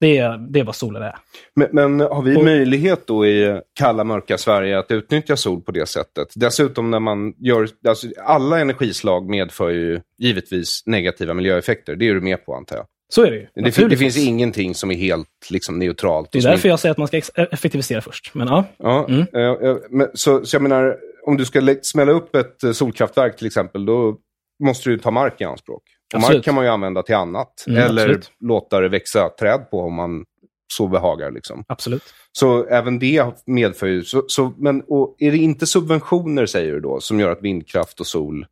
Det 0.00 0.18
är, 0.18 0.38
det 0.38 0.60
är 0.60 0.64
vad 0.64 0.74
solen 0.76 1.02
är. 1.02 1.16
Men, 1.56 1.68
men 1.72 2.00
har 2.00 2.22
vi 2.22 2.36
Och- 2.36 2.44
möjlighet 2.44 3.06
då 3.06 3.26
i 3.26 3.60
kalla, 3.78 4.04
mörka 4.04 4.38
Sverige 4.38 4.78
att 4.78 4.90
utnyttja 4.90 5.36
sol 5.36 5.60
på 5.60 5.72
det 5.72 5.86
sättet? 5.88 6.28
Dessutom 6.34 6.90
när 6.90 7.00
man 7.00 7.34
gör... 7.38 7.68
Alltså, 7.88 8.06
alla 8.24 8.60
energislag 8.60 9.28
medför 9.28 9.68
ju 9.70 10.00
givetvis 10.18 10.82
negativa 10.86 11.34
miljöeffekter. 11.34 11.96
Det 11.96 12.08
är 12.08 12.14
du 12.14 12.20
med 12.20 12.46
på, 12.46 12.54
antar 12.54 12.76
jag. 12.76 12.86
Så 13.12 13.24
är 13.24 13.30
det 13.30 13.36
ju. 13.36 13.46
Det, 13.54 13.88
det 13.88 13.96
finns 13.96 14.16
ingenting 14.18 14.74
som 14.74 14.90
är 14.90 14.94
helt 14.94 15.28
liksom, 15.50 15.78
neutralt. 15.78 16.28
Det 16.32 16.38
är 16.38 16.42
därför 16.42 16.68
jag 16.68 16.80
säger 16.80 16.90
att 16.90 16.98
man 16.98 17.08
ska 17.08 17.16
ex- 17.16 17.30
effektivisera 17.34 18.00
först. 18.00 18.34
Men 18.34 18.48
ja, 18.48 18.64
Ja, 18.76 19.06
Mm. 19.08 19.26
eh, 19.34 19.68
eh, 19.70 19.76
men, 19.90 20.08
så, 20.14 20.44
så 20.46 20.54
jag 20.56 20.62
menar, 20.62 20.96
om 21.26 21.36
du 21.36 21.44
ska 21.44 21.74
smälla 21.82 22.12
upp 22.12 22.34
ett 22.36 22.64
eh, 22.64 22.72
solkraftverk 22.72 23.36
till 23.36 23.46
exempel, 23.46 23.86
då 23.86 24.16
måste 24.64 24.90
du 24.90 24.98
ta 24.98 25.10
mark 25.10 25.40
i 25.40 25.44
anspråk. 25.44 25.82
Och 26.14 26.20
mark 26.20 26.44
kan 26.44 26.54
man 26.54 26.64
ju 26.64 26.70
använda 26.70 27.02
till 27.02 27.14
annat. 27.14 27.64
Mm, 27.66 27.82
eller 27.82 28.02
absolut. 28.02 28.32
låta 28.40 28.80
det 28.80 28.88
växa 28.88 29.28
träd 29.28 29.70
på 29.70 29.80
om 29.80 29.94
man 29.94 30.24
så 30.72 30.88
behagar. 30.88 31.30
Liksom. 31.30 31.64
absolut. 31.68 32.14
Så 32.32 32.66
även 32.66 32.98
det 32.98 33.24
medför 33.46 33.86
ju... 33.86 34.04
Så, 34.04 34.24
så, 34.28 34.52
men 34.56 34.82
är 35.18 35.30
det 35.30 35.38
inte 35.38 35.66
subventioner, 35.66 36.46
säger 36.46 36.72
du 36.72 36.80
då, 36.80 37.00
som 37.00 37.20
gör 37.20 37.30
att 37.30 37.42
vindkraft 37.42 38.00
och 38.00 38.06
sol... 38.06 38.46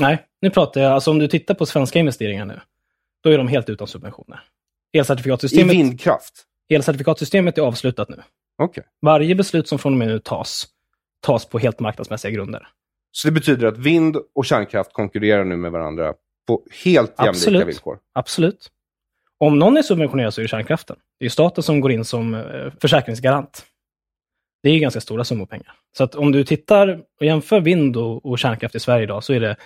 Nej, 0.00 0.26
nu 0.40 0.50
pratar 0.50 0.80
jag, 0.80 0.92
alltså 0.92 1.10
om 1.10 1.18
du 1.18 1.28
tittar 1.28 1.54
på 1.54 1.66
svenska 1.66 1.98
investeringar 1.98 2.44
nu, 2.44 2.60
då 3.22 3.30
är 3.30 3.38
de 3.38 3.48
helt 3.48 3.68
utan 3.68 3.86
subventioner. 3.86 4.40
I 4.92 4.98
Elcertifikatsystemet, 4.98 5.74
vindkraft? 5.74 6.44
elcertifikatsystemet 6.68 7.58
är 7.58 7.62
avslutat 7.62 8.08
nu. 8.08 8.22
Okej. 8.62 8.84
Varje 9.02 9.34
beslut 9.34 9.68
som 9.68 9.78
från 9.78 9.92
och 9.92 9.98
med 9.98 10.08
nu 10.08 10.18
tas, 10.18 10.66
tas 11.20 11.48
på 11.48 11.58
helt 11.58 11.80
marknadsmässiga 11.80 12.30
grunder. 12.30 12.68
Så 13.12 13.28
det 13.28 13.32
betyder 13.32 13.66
att 13.66 13.78
vind 13.78 14.16
och 14.34 14.44
kärnkraft 14.44 14.92
konkurrerar 14.92 15.44
nu 15.44 15.56
med 15.56 15.72
varandra 15.72 16.14
på 16.46 16.62
helt 16.84 17.14
jämlika 17.18 17.30
Absolut. 17.30 17.66
villkor? 17.66 17.98
Absolut. 18.12 18.70
Om 19.38 19.58
någon 19.58 19.76
är 19.76 19.82
subventionerad 19.82 20.34
så 20.34 20.40
är 20.40 20.42
det 20.42 20.48
kärnkraften. 20.48 20.96
Det 21.18 21.22
är 21.22 21.26
ju 21.26 21.30
staten 21.30 21.62
som 21.62 21.80
går 21.80 21.92
in 21.92 22.04
som 22.04 22.34
eh, 22.34 22.72
försäkringsgarant. 22.80 23.64
Det 24.62 24.68
är 24.68 24.72
ju 24.72 24.80
ganska 24.80 25.00
stora 25.00 25.24
summor 25.24 25.46
pengar. 25.46 25.74
Så 25.96 26.04
att 26.04 26.14
om 26.14 26.32
du 26.32 26.44
tittar 26.44 27.02
och 27.20 27.26
jämför 27.26 27.60
vind 27.60 27.96
och, 27.96 28.26
och 28.26 28.38
kärnkraft 28.38 28.74
i 28.74 28.80
Sverige 28.80 29.02
idag 29.02 29.24
så 29.24 29.32
är, 29.32 29.40
det, 29.40 29.56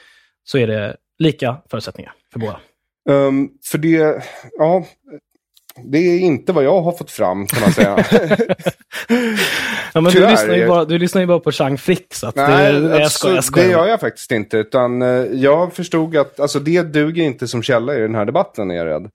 så 0.44 0.58
är 0.58 0.66
det 0.66 0.96
lika 1.18 1.62
förutsättningar 1.70 2.12
för 2.32 2.40
båda. 2.40 2.60
Ehm, 3.10 3.48
för 3.64 3.78
det, 3.78 4.24
ja, 4.58 4.86
det 5.84 5.98
är 5.98 6.18
inte 6.18 6.52
vad 6.52 6.64
jag 6.64 6.82
har 6.82 6.92
fått 6.92 7.10
fram 7.10 7.46
kan 7.46 7.60
man 7.60 7.72
säga. 7.72 8.04
Ja, 9.92 10.00
men 10.00 10.12
du, 10.12 10.26
lyssnar 10.26 10.54
ju 10.54 10.66
bara, 10.66 10.84
du 10.84 10.98
lyssnar 10.98 11.20
ju 11.20 11.26
bara 11.26 11.40
på 11.40 11.52
Chang 11.52 11.78
Frick, 11.78 12.14
så 12.14 12.26
att 12.26 12.36
Nej, 12.36 12.72
det, 12.72 12.78
jag 12.78 13.02
alltså, 13.02 13.18
skojar, 13.18 13.34
jag 13.34 13.44
skojar. 13.44 13.66
det 13.66 13.72
gör 13.72 13.86
jag 13.86 14.00
faktiskt 14.00 14.30
inte. 14.30 14.56
Utan 14.56 15.02
eh, 15.02 15.08
jag 15.32 15.72
förstod 15.72 16.16
att 16.16 16.40
alltså, 16.40 16.60
det 16.60 16.82
duger 16.82 17.22
inte 17.22 17.48
som 17.48 17.62
källa 17.62 17.94
i 17.94 18.00
den 18.00 18.14
här 18.14 18.24
debatten, 18.24 18.70
är 18.70 18.74
jag 18.74 18.86
rädd. 18.86 19.10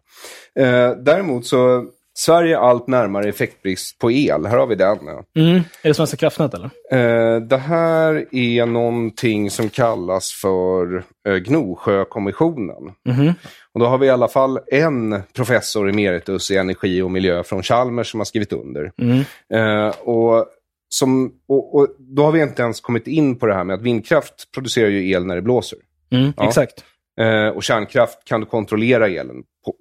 Eh, 0.59 0.97
däremot 0.97 1.45
så, 1.45 1.85
Sverige 2.17 2.59
allt 2.59 2.87
närmare 2.87 3.29
effektbrist 3.29 3.99
på 3.99 4.11
el. 4.11 4.45
Här 4.45 4.57
har 4.57 4.67
vi 4.67 4.75
den. 4.75 4.97
Ja. 5.05 5.41
Mm. 5.41 5.55
Är 5.55 5.87
det 5.87 5.93
Svenska 5.93 6.17
kraftnät 6.17 6.53
eller? 6.53 6.69
Eh, 6.91 7.41
det 7.41 7.57
här 7.57 8.35
är 8.35 8.65
någonting 8.65 9.49
som 9.51 9.69
kallas 9.69 10.31
för 10.41 11.03
eh, 11.27 11.35
Gnosjökommissionen. 11.35 12.83
Mhm. 13.05 13.33
Och 13.75 13.81
då 13.81 13.85
har 13.85 13.97
vi 13.97 14.07
i 14.07 14.09
alla 14.09 14.27
fall 14.27 14.59
en 14.67 15.21
professor 15.33 15.89
emeritus 15.89 16.51
i 16.51 16.57
energi 16.57 17.01
och 17.01 17.11
miljö 17.11 17.43
från 17.43 17.63
Chalmers 17.63 18.11
som 18.11 18.19
har 18.19 18.25
skrivit 18.25 18.53
under. 18.53 18.91
Mm. 18.97 19.19
Eh, 19.53 19.95
och, 19.99 20.45
som, 20.89 21.33
och, 21.47 21.75
och 21.75 21.87
då 21.99 22.23
har 22.23 22.31
vi 22.31 22.41
inte 22.41 22.61
ens 22.61 22.81
kommit 22.81 23.07
in 23.07 23.39
på 23.39 23.45
det 23.45 23.53
här 23.53 23.63
med 23.63 23.73
att 23.73 23.81
vindkraft 23.81 24.51
producerar 24.53 24.89
ju 24.89 25.09
el 25.09 25.25
när 25.25 25.35
det 25.35 25.41
blåser. 25.41 25.79
Mm. 26.11 26.33
Ja. 26.37 26.47
Exakt. 26.47 26.83
Eh, 27.21 27.47
och 27.47 27.63
kärnkraft 27.63 28.25
kan 28.25 28.39
du 28.39 28.45
kontrollera 28.45 29.07
elen, 29.07 29.43
på, 29.65 29.75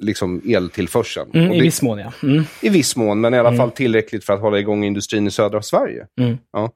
liksom 0.00 0.42
eltillförseln. 0.46 1.30
Mm, 1.34 1.48
och 1.48 1.54
I 1.54 1.58
det, 1.58 1.64
viss 1.64 1.82
mån, 1.82 1.98
ja. 1.98 2.12
Mm. 2.22 2.44
I 2.62 2.68
viss 2.68 2.96
mån, 2.96 3.20
men 3.20 3.34
i 3.34 3.38
alla 3.38 3.56
fall 3.56 3.70
tillräckligt 3.70 4.24
för 4.24 4.32
att 4.32 4.40
hålla 4.40 4.58
igång 4.58 4.84
industrin 4.84 5.26
i 5.26 5.30
södra 5.30 5.62
Sverige. 5.62 6.06
Mm. 6.20 6.38
Ja. 6.52 6.70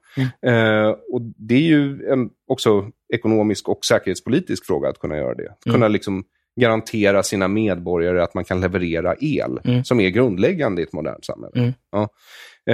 Eh, 0.50 0.88
och 1.12 1.22
det 1.36 1.54
är 1.54 1.60
ju 1.60 2.06
en 2.06 2.30
också 2.48 2.90
ekonomisk 3.14 3.68
och 3.68 3.84
säkerhetspolitisk 3.84 4.66
fråga 4.66 4.88
att 4.88 4.98
kunna 4.98 5.16
göra 5.16 5.34
det. 5.34 5.50
Att 5.50 5.66
Mm. 5.66 5.74
kunna 5.74 5.88
liksom 5.88 6.24
garantera 6.60 7.22
sina 7.22 7.48
medborgare 7.48 8.22
att 8.22 8.34
man 8.34 8.44
kan 8.44 8.60
leverera 8.60 9.14
el, 9.20 9.60
Mm. 9.64 9.84
som 9.84 10.00
är 10.00 10.08
grundläggande 10.08 10.82
i 10.82 10.84
ett 10.84 10.92
modernt 10.92 11.24
samhälle. 11.24 11.52
Mm. 11.58 11.72
Ja. 11.92 12.08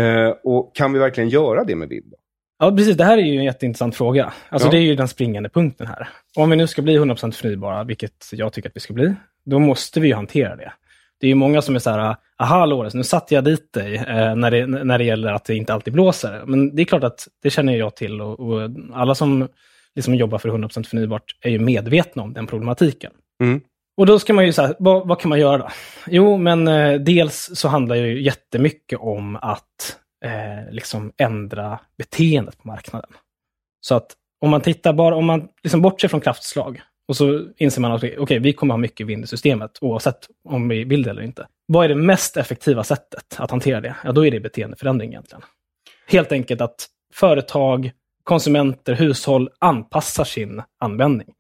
Eh, 0.01 0.35
och 0.45 0.75
kan 0.77 0.93
vi 0.93 0.99
verkligen 0.99 1.29
göra 1.29 1.65
det 1.65 1.75
med 1.77 1.89
vind? 1.89 2.15
Ja, 2.59 2.71
precis. 2.77 2.97
Det 2.97 3.05
här 3.05 3.19
är 3.19 3.23
ju 3.23 3.39
en 3.39 3.45
jätteintressant 3.45 3.97
fråga. 3.97 4.33
Alltså 4.49 4.69
Ja. 4.69 4.73
det 4.73 4.79
är 4.79 4.83
ju 4.83 4.95
den 4.95 5.09
springande 5.09 5.49
punkten 5.49 5.87
här. 5.87 6.09
Om 6.37 6.51
vi 6.51 6.57
nu 6.57 6.67
ska 6.67 6.83
bli 6.83 6.99
100% 6.99 7.35
förnybara, 7.35 7.85
vilket 7.85 8.25
jag 8.33 8.53
tycker 8.53 8.69
att 8.69 8.77
vi 8.77 8.81
ska 8.81 8.95
bli, 8.95 9.15
då 9.45 9.59
måste 9.59 10.01
vi 10.01 10.09
ju 10.09 10.15
hantera 10.15 10.57
det. 10.57 10.73
Det 11.21 11.27
är 11.27 11.29
ju 11.29 11.35
många 11.35 11.63
som 11.63 11.75
är 11.75 11.79
så 11.79 11.91
här, 11.91 12.17
aha 12.39 12.67
Lores, 12.67 12.95
nu 12.95 13.05
satte 13.05 13.35
jag 13.35 13.45
dit 13.45 13.73
dig 13.73 13.97
eh, 13.97 14.35
när, 14.37 14.51
det, 14.51 14.67
när 14.67 14.99
det 14.99 15.05
gäller 15.05 15.33
att 15.33 15.45
det 15.45 15.57
inte 15.57 15.75
alltid 15.75 15.93
blåser. 15.93 16.43
Men 16.47 16.75
det 16.77 16.83
är 16.83 16.85
klart 16.85 17.05
att 17.05 17.29
det 17.43 17.51
känner 17.51 17.77
jag 17.77 17.97
till 17.97 18.21
och, 18.21 18.41
och 18.41 18.71
alla 18.93 19.15
som 19.15 19.49
liksom 19.95 20.15
jobbar 20.15 20.39
för 20.39 20.49
100% 20.49 20.87
förnybart 20.87 21.23
är 21.41 21.51
ju 21.51 21.59
medvetna 21.59 22.23
om 22.23 22.33
den 22.33 22.47
problematiken. 22.47 23.13
Mm. 23.43 23.61
Och 23.97 24.07
då 24.07 24.19
ska 24.19 24.33
man 24.33 24.47
ju 24.47 24.53
säga, 24.53 24.75
vad, 24.79 25.09
vad 25.09 25.21
kan 25.21 25.29
man 25.29 25.41
göra 25.41 25.59
då? 25.59 25.69
Jo, 26.07 26.37
men 26.37 26.69
eh, 26.69 27.01
dels 27.01 27.51
så 27.55 27.69
handlar 27.69 27.97
det 27.97 28.09
ju 28.09 28.23
jättemycket 28.23 28.99
om 28.99 29.37
att 29.37 29.97
eh, 30.25 30.73
liksom 30.73 31.13
ändra 31.17 31.79
beteendet 31.99 32.59
på 32.59 32.69
marknaden. 32.69 33.11
Så 33.81 33.95
att 33.95 34.15
om 34.41 34.51
man 34.51 34.61
tittar 34.61 34.93
bara, 34.93 35.17
om 35.17 35.27
man 35.27 35.49
liksom 35.63 35.83
bortser 35.83 36.09
från 36.09 36.21
kraftslag 36.21 36.81
och 37.09 37.17
så 37.17 37.47
inser 37.57 37.81
man 37.81 37.93
att 37.93 38.05
okej, 38.19 38.39
vi 38.39 38.53
kommer 38.53 38.75
ha 38.75 38.79
mycket 38.79 39.07
vind 39.07 39.25
i 39.25 39.27
systemet 39.27 39.79
oavsett 39.81 40.29
om 40.45 40.69
vi 40.69 40.85
vill 40.85 41.03
det 41.03 41.11
eller 41.11 41.23
inte. 41.23 41.47
Vad 41.67 41.85
är 41.85 41.89
det 41.89 41.95
mest 41.95 42.37
effektiva 42.37 42.85
sättet 42.85 43.37
att 43.39 43.51
hantera 43.51 43.81
det? 43.81 43.97
Ja, 44.05 44.13
då 44.13 44.27
är 44.27 44.31
det 44.31 44.41
beteendeförändring 44.41 45.11
egentligen. 45.11 45.43
Helt 46.07 46.33
enkelt 46.33 46.61
att 46.61 46.87
företag, 47.15 47.91
konsumenter, 48.23 48.95
hushåll 48.95 49.51
anpassar 49.59 50.25
sin 50.25 50.63
användning. 50.81 51.35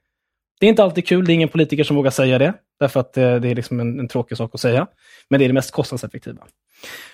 Det 0.60 0.66
är 0.66 0.70
inte 0.70 0.82
alltid 0.82 1.06
kul, 1.06 1.24
det 1.24 1.32
är 1.32 1.34
ingen 1.34 1.48
politiker 1.48 1.84
som 1.84 1.96
vågar 1.96 2.10
säga 2.10 2.38
det, 2.38 2.54
därför 2.80 3.00
att 3.00 3.16
eh, 3.16 3.36
det 3.36 3.48
är 3.48 3.54
liksom 3.54 3.80
en, 3.80 4.00
en 4.00 4.08
tråkig 4.08 4.38
sak 4.38 4.50
att 4.54 4.60
säga. 4.60 4.86
Men 5.30 5.38
det 5.38 5.46
är 5.46 5.48
det 5.48 5.54
mest 5.54 5.70
kostnadseffektiva. 5.70 6.46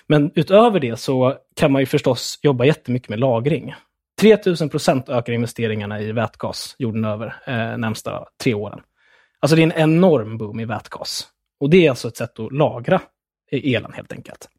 Men 0.07 0.31
utöver 0.35 0.79
det 0.79 0.99
så 0.99 1.37
kan 1.55 1.71
man 1.71 1.81
ju 1.81 1.85
förstås 1.85 2.39
jobba 2.41 2.65
jättemycket 2.65 3.09
med 3.09 3.19
lagring. 3.19 3.73
3000 4.19 4.69
procent 4.69 5.09
ökar 5.09 5.33
investeringarna 5.33 6.01
i 6.01 6.11
vätgas 6.11 6.75
jorden 6.79 7.05
över 7.05 7.35
eh, 7.47 7.77
närmsta 7.77 8.25
tre 8.43 8.53
åren. 8.53 8.79
Alltså 9.39 9.55
det 9.55 9.61
är 9.61 9.63
en 9.63 9.91
enorm 9.91 10.37
boom 10.37 10.59
i 10.59 10.65
vätgas. 10.65 11.27
Och 11.59 11.69
det 11.69 11.85
är 11.85 11.89
alltså 11.89 12.07
ett 12.07 12.17
sätt 12.17 12.39
att 12.39 12.51
lagra 12.51 13.01
elen 13.51 13.93
helt 13.93 14.11
enkelt. 14.11 14.49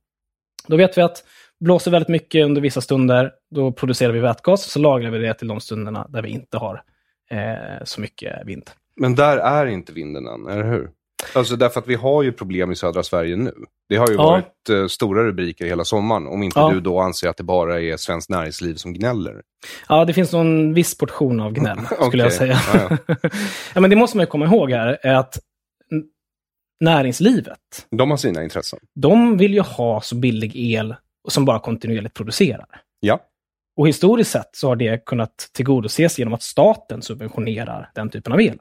Då 0.67 0.77
vet 0.77 0.99
vi 0.99 1.03
att 1.03 1.25
blåser 1.61 1.91
väldigt 1.91 2.09
mycket 2.09 2.45
under 2.45 2.61
vissa 2.61 2.81
stunder, 2.81 3.33
då 3.51 3.73
producerar 3.73 4.13
vi 4.13 4.21
vätgas, 4.21 4.63
så 4.63 4.79
lagrar 4.79 5.11
vi 5.11 5.19
det 5.19 5.35
till 5.35 5.49
de 5.49 5.61
stunderna 5.61 6.07
där 6.09 6.23
vi 6.23 6.29
inte 6.29 6.59
har 6.59 6.83
eh, 7.31 7.85
så 7.85 8.01
mycket 8.01 8.47
vind. 8.47 8.71
Men 8.97 9.15
där 9.15 9.37
är 9.39 9.67
inte 9.67 9.93
vinden 9.93 10.27
än, 10.27 10.47
eller 10.47 10.65
hur? 10.65 10.91
Alltså 11.35 11.57
därför 11.57 11.81
att 11.81 11.87
vi 11.87 11.95
har 11.95 12.23
ju 12.23 12.33
problem 12.33 12.73
i 12.73 12.77
södra 12.77 13.03
Sverige 13.03 13.37
nu. 13.37 13.53
Det 13.89 13.97
har 13.97 14.09
ju 14.09 14.15
Ja. 14.15 14.23
varit 14.25 14.69
eh, 14.71 14.87
stora 14.87 15.25
rubriker 15.25 15.67
hela 15.67 15.85
sommaren, 15.85 16.27
om 16.27 16.43
inte 16.43 16.59
Ja. 16.61 16.71
du 16.71 16.81
då 16.81 17.01
anser 17.01 17.29
att 17.29 17.37
det 17.37 17.43
bara 17.45 17.81
är 17.81 17.97
svenskt 17.97 18.31
näringsliv 18.31 18.75
som 18.75 18.93
gnäller. 18.95 19.43
Ja, 19.89 20.05
det 20.05 20.13
finns 20.13 20.33
nog 20.33 20.41
en 20.41 20.75
viss 20.75 20.99
portion 20.99 21.41
av 21.41 21.53
gnäll, 21.53 21.79
skulle 22.09 22.23
jag 22.23 22.33
säga. 22.33 22.59
ja, 22.75 22.97
ja, 23.75 23.81
men 23.81 23.91
det 23.91 23.97
måste 23.97 24.17
man 24.17 24.23
ju 24.25 24.31
komma 24.31 24.45
ihåg 24.47 24.71
här, 24.71 24.99
är 25.03 25.15
att 25.15 25.39
näringslivet, 26.81 27.87
De 27.91 28.11
har 28.11 28.17
sina 28.17 28.43
intressen. 28.45 28.79
de 28.95 29.37
vill 29.37 29.55
ju 29.55 29.61
ha 29.61 30.01
så 30.01 30.15
billig 30.17 30.53
el 30.57 30.95
som 31.29 31.45
bara 31.45 31.59
kontinuerligt 31.61 32.15
producerar. 32.15 32.67
Ja. 33.01 33.21
Och 33.77 33.89
historiskt 33.89 34.31
sett 34.31 34.51
så 34.53 34.69
har 34.69 34.77
det 34.77 35.05
kunnat 35.05 35.51
tillgodoses 35.53 36.19
genom 36.19 36.35
att 36.35 36.43
staten 36.43 37.03
subventionerar 37.03 37.91
den 37.95 38.11
typen 38.11 38.33
av 38.33 38.41
el. 38.41 38.59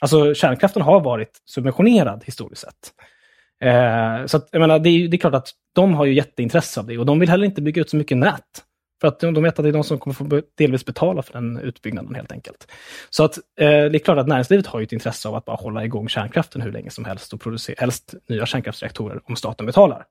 Alltså 0.00 0.34
kärnkraften 0.34 0.82
har 0.82 1.00
varit 1.00 1.42
subventionerad 1.44 2.24
historiskt 2.26 2.62
sett. 2.62 2.92
Eh, 3.60 4.26
så 4.26 4.36
att, 4.36 4.48
jag 4.52 4.60
menar, 4.60 4.78
det, 4.78 4.88
är, 4.88 5.08
det 5.08 5.16
är 5.16 5.18
klart 5.18 5.34
att 5.34 5.50
de 5.74 5.94
har 5.94 6.04
ju 6.04 6.14
jätteintresse 6.14 6.80
av 6.80 6.86
det 6.86 6.98
och 6.98 7.06
de 7.06 7.18
vill 7.18 7.28
heller 7.28 7.46
inte 7.46 7.62
bygga 7.62 7.80
ut 7.80 7.90
så 7.90 7.96
mycket 7.96 8.16
nät. 8.16 8.62
För 9.00 9.08
att 9.08 9.20
de, 9.20 9.34
de 9.34 9.42
vet 9.42 9.58
att 9.58 9.62
det 9.62 9.68
är 9.68 9.72
de 9.72 9.84
som 9.84 9.98
kommer 9.98 10.14
få 10.14 10.42
delvis 10.54 10.84
betala 10.84 11.22
för 11.22 11.32
den 11.32 11.58
utbyggnaden 11.58 12.14
helt 12.14 12.32
enkelt. 12.32 12.72
Så 13.10 13.24
att 13.24 13.36
eh, 13.36 13.42
det 13.68 13.96
är 13.96 13.98
klart 13.98 14.18
att 14.18 14.26
näringslivet 14.26 14.66
har 14.66 14.80
ju 14.80 14.84
ett 14.84 14.92
intresse 14.92 15.28
av 15.28 15.34
att 15.34 15.44
bara 15.44 15.56
hålla 15.56 15.84
igång 15.84 16.08
kärnkraften 16.08 16.60
hur 16.60 16.72
länge 16.72 16.90
som 16.90 17.04
helst 17.04 17.32
och 17.32 17.40
producera 17.40 17.76
helst 17.78 18.14
nya 18.28 18.46
kärnkraftsreaktorer 18.46 19.20
om 19.24 19.36
staten 19.36 19.66
betalar. 19.66 20.04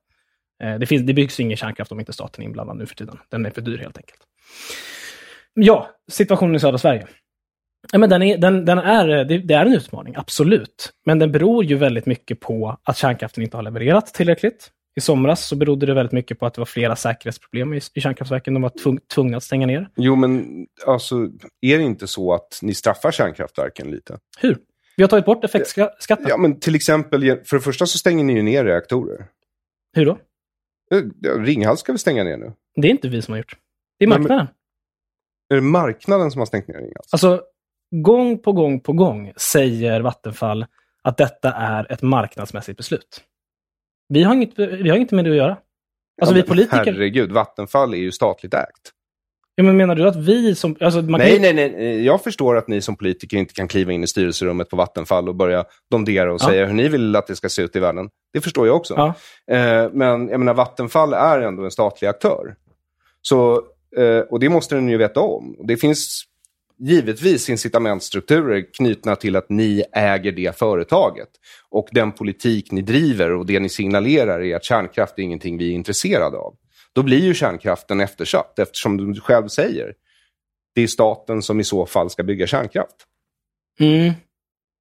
Eh, 0.62 0.78
det, 0.78 0.86
finns, 0.86 1.02
det 1.02 1.14
byggs 1.14 1.40
ingen 1.40 1.56
kärnkraft 1.56 1.92
om 1.92 2.00
inte 2.00 2.12
staten 2.12 2.42
är 2.42 2.46
inblandad 2.46 2.76
nu 2.76 2.86
för 2.86 2.94
tiden. 2.94 3.18
Den 3.28 3.46
är 3.46 3.50
för 3.50 3.60
dyr 3.60 3.78
helt 3.78 3.96
enkelt. 3.96 4.20
Ja, 5.54 5.90
situationen 6.10 6.54
i 6.54 6.60
södra 6.60 6.78
Sverige. 6.78 7.06
Ja, 7.92 7.98
men 7.98 8.10
den 8.10 8.22
är, 8.22 8.38
den, 8.38 8.64
den 8.64 8.78
är, 8.78 9.24
det, 9.24 9.38
det 9.38 9.54
är 9.54 9.66
en 9.66 9.72
utmaning, 9.72 10.14
absolut. 10.16 10.92
Men 11.04 11.18
den 11.18 11.32
beror 11.32 11.64
ju 11.64 11.76
väldigt 11.76 12.06
mycket 12.06 12.40
på 12.40 12.78
att 12.82 12.96
kärnkraften 12.96 13.42
inte 13.42 13.56
har 13.56 13.62
levererat 13.62 14.06
tillräckligt. 14.06 14.70
I 14.96 15.00
somras 15.00 15.46
så 15.46 15.56
berodde 15.56 15.86
det 15.86 15.94
väldigt 15.94 16.12
mycket 16.12 16.38
på 16.38 16.46
att 16.46 16.54
det 16.54 16.60
var 16.60 16.66
flera 16.66 16.96
säkerhetsproblem 16.96 17.74
i, 17.74 17.80
i 17.94 18.00
kärnkraftverken. 18.00 18.54
De 18.54 18.62
var 18.62 18.72
tvung, 18.82 18.98
tvungna 19.14 19.36
att 19.36 19.42
stänga 19.42 19.66
ner. 19.66 19.88
Jo, 19.96 20.16
men 20.16 20.66
alltså, 20.86 21.14
är 21.60 21.78
det 21.78 21.84
inte 21.84 22.06
så 22.06 22.34
att 22.34 22.58
ni 22.62 22.74
straffar 22.74 23.10
kärnkraftverken 23.10 23.90
lite? 23.90 24.18
Hur? 24.40 24.58
Vi 24.96 25.02
har 25.02 25.08
tagit 25.08 25.24
bort 25.24 25.44
effektskatten. 25.44 26.26
Ja, 26.28 26.36
men 26.36 26.60
till 26.60 26.74
exempel, 26.74 27.20
för 27.44 27.56
det 27.56 27.62
första 27.62 27.86
så 27.86 27.98
stänger 27.98 28.24
ni 28.24 28.32
ju 28.32 28.42
ner 28.42 28.64
reaktorer. 28.64 29.26
Hur 29.92 30.06
då? 30.06 30.18
Eh, 30.94 31.38
Ringhals 31.40 31.80
ska 31.80 31.92
vi 31.92 31.98
stänga 31.98 32.24
ner 32.24 32.36
nu. 32.36 32.52
Det 32.76 32.88
är 32.88 32.90
inte 32.90 33.08
vi 33.08 33.22
som 33.22 33.32
har 33.32 33.38
gjort. 33.38 33.56
Det 33.98 34.04
är 34.04 34.08
Nej, 34.08 34.18
men- 34.18 34.22
marknaden. 34.22 34.46
Är 35.50 35.54
det 35.54 35.60
marknaden 35.62 36.30
som 36.30 36.38
har 36.38 36.46
stängt 36.46 36.68
ner 36.68 36.74
Ringhals? 36.74 37.12
Alltså, 37.12 37.42
gång 37.90 38.38
på 38.38 38.52
gång 38.52 38.80
på 38.80 38.92
gång 38.92 39.32
säger 39.36 40.00
Vattenfall 40.00 40.66
att 41.02 41.16
detta 41.16 41.52
är 41.52 41.92
ett 41.92 42.02
marknadsmässigt 42.02 42.76
beslut. 42.76 43.20
Vi 44.08 44.22
har 44.22 44.34
inget, 44.34 44.58
vi 44.58 44.88
har 44.88 44.96
inget 44.96 45.10
med 45.10 45.24
det 45.24 45.30
att 45.30 45.36
göra. 45.36 45.56
Alltså 46.22 46.36
Ja, 46.36 46.42
vi 46.42 46.48
politiker... 46.48 46.76
Herregud, 46.84 47.32
Vattenfall 47.32 47.94
är 47.94 47.98
ju 47.98 48.12
statligt 48.12 48.54
ägt. 48.54 48.92
Ja, 49.58 49.64
men 49.64 49.76
menar 49.76 49.94
du 49.94 50.08
att 50.08 50.16
vi 50.16 50.54
som... 50.54 50.76
Alltså, 50.80 51.00
Nej, 51.00 51.38
nej, 51.40 51.54
nej, 51.54 51.74
nej. 51.76 52.04
Jag 52.04 52.22
förstår 52.22 52.56
att 52.56 52.68
ni 52.68 52.80
som 52.80 52.96
politiker 52.96 53.36
inte 53.36 53.54
kan 53.54 53.68
kliva 53.68 53.92
in 53.92 54.04
i 54.04 54.06
styrelserummet 54.06 54.70
på 54.70 54.76
Vattenfall 54.76 55.28
och 55.28 55.34
börja 55.34 55.64
domdera 55.90 56.32
och 56.32 56.40
Ja. 56.42 56.46
säga 56.46 56.66
hur 56.66 56.74
ni 56.74 56.88
vill 56.88 57.16
att 57.16 57.26
det 57.26 57.36
ska 57.36 57.48
se 57.48 57.62
ut 57.62 57.76
i 57.76 57.78
världen. 57.80 58.08
Det 58.32 58.40
förstår 58.40 58.66
jag 58.66 58.76
också. 58.76 58.94
Ja. 58.96 59.06
Eh, 59.56 59.90
men 59.92 60.28
jag 60.28 60.38
menar, 60.38 60.54
Vattenfall 60.54 61.12
är 61.12 61.40
ändå 61.40 61.64
en 61.64 61.70
statlig 61.70 62.08
aktör. 62.08 62.54
Så, 63.22 63.62
eh, 63.96 64.18
och 64.30 64.40
det 64.40 64.48
måste 64.48 64.74
den 64.74 64.88
ju 64.88 64.96
veta 64.96 65.20
om. 65.20 65.56
Det 65.64 65.76
finns 65.76 66.24
givetvis 66.78 67.48
incitamentstrukturer 67.50 68.64
knutna 68.76 69.16
till 69.16 69.36
att 69.36 69.48
ni 69.48 69.84
äger 69.92 70.32
det 70.32 70.58
företaget. 70.58 71.28
Och 71.70 71.88
den 71.92 72.12
politik 72.12 72.72
ni 72.72 72.82
driver 72.82 73.32
och 73.32 73.46
det 73.46 73.60
ni 73.60 73.68
signalerar 73.68 74.40
är 74.44 74.56
att 74.56 74.64
kärnkraft 74.64 75.18
är 75.18 75.22
ingenting 75.22 75.58
vi 75.58 75.70
är 75.70 75.74
intresserade 75.74 76.36
av. 76.36 76.54
Då 76.96 77.02
blir 77.02 77.24
ju 77.24 77.34
kärnkraften 77.34 78.00
eftersatt 78.00 78.58
eftersom 78.58 79.12
du 79.12 79.20
själv 79.20 79.48
säger 79.48 79.94
det 80.74 80.82
är 80.82 80.86
staten 80.86 81.42
som 81.42 81.60
i 81.60 81.64
så 81.64 81.86
fall 81.86 82.10
ska 82.10 82.22
bygga 82.22 82.46
kärnkraft. 82.46 82.96
Mm. 83.80 84.12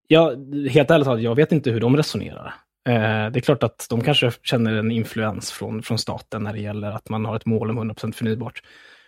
Ja, 0.07 0.30
helt 0.70 0.91
ärligt 0.91 1.05
talat, 1.05 1.22
jag 1.22 1.36
vet 1.36 1.51
inte 1.51 1.72
hur 1.72 1.80
de 1.80 1.97
resonerar. 1.97 2.53
Eh, 2.89 3.32
det 3.32 3.39
är 3.39 3.41
klart 3.41 3.63
att 3.63 3.88
de 3.89 4.01
kanske 4.01 4.32
känner 4.43 4.74
en 4.74 4.91
influens 4.91 5.51
från, 5.51 5.84
från 5.84 5.97
staten 5.97 6.43
när 6.43 6.53
det 6.53 6.59
gäller 6.59 6.91
att 6.91 7.09
man 7.09 7.26
har 7.26 7.36
ett 7.36 7.45
mål 7.45 7.70
om 7.70 7.91
100% 7.91 8.11
förnybart. 8.11 8.61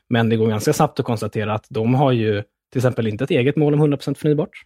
Men 0.10 0.30
det 0.30 0.36
går 0.36 0.48
ganska 0.48 0.74
snabbt 0.74 1.00
att 1.00 1.06
konstatera 1.06 1.54
att 1.54 1.66
de 1.70 1.96
har 1.96 2.12
ju 2.12 2.44
till 2.72 2.80
exempel 2.80 3.08
inte 3.08 3.24
ett 3.24 3.32
eget 3.32 3.56
mål 3.56 3.74
om 3.74 3.94
100% 3.94 4.14
förnybart. 4.14 4.64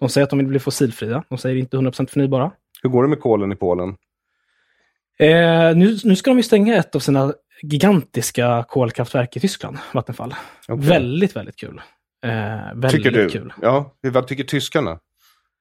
De 0.00 0.08
säger 0.08 0.22
att 0.22 0.30
de 0.30 0.38
vill 0.38 0.48
bli 0.48 0.58
fossilfria. 0.58 1.24
De 1.28 1.38
säger 1.38 1.56
inte 1.56 1.76
100% 1.76 2.06
förnybara. 2.06 2.52
Hur 2.82 2.90
går 2.90 3.02
det 3.02 3.08
med 3.08 3.20
kolen 3.20 3.52
i 3.52 3.56
Polen? 3.56 3.96
Eh, 5.18 5.76
nu, 5.76 5.98
nu 6.04 6.16
ska 6.16 6.30
de 6.30 6.36
ju 6.36 6.42
stänga 6.42 6.76
ett 6.76 6.94
av 6.94 7.00
sina 7.00 7.34
gigantiska 7.62 8.64
kolkraftverk 8.68 9.36
i 9.36 9.40
Tyskland, 9.40 9.78
Vattenfall. 9.94 10.34
Okej. 10.68 10.88
Väldigt, 10.88 11.36
väldigt 11.36 11.56
kul. 11.56 11.80
Eh, 12.24 12.30
väldigt 12.74 12.90
Tycker 12.90 13.10
du? 13.10 13.28
kul. 13.28 13.52
Ja, 13.62 13.92
vad 14.00 14.26
tycker 14.26 14.44
tyskarna? 14.44 14.98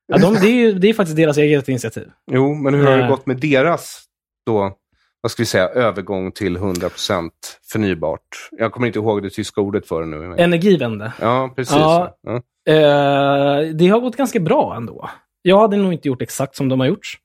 Ja, 0.08 0.18
de, 0.18 0.34
det, 0.34 0.48
är 0.48 0.52
ju, 0.56 0.74
det 0.74 0.90
är 0.90 0.94
faktiskt 0.94 1.18
deras 1.18 1.38
eget 1.38 1.70
initiativ. 1.70 2.12
Jo, 2.32 2.54
men 2.54 2.74
hur 2.74 2.86
har 2.86 2.98
det 2.98 3.04
Eh. 3.04 3.10
gått 3.10 3.26
med 3.26 3.38
deras 3.38 4.04
då, 4.46 4.74
vad 5.22 5.32
ska 5.32 5.42
vi 5.42 5.46
säga, 5.48 5.68
övergång 5.68 6.32
till 6.32 6.58
100% 6.58 7.30
förnybart? 7.72 8.50
Jag 8.52 8.72
kommer 8.72 8.88
inte 8.88 9.00
ihåg 9.00 9.24
det 9.24 9.30
tyska 9.30 9.62
ordet 9.62 9.88
för 9.88 10.00
det 10.02 10.08
nu. 10.08 10.36
Energivände. 10.38 11.14
Ja, 11.22 11.54
precis. 11.56 11.76
Ja. 11.76 12.18
Ja. 12.22 12.36
Eh, 12.74 13.68
det 13.74 13.88
har 13.88 14.00
gått 14.00 14.16
ganska 14.18 14.40
bra 14.40 14.76
ändå. 14.76 15.10
Jag 15.42 15.60
hade 15.60 15.78
nog 15.78 15.94
inte 15.94 16.08
gjort 16.08 16.22
exakt 16.22 16.56
som 16.56 16.70
de 16.70 16.80
har 16.80 16.88
gjort. 16.88 17.18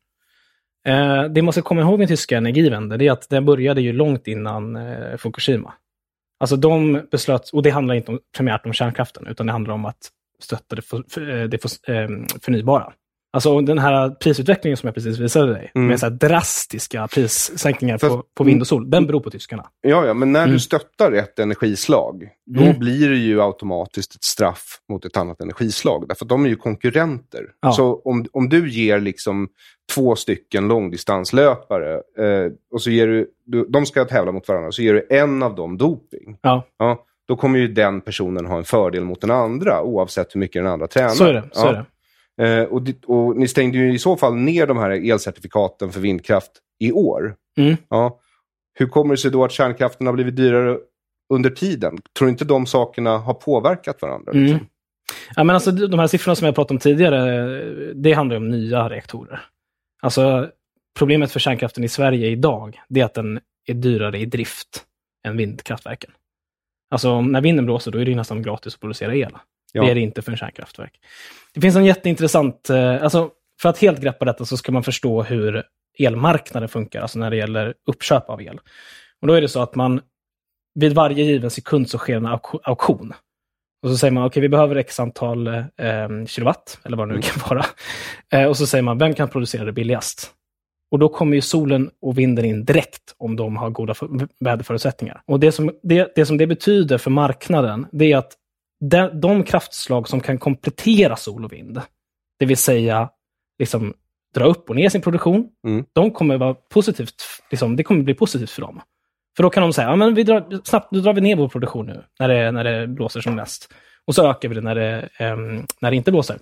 Eh, 0.86 1.24
det 1.24 1.42
man 1.42 1.52
ska 1.52 1.62
komma 1.62 1.80
ihåg 1.80 1.98
med 1.98 2.08
tyska 2.08 2.36
energivände, 2.36 2.96
det 2.96 3.06
är 3.06 3.12
att 3.12 3.28
den 3.28 3.44
började 3.44 3.80
ju 3.80 3.92
långt 3.92 4.26
innan 4.26 4.76
eh, 4.76 5.16
Fukushima. 5.16 5.74
Alltså 6.40 6.56
de 6.56 7.02
beslöt, 7.10 7.50
och 7.50 7.62
det 7.62 7.70
handlar 7.70 7.94
inte 7.94 8.12
om, 8.12 8.20
primärt 8.36 8.66
om 8.66 8.72
kärnkraften, 8.72 9.26
utan 9.26 9.46
det 9.46 9.52
handlar 9.52 9.74
om 9.74 9.84
att 9.84 10.10
stötta 10.40 10.76
det, 10.76 10.82
för, 10.82 11.04
för, 11.08 11.40
eh, 11.40 11.44
det 11.44 11.58
för, 11.58 11.90
eh, 11.90 12.08
förnybara. 12.42 12.92
Alltså 13.32 13.60
den 13.60 13.78
här 13.78 14.10
prisutvecklingen 14.10 14.76
som 14.76 14.86
jag 14.86 14.94
precis 14.94 15.18
visade 15.18 15.52
dig, 15.52 15.70
Mm. 15.74 15.88
med 15.88 16.00
så 16.00 16.08
drastiska 16.08 17.08
prissänkningar 17.14 17.98
Fast- 17.98 18.12
på, 18.14 18.24
på 18.34 18.44
vind 18.44 18.60
och 18.60 18.66
sol, 18.66 18.90
den 18.90 19.06
beror 19.06 19.20
på 19.20 19.30
tyskarna. 19.30 19.66
Ja, 19.80 20.06
ja, 20.06 20.14
men 20.14 20.32
när 20.32 20.42
Mm. 20.42 20.52
du 20.52 20.60
stöttar 20.60 21.12
ett 21.12 21.38
energislag, 21.38 22.28
då 22.46 22.60
Mm. 22.62 22.78
blir 22.78 23.10
det 23.10 23.16
ju 23.16 23.42
automatiskt 23.42 24.14
ett 24.14 24.24
straff 24.24 24.64
mot 24.88 25.04
ett 25.04 25.16
annat 25.16 25.40
energislag. 25.40 26.04
Därför 26.08 26.24
att 26.24 26.28
de 26.28 26.44
är 26.44 26.48
ju 26.48 26.56
konkurrenter. 26.56 27.44
Ja. 27.60 27.72
Så 27.72 28.00
om, 28.04 28.26
om 28.32 28.48
du 28.48 28.70
ger 28.70 29.00
liksom 29.00 29.48
två 29.94 30.16
stycken 30.16 30.68
långdistanslöpare, 30.68 31.92
eh, 31.94 32.52
och 32.72 32.82
så 32.82 32.90
ger 32.90 33.06
du, 33.06 33.30
du, 33.46 33.66
de 33.68 33.86
ska 33.86 34.04
tävla 34.04 34.32
mot 34.32 34.48
varandra, 34.48 34.72
så 34.72 34.82
ger 34.82 34.94
du 34.94 35.06
en 35.10 35.42
av 35.42 35.54
dem 35.54 35.78
doping. 35.78 36.38
Ja. 36.42 36.66
Ja, 36.78 37.04
då 37.28 37.36
kommer 37.36 37.58
ju 37.58 37.68
den 37.68 38.00
personen 38.00 38.46
ha 38.46 38.58
en 38.58 38.64
fördel 38.64 39.04
mot 39.04 39.20
den 39.20 39.30
andra 39.30 39.82
oavsett 39.82 40.34
hur 40.34 40.40
mycket 40.40 40.62
den 40.62 40.72
andra 40.72 40.86
tränar. 40.86 41.08
Så 41.10 41.24
är 41.24 41.32
det. 41.32 41.44
Så 41.52 41.66
Ja. 41.66 41.68
är 41.68 41.72
det. 41.72 41.84
Eh, 42.42 42.62
och, 42.62 42.82
och 43.06 43.36
ni 43.36 43.48
stängde 43.48 43.78
ju 43.78 43.94
i 43.94 43.98
så 43.98 44.16
fall 44.16 44.34
ner 44.34 44.66
de 44.66 44.76
här 44.76 44.90
elcertifikaten 44.90 45.92
för 45.92 46.00
vindkraft 46.00 46.52
i 46.78 46.92
år. 46.92 47.36
Mm. 47.58 47.76
Ja. 47.88 48.20
Hur 48.78 48.86
kommer 48.86 49.14
det 49.14 49.18
sig 49.18 49.30
då 49.30 49.44
att 49.44 49.52
kärnkraften 49.52 50.06
har 50.06 50.14
blivit 50.14 50.36
dyrare 50.36 50.78
under 51.34 51.50
tiden? 51.50 51.98
Tror 52.18 52.26
du 52.26 52.32
inte 52.32 52.44
de 52.44 52.66
sakerna 52.66 53.18
har 53.18 53.34
påverkat 53.34 54.02
varandra? 54.02 54.32
Mm. 54.32 54.44
Liksom? 54.44 54.68
Ja, 55.36 55.44
men 55.44 55.54
alltså, 55.54 55.70
de 55.70 55.98
här 55.98 56.06
siffrorna 56.06 56.36
som 56.36 56.46
jag 56.46 56.54
pratade 56.54 56.74
om 56.74 56.78
tidigare, 56.78 57.92
det 57.94 58.12
handlar 58.12 58.36
om 58.36 58.50
nya 58.50 58.88
reaktorer. 58.88 59.40
Alltså, 60.02 60.50
problemet 60.98 61.32
för 61.32 61.40
kärnkraften 61.40 61.84
i 61.84 61.88
Sverige 61.88 62.28
idag, 62.28 62.80
det 62.88 63.00
är 63.00 63.04
att 63.04 63.14
den 63.14 63.40
är 63.66 63.74
dyrare 63.74 64.18
i 64.18 64.26
drift 64.26 64.84
än 65.26 65.36
vindkraftverken. 65.36 66.10
Alltså, 66.90 67.20
när 67.20 67.40
vinden 67.40 67.64
blåser, 67.64 67.90
då 67.90 67.98
är 67.98 68.04
det 68.04 68.14
nästan 68.14 68.42
gratis 68.42 68.74
att 68.74 68.80
producera 68.80 69.14
el. 69.14 69.32
Ja. 69.76 69.84
Det 69.84 69.90
är 69.90 69.94
det 69.94 70.00
inte 70.00 70.22
för 70.22 70.30
en 70.32 70.38
kärnkraftverk. 70.38 71.00
Det 71.54 71.60
finns 71.60 71.76
en 71.76 71.84
jätteintressant, 71.84 72.70
eh, 72.70 73.02
alltså, 73.02 73.30
för 73.62 73.68
att 73.68 73.78
helt 73.78 74.00
greppa 74.00 74.24
detta 74.24 74.44
så 74.44 74.56
ska 74.56 74.72
man 74.72 74.82
förstå 74.82 75.22
hur 75.22 75.62
elmarknaden 75.98 76.68
funkar, 76.68 77.00
alltså 77.00 77.18
när 77.18 77.30
det 77.30 77.36
gäller 77.36 77.74
uppköp 77.86 78.30
av 78.30 78.42
el. 78.42 78.60
Och 79.20 79.28
då 79.28 79.34
är 79.34 79.40
det 79.40 79.48
så 79.48 79.62
att 79.62 79.74
man, 79.74 80.00
vid 80.74 80.94
varje 80.94 81.24
given 81.24 81.50
sekund 81.50 81.90
så 81.90 81.98
sker 81.98 82.16
en 82.16 82.26
auk- 82.26 82.60
auktion. 82.64 83.12
Och 83.82 83.90
så 83.90 83.96
säger 83.96 84.12
man, 84.12 84.24
okej, 84.24 84.40
vi 84.40 84.48
behöver 84.48 84.76
x 84.76 85.00
antal 85.00 85.46
eh, 85.46 85.54
eh 85.56 86.24
kilowatt, 86.26 86.80
eller 86.84 86.96
vad 86.96 87.08
det 87.08 87.14
nu 87.14 87.20
kan 87.22 87.42
vara. 87.48 87.66
Eh, 88.32 88.48
och 88.48 88.56
så 88.56 88.66
säger 88.66 88.82
man, 88.82 88.98
vem 88.98 89.14
kan 89.14 89.28
producera 89.28 89.64
det 89.64 89.72
billigast? 89.72 90.32
Och 90.90 90.98
då 90.98 91.08
kommer 91.08 91.34
ju 91.34 91.40
solen 91.40 91.90
och 92.02 92.18
vinden 92.18 92.44
in 92.44 92.64
direkt 92.64 93.14
om 93.18 93.36
de 93.36 93.56
har 93.56 93.70
goda 93.70 93.94
väderförutsättningar. 94.40 95.22
Och 95.26 95.40
det 95.40 95.52
som 95.52 95.72
det, 95.82 96.12
det 96.14 96.26
som 96.26 96.38
det 96.38 96.46
betyder 96.46 96.98
för 96.98 97.10
marknaden, 97.10 97.86
det 97.92 98.12
är 98.12 98.16
att 98.16 98.32
de, 98.80 99.20
de 99.20 99.44
kraftslag 99.44 100.08
som 100.08 100.20
kan 100.20 100.38
komplettera 100.38 101.16
sol 101.16 101.44
och 101.44 101.52
vind, 101.52 101.80
det 102.38 102.46
vill 102.46 102.56
säga 102.56 103.10
liksom 103.58 103.94
dra 104.34 104.44
upp 104.44 104.70
och 104.70 104.76
ner 104.76 104.88
sin 104.88 105.02
produktion, 105.02 105.48
Mm. 105.66 105.84
de 105.92 106.10
kommer 106.10 106.38
vara 106.38 106.54
positivt, 106.54 107.14
liksom, 107.50 107.76
det 107.76 107.82
kommer 107.82 108.02
bli 108.02 108.14
positivt 108.14 108.50
för 108.50 108.62
dem. 108.62 108.80
För 109.36 109.42
då 109.42 109.50
kan 109.50 109.62
de 109.62 109.72
säga, 109.72 109.88
ja, 109.88 109.96
men 109.96 110.14
vi 110.14 110.22
drar, 110.22 110.60
snabbt, 110.64 110.88
då 110.92 111.00
drar 111.00 111.12
vi 111.12 111.20
ner 111.20 111.36
vår 111.36 111.48
produktion 111.48 111.86
nu, 111.86 112.04
när 112.18 112.28
det, 112.28 112.50
när 112.52 112.64
det 112.64 112.86
blåser 112.86 113.20
som 113.20 113.34
mest. 113.34 113.72
Och 114.04 114.14
så 114.14 114.30
ökar 114.30 114.48
vi 114.48 114.54
det 114.54 114.60
när 114.60 114.74
det, 114.74 115.08
ehm, 115.18 115.66
när 115.80 115.90
det 115.90 115.96
inte 115.96 116.10
blåser. 116.10 116.38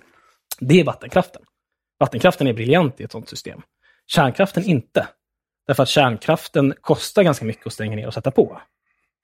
Det 0.59 0.79
är 0.79 0.83
vattenkraften. 0.83 1.41
Vattenkraften 1.99 2.47
är 2.47 2.53
briljant 2.53 3.01
i 3.01 3.03
ett 3.03 3.11
sådant 3.11 3.29
system. 3.29 3.61
Kärnkraften 4.07 4.63
inte. 4.63 5.07
Därför 5.67 5.83
att 5.83 5.89
kärnkraften 5.89 6.73
kostar 6.81 7.23
ganska 7.23 7.45
mycket 7.45 7.67
att 7.67 7.73
stänga 7.73 7.95
ner 7.95 8.07
och 8.07 8.13
sätta 8.13 8.31
på. 8.31 8.61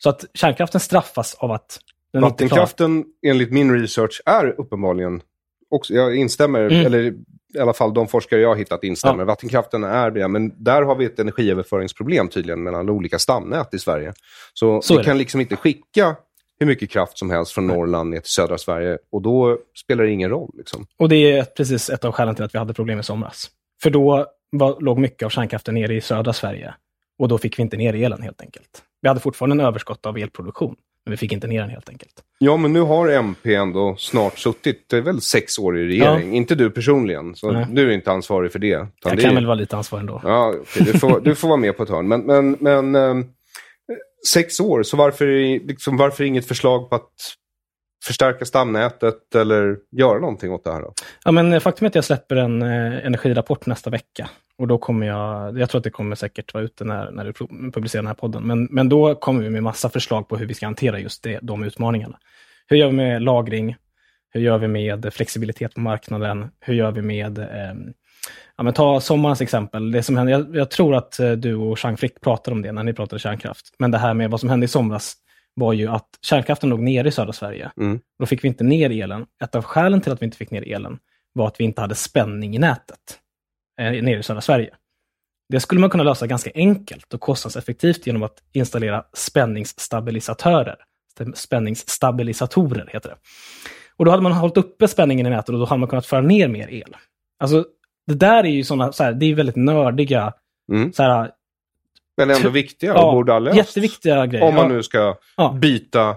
Så 0.04 0.10
att 0.10 0.26
kärnkraften 0.34 0.82
straffas 0.82 1.36
av 1.36 1.52
att 1.52 1.80
den. 2.14 2.22
Vattenkraften, 2.22 3.06
enligt 3.26 3.52
min 3.52 3.80
research, 3.82 4.22
är 4.26 4.60
uppenbarligen, 4.60 5.22
också, 5.70 5.94
jag 5.94 6.16
instämmer, 6.16 6.60
Mm. 6.62 6.86
eller 6.86 7.14
i 7.56 7.60
alla 7.60 7.74
fall 7.74 7.94
de 7.94 8.08
forskare 8.08 8.40
jag 8.42 8.50
har 8.50 8.56
hittat 8.56 8.84
instämmer, 8.84 9.20
Ja. 9.20 9.26
vattenkraften 9.26 9.84
är 9.84 10.12
det, 10.12 10.28
men 10.28 10.64
där 10.64 10.82
har 10.82 10.96
vi 10.96 11.06
ett 11.06 11.20
energiöverföringsproblem 11.20 12.28
tydligen 12.28 12.64
mellan 12.64 12.90
olika 12.90 13.20
stamnät 13.20 13.74
i 13.74 13.80
Sverige. 13.80 14.14
Så, 14.54 14.82
Så 14.82 14.94
vi 14.94 14.98
det. 14.98 15.04
kan 15.04 15.18
liksom 15.18 15.42
inte 15.42 15.56
skicka 15.56 16.16
hur 16.60 16.68
mycket 16.68 16.90
kraft 16.90 17.18
som 17.18 17.30
helst 17.30 17.52
från 17.52 17.68
Norrland 17.68 18.10
ner 18.10 18.20
till 18.20 18.32
södra 18.32 18.58
Sverige 18.58 18.98
och 19.12 19.22
då 19.22 19.58
spelar 19.86 20.04
det 20.04 20.12
ingen 20.12 20.30
roll. 20.30 20.52
Liksom. 20.58 20.86
Och 20.98 21.10
det 21.10 21.16
är 21.38 21.44
precis 21.44 21.90
ett 21.90 22.06
av 22.06 22.12
skälen 22.12 22.36
till 22.36 22.44
att 22.46 22.56
vi 22.56 22.60
hade 22.60 22.74
problem 22.74 23.00
i 23.00 23.04
somras. 23.04 23.50
För 23.84 23.90
då 23.90 24.26
var, 24.50 24.82
låg 24.82 25.00
mycket 25.00 25.26
av 25.26 25.30
kärnkraften 25.30 25.74
nere 25.76 25.96
i 25.96 26.02
södra 26.02 26.34
Sverige. 26.34 26.74
Och 27.20 27.28
då 27.28 27.38
fick 27.38 27.60
vi 27.60 27.64
inte 27.64 27.78
ner 27.78 27.94
elen 27.96 28.22
helt 28.22 28.42
enkelt. 28.42 28.84
Vi 29.02 29.08
hade 29.08 29.20
fortfarande 29.20 29.54
en 29.64 29.68
överskott 29.68 30.06
av 30.06 30.18
elproduktion, 30.18 30.76
men 31.06 31.12
vi 31.12 31.18
fick 31.18 31.32
inte 31.32 31.48
ner 31.48 31.62
den 31.62 31.70
helt 31.70 31.90
enkelt. 31.90 32.14
Ja, 32.40 32.58
men 32.58 32.74
nu 32.74 32.82
har 32.82 33.08
MP 33.10 33.56
ändå 33.56 33.96
snart 33.98 34.38
suttit, 34.40 34.86
det 34.90 34.98
är 34.98 35.02
väl 35.02 35.22
sex 35.22 35.60
år 35.60 35.80
i 35.80 35.86
regering. 35.88 36.36
Inte 36.36 36.56
du 36.56 36.70
personligen, 36.70 37.36
så 37.36 37.52
Nej. 37.52 37.66
du 37.70 37.90
är 37.90 37.92
inte 37.94 38.12
ansvarig 38.12 38.52
för 38.52 38.60
det. 38.60 38.68
Jag 38.68 38.88
det 39.04 39.22
kan 39.22 39.32
är- 39.32 39.36
väl 39.36 39.46
vara 39.46 39.56
lite 39.56 39.78
ansvarig 39.78 40.02
ändå. 40.02 40.22
Ja, 40.24 40.56
okej, 40.62 40.86
du, 40.94 41.00
får, 41.00 41.20
du 41.20 41.36
får 41.36 41.48
vara 41.48 41.58
med 41.58 41.78
på 41.78 41.84
ett 41.84 41.90
hörn. 41.90 42.08
Men, 42.08 42.22
men, 42.22 42.58
men 42.60 42.96
ehm, 42.96 43.26
sex 44.28 44.60
år, 44.60 44.84
så 44.84 44.98
varför, 44.98 45.26
liksom, 45.68 45.98
varför 45.98 46.24
inget 46.24 46.48
förslag 46.48 46.90
på 46.90 46.96
att 46.96 47.12
förstärka 48.04 48.46
stamnätet 48.46 49.36
eller 49.36 49.78
göra 49.92 50.20
någonting 50.20 50.52
åt 50.52 50.64
det 50.64 50.72
här? 50.72 50.82
Då? 50.82 50.94
Ja, 51.26 51.32
men 51.32 51.62
faktum 51.62 51.86
är 51.86 51.90
att 51.90 51.96
jag 51.96 52.04
släpper 52.04 52.36
en 52.36 52.62
eh, 52.62 53.06
energirapport 53.06 53.66
nästa 53.66 53.90
vecka. 53.90 54.30
Och 54.58 54.68
då 54.68 54.78
kommer 54.78 55.08
jag, 55.08 55.60
jag 55.60 55.70
tror 55.70 55.80
att 55.80 55.84
det 55.84 55.90
kommer 55.90 56.16
säkert 56.16 56.54
vara 56.54 56.64
ute 56.64 56.84
när, 56.84 57.12
när 57.12 57.26
du 57.26 57.34
publicerar 57.72 58.02
den 58.02 58.08
här 58.08 58.14
podden. 58.14 58.44
Men, 58.44 58.64
men 58.72 58.90
då 58.90 59.16
kommer 59.16 59.44
vi 59.44 59.50
med 59.50 59.64
massa 59.64 59.90
förslag 59.90 60.28
på 60.28 60.38
hur 60.38 60.46
vi 60.46 60.54
ska 60.54 60.66
hantera 60.66 61.00
just 61.00 61.24
det, 61.24 61.40
de 61.42 61.64
utmaningarna. 61.64 62.18
Hur 62.68 62.78
gör 62.78 62.88
vi 62.88 62.94
med 62.94 63.22
lagring? 63.22 63.76
Hur 64.34 64.42
gör 64.42 64.58
vi 64.58 64.68
med 64.68 65.14
flexibilitet 65.14 65.74
på 65.74 65.80
marknaden? 65.80 66.50
Hur 66.60 66.74
gör 66.74 66.92
vi 66.92 67.02
med, 67.02 67.38
eh, 67.38 67.74
ja 68.58 68.64
men 68.64 68.74
ta 68.74 69.02
sommarens 69.02 69.42
exempel. 69.42 69.92
Det 69.92 70.04
som 70.04 70.18
hände, 70.18 70.32
jag, 70.32 70.56
jag 70.56 70.72
tror 70.72 70.96
att 70.96 71.20
eh, 71.20 71.32
du 71.32 71.56
och 71.56 71.80
Jean 71.84 71.98
Frick 71.98 72.22
pratade 72.22 72.56
om 72.56 72.62
det 72.62 72.72
när 72.72 72.84
ni 72.84 72.94
pratade 72.94 73.20
kärnkraft. 73.20 73.76
Men 73.80 73.92
det 73.92 73.98
här 73.98 74.14
med 74.14 74.32
vad 74.32 74.40
som 74.40 74.50
hände 74.50 74.66
i 74.66 74.68
somras 74.68 75.16
var 75.56 75.74
ju 75.74 75.88
att 75.88 76.08
kärnkraften 76.22 76.70
låg 76.70 76.80
nere 76.80 77.08
i 77.08 77.12
södra 77.12 77.34
Sverige. 77.34 77.72
Mm. 77.78 78.00
Då 78.20 78.26
fick 78.26 78.44
vi 78.44 78.48
inte 78.48 78.64
ner 78.64 79.04
elen. 79.04 79.26
Ett 79.44 79.56
av 79.56 79.64
skälen 79.64 80.02
till 80.02 80.12
att 80.12 80.22
vi 80.22 80.26
inte 80.26 80.38
fick 80.38 80.52
ner 80.52 80.74
elen 80.74 81.00
var 81.34 81.48
att 81.48 81.60
vi 81.60 81.64
inte 81.64 81.82
hade 81.82 81.96
spänning 81.96 82.56
i 82.56 82.60
nätet 82.60 83.20
eh, 83.82 83.92
nere 84.04 84.20
i 84.20 84.24
södra 84.24 84.42
Sverige. 84.42 84.74
Det 85.50 85.60
skulle 85.60 85.82
man 85.82 85.90
kunna 85.90 86.04
lösa 86.04 86.28
ganska 86.28 86.52
enkelt 86.56 87.14
och 87.14 87.22
kostnadseffektivt 87.22 88.08
genom 88.08 88.24
att 88.24 88.38
installera 88.54 89.04
spänningsstabilisatörer. 89.14 90.76
Spänningsstabilisatorer 91.36 92.90
heter 92.94 93.10
det. 93.10 93.16
Och 93.98 94.06
då 94.06 94.12
hade 94.12 94.24
man 94.24 94.32
hållit 94.32 94.58
uppe 94.58 94.88
spänningen 94.88 95.28
i 95.28 95.30
nätet 95.30 95.50
och 95.50 95.60
då 95.60 95.66
hade 95.66 95.80
man 95.80 95.90
kunnat 95.90 96.06
föra 96.06 96.22
ner 96.22 96.48
mer 96.48 96.68
el. 96.68 96.96
Alltså, 97.40 97.66
det 98.08 98.14
där 98.14 98.44
är 98.44 98.50
ju 98.50 98.64
såna, 98.64 98.92
så 98.92 99.04
här, 99.04 99.14
det 99.14 99.26
är 99.26 99.36
väldigt 99.36 99.56
nördiga, 99.56 100.34
Mm. 100.72 100.94
så 100.94 101.04
här, 101.04 101.32
Men 102.18 102.30
ändå 102.30 102.50
viktiga 102.50 102.94
och 102.94 103.00
ja, 103.00 103.12
borde 103.12 103.32
ha 103.32 103.40
löst. 103.40 103.58
jätteviktiga 103.58 104.26
grejer. 104.26 104.46
Om 104.48 104.56
man 104.56 104.70
nu 104.72 104.84
ska 104.84 105.16
Ja. 105.38 105.58
byta. 105.62 106.16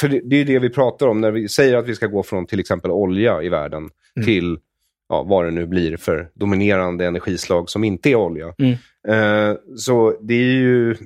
För 0.00 0.08
det, 0.08 0.20
det 0.24 0.36
är 0.36 0.44
det 0.44 0.58
vi 0.58 0.70
pratar 0.70 1.06
om 1.06 1.20
när 1.20 1.30
vi 1.30 1.48
säger 1.48 1.76
att 1.76 1.86
vi 1.88 1.94
ska 1.94 2.06
gå 2.06 2.22
från 2.22 2.46
till 2.46 2.60
exempel 2.60 2.90
olja 2.90 3.42
i 3.42 3.48
världen 3.48 3.88
Mm. 4.16 4.26
till 4.26 4.58
ja, 5.08 5.22
vad 5.22 5.44
det 5.44 5.50
nu 5.50 5.66
blir 5.66 5.96
för 5.96 6.30
dominerande 6.34 7.06
energislag 7.06 7.70
som 7.70 7.84
inte 7.84 8.10
är 8.10 8.14
olja. 8.14 8.54
Mm. 8.58 8.72
Eh, 9.08 9.56
så 9.76 10.14
det 10.20 10.34
är 10.34 10.52
ju, 10.52 10.96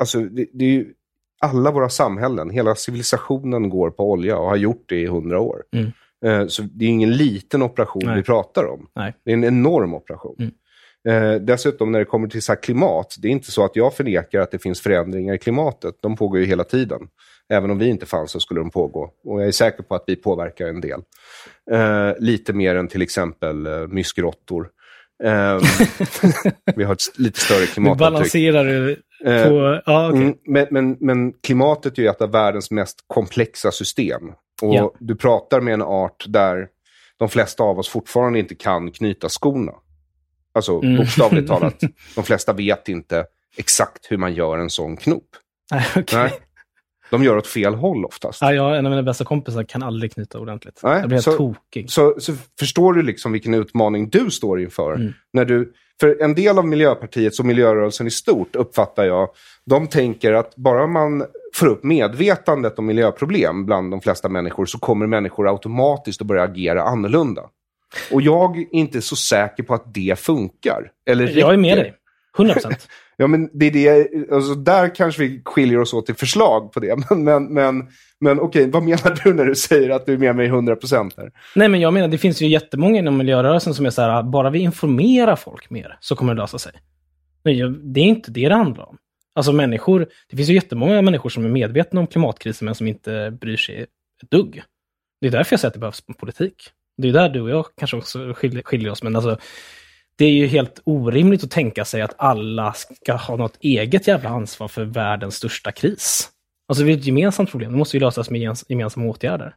alltså, 0.00 0.20
det, 0.20 0.46
det 0.52 0.64
är 0.64 0.68
ju 0.70 0.86
alla 1.40 1.70
våra 1.70 1.88
samhällen, 1.88 2.50
hela 2.50 2.74
civilisationen 2.74 3.68
går 3.68 3.90
på 3.90 4.10
olja 4.10 4.38
och 4.38 4.48
har 4.48 4.56
gjort 4.56 4.84
det 4.88 4.96
i 5.00 5.06
hundra 5.06 5.40
år. 5.40 5.62
Mm. 5.72 5.92
Eh, 6.24 6.46
så 6.48 6.62
det 6.62 6.84
är 6.84 6.88
ingen 6.88 7.12
liten 7.12 7.62
operation 7.62 8.02
Nej. 8.06 8.16
vi 8.16 8.22
pratar 8.22 8.64
om. 8.64 8.86
Nej. 8.94 9.14
Det 9.24 9.30
är 9.30 9.34
en 9.34 9.44
enorm 9.44 9.94
operation. 9.94 10.50
Eh, 11.06 11.34
dessutom 11.34 11.92
när 11.92 11.98
det 11.98 12.04
kommer 12.04 12.28
till 12.28 12.42
så 12.42 12.56
klimat, 12.56 13.16
det 13.18 13.28
är 13.28 13.32
inte 13.32 13.50
så 13.52 13.64
att 13.64 13.76
jag 13.76 13.94
förnekar 13.94 14.40
att 14.40 14.50
det 14.50 14.58
finns 14.58 14.80
förändringar 14.80 15.34
i 15.34 15.38
klimatet. 15.38 15.94
De 16.02 16.16
pågår 16.16 16.40
ju 16.40 16.46
hela 16.46 16.64
tiden. 16.64 17.00
Även 17.48 17.70
om 17.70 17.78
vi 17.78 17.88
inte 17.88 18.06
fanns 18.06 18.30
så 18.30 18.40
skulle 18.40 18.60
de 18.60 18.70
pågå. 18.70 19.10
Och 19.24 19.40
jag 19.40 19.48
är 19.48 19.52
säker 19.52 19.82
på 19.82 19.94
att 19.94 20.04
vi 20.06 20.16
påverkar 20.16 20.66
en 20.66 20.80
del. 20.80 21.00
Eh, 21.70 22.12
lite 22.18 22.52
mer 22.52 22.76
än 22.76 22.88
till 22.88 23.02
exempel 23.02 23.66
eh, 23.66 23.86
myskråttor. 23.88 24.68
Eh, 25.24 25.58
vi 26.76 26.84
har 26.84 26.92
ett 26.92 27.18
lite 27.18 27.40
större 27.40 27.66
klimatavtryck. 27.66 27.98
balanserar 28.12 28.64
du 28.64 29.02
Eh, 29.24 29.48
på... 29.48 29.80
Ja, 29.86 30.08
okej. 30.08 30.22
Mm, 30.22 30.34
men, 30.46 30.66
men, 30.70 30.96
men 31.00 31.32
klimatet 31.32 31.98
är 31.98 32.02
ju 32.02 32.08
ett 32.08 32.20
av 32.20 32.32
världens 32.32 32.70
mest 32.70 32.96
komplexa 33.06 33.70
system. 33.70 34.22
Och 34.62 34.74
Ja. 34.74 34.92
du 34.98 35.16
pratar 35.16 35.60
med 35.60 35.74
en 35.74 35.82
art 35.82 36.24
där 36.28 36.68
de 37.18 37.28
flesta 37.28 37.62
av 37.62 37.78
oss 37.78 37.88
fortfarande 37.88 38.38
inte 38.38 38.54
kan 38.54 38.90
knyta 38.90 39.28
skorna. 39.28 39.72
Alltså 40.56 40.80
Mm. 40.82 40.96
bokstavligt 40.96 41.48
talat, 41.48 41.80
de 42.14 42.24
flesta 42.24 42.52
vet 42.52 42.88
inte 42.88 43.24
exakt 43.56 44.06
hur 44.10 44.16
man 44.16 44.34
gör 44.34 44.58
en 44.58 44.70
sån 44.70 44.96
knop. 44.96 45.24
Okej. 45.96 46.04
Nej. 46.12 46.32
De 47.10 47.24
gör 47.24 47.36
åt 47.36 47.46
fel 47.46 47.74
håll 47.74 48.04
oftast. 48.04 48.38
Ja, 48.42 48.52
jag, 48.52 48.78
en 48.78 48.86
av 48.86 48.90
mina 48.90 49.02
bästa 49.02 49.24
kompisar 49.24 49.62
kan 49.64 49.82
aldrig 49.82 50.12
knyta 50.12 50.38
ordentligt. 50.38 50.80
Nej, 50.82 50.98
jag 50.98 51.08
blir 51.08 51.16
helt 51.16 51.24
så- 51.24 51.36
tokig. 51.36 51.90
Så, 51.90 52.14
så 52.18 52.32
förstår 52.58 52.92
du 52.92 53.02
liksom 53.02 53.32
vilken 53.32 53.54
utmaning 53.54 54.08
du 54.10 54.30
står 54.30 54.60
inför. 54.60 54.94
Mm. 54.94 55.12
När 55.32 55.44
du, 55.44 55.72
för 56.00 56.22
en 56.22 56.34
del 56.34 56.58
av 56.58 56.66
Miljöpartiet 56.66 57.38
och 57.38 57.44
miljörörelsen 57.46 58.06
i 58.06 58.10
stort 58.10 58.56
uppfattar 58.56 59.04
jag, 59.04 59.28
de 59.66 59.86
tänker 59.86 60.32
att 60.32 60.56
bara 60.56 60.86
man 60.86 61.24
får 61.54 61.66
upp 61.66 61.84
medvetandet 61.84 62.78
om 62.78 62.86
miljöproblem 62.86 63.66
bland 63.66 63.90
de 63.90 64.00
flesta 64.00 64.28
människor 64.28 64.66
så 64.66 64.78
kommer 64.78 65.06
människor 65.06 65.48
automatiskt 65.48 66.20
att 66.20 66.26
börja 66.26 66.42
agera 66.42 66.82
annorlunda. 66.82 67.42
Och 68.12 68.22
jag 68.22 68.58
är 68.58 68.74
inte 68.74 69.02
så 69.02 69.16
säker 69.16 69.62
på 69.62 69.74
att 69.74 69.94
det 69.94 70.18
funkar. 70.18 70.90
Eller 71.06 71.38
Jag 71.38 71.52
är 71.52 71.56
med 71.56 71.78
dig. 71.78 71.94
100 72.38 72.54
procent. 72.54 72.88
Ja, 73.18 73.26
men 73.26 73.50
det 73.52 73.66
är 73.66 73.70
det, 73.70 74.34
alltså 74.34 74.54
där 74.54 74.94
kanske 74.94 75.22
vi 75.22 75.42
skiljer 75.44 75.80
oss 75.80 75.92
åt 75.92 76.10
i 76.10 76.14
förslag 76.14 76.72
på 76.72 76.80
det. 76.80 76.96
Men, 77.10 77.24
men, 77.24 77.54
men, 77.54 77.88
men 78.20 78.40
okej, 78.40 78.70
vad 78.70 78.82
menar 78.82 79.24
du 79.24 79.34
när 79.34 79.44
du 79.44 79.54
säger 79.54 79.90
att 79.90 80.06
du 80.06 80.12
är 80.12 80.18
med 80.18 80.36
mig 80.36 80.50
100% 80.50 81.12
här? 81.16 81.30
Nej, 81.54 81.68
men 81.68 81.80
jag 81.80 81.94
menar, 81.94 82.08
det 82.08 82.18
finns 82.18 82.42
ju 82.42 82.46
jättemånga 82.48 82.98
inom 82.98 83.16
miljörörelsen 83.16 83.74
som 83.74 83.86
är 83.86 83.90
så 83.90 84.02
här, 84.02 84.22
bara 84.22 84.50
vi 84.50 84.58
informerar 84.58 85.36
folk 85.36 85.70
mer 85.70 85.98
så 86.00 86.16
kommer 86.16 86.34
det 86.34 86.40
lösa 86.40 86.58
sig. 86.58 86.72
Men 87.44 87.92
det 87.92 88.00
är 88.00 88.04
inte 88.04 88.30
det 88.30 88.48
det 88.48 88.54
handlar 88.54 88.88
om. 88.88 88.96
Alltså 89.34 89.52
människor, 89.52 90.06
det 90.30 90.36
finns 90.36 90.48
ju 90.48 90.54
jättemånga 90.54 91.02
människor 91.02 91.30
som 91.30 91.44
är 91.44 91.48
medvetna 91.48 92.00
om 92.00 92.06
klimatkrisen 92.06 92.66
men 92.66 92.74
som 92.74 92.86
inte 92.86 93.38
bryr 93.40 93.56
sig 93.56 93.82
ett 93.82 94.30
dugg. 94.30 94.62
Det 95.20 95.26
är 95.26 95.30
därför 95.30 95.52
jag 95.52 95.60
säger 95.60 95.70
att 95.70 95.74
det 95.74 95.80
behövs 95.80 96.02
politik. 96.18 96.70
Det 96.96 97.08
är 97.08 97.12
där 97.12 97.28
du 97.28 97.40
och 97.40 97.50
jag 97.50 97.66
kanske 97.78 97.96
också 97.96 98.32
skiljer, 98.34 98.62
skiljer 98.62 98.90
oss, 98.90 99.02
men 99.02 99.16
alltså 99.16 99.38
det 100.18 100.24
är 100.24 100.30
ju 100.30 100.46
helt 100.46 100.80
orimligt 100.84 101.44
att 101.44 101.50
tänka 101.50 101.84
sig 101.84 102.02
att 102.02 102.14
alla 102.18 102.72
ska 102.72 103.14
ha 103.14 103.36
något 103.36 103.56
eget 103.60 104.06
jävla 104.08 104.28
ansvar 104.28 104.68
för 104.68 104.84
världens 104.84 105.34
största 105.34 105.72
kris. 105.72 106.28
Alltså 106.68 106.84
det 106.84 106.92
är 106.92 106.96
ett 106.96 107.06
gemensamt 107.06 107.50
problem, 107.50 107.72
det 107.72 107.78
måste 107.78 107.96
ju 107.96 108.00
lösas 108.00 108.30
med 108.30 108.56
gemensamma 108.68 109.06
åtgärder. 109.06 109.54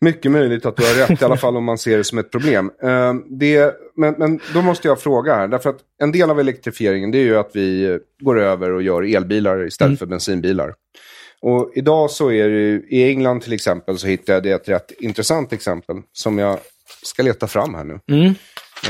Mycket 0.00 0.30
möjligt 0.30 0.66
att 0.66 0.76
du 0.76 0.82
har 0.82 0.94
rätt, 1.08 1.22
i 1.22 1.24
alla 1.24 1.36
fall 1.36 1.56
om 1.56 1.64
man 1.64 1.78
ser 1.78 1.98
det 1.98 2.04
som 2.04 2.18
ett 2.18 2.30
problem. 2.30 2.70
Eh, 2.82 3.14
det, 3.30 3.74
men, 3.96 4.14
men 4.18 4.40
då 4.54 4.62
måste 4.62 4.88
jag 4.88 5.00
fråga 5.00 5.34
här, 5.34 5.48
därför 5.48 5.70
att 5.70 5.80
en 6.02 6.12
del 6.12 6.30
av 6.30 6.40
elektrifieringen 6.40 7.10
det 7.10 7.18
är 7.18 7.24
ju 7.24 7.36
att 7.36 7.50
vi 7.54 7.98
går 8.20 8.40
över 8.40 8.72
och 8.72 8.82
gör 8.82 9.16
elbilar 9.16 9.66
istället 9.66 9.88
Mm. 9.88 9.96
för 9.96 10.06
bensinbilar. 10.06 10.74
Och 11.42 11.72
idag 11.74 12.10
så 12.10 12.30
är 12.32 12.48
det 12.48 12.82
i 12.88 13.08
England 13.08 13.40
till 13.40 13.52
exempel 13.52 13.98
så 13.98 14.06
hittade 14.06 14.48
jag 14.48 14.60
ett 14.60 14.68
rätt 14.68 14.92
intressant 15.00 15.52
exempel 15.52 15.96
som 16.12 16.38
jag 16.38 16.58
ska 17.02 17.22
leta 17.22 17.46
fram 17.46 17.74
här 17.74 17.84
nu. 17.84 18.00
Mm. 18.10 18.34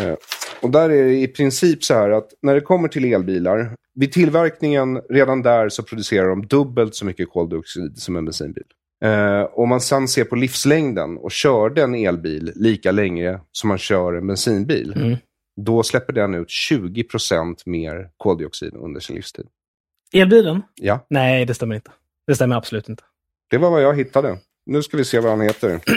Eh, 0.00 0.16
och 0.62 0.70
där 0.70 0.90
är 0.90 1.04
det 1.04 1.14
i 1.18 1.28
princip 1.28 1.84
så 1.84 1.94
här 1.94 2.10
att 2.10 2.28
när 2.42 2.54
det 2.54 2.60
kommer 2.60 2.88
till 2.88 3.04
elbilar, 3.14 3.74
vid 3.94 4.12
tillverkningen, 4.12 5.00
redan 5.10 5.42
där 5.42 5.68
så 5.68 5.82
producerar 5.82 6.28
de 6.28 6.46
dubbelt 6.46 6.94
så 6.94 7.04
mycket 7.04 7.30
koldioxid 7.30 7.98
som 7.98 8.16
en 8.16 8.24
bensinbil. 8.24 8.64
Eh, 9.04 9.42
om 9.52 9.68
man 9.68 9.80
sen 9.80 10.08
ser 10.08 10.24
på 10.24 10.36
livslängden 10.36 11.18
och 11.18 11.30
körde 11.32 11.82
en 11.82 11.94
elbil 11.94 12.52
lika 12.54 12.92
länge 12.92 13.40
som 13.52 13.68
man 13.68 13.78
kör 13.78 14.12
en 14.14 14.26
bensinbil, 14.26 14.92
Mm. 14.96 15.16
då 15.60 15.82
släpper 15.82 16.12
den 16.12 16.34
ut 16.34 16.48
20% 16.48 17.62
mer 17.66 18.08
koldioxid 18.16 18.74
under 18.74 19.00
sin 19.00 19.16
livstid. 19.16 19.46
Elbilen? 20.12 20.62
Ja, 20.74 21.06
Nej, 21.10 21.44
det 21.44 21.54
stämmer 21.54 21.74
inte. 21.74 21.90
Det 22.28 22.34
stämmer 22.34 22.56
absolut 22.56 22.88
inte. 22.88 23.02
det 23.50 23.58
var 23.58 23.70
vad 23.70 23.82
jag 23.82 23.96
hittade. 23.96 24.38
Nu 24.66 24.82
ska 24.82 24.96
vi 24.96 25.04
se 25.04 25.20
vad 25.20 25.30
han 25.30 25.40
heter. 25.40 25.80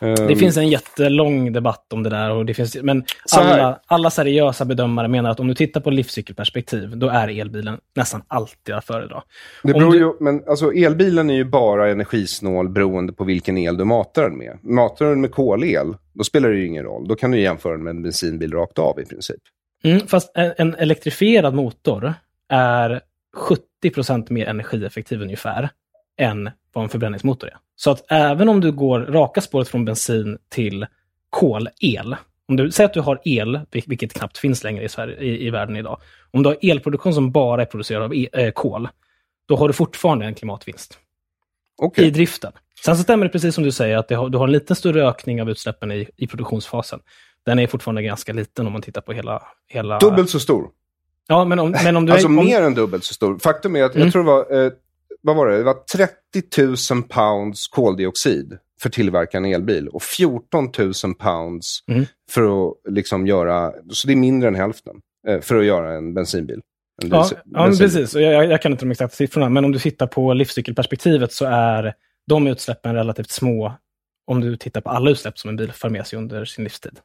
Det 0.00 0.06
Ehm, 0.32 0.36
finns 0.38 0.56
en 0.56 0.68
jättelång 0.68 1.52
debatt 1.52 1.92
om 1.92 2.02
det 2.02 2.10
där. 2.10 2.30
Och 2.30 2.46
det 2.46 2.54
finns, 2.54 2.76
men 2.82 3.04
alla, 3.36 3.80
alla 3.86 4.10
seriösa 4.10 4.64
bedömare 4.64 5.08
menar 5.08 5.30
att 5.30 5.40
om 5.40 5.48
du 5.48 5.54
tittar 5.54 5.80
på 5.80 5.90
livscykelperspektiv, 5.90 6.96
då 6.98 7.08
är 7.08 7.40
elbilen 7.40 7.78
nästan 7.96 8.22
alltid 8.28 8.74
att 8.74 8.84
föredra. 8.84 9.22
Det 9.62 9.72
beror 9.72 9.92
du- 9.92 9.98
ju, 9.98 10.12
men 10.20 10.42
alltså 10.48 10.72
elbilen 10.72 11.30
är 11.30 11.34
ju 11.34 11.44
bara 11.44 11.90
energisnål 11.90 12.68
beroende 12.68 13.12
på 13.12 13.24
vilken 13.24 13.58
el 13.58 13.76
du 13.76 13.84
matar 13.84 14.22
den 14.22 14.38
med. 14.38 14.58
Matar 14.62 15.04
du 15.04 15.10
den 15.10 15.20
med 15.20 15.30
kolel, 15.32 15.96
då 16.12 16.24
spelar 16.24 16.48
det 16.48 16.56
ju 16.56 16.66
ingen 16.66 16.84
roll. 16.84 17.08
Då 17.08 17.14
kan 17.14 17.30
du 17.30 17.40
jämföra 17.40 17.72
den 17.72 17.82
med 17.84 17.90
en 17.90 18.02
bensinbil 18.02 18.52
rakt 18.52 18.78
av 18.78 19.00
i 19.00 19.04
princip. 19.04 19.40
Mm, 19.84 20.06
fast 20.06 20.30
en, 20.34 20.52
en 20.58 20.74
elektrifierad 20.74 21.54
motor 21.54 22.14
är 22.48 23.00
70% 23.36 24.32
mer 24.32 24.46
energieffektiv 24.46 25.22
ungefär 25.22 25.70
än 26.18 26.50
vad 26.72 26.84
en 26.84 26.88
förbränningsmotor 26.88 27.48
är. 27.48 27.56
Så 27.76 27.90
att 27.90 28.04
även 28.08 28.48
om 28.48 28.60
du 28.60 28.72
går 28.72 29.00
raka 29.00 29.40
spåret 29.40 29.68
från 29.68 29.84
bensin 29.84 30.38
till 30.48 30.86
kolel, 31.30 32.16
om 32.48 32.56
du 32.56 32.70
säger 32.70 32.88
att 32.88 32.94
du 32.94 33.00
har 33.00 33.20
el, 33.24 33.60
vil- 33.70 33.84
vilket 33.86 34.12
knappt 34.12 34.38
finns 34.38 34.64
längre 34.64 34.84
i, 34.84 34.88
Sverige, 34.88 35.20
i, 35.20 35.46
i 35.46 35.50
världen 35.50 35.76
idag, 35.76 36.00
om 36.30 36.42
du 36.42 36.48
har 36.48 36.56
elproduktion 36.62 37.14
som 37.14 37.32
bara 37.32 37.62
är 37.62 37.66
producerad 37.66 38.02
av 38.02 38.14
e, 38.14 38.28
eh, 38.32 38.50
kol, 38.50 38.88
då 39.46 39.56
har 39.56 39.68
du 39.68 39.74
fortfarande 39.74 40.26
en 40.26 40.34
klimatvinst 40.34 40.98
Okej. 41.82 42.06
i 42.06 42.10
driften. 42.10 42.52
Sen 42.84 42.96
så 42.96 43.02
stämmer 43.02 43.26
det 43.26 43.32
precis 43.32 43.54
som 43.54 43.64
du 43.64 43.72
säger, 43.72 43.96
att 43.96 44.10
har, 44.10 44.28
du 44.28 44.38
har 44.38 44.46
en 44.46 44.52
lite 44.52 44.74
större 44.74 45.08
ökning 45.08 45.42
av 45.42 45.50
utsläppen 45.50 45.92
i, 45.92 46.08
i 46.16 46.26
produktionsfasen. 46.26 47.00
Den 47.46 47.58
är 47.58 47.66
fortfarande 47.66 48.02
ganska 48.02 48.32
liten 48.32 48.66
om 48.66 48.72
man 48.72 48.82
tittar 48.82 49.00
på 49.00 49.12
hela... 49.12 49.42
hela... 49.68 49.98
Dubbelt 49.98 50.30
så 50.30 50.40
stor. 50.40 50.70
Ja, 51.28 51.44
men 51.44 51.58
om, 51.58 51.70
men 51.84 51.96
om 51.96 52.06
du... 52.06 52.12
Alltså 52.12 52.28
om, 52.28 52.34
mer 52.36 52.62
än 52.62 52.74
dubbelt 52.74 53.04
så 53.04 53.14
stor. 53.14 53.38
Faktum 53.38 53.76
är 53.76 53.82
att 53.84 53.94
Mm. 53.94 54.06
jag 54.06 54.12
tror 54.12 54.24
det 54.24 54.30
var, 54.30 54.64
eh, 54.66 54.72
vad 55.20 55.36
var 55.36 55.48
det? 55.48 55.56
Det 55.56 55.62
var 55.64 55.74
30 55.74 56.94
000 56.94 57.02
pounds 57.02 57.68
koldioxid 57.68 58.58
för 58.80 58.90
tillverka 58.90 59.36
en 59.36 59.44
elbil 59.44 59.88
och 59.88 60.02
14 60.02 60.70
000 61.04 61.14
pounds 61.18 61.78
Mm. 61.90 62.04
för 62.30 62.42
att 62.68 62.74
liksom 62.88 63.26
göra, 63.26 63.72
så 63.90 64.06
det 64.06 64.12
är 64.12 64.16
mindre 64.16 64.48
än 64.48 64.54
hälften, 64.54 64.96
eh, 65.28 65.40
för 65.40 65.56
att 65.56 65.64
göra 65.64 65.92
en 65.94 66.14
bensinbil. 66.14 66.60
En 67.02 67.08
Ja, 67.08 67.16
bensin- 67.16 67.38
ja 67.44 67.64
bensinbil. 67.64 67.94
precis. 67.94 68.14
Jag, 68.20 68.44
jag- 68.50 68.62
kan 68.62 68.72
inte 68.72 68.84
de 68.84 68.90
exakta 68.90 69.16
siffrorna, 69.16 69.48
men 69.48 69.64
om 69.64 69.72
du 69.72 69.78
tittar 69.78 70.06
på 70.06 70.32
livscykelperspektivet 70.34 71.32
så 71.32 71.44
är 71.44 71.94
de 72.26 72.46
utsläppen 72.46 72.94
relativt 72.94 73.30
små 73.30 73.72
om 74.26 74.40
du 74.40 74.56
tittar 74.56 74.80
på 74.80 74.90
alla 74.90 75.10
utsläpp 75.10 75.38
som 75.38 75.48
en 75.50 75.56
bil 75.56 75.72
för 75.72 75.88
med 75.88 76.06
sig 76.06 76.18
under 76.18 76.44
sin 76.44 76.64
livstid. 76.64 76.98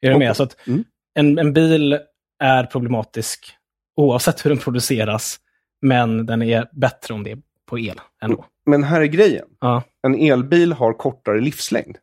Är 0.00 0.08
du 0.08 0.14
Okej. 0.14 0.26
med? 0.26 0.36
Så 0.36 0.42
att 0.42 0.56
Mm. 0.66 0.84
en, 1.14 1.38
en 1.38 1.52
bil 1.52 1.98
är 2.42 2.64
problematisk 2.64 3.52
oavsett 3.96 4.44
hur 4.44 4.50
den 4.50 4.58
produceras, 4.58 5.36
men 5.82 6.26
den 6.26 6.42
är 6.42 6.68
bättre 6.72 7.14
om 7.14 7.22
det 7.22 7.30
är 7.30 7.38
på 7.68 7.78
el 7.78 8.00
ändå. 8.22 8.44
Men 8.66 8.84
här 8.84 9.00
är 9.00 9.04
grejen. 9.06 9.46
Ja. 9.60 9.82
En 10.06 10.14
elbil 10.14 10.72
har 10.72 10.92
kortare 10.92 11.40
livslängd. 11.40 11.96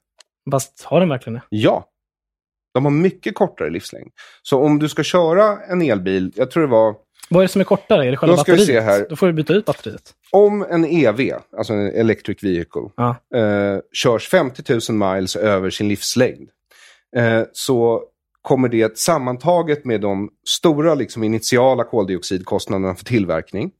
Fast 0.52 0.84
har 0.84 1.00
den 1.00 1.10
verkligen 1.10 1.34
det? 1.34 1.42
Ja. 1.50 1.90
De 2.74 2.86
har 2.86 2.92
mycket 2.92 3.36
kortare 3.36 3.70
livslängd. 3.70 4.12
Så 4.44 4.60
om 4.64 4.80
du 4.80 4.90
ska 4.90 5.04
köra 5.04 5.60
en 5.64 5.82
elbil, 5.82 6.32
jag 6.36 6.52
tror 6.52 6.64
det 6.64 6.70
var, 6.70 6.96
Vad 7.30 7.40
är 7.42 7.48
det 7.48 7.52
som 7.52 7.62
är 7.62 7.66
kortare? 7.66 8.08
Är 8.08 8.12
det 8.12 8.18
själva 8.18 8.36
Då 8.36 8.38
batteriet? 8.38 8.66
se 8.68 8.80
här. 8.80 9.06
Då 9.10 9.16
får 9.16 9.28
du 9.28 9.34
byta 9.34 9.54
ut 9.54 9.66
batteriet. 9.66 10.14
om 10.32 10.62
en 10.70 10.86
EV, 10.86 11.20
alltså 11.58 11.74
en 11.74 11.88
electric 11.96 12.44
vehicle, 12.44 12.82
Ja. 12.96 13.16
eh, 13.36 13.80
körs 13.94 14.28
50 14.30 14.92
000 14.92 15.16
miles 15.16 15.36
över 15.36 15.70
sin 15.70 15.88
livslängd, 15.88 16.50
eh, 17.16 17.42
så 17.54 18.04
kommer 18.44 18.70
det 18.70 18.98
sammantaget 18.98 19.86
med 19.86 20.02
de 20.02 20.30
stora 20.48 20.96
liksom, 20.96 21.24
initiala 21.24 21.84
koldioxidkostnaderna 21.84 22.96
för 22.96 23.06
tillverkning, 23.06 23.72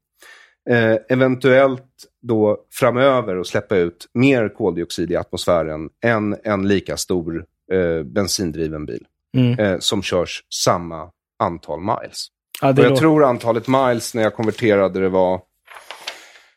eh, 0.70 0.96
eventuellt 1.10 1.86
då 2.22 2.58
framöver 2.72 3.36
att 3.38 3.48
släppa 3.48 3.76
ut 3.78 4.06
mer 4.14 4.50
koldioxid 4.50 5.12
i 5.12 5.16
atmosfären 5.16 5.90
än 6.06 6.36
en 6.44 6.68
lika 6.68 6.98
stor 6.98 7.46
eh, 7.72 8.04
bensindriven 8.04 8.86
bil 8.86 9.06
Mm. 9.38 9.60
eh, 9.60 9.80
som 9.80 10.02
körs 10.04 10.44
samma 10.64 11.10
antal 11.40 11.80
miles. 11.80 12.28
Ja, 12.62 12.70
Och 12.72 12.80
jag 12.80 12.90
låter- 12.90 12.96
tror 12.96 13.24
antalet 13.24 13.68
miles 13.68 14.14
när 14.16 14.24
jag 14.24 14.36
konverterade 14.36 15.00
det 15.00 15.10
var, 15.10 15.42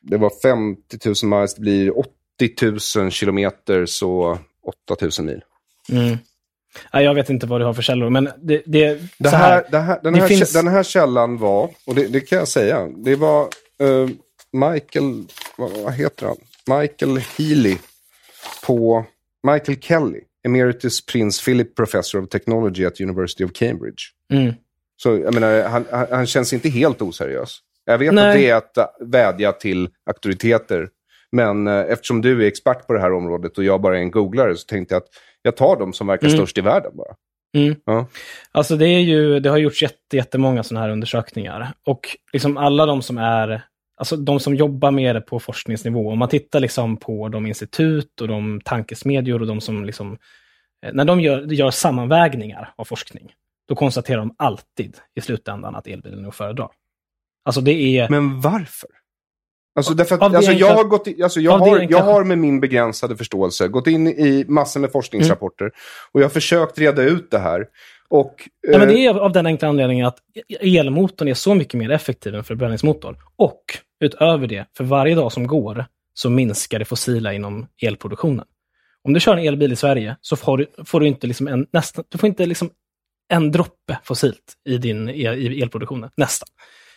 det 0.01 0.17
var 0.17 0.31
50 0.43 0.99
000 1.25 1.39
miles, 1.41 1.55
det 1.55 1.61
blir 1.61 1.99
80 1.99 2.99
000 3.01 3.11
kilometer, 3.11 3.87
så 3.87 4.39
8 4.89 4.97
000 5.19 5.27
mil. 5.27 5.43
Mm. 5.93 6.17
Ja, 6.93 7.03
jag 7.03 7.15
vet 7.15 7.31
inte 7.31 7.47
vad 7.47 7.61
du 7.61 7.65
har 7.65 7.75
för 7.75 7.83
källor, 7.83 8.11
men 8.11 8.25
det, 8.25 8.63
det, 8.67 9.01
Det 9.19 9.31
så 9.31 9.37
här, 9.37 9.65
det 9.71 9.79
här, 9.79 10.01
den, 10.03 10.13
det 10.13 10.21
här, 10.21 10.29
finns- 10.29 10.53
den 10.53 10.69
här 10.69 10.83
källan 10.83 11.39
var, 11.39 11.71
och 11.87 11.95
det, 11.95 12.07
det 12.07 12.21
kan 12.21 12.39
jag 12.39 12.49
säga, 12.49 12.89
det 12.97 13.17
var 13.17 13.43
eh, 13.81 14.09
Michael, 14.53 15.25
vad, 15.57 15.71
vad 15.71 15.93
heter 15.93 16.27
han? 16.27 16.37
Michael 16.81 17.19
Healy 17.19 17.77
på 18.67 19.05
Michael 19.53 19.79
Kelly, 19.81 20.21
Emeritus 20.47 21.07
Prince 21.07 21.45
Philip 21.45 21.75
Professor 21.75 22.23
of 22.23 22.29
Technology 22.29 22.87
at 22.87 23.01
University 23.01 23.45
of 23.45 23.51
Cambridge. 23.53 24.03
Mm. 24.33 24.55
Så 24.97 25.17
jag 25.17 25.35
menar, 25.35 25.63
han, 25.63 25.87
han, 26.11 26.27
känns 26.27 26.53
inte 26.53 26.69
helt 26.69 27.03
oseriös. 27.03 27.59
Jag 27.85 27.99
vet 27.99 28.15
Nej. 28.15 28.29
att 28.29 28.75
det 28.75 28.81
är 28.81 28.85
att 28.85 28.97
vädja 29.01 29.53
till 29.53 29.89
auktoriteter. 30.07 30.89
Men 31.33 31.67
eh, 31.67 31.81
eftersom 31.89 32.23
du 32.23 32.43
är 32.43 32.47
expert 32.47 32.87
på 32.87 32.93
det 32.93 33.01
här 33.01 33.13
området 33.13 33.59
och 33.59 33.65
jag 33.65 33.81
bara 33.81 33.99
är 33.99 34.01
en 34.01 34.11
googlare 34.11 34.57
så 34.57 34.67
tänkte 34.67 34.95
jag 34.95 35.03
att 35.03 35.09
jag 35.47 35.57
tar 35.57 35.77
dem 35.77 35.93
som 35.93 36.07
verkar 36.07 36.27
Mm. 36.27 36.39
störst 36.39 36.59
i 36.59 36.61
världen 36.61 36.93
bara. 36.97 37.15
Mm. 37.57 37.77
Ja. 37.85 38.07
Alltså 38.53 38.77
det, 38.77 38.87
är 38.89 39.01
ju, 39.01 39.41
det 39.41 39.51
har 39.51 39.57
gjorts 39.59 39.83
jätte, 39.83 40.17
jättemånga 40.17 40.63
sådana 40.63 40.87
här 40.87 40.93
undersökningar. 40.93 41.73
Och 41.87 42.17
liksom 42.33 42.57
alla 42.57 42.87
de 42.87 43.03
som 43.03 43.19
är, 43.19 43.63
alltså 43.97 44.17
de 44.17 44.41
som 44.41 44.55
jobbar 44.55 44.91
med 44.91 45.17
det 45.17 45.21
på 45.21 45.41
forskningsnivå, 45.41 46.11
om 46.11 46.19
man 46.19 46.29
tittar 46.29 46.61
liksom 46.61 46.97
på 46.97 47.29
de 47.29 47.47
institut 47.47 48.21
och 48.21 48.29
de 48.29 48.61
tankesmedjor 48.65 49.41
och 49.41 49.47
de 49.47 49.61
som 49.61 49.85
liksom, 49.85 50.19
eh, 50.87 50.93
när 50.93 51.05
de 51.05 51.21
gör, 51.21 51.43
gör 51.43 51.71
sammanvägningar 51.71 52.73
av 52.77 52.85
forskning, 52.85 53.33
då 53.69 53.75
konstaterar 53.75 54.19
de 54.19 54.35
alltid 54.39 54.97
i 55.15 55.21
slutändan 55.21 55.75
att 55.75 55.87
elbilen 55.87 56.25
är 56.25 56.29
att 56.29 56.35
föredra. 56.35 56.69
Alltså 57.45 57.61
det 57.61 57.99
är... 57.99 58.09
Men 58.09 58.41
varför? 58.41 58.91
Alltså, 59.77 59.95
därför 59.95 60.15
att, 60.15 60.23
alltså, 60.23 60.53
jag, 60.53 60.75
har 60.75 60.85
gått 60.85 61.09
i, 61.09 61.23
alltså, 61.23 61.41
jag, 61.41 61.59
har, 61.59 61.87
jag 61.91 62.03
har 62.03 62.25
med 62.25 62.39
min 62.39 62.61
begränsade 62.61 63.17
förståelse 63.17 63.69
gått 63.69 63.87
in 63.87 64.07
i 64.07 64.45
massor 64.49 64.81
med 64.81 64.93
forskningsrapporter 64.93 65.71
och 66.13 66.21
jag 66.21 66.25
har 66.25 66.31
försökt 66.31 66.79
reda 66.79 67.03
ut 67.03 67.31
det 67.31 67.39
här. 67.39 67.67
Och, 68.09 68.49
Nej, 68.69 68.79
men 68.79 68.89
eh, 68.89 68.95
det 68.95 69.07
är 69.07 69.15
av 69.15 69.33
den 69.33 69.47
enkla 69.47 69.69
anledningen 69.69 70.07
att 70.07 70.19
elmotorn 70.61 71.29
är 71.29 71.35
så 71.35 71.55
mycket 71.55 71.75
mer 71.75 71.91
effektiv 71.91 72.35
än 72.35 72.45
förbränningsmotorn. 72.45 73.17
Och 73.37 73.63
utöver 74.01 74.47
det, 74.47 74.67
för 74.77 74.85
varje 74.85 75.15
dag 75.15 75.33
som 75.33 75.47
går 75.47 75.85
så 76.15 76.31
minskar 76.31 76.79
det 76.79 76.85
fossila 76.85 77.33
inom 77.33 77.67
elproduktionen. 77.83 78.45
Om 79.05 79.13
du 79.13 79.21
kör 79.21 79.37
en 79.37 79.45
elbil 79.47 79.73
i 79.73 79.77
Sverige 79.77 80.17
så 80.21 80.37
får 80.37 80.59
du, 80.59 80.67
får 80.85 81.01
du 81.01 81.07
inte, 81.07 81.27
liksom 81.27 81.49
en, 81.49 81.67
nästan, 81.73 82.05
du 82.09 82.19
får 82.19 82.27
inte 82.27 82.47
liksom 82.47 82.71
en 83.29 83.53
droppe 83.53 83.99
fossilt 84.05 84.55
i 84.69 84.79
din 84.79 85.09
i 85.09 85.63
elproduktionen. 85.63 86.11
Nästan. 86.17 86.49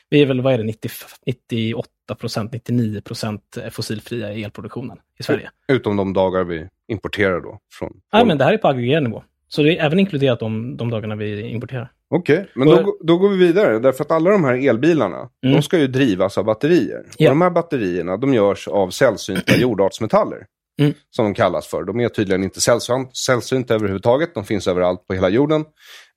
Vi 0.09 0.21
är 0.21 0.25
väl, 0.25 0.41
vad 0.41 0.53
är 0.53 0.57
det, 0.57 0.63
90, 0.63 0.89
98 1.25 1.89
procent, 2.19 2.51
99 2.53 3.01
procent 3.01 3.57
fossilfria 3.71 4.33
i 4.33 4.43
elproduktionen 4.43 4.97
i 5.19 5.23
Sverige. 5.23 5.49
Utom 5.67 5.95
de 5.97 6.13
dagar 6.13 6.43
vi 6.43 6.67
importerar 6.87 7.41
då. 7.41 7.59
Från, 7.73 7.93
Nej, 8.13 8.25
men 8.25 8.37
det 8.37 8.43
här 8.43 8.53
är 8.53 8.57
på 8.57 8.67
aggregerad 8.67 9.03
nivå. 9.03 9.23
Så 9.47 9.63
det 9.63 9.77
är 9.77 9.85
även 9.85 9.99
inkluderat 9.99 10.39
de, 10.39 10.77
de 10.77 10.89
dagarna 10.89 11.15
vi 11.15 11.41
importerar. 11.49 11.91
Okej, 12.09 12.49
men 12.55 12.67
då, 12.67 12.97
då 13.01 13.17
går 13.17 13.29
vi 13.29 13.37
vidare. 13.37 13.79
Därför 13.79 14.03
att 14.03 14.11
alla 14.11 14.29
de 14.29 14.43
här 14.43 14.69
elbilarna, 14.69 15.29
Mm. 15.43 15.55
de 15.55 15.61
ska 15.61 15.77
ju 15.77 15.87
drivas 15.87 16.37
av 16.37 16.45
batterier. 16.45 17.05
Ja. 17.17 17.29
Och 17.29 17.35
de 17.35 17.41
här 17.41 17.49
batterierna, 17.49 18.17
de 18.17 18.33
görs 18.33 18.67
av 18.67 18.89
sällsynta 18.89 19.55
jordartsmetaller. 19.57 20.45
Mm. 20.79 20.93
Som 21.09 21.25
de 21.25 21.33
kallas 21.33 21.67
för. 21.67 21.83
De 21.83 21.99
är 21.99 22.09
tydligen 22.09 22.43
inte 22.43 22.61
sällsynt, 22.61 23.17
sällsynta 23.17 23.75
överhuvudtaget. 23.75 24.33
De 24.33 24.45
finns 24.45 24.67
överallt 24.67 25.07
på 25.07 25.13
hela 25.13 25.29
jorden. 25.29 25.65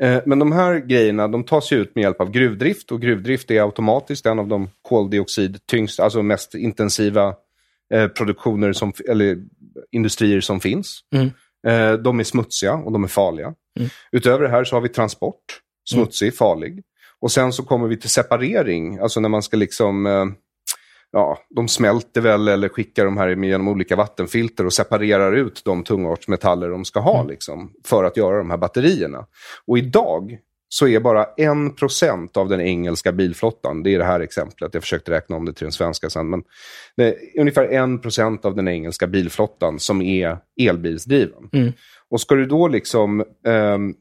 Eh, 0.02 0.20
men 0.26 0.38
de 0.38 0.52
här 0.52 0.78
grejerna, 0.78 1.28
de 1.28 1.44
tas 1.44 1.72
ju 1.72 1.76
ut 1.76 1.94
med 1.94 2.02
hjälp 2.02 2.20
av 2.20 2.30
gruvdrift. 2.30 2.92
Och 2.92 3.00
gruvdrift 3.00 3.50
är 3.50 3.62
automatiskt 3.62 4.26
en 4.26 4.38
av 4.38 4.48
de 4.48 4.70
koldioxidtyngsta, 4.82 6.04
alltså 6.04 6.22
mest 6.22 6.54
intensiva 6.54 7.34
eh, 7.94 8.08
produktioner 8.08 8.72
som, 8.72 8.92
eller 9.08 9.38
industrier 9.90 10.40
som 10.40 10.60
finns. 10.60 11.00
Mm. 11.14 11.30
Eh, 11.66 11.98
de 11.98 12.20
är 12.20 12.24
smutsiga 12.24 12.74
och 12.74 12.92
de 12.92 13.04
är 13.04 13.08
farliga. 13.08 13.54
Utöver 14.12 14.44
det 14.44 14.50
här 14.50 14.64
så 14.64 14.76
har 14.76 14.80
vi 14.80 14.88
transport, 14.88 15.44
smutsig, 15.90 16.36
farlig. 16.36 16.82
Och 17.20 17.32
sen 17.32 17.52
så 17.52 17.62
kommer 17.62 17.88
vi 17.88 17.96
till 17.96 18.10
separering, 18.10 18.98
alltså 18.98 19.20
när 19.20 19.28
man 19.28 19.42
ska 19.42 19.56
liksom, 19.56 20.06
eh, 20.06 20.24
ja, 21.12 21.38
de 21.50 21.68
smälter 21.68 22.20
väl 22.20 22.48
eller 22.48 22.68
skickar 22.68 23.04
de 23.04 23.16
här 23.16 23.28
genom 23.28 23.68
olika 23.68 23.96
vattenfilter 23.96 24.66
och 24.66 24.72
separerar 24.72 25.32
ut 25.32 25.62
de 25.64 25.84
tungartsmetaller 25.84 26.68
de 26.68 26.84
ska 26.84 27.00
ha 27.00 27.24
liksom, 27.24 27.72
för 27.84 28.04
att 28.04 28.16
göra 28.16 28.38
de 28.38 28.50
här 28.50 28.56
batterierna. 28.56 29.26
Och 29.66 29.78
idag 29.78 30.38
så 30.68 30.88
är 30.88 31.00
bara 31.00 31.26
1% 31.36 32.38
av 32.38 32.48
den 32.48 32.60
engelska 32.60 33.12
bilflottan, 33.12 33.82
det 33.82 33.94
är 33.94 33.98
det 33.98 34.04
här 34.04 34.20
exemplet, 34.20 34.74
jag 34.74 34.82
försökte 34.82 35.10
räkna 35.10 35.36
om 35.36 35.44
det 35.44 35.52
till 35.52 35.64
den 35.64 35.72
svenska 35.72 36.10
sen, 36.10 36.30
men 36.30 36.42
det 36.96 37.04
är 37.04 37.40
ungefär 37.40 37.68
1% 37.68 38.46
av 38.46 38.56
den 38.56 38.68
engelska 38.68 39.06
bilflottan 39.06 39.78
som 39.78 40.02
är 40.02 40.38
elbilsdriven. 40.60 41.48
Mm. 41.52 41.72
Och 42.08 42.20
ska 42.20 42.34
du 42.34 42.46
då 42.46 42.68
liksom... 42.68 43.24
ehm, 43.46 43.94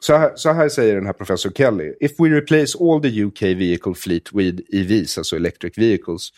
så, 0.00 0.16
här, 0.16 0.32
så 0.34 0.52
här 0.52 0.68
säger 0.68 0.94
den 0.94 1.06
här 1.06 1.12
professor 1.12 1.50
Kelly. 1.50 1.94
If 2.00 2.12
we 2.18 2.28
replace 2.28 2.78
all 2.80 3.02
the 3.02 3.24
UK 3.24 3.42
vehicle 3.42 3.94
fleet 3.94 4.32
with 4.32 4.62
EVs, 4.72 5.18
alltså 5.18 5.36
electric 5.36 5.78
vehicles, 5.78 6.30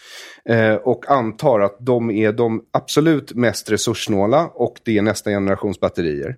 eh, 0.48 0.74
och 0.74 1.10
antar 1.10 1.60
att 1.60 1.76
de 1.80 2.10
är 2.10 2.32
de 2.32 2.64
absolut 2.70 3.34
mest 3.34 3.70
resurssnåla 3.70 4.46
och 4.54 4.76
det 4.84 4.98
är 4.98 5.02
nästa 5.02 5.30
generations 5.30 5.80
batterier, 5.80 6.36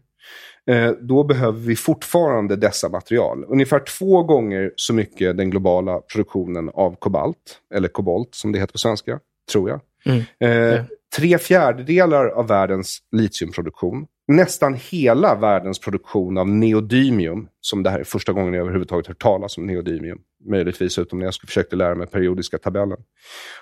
eh, 0.70 0.90
då 0.90 1.24
behöver 1.24 1.58
vi 1.58 1.76
fortfarande 1.76 2.56
dessa 2.56 2.88
material. 2.88 3.44
Ungefär 3.48 3.80
två 3.80 4.22
gånger 4.22 4.72
så 4.76 4.94
mycket 4.94 5.36
den 5.36 5.50
globala 5.50 6.00
produktionen 6.00 6.70
av 6.74 6.96
kobalt, 6.98 7.60
eller 7.74 7.88
kobolt 7.88 8.34
som 8.34 8.52
det 8.52 8.58
heter 8.58 8.72
på 8.72 8.78
svenska, 8.78 9.20
tror 9.52 9.70
jag. 9.70 9.80
Mm. 10.04 10.20
Eh, 10.40 10.84
tre 11.16 11.38
fjärdedelar 11.38 12.26
av 12.26 12.46
världens 12.46 12.98
litiumproduktion. 13.12 14.06
Nästan 14.28 14.74
hela 14.90 15.34
världens 15.34 15.78
produktion 15.78 16.38
av 16.38 16.48
neodymium, 16.48 17.48
som 17.60 17.82
det 17.82 17.90
här 17.90 18.00
är 18.00 18.04
första 18.04 18.32
gången 18.32 18.54
jag 18.54 18.60
överhuvudtaget 18.60 19.06
hört 19.06 19.22
talas 19.22 19.58
om 19.58 19.66
neodymium. 19.66 20.18
Möjligtvis 20.44 20.98
utom 20.98 21.18
när 21.18 21.26
jag 21.26 21.34
försökte 21.34 21.76
lära 21.76 21.94
mig 21.94 22.06
periodiska 22.06 22.58
tabellen. 22.58 22.98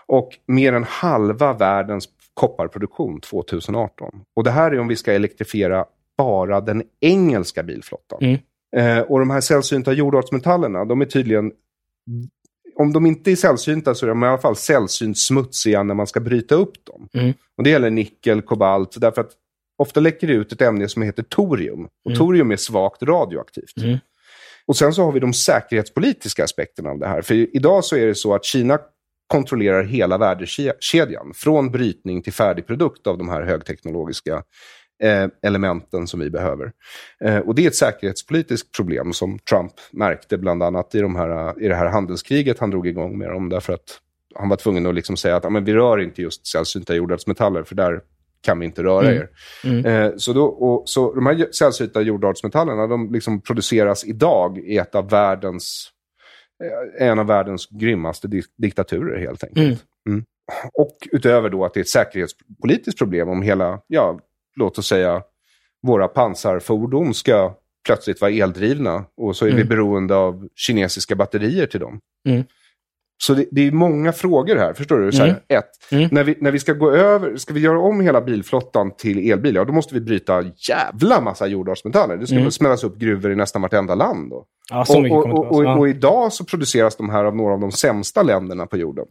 Och 0.07 0.31
mer 0.47 0.73
än 0.73 0.85
halva 0.85 1.53
världens 1.53 2.09
kopparproduktion 2.35 3.21
2018. 3.21 4.11
Och 4.37 4.45
det 4.45 4.51
här 4.51 4.71
är 4.71 4.79
om 4.81 4.89
vi 4.89 4.97
ska 4.97 5.13
elektrifiera 5.13 5.85
bara 6.17 6.61
den 6.61 6.83
engelska 7.01 7.63
bilflottan. 7.63 8.19
Mm. 8.23 8.39
Eh, 8.77 9.03
och 9.03 9.19
de 9.19 9.31
här 9.31 9.41
sällsynta 9.41 9.93
jordartsmetallerna, 9.93 10.85
de 10.85 11.01
är 11.01 11.05
tydligen 11.05 11.53
om 12.81 12.93
de 12.93 13.07
inte 13.07 13.31
är 13.31 13.37
sällsynta 13.37 13.95
så 13.95 14.07
är 14.07 14.09
de 14.09 14.25
i 14.25 14.27
alla 14.27 14.39
fall 14.39 14.57
sällsynt 14.57 15.19
smutsiga 15.19 15.83
när 15.83 15.95
man 15.95 16.07
ska 16.07 16.21
bryta 16.21 16.55
upp 16.55 16.85
dem. 16.85 17.09
Mm. 17.15 17.35
Och 17.57 17.65
det 17.65 17.71
gäller 17.71 17.91
nickel, 17.91 18.43
kobalt, 18.43 19.01
därför 19.01 19.21
att 19.21 19.31
ofta 19.79 20.01
läcker 20.01 20.27
det 20.27 20.33
ut 20.33 20.53
ett 20.53 20.63
ämne 20.63 20.89
som 20.89 21.03
heter 21.03 21.23
torium. 21.23 21.85
Och 21.85 22.11
Mm. 22.11 22.19
torium 22.19 22.51
är 22.51 22.57
svagt 22.57 23.03
radioaktivt. 23.03 23.77
Mm. 23.77 23.99
Och 24.67 24.77
sen 24.77 24.93
så 24.93 25.05
har 25.05 25.13
vi 25.13 25.21
de 25.21 25.33
säkerhetspolitiska 25.33 26.45
aspekterna 26.45 26.91
av 26.91 26.99
det 26.99 27.09
här. 27.09 27.23
För 27.23 27.57
idag 27.57 27.85
så 27.85 27.97
är 27.97 28.07
det 28.07 28.15
så 28.15 28.35
att 28.35 28.45
Kina 28.45 28.79
kontrollerar 29.27 29.85
hela 29.85 30.19
värdekedjan. 30.19 31.33
Från 31.35 31.71
brytning 31.71 32.23
till 32.23 32.33
färdig 32.33 32.67
produkt 32.67 33.07
av 33.07 33.19
de 33.19 33.29
här 33.29 33.43
högteknologiska 33.43 34.43
elementen 35.43 36.07
som 36.07 36.21
vi 36.21 36.31
behöver. 36.31 36.73
Eh, 37.25 37.39
och 37.39 37.55
det 37.55 37.63
är 37.65 37.67
ett 37.69 37.75
säkerhetspolitiskt 37.77 38.77
problem 38.77 39.13
som 39.13 39.39
Trump 39.39 39.73
märkte 39.93 40.39
bland 40.39 40.63
annat 40.63 40.95
i, 40.95 41.01
de 41.01 41.17
här, 41.17 41.63
i 41.63 41.69
det 41.69 41.75
här 41.75 41.87
handelskriget 41.87 42.59
han 42.59 42.71
drog 42.71 42.87
igång 42.87 43.19
med 43.19 43.31
dem. 43.31 43.49
Därför 43.49 43.73
att 43.73 43.99
han 44.35 44.49
var 44.49 44.57
tvungen 44.57 44.87
att 44.87 44.95
liksom 44.95 45.17
säga 45.17 45.37
att 45.37 45.45
"Ja, 45.45 45.51
men 45.51 45.65
vi 45.65 45.75
rör 45.75 45.99
inte 46.01 46.23
just 46.23 46.47
sällsynta 46.47 46.95
jordartsmetaller 46.95 47.63
för 47.63 47.75
där 47.75 48.01
kan 48.41 48.59
vi 48.59 48.67
inte 48.67 48.83
röra 48.83 49.07
Mm. 49.11 49.17
er. 49.17 49.29
Mm. 49.65 49.87
Eh, 49.87 50.13
så, 50.17 50.33
då, 50.33 50.45
och, 50.45 50.89
så 50.89 51.15
de 51.15 51.27
här 51.27 51.53
sällsynta 51.53 52.01
jordartsmetallerna 52.01 52.87
de 52.87 53.13
liksom 53.13 53.41
produceras 53.41 54.05
idag 54.05 54.59
i 54.59 54.77
ett 54.79 54.95
av 54.95 55.11
världens, 55.11 55.91
eh, 57.01 57.09
en 57.09 57.19
av 57.19 57.27
världens 57.27 57.67
grymmaste 57.71 58.29
di- 58.29 58.43
diktaturer 58.59 59.19
helt 59.21 59.45
enkelt. 59.45 59.67
Mm. 59.67 59.79
Mm. 60.09 60.25
Och 60.75 60.97
utöver 61.13 61.49
då 61.51 61.65
att 61.65 61.75
det 61.75 61.81
är 61.81 61.83
ett 61.83 61.89
säkerhetspolitiskt 61.89 62.99
problem 62.99 63.29
om 63.29 63.43
hela, 63.43 63.81
ja, 63.87 64.21
låt 64.59 64.79
oss 64.79 64.87
säga, 64.89 65.23
våra 65.87 66.09
pansarfordon 66.09 67.15
ska 67.15 67.55
plötsligt 67.87 68.21
vara 68.21 68.31
eldrivna 68.31 69.05
och 69.17 69.37
så 69.37 69.45
är 69.45 69.49
vi 69.51 69.55
Mm. 69.55 69.69
beroende 69.69 70.15
av 70.17 70.49
kinesiska 70.55 71.17
batterier 71.17 71.67
till 71.67 71.81
dem. 71.81 72.01
Mm. 72.29 72.45
Så 73.23 73.35
det, 73.35 73.47
det 73.51 73.67
är 73.67 73.71
många 73.73 74.13
frågor 74.13 74.57
här, 74.57 74.73
förstår 74.73 74.99
du? 74.99 75.13
Så 75.13 75.19
här, 75.19 75.29
Mm. 75.29 75.41
Ett, 75.49 75.93
Mm. 75.93 76.09
när, 76.13 76.25
vi, 76.25 76.35
när 76.41 76.51
vi 76.51 76.59
ska 76.59 76.73
gå 76.73 76.91
över, 76.91 77.37
ska 77.37 77.55
vi 77.55 77.61
göra 77.61 77.81
om 77.81 78.01
hela 78.01 78.21
bilflottan 78.21 78.91
till 78.97 79.31
elbilar, 79.33 79.65
då 79.65 79.73
måste 79.73 79.95
vi 79.95 80.01
bryta 80.01 80.45
jävla 80.69 81.21
massa 81.21 81.47
jordartsmetaller. 81.47 82.17
Det 82.17 82.27
ska 82.27 82.37
Mm. 82.37 82.51
smällas 82.51 82.85
upp 82.85 82.97
gruvor 82.99 83.33
i 83.33 83.37
nästan 83.37 83.63
vartenda 83.63 83.95
land 83.95 84.31
då. 84.31 84.45
Ja, 84.71 84.85
och, 84.89 85.07
och, 85.13 85.27
och, 85.39 85.57
och 85.57 85.65
Ja. 85.65 85.89
idag 85.89 86.33
så 86.33 86.45
produceras 86.45 86.97
de 86.97 87.11
här 87.11 87.25
av 87.25 87.37
några 87.37 87.55
av 87.55 87.61
de 87.61 87.73
sämsta 87.73 88.23
länderna 88.23 88.67
på 88.67 88.77
jorden. 88.77 89.07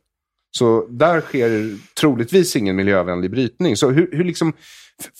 Så 0.57 0.87
där 0.89 1.21
sker 1.21 1.75
troligtvis 1.99 2.55
ingen 2.55 2.75
miljövänlig 2.75 3.31
brytning. 3.31 3.75
Så 3.75 3.89
hur, 3.91 4.09
hur 4.11 4.23
liksom, 4.23 4.53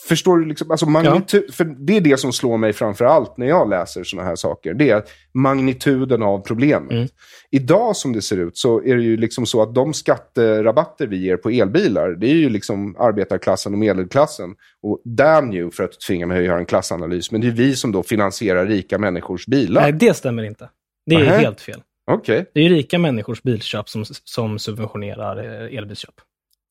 förstår 0.08 0.38
du, 0.38 0.46
liksom, 0.46 0.72
alltså 0.72 0.86
magnitud, 0.86 1.54
för 1.54 1.66
det 1.66 1.98
är 1.98 2.02
det 2.02 2.18
som 2.18 2.34
slår 2.34 2.58
mig 2.58 2.74
framför 2.74 3.06
allt 3.06 3.38
när 3.38 3.48
jag 3.48 3.70
läser 3.70 4.04
sådana 4.04 4.28
här 4.28 4.36
saker. 4.36 4.74
Det 4.74 4.90
är 4.90 5.04
magnituden 5.34 6.24
av 6.24 6.40
problemet. 6.40 6.92
Mm. 6.92 7.08
Idag 7.52 7.96
som 7.96 8.14
det 8.14 8.22
ser 8.22 8.38
ut 8.38 8.58
så 8.58 8.84
är 8.84 8.96
det 8.96 9.04
ju 9.04 9.18
liksom 9.18 9.46
så 9.46 9.62
att 9.62 9.76
de 9.76 9.94
skatterabatter 9.94 11.08
vi 11.08 11.18
ger 11.18 11.38
på 11.38 11.50
elbilar, 11.50 12.10
det 12.10 12.28
är 12.28 12.36
ju 12.36 12.50
liksom 12.50 12.96
arbetarklassen 13.00 13.74
och 13.74 13.80
medelklassen. 13.80 14.56
Och 14.82 15.02
damn 15.06 15.54
you 15.54 15.72
för 15.72 15.84
att 15.84 16.00
tvinga 16.00 16.26
mig 16.26 16.40
att 16.40 16.46
göra 16.46 16.60
en 16.60 16.66
klassanalys, 16.66 17.32
men 17.32 17.42
det 17.42 17.48
är 17.48 17.52
vi 17.52 17.76
som 17.76 17.92
då 17.92 18.04
finansierar 18.04 18.66
rika 18.66 18.98
människors 18.98 19.46
bilar. 19.46 19.82
Nej, 19.82 19.92
det 19.94 20.14
stämmer 20.14 20.44
inte. 20.44 20.70
Det 21.06 21.16
är 21.16 21.20
Nähä. 21.20 21.38
helt 21.38 21.62
fel. 21.62 21.82
Okej, 22.12 22.46
Det 22.54 22.60
är 22.60 22.64
ju 22.64 22.70
rika 22.76 23.00
människors 23.00 23.42
bilköp 23.44 23.90
som, 23.90 24.06
som 24.06 24.60
subventionerar 24.60 25.64
eh, 25.68 25.78
elbilsköp. 25.78 26.16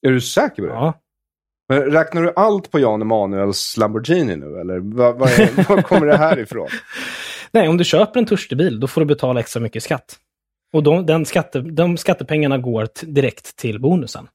är 0.06 0.10
du 0.10 0.20
säker 0.20 0.62
på 0.62 0.68
det? 0.68 0.74
Ja. 0.74 0.94
Men 1.68 1.82
räknar 1.82 2.22
du 2.22 2.32
allt 2.36 2.70
på 2.70 2.78
Jan 2.78 3.02
Emanuels 3.02 3.76
Lamborghini 3.76 4.36
nu, 4.36 4.60
eller 4.60 4.78
vad, 4.78 5.18
vad, 5.18 5.30
är, 5.30 5.68
vad 5.68 5.86
kommer 5.86 6.06
det 6.06 6.16
här 6.16 6.38
ifrån? 6.38 6.68
Nej, 7.52 7.68
om 7.68 7.76
du 7.76 7.84
köper 7.84 8.20
en 8.20 8.26
törstig 8.26 8.58
bil, 8.58 8.80
då 8.80 8.86
får 8.86 9.00
du 9.00 9.04
betala 9.04 9.40
extra 9.40 9.60
mycket 9.60 9.82
skatt. 9.82 10.16
Och 10.72 10.82
de, 10.82 11.06
den 11.06 11.24
skatte, 11.24 11.60
de 11.60 11.96
skattepengarna 11.96 12.58
går 12.58 12.88
direkt 13.02 13.56
till 13.56 13.80
bonusen. 13.80 14.28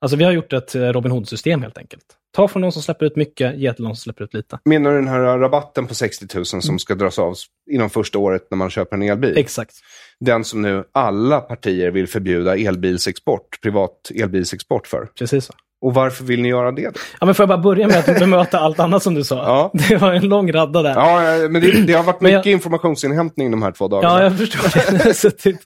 Alltså 0.00 0.16
vi 0.16 0.24
har 0.24 0.32
gjort 0.32 0.52
ett 0.52 0.74
eh, 0.74 0.80
Robin 0.80 1.12
Hood-system 1.12 1.62
helt 1.62 1.78
enkelt. 1.78 2.04
Ta 2.32 2.48
från 2.48 2.62
de 2.62 2.72
som 2.72 2.82
släpper 2.82 3.06
ut 3.06 3.16
mycket, 3.16 3.58
ge 3.58 3.72
till 3.72 3.84
de 3.84 3.88
som 3.88 3.96
släpper 3.96 4.24
ut 4.24 4.34
lite. 4.34 4.58
Menar 4.64 4.90
du 4.90 4.96
den 4.96 5.08
här 5.08 5.38
rabatten 5.38 5.86
på 5.86 5.94
60 5.94 6.26
000 6.34 6.46
som 6.46 6.78
ska 6.78 6.94
dras 6.94 7.18
av 7.18 7.34
inom 7.70 7.90
första 7.90 8.18
året 8.18 8.46
när 8.50 8.58
man 8.58 8.70
köper 8.70 8.96
en 8.96 9.02
elbil? 9.02 9.38
Exakt. 9.38 9.74
Den 10.20 10.44
som 10.44 10.62
nu 10.62 10.84
alla 10.92 11.40
partier 11.40 11.90
vill 11.90 12.08
förbjuda 12.08 12.56
elbilsexport, 12.56 13.60
privat 13.62 14.10
elbilsexport 14.14 14.86
för. 14.86 15.08
Precis 15.18 15.44
så. 15.44 15.52
Och 15.84 15.94
varför 15.94 16.24
vill 16.24 16.42
ni 16.42 16.48
göra 16.48 16.72
det 16.72 16.84
då? 16.84 17.00
Ja, 17.20 17.26
men 17.26 17.34
får 17.34 17.42
jag 17.42 17.48
bara 17.48 17.58
börja 17.58 17.88
med 17.88 17.98
att 17.98 18.06
bemöta 18.18 18.58
allt 18.58 18.80
annat 18.80 19.02
som 19.02 19.14
du 19.14 19.24
sa? 19.24 19.36
Ja. 19.36 19.70
Det 19.88 19.96
var 19.96 20.12
en 20.12 20.28
lång 20.28 20.52
radda 20.52 20.82
där. 20.82 20.94
Ja, 20.94 21.48
men 21.48 21.62
det, 21.62 21.86
det 21.86 21.92
har 21.92 22.04
varit 22.04 22.20
Men 22.20 22.32
jag- 22.32 22.38
mycket 22.38 22.50
informationsinhämtning 22.50 23.50
de 23.50 23.62
här 23.62 23.72
två 23.72 23.88
dagarna. 23.88 24.18
Ja, 24.18 24.22
jag 24.22 24.38
förstår 24.38 25.04
det. 25.04 25.14
så 25.14 25.30
typ, 25.30 25.56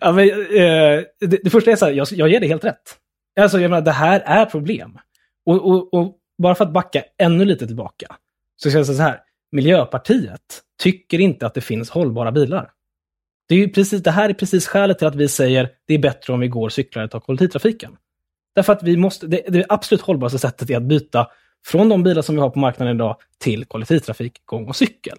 ja, 0.00 0.12
men, 0.12 0.28
eh, 0.28 1.02
det, 1.20 1.38
det 1.44 1.50
första 1.50 1.70
är 1.70 1.76
så 1.76 1.84
här, 1.86 1.92
jag, 1.92 2.06
jag 2.10 2.28
ger 2.28 2.40
det 2.40 2.46
helt 2.46 2.64
rätt. 2.64 2.96
Alltså, 3.40 3.60
jag 3.60 3.70
menar, 3.70 3.82
det 3.82 3.92
här 3.92 4.20
är 4.20 4.44
problem. 4.44 4.98
Och, 5.46 5.68
och, 5.70 5.94
och 5.94 6.16
bara 6.42 6.54
för 6.54 6.64
att 6.64 6.72
backa 6.72 7.02
ännu 7.18 7.44
lite 7.44 7.66
tillbaka, 7.66 8.06
så 8.56 8.68
jag 8.68 8.72
säga 8.86 8.96
så 8.96 9.02
här. 9.02 9.20
Miljöpartiet 9.52 10.40
tycker 10.82 11.20
inte 11.20 11.46
att 11.46 11.54
det 11.54 11.60
finns 11.60 11.90
hållbara 11.90 12.32
bilar. 12.32 12.70
Det, 13.48 13.54
är 13.62 13.68
precis, 13.68 14.02
det 14.02 14.10
här 14.10 14.28
är 14.28 14.34
precis 14.34 14.66
skälet 14.66 14.98
till 14.98 15.06
att 15.06 15.14
vi 15.14 15.28
säger 15.28 15.68
det 15.86 15.94
är 15.94 15.98
bättre 15.98 16.32
om 16.32 16.40
vi 16.40 16.48
går, 16.48 16.68
cyklar 16.68 17.04
och 17.04 17.10
tar 17.10 17.20
kollektivtrafiken. 17.20 17.92
Därför 18.56 18.72
att 18.72 18.82
vi 18.82 18.96
måste, 18.96 19.26
det, 19.26 19.42
det 19.48 19.66
absolut 19.68 20.00
hållbaraste 20.00 20.38
sättet 20.38 20.70
är 20.70 20.76
att 20.76 20.82
byta 20.82 21.26
från 21.66 21.88
de 21.88 22.02
bilar 22.02 22.22
som 22.22 22.34
vi 22.34 22.40
har 22.40 22.50
på 22.50 22.58
marknaden 22.58 22.96
idag 22.96 23.16
till 23.38 23.64
kollektivtrafik, 23.64 24.42
gång 24.44 24.68
och 24.68 24.76
cykel. 24.76 25.18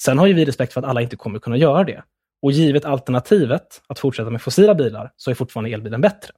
Sen 0.00 0.18
har 0.18 0.26
ju 0.26 0.34
vi 0.34 0.44
respekt 0.44 0.72
för 0.72 0.80
att 0.80 0.86
alla 0.86 1.02
inte 1.02 1.16
kommer 1.16 1.38
kunna 1.38 1.56
göra 1.56 1.84
det. 1.84 2.02
Och 2.42 2.52
givet 2.52 2.84
alternativet 2.84 3.82
att 3.86 3.98
fortsätta 3.98 4.30
med 4.30 4.42
fossila 4.42 4.74
bilar 4.74 5.12
så 5.16 5.30
är 5.30 5.34
fortfarande 5.34 5.70
elbilen 5.70 6.00
bättre 6.00 6.30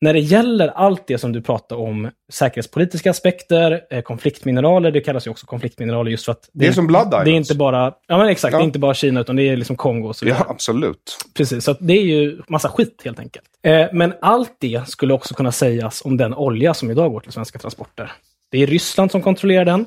när 0.00 0.12
det 0.12 0.20
gäller 0.20 0.68
allt 0.68 1.06
det 1.06 1.18
som 1.18 1.32
du 1.32 1.42
pratar 1.42 1.76
om, 1.76 2.10
säkerhetspolitiska 2.32 3.10
aspekter, 3.10 3.80
eh, 3.90 4.02
konfliktmineraler, 4.02 4.90
det 4.90 5.00
kallas 5.00 5.26
ju 5.26 5.30
också 5.30 5.46
konfliktmineraler 5.46 6.10
just 6.10 6.24
för 6.24 6.32
att... 6.32 6.50
Det 6.52 6.66
är 6.66 6.72
som 6.72 6.86
Blood 6.86 7.10
Det 7.10 7.16
är 7.16 7.20
Islands. 7.26 7.50
inte 7.50 7.58
bara, 7.58 7.92
ja 8.06 8.18
men 8.18 8.28
exakt, 8.28 8.52
Ja. 8.52 8.58
det 8.58 8.62
är 8.62 8.66
inte 8.66 8.78
bara 8.78 8.94
Kina 8.94 9.20
utan 9.20 9.36
det 9.36 9.42
är 9.42 9.56
liksom 9.56 9.76
Kongo 9.76 10.08
och 10.08 10.16
så 10.16 10.24
vidare. 10.24 10.42
Ja, 10.46 10.50
absolut. 10.52 11.18
Precis, 11.36 11.64
så 11.64 11.72
det 11.80 11.92
är 11.92 12.02
ju 12.02 12.40
massa 12.48 12.68
skit 12.68 13.02
helt 13.04 13.18
enkelt. 13.18 13.46
Eh, 13.62 13.86
men 13.92 14.12
allt 14.20 14.56
det 14.60 14.88
skulle 14.88 15.14
också 15.14 15.34
kunna 15.34 15.52
sägas 15.52 16.02
om 16.04 16.16
den 16.16 16.34
olja 16.34 16.74
som 16.74 16.90
idag 16.90 17.12
går 17.12 17.20
till 17.20 17.32
svenska 17.32 17.58
transporter. 17.58 18.12
Det 18.50 18.58
är 18.62 18.66
Ryssland 18.66 19.10
som 19.10 19.22
kontrollerar 19.22 19.64
den. 19.64 19.86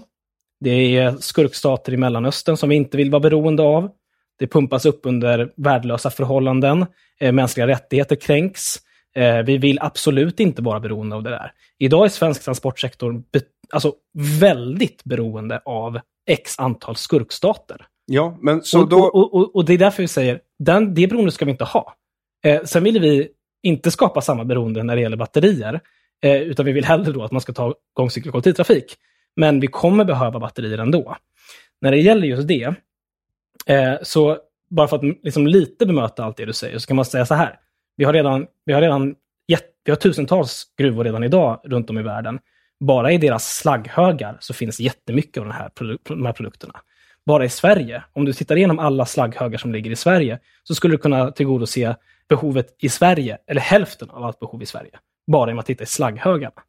Det 0.60 0.98
är 0.98 1.16
skurkstater 1.20 1.94
i 1.94 1.98
Mellanöstern 1.98 2.58
som 2.58 2.70
vi 2.70 2.76
inte 2.76 2.98
vill 2.98 3.12
vara 3.12 3.20
beroende 3.20 3.64
av. 3.64 3.90
Det 4.40 4.48
pumpas 4.48 4.86
upp 4.86 5.00
under 5.04 5.52
värdelösa 5.58 6.10
förhållanden. 6.10 6.86
Eh, 7.20 7.32
mänskliga 7.32 7.68
rättigheter 7.68 8.16
kränks. 8.16 8.76
Eh, 9.16 9.38
vi 9.38 9.58
vill 9.58 9.80
absolut 9.82 10.40
inte 10.40 10.62
vara 10.62 10.80
beroende 10.80 11.16
av 11.16 11.24
det 11.24 11.30
där. 11.30 11.52
Idag 11.78 12.06
är 12.06 12.10
svensk 12.10 12.44
transportsektor 12.44 13.24
alltså 13.70 13.94
väldigt 14.40 15.04
beroende 15.04 15.62
av 15.66 16.00
x 16.28 16.60
antal 16.60 16.96
skurkstater. 16.96 17.86
Ja, 18.06 18.38
men 18.42 18.62
så 18.64 18.82
och, 18.82 18.90
då... 18.90 19.00
och, 19.00 19.34
och, 19.34 19.56
och 19.56 19.66
det 19.66 19.74
är 19.74 19.78
därför 19.78 20.04
vi 20.04 20.08
säger, 20.08 20.40
den, 20.60 20.94
det 20.94 21.08
beroendet 21.08 21.34
ska 21.34 21.46
vi 21.46 21.52
inte 21.52 21.64
ha. 21.64 21.96
Eh, 22.46 22.64
sen 22.64 22.84
vill 22.84 23.00
vi 23.00 23.30
inte 23.64 23.92
skapa 23.92 24.22
samma 24.22 24.46
beroende 24.46 24.84
när 24.84 24.96
det 24.96 25.02
gäller 25.02 25.18
batterier, 25.18 25.82
eh, 26.24 26.42
utan 26.42 26.66
vi 26.66 26.72
vill 26.72 26.86
hellre 26.86 27.12
då 27.12 27.24
att 27.24 27.32
man 27.32 27.42
ska 27.42 27.54
ta 27.54 27.76
gångcykel 27.94 28.30
och 28.30 28.32
kollektivtrafik. 28.32 28.96
Men 29.36 29.60
vi 29.60 29.68
kommer 29.68 30.06
behöva 30.06 30.40
batterier 30.40 30.78
ändå. 30.78 31.16
När 31.82 31.92
det 31.92 31.98
gäller 31.98 32.28
just 32.28 32.48
det, 32.48 32.74
eh, 33.66 33.94
så 34.02 34.38
bara 34.70 34.88
för 34.88 34.96
att 34.96 35.04
liksom 35.04 35.48
lite 35.48 35.86
bemöta 35.86 36.24
allt 36.24 36.38
det 36.38 36.46
du 36.46 36.54
säger, 36.54 36.78
så 36.78 36.88
kan 36.88 36.96
man 36.96 37.06
säga 37.06 37.26
så 37.26 37.36
här. 37.36 37.60
Vi 38.00 38.06
har 38.06 38.14
redan, 38.14 38.48
vi 38.66 38.74
har 38.74 38.82
redan 38.82 39.16
vi 39.90 39.92
har 39.92 39.96
tusentals 39.96 40.64
gruvor 40.78 41.04
redan 41.04 41.24
idag 41.24 41.62
runt 41.64 41.90
om 41.90 41.98
i 41.98 42.02
världen. 42.02 42.40
Bara 42.80 43.12
i 43.12 43.18
deras 43.18 43.56
slagghögar 43.58 44.38
så 44.40 44.54
finns 44.54 44.80
jättemycket 44.80 45.38
av 45.38 45.44
den 45.44 45.54
här 45.54 45.72
de 46.04 46.26
här 46.26 46.34
produkterna. 46.34 46.74
Bara 47.26 47.46
i 47.46 47.50
Sverige, 47.50 48.04
om 48.14 48.26
du 48.26 48.34
tittar 48.34 48.56
igenom 48.56 48.80
alla 48.80 49.06
slagghögar 49.06 49.58
som 49.58 49.72
ligger 49.72 49.92
i 49.92 49.96
Sverige, 49.96 50.40
så 50.64 50.76
skulle 50.76 50.94
du 50.94 50.98
kunna 50.98 51.32
tillgodose 51.32 51.96
behovet 52.30 52.76
i 52.80 52.90
Sverige, 52.90 53.38
eller 53.48 53.62
hälften 53.62 54.10
av 54.10 54.24
allt 54.24 54.40
behov 54.40 54.64
i 54.64 54.66
Sverige, 54.66 54.92
bara 55.28 55.50
genom 55.50 55.60
att 55.60 55.66
titta 55.66 55.84
i 55.84 55.88
slagghögarna. 55.88 56.62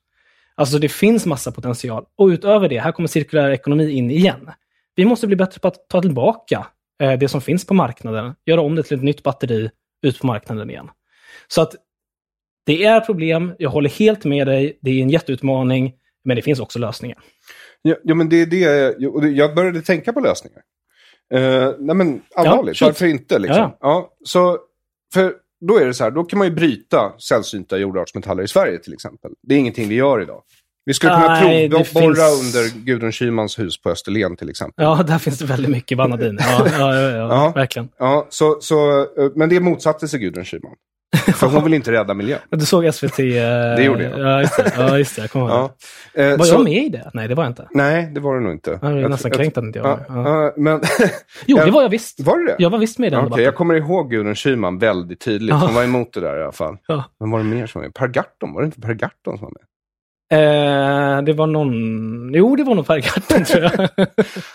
Alltså 0.55 0.79
det 0.79 0.89
finns 0.89 1.27
massa 1.27 1.53
potential. 1.53 2.05
Och 2.17 2.27
utöver 2.27 2.69
det, 2.69 2.79
här 2.79 2.93
kommer 2.93 3.09
cirkulär 3.09 3.51
ekonomi 3.51 3.91
in 3.91 4.11
igen. 4.11 4.51
Vi 4.95 5.05
måste 5.05 5.27
bli 5.27 5.37
bättre 5.37 5.61
på 5.61 5.69
att 5.69 5.89
ta 5.89 6.03
tillbaka 6.03 6.67
eh, 7.03 7.19
det 7.19 7.29
som 7.29 7.41
finns 7.41 7.67
på 7.67 7.75
marknaden, 7.75 8.35
göra 8.47 8.61
om 8.61 8.75
det 8.75 8.83
till 8.83 8.97
ett 8.97 9.05
nytt 9.05 9.23
batteri 9.23 9.71
ut 10.03 10.21
på 10.21 10.27
marknaden 10.27 10.71
igen. 10.71 10.91
Så 11.49 11.63
att 11.63 11.75
det 12.67 12.85
är 12.85 13.01
problem, 13.01 13.53
jag 13.59 13.71
håller 13.71 13.91
helt 13.91 14.25
med 14.25 14.47
dig, 14.47 14.79
det 14.83 14.91
är 14.91 15.03
en 15.03 15.11
jätteutmaning, 15.11 15.93
men 16.25 16.37
det 16.37 16.43
finns 16.43 16.61
också 16.61 16.79
lösningar. 16.79 17.19
Ja, 17.83 17.95
ja, 18.05 18.15
men 18.15 18.29
det 18.29 18.37
är 18.43 18.47
det. 18.47 19.29
Jag 19.29 19.55
började 19.55 19.83
tänka 19.83 20.13
på 20.13 20.21
lösningar. 20.21 20.63
Uh, 21.35 21.75
nej, 21.79 21.97
men 21.97 22.23
allvarligt. 22.35 22.77
shoot. 22.79 22.89
Varför 22.89 23.07
inte? 23.07 23.39
Liksom? 23.39 23.57
Ja. 23.61 23.77
Ja, 23.81 24.11
så, 24.25 24.59
för 25.15 25.35
då 25.61 25.79
är 25.79 25.87
det 25.87 25.95
så 25.95 26.05
här, 26.05 26.11
då 26.11 26.25
kan 26.25 26.39
man 26.39 26.49
ju 26.49 26.55
bryta 26.55 27.13
sällsynta 27.19 27.79
jordartsmetaller 27.79 28.43
i 28.43 28.49
Sverige 28.49 28.79
till 28.79 28.93
exempel. 28.93 29.31
Det 29.43 29.55
är 29.55 29.59
ingenting 29.59 29.89
vi 29.89 29.95
gör 29.95 30.23
idag. 30.23 30.43
Vi 30.85 30.95
skulle 30.95 31.13
kunna 31.13 31.29
Nej, 31.41 31.71
provborra 31.71 32.15
finns- 32.15 32.57
under 32.57 32.85
Gudrun 32.85 33.13
Schymans 33.13 33.59
hus 33.59 33.83
på 33.83 33.91
Österlen 33.91 34.37
till 34.37 34.51
exempel. 34.51 34.85
Ja, 34.85 35.03
där 35.03 35.19
finns 35.19 35.39
det 35.39 35.45
väldigt 35.47 35.71
mycket 35.71 35.99
vanadin. 35.99 36.39
Ja, 36.41 36.67
ja, 36.79 36.95
ja, 36.95 37.11
ja, 37.11 37.17
Ja. 37.17 37.53
verkligen. 37.55 37.89
Ja, 37.99 38.27
så, 38.31 38.61
så, 38.61 39.01
eh, 39.01 39.07
men 39.35 39.49
det 39.49 39.61
motsatte 39.61 40.09
sig 40.09 40.21
Gudrun 40.21 40.45
Schyman. 40.45 40.75
För 41.35 41.47
hon 41.47 41.65
vill 41.65 41.75
inte 41.75 41.93
rädda 41.93 42.15
miljön. 42.15 42.39
Du 42.51 42.67
såg 42.67 42.95
SVT? 42.95 43.19
Eh, 43.19 43.25
det 43.77 43.83
gjorde 43.83 44.03
jag. 44.05 44.19
Ja, 44.21 44.41
just 44.41 44.57
det. 44.57 44.73
Ja, 44.77 44.99
just 44.99 45.17
det. 45.17 45.23
Jag 45.23 45.31
kommer 45.31 45.47
ihåg. 45.59 45.71
Ja. 46.15 46.23
Eh, 46.23 46.37
Var 46.39 46.45
så- 46.45 46.55
jag 46.55 46.65
med 46.65 46.85
i 46.85 46.89
det? 46.89 47.11
Nej, 47.15 47.29
det 47.29 47.35
var 47.35 47.45
jag 47.45 47.51
inte. 47.51 47.69
Nej, 47.71 48.11
det 48.15 48.21
var 48.21 48.35
det 48.35 48.41
nog 48.41 48.53
inte. 48.53 48.79
Jag 48.83 48.93
är 49.03 49.09
nästan 49.09 49.31
kränkt 49.31 49.59
att 49.59 49.65
inte 49.65 49.79
jag 49.79 49.85
var 49.85 50.05
Ja. 50.09 50.15
Ja. 50.15 50.45
ja, 50.45 50.53
men... 50.57 50.81
Jo, 51.47 51.57
det 51.65 51.71
var 51.71 51.83
jag 51.83 51.89
visst. 51.89 52.21
Var 52.21 52.39
det 52.39 52.45
det? 52.47 52.57
Jag 52.59 52.71
var 52.71 52.79
visst 52.79 52.99
med 52.99 53.07
i 53.07 53.11
den 53.11 53.19
Okej, 53.19 53.25
debatten. 53.27 53.45
jag 53.45 53.55
kommer 53.55 53.75
ihåg 53.75 54.11
Gudrun 54.11 54.35
Schyman 54.35 54.79
väldigt 54.79 55.21
tydligt. 55.21 55.51
Ja. 55.51 55.57
Hon 55.57 55.75
var 55.75 55.85
emot 55.85 56.13
det 56.13 56.21
där 56.21 56.39
i 56.39 56.43
alla 56.43 56.53
fall. 56.53 56.77
Ja. 56.87 57.05
Men 57.21 57.31
var 57.31 57.39
det 57.39 57.45
mer 57.45 57.67
som 57.67 57.81
var 57.81 57.87
med? 57.87 57.95
Per 57.95 58.09
Gahrton? 58.09 58.53
Var 58.53 58.61
det 58.63 58.67
inte 58.67 58.81
Per 58.81 58.95
Gahrton 58.95 59.39
som 59.39 59.45
var 59.45 59.51
med? 59.53 59.63
Eh, 60.33 61.23
det 61.23 61.33
var 61.33 61.47
någon... 61.47 62.35
Jo, 62.35 62.57
det 62.57 62.65
var 62.65 62.75
nog 62.75 62.87
Per 62.87 63.01
Gahrton, 63.01 63.45
tror 63.45 63.63
jag. 63.63 63.89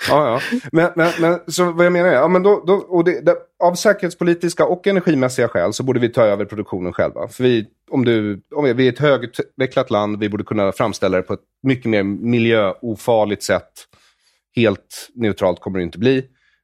Ja, 0.10 0.30
ja. 0.30 0.40
Men, 0.72 0.92
men, 0.96 1.12
men 1.22 1.40
så 1.48 1.72
vad 1.72 1.86
jag 1.86 1.94
menar 1.94 2.10
är, 2.10 2.14
ja, 2.14 2.28
men 2.28 2.44
då, 2.44 2.64
då, 2.68 2.74
och 2.74 3.04
det, 3.04 3.26
det, 3.26 3.36
av 3.64 3.76
säkerhetspolitiska 3.76 4.66
och 4.66 4.88
energimässiga 4.88 5.48
skäl 5.48 5.74
så 5.74 5.84
borde 5.84 6.00
vi 6.00 6.10
ta 6.10 6.24
över 6.24 6.46
produktionen 6.46 6.94
själva. 6.94 7.28
För 7.28 7.44
vi, 7.44 7.66
om 7.92 8.06
du, 8.06 8.42
om 8.56 8.64
vi, 8.64 8.74
vi 8.74 8.88
är 8.88 8.92
ett 8.92 9.00
högutvecklat 9.00 9.90
land, 9.90 10.20
vi 10.20 10.30
borde 10.30 10.44
kunna 10.44 10.72
framställa 10.72 11.18
det 11.18 11.24
på 11.24 11.34
ett 11.34 11.44
mycket 11.64 11.86
mer 11.86 12.04
miljöofarligt 12.04 13.44
sätt. 13.44 13.72
Helt 14.56 15.10
neutralt 15.14 15.60
kommer 15.60 15.80
det 15.80 15.84
inte 15.84 16.00
bli, 16.00 16.24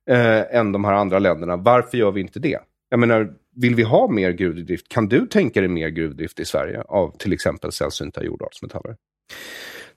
eh, 0.10 0.56
än 0.56 0.72
de 0.72 0.86
här 0.86 0.94
andra 0.94 1.20
länderna. 1.20 1.56
Varför 1.58 1.98
gör 1.98 2.12
vi 2.12 2.22
inte 2.22 2.40
det? 2.40 2.60
Jag 2.94 3.00
menar, 3.00 3.30
vill 3.56 3.76
vi 3.76 3.84
ha 3.84 4.08
mer 4.08 4.32
gruvdrift? 4.32 4.88
Kan 4.90 5.08
du 5.08 5.28
tänka 5.28 5.60
dig 5.62 5.70
mer 5.70 5.90
gruvdrift 5.90 6.40
i 6.40 6.46
Sverige 6.46 6.82
av 6.82 7.18
till 7.18 7.34
exempel 7.34 7.72
sällsynta 7.72 8.24
jordartsmetaller? 8.24 8.96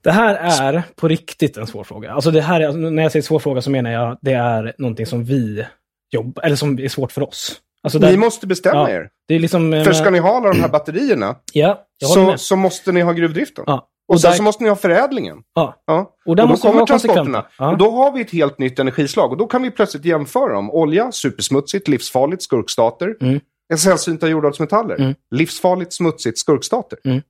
Det 0.04 0.10
här 0.10 0.34
är 0.34 0.82
på 0.96 1.08
riktigt 1.08 1.56
en 1.56 1.66
svår 1.66 1.84
fråga. 1.84 2.12
Alltså 2.12 2.30
det 2.30 2.40
här 2.40 2.60
är, 2.60 2.72
när 2.72 3.02
jag 3.02 3.12
säger 3.12 3.22
svår 3.22 3.38
fråga 3.38 3.62
så 3.62 3.70
menar 3.70 3.90
jag 3.90 4.18
det 4.20 4.32
är 4.32 4.74
någonting 4.78 5.06
som 5.06 5.24
vi 5.24 5.64
jobbar, 6.12 6.42
eller 6.44 6.56
som 6.56 6.78
är 6.78 6.88
svårt 6.88 7.12
för 7.12 7.22
oss. 7.22 7.60
Alltså 7.82 7.98
där- 7.98 8.10
Ni 8.10 8.16
måste 8.16 8.46
bestämma 8.46 8.90
Ja, 8.90 8.96
er. 9.30 9.38
Liksom... 9.38 9.82
För 9.84 9.92
ska 9.92 10.10
ni 10.10 10.18
ha 10.18 10.36
alla 10.36 10.48
de 10.48 10.60
här 10.60 10.68
batterierna 10.68 11.36
Ja, 11.52 11.84
så, 11.98 12.38
så 12.38 12.56
måste 12.56 12.92
ni 12.92 13.00
ha 13.00 13.12
gruvdriften. 13.12 13.64
Ja. 13.66 13.88
Och, 14.08 14.14
Och 14.14 14.20
sen 14.20 14.30
där- 14.30 14.36
så 14.36 14.42
måste 14.42 14.62
ni 14.62 14.68
ha 14.68 14.76
förädlingen. 14.76 15.42
Ja. 15.54 15.82
Ja. 15.86 16.14
Och 16.26 16.36
där 16.36 16.42
då 16.44 16.48
måste 16.48 16.68
kommer 16.68 16.86
transporterna. 16.86 17.46
Ja. 17.58 17.72
Och 17.72 17.78
då 17.78 17.90
har 17.90 18.12
vi 18.12 18.20
ett 18.20 18.30
helt 18.30 18.58
nytt 18.58 18.78
energislag. 18.78 19.30
Och 19.30 19.36
då 19.36 19.46
kan 19.46 19.62
vi 19.62 19.70
plötsligt 19.70 20.04
jämföra 20.04 20.52
dem. 20.52 20.70
Olja, 20.70 21.12
supersmutsigt, 21.12 21.88
livsfarligt, 21.88 22.42
skurkstater. 22.42 23.16
Mm. 23.20 23.40
Sällsynta 23.78 24.28
jordartsmetaller. 24.28 25.00
Mm. 25.00 25.14
Livsfarligt, 25.30 25.92
smutsigt, 25.92 26.38
skurkstater. 26.38 26.98
Mm. 27.04 27.22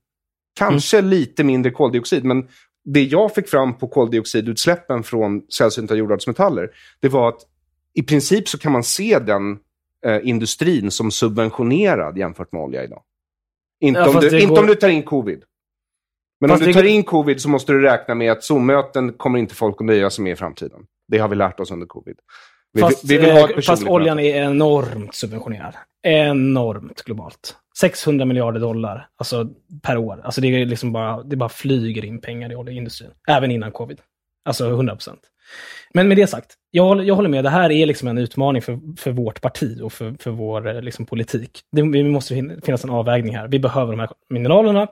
Kanske 0.59 1.01
lite 1.01 1.43
mindre 1.43 1.71
koldioxid, 1.71 2.23
men 2.23 2.47
det 2.85 3.03
jag 3.03 3.33
fick 3.35 3.47
fram 3.49 3.77
på 3.77 3.87
koldioxidutsläppen 3.87 5.03
från 5.03 5.41
sällsynta 5.57 5.95
jordartsmetaller, 5.95 6.69
det 6.99 7.09
var 7.09 7.29
att 7.29 7.39
i 7.93 8.03
princip 8.03 8.47
så 8.47 8.57
kan 8.57 8.71
man 8.71 8.83
se 8.83 9.19
den 9.19 9.57
eh, 10.05 10.27
industrin 10.29 10.91
som 10.91 11.11
subventionerad 11.11 12.17
jämfört 12.17 12.51
med 12.51 12.61
olja 12.61 12.83
idag. 12.83 13.01
Inte, 13.81 13.99
Ja, 13.99 14.09
om, 14.09 14.15
du, 14.19 14.25
inte 14.39 14.45
går- 14.45 14.59
om 14.59 14.67
du 14.67 14.75
tar 14.75 14.89
in 14.89 15.03
covid. 15.03 15.43
Men 16.41 16.49
Fast 16.49 16.61
om 16.61 16.67
du 16.67 16.73
tar 16.73 16.83
in 16.83 17.03
covid 17.03 17.41
så 17.41 17.49
måste 17.49 17.71
du 17.73 17.81
räkna 17.81 18.15
med 18.15 18.31
att 18.31 18.43
Zoom-möten 18.43 19.13
kommer 19.13 19.39
inte 19.39 19.55
folk 19.55 19.75
att 19.79 19.85
nöja 19.85 20.09
sig 20.09 20.23
med 20.23 20.33
i 20.33 20.35
framtiden. 20.35 20.79
Det 21.07 21.17
har 21.17 21.27
vi 21.27 21.35
lärt 21.35 21.59
oss 21.59 21.71
under 21.71 21.87
covid. 21.87 22.15
Vi, 22.73 22.81
Fast, 22.81 23.11
vi 23.11 23.29
eh, 23.29 23.47
fast 23.67 23.87
oljan 23.87 24.17
möte. 24.17 24.27
är 24.27 24.43
enormt 24.43 25.15
subventionerad. 25.15 25.75
Enormt 26.07 27.01
globalt. 27.01 27.55
600 27.77 28.25
miljarder 28.25 28.59
dollar 28.59 29.07
alltså, 29.17 29.49
per 29.83 29.97
år. 29.97 30.21
Alltså 30.23 30.41
det, 30.41 30.47
är 30.47 30.65
liksom 30.65 30.91
bara, 30.91 31.23
det 31.23 31.35
bara 31.35 31.49
flyger 31.49 32.05
in 32.05 32.21
pengar 32.21 32.51
i 32.51 32.55
oljeindustrin. 32.55 33.11
Även 33.27 33.51
innan 33.51 33.71
covid. 33.71 34.01
Alltså 34.45 34.69
100 34.69 34.95
procent. 34.95 35.19
Men 35.93 36.07
med 36.07 36.17
det 36.17 36.27
sagt, 36.27 36.53
jag 36.71 36.83
håller, 36.83 37.03
jag 37.03 37.15
håller 37.15 37.29
med. 37.29 37.43
Det 37.43 37.49
här 37.49 37.71
är 37.71 37.85
liksom 37.85 38.07
en 38.07 38.17
utmaning 38.17 38.61
för, 38.61 38.79
för 38.97 39.11
vårt 39.11 39.41
parti 39.41 39.79
och 39.83 39.93
för, 39.93 40.15
för 40.19 40.31
vår 40.31 40.67
eh, 40.67 40.81
liksom, 40.81 41.05
politik. 41.05 41.61
Det, 41.71 41.81
vi 41.81 42.03
måste 42.03 42.33
fin- 42.33 42.61
finnas 42.63 42.83
en 42.83 42.89
avvägning 42.89 43.35
här. 43.37 43.47
Vi 43.47 43.59
behöver 43.59 43.91
de 43.91 43.99
här 43.99 44.09
mineralerna. 44.29 44.87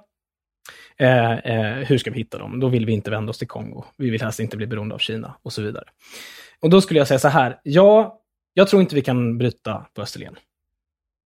Eh, 0.98 1.34
eh, 1.34 1.74
hur 1.74 1.98
ska 1.98 2.12
vi 2.12 2.18
hitta 2.18 2.38
dem? 2.38 2.60
Då 2.60 2.68
vill 2.68 2.86
vi 2.86 2.92
inte 2.92 3.12
vända 3.12 3.30
oss 3.30 3.38
till 3.38 3.48
Kongo. 3.48 3.84
Vi 3.98 4.10
vill 4.10 4.22
helst 4.22 4.40
inte 4.40 4.58
bli 4.58 4.68
beroende 4.68 4.96
av 4.96 5.00
Kina 5.00 5.36
och 5.42 5.54
så 5.54 5.62
vidare. 5.62 5.86
Och 6.60 6.70
då 6.70 6.82
skulle 6.82 7.00
jag 7.00 7.08
säga 7.08 7.20
så 7.20 7.28
här. 7.28 7.60
Ja, 7.64 8.20
jag 8.54 8.68
tror 8.68 8.82
inte 8.82 8.96
vi 8.96 9.02
kan 9.02 9.38
bryta 9.38 9.86
på 9.94 10.02
Österlen. 10.02 10.36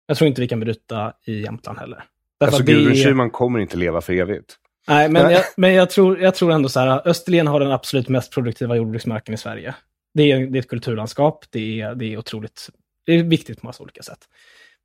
Jag 0.07 0.17
tror 0.17 0.27
inte 0.27 0.41
vi 0.41 0.47
kan 0.47 0.59
bryta 0.59 1.13
i 1.25 1.41
Jämtland 1.41 1.79
heller. 1.79 2.03
Därför 2.39 2.57
Alltså 2.57 2.73
Gudrun 2.73 2.95
Schyman 2.95 3.29
kommer 3.29 3.59
inte 3.59 3.77
leva 3.77 4.01
för 4.01 4.13
evigt. 4.13 4.57
Nej, 4.87 5.09
men, 5.09 5.31
jag, 5.31 5.43
men 5.57 5.73
jag, 5.73 5.89
tror, 5.89 6.19
jag 6.19 6.35
tror 6.35 6.51
ändå 6.51 6.69
så 6.69 6.79
här, 6.79 7.07
Österlen 7.07 7.47
har 7.47 7.59
den 7.59 7.71
absolut 7.71 8.09
mest 8.09 8.33
produktiva 8.33 8.75
jordbruksmarken 8.75 9.33
i 9.33 9.37
Sverige. 9.37 9.75
Det 10.13 10.31
är, 10.31 10.47
det 10.47 10.57
är 10.57 10.59
ett 10.59 10.67
kulturlandskap, 10.67 11.45
det 11.49 11.81
är, 11.81 11.95
det 11.95 12.13
är 12.13 12.17
otroligt, 12.17 12.69
det 13.05 13.13
är 13.13 13.23
viktigt 13.23 13.61
på 13.61 13.65
massa 13.65 13.83
olika 13.83 14.03
sätt. 14.03 14.19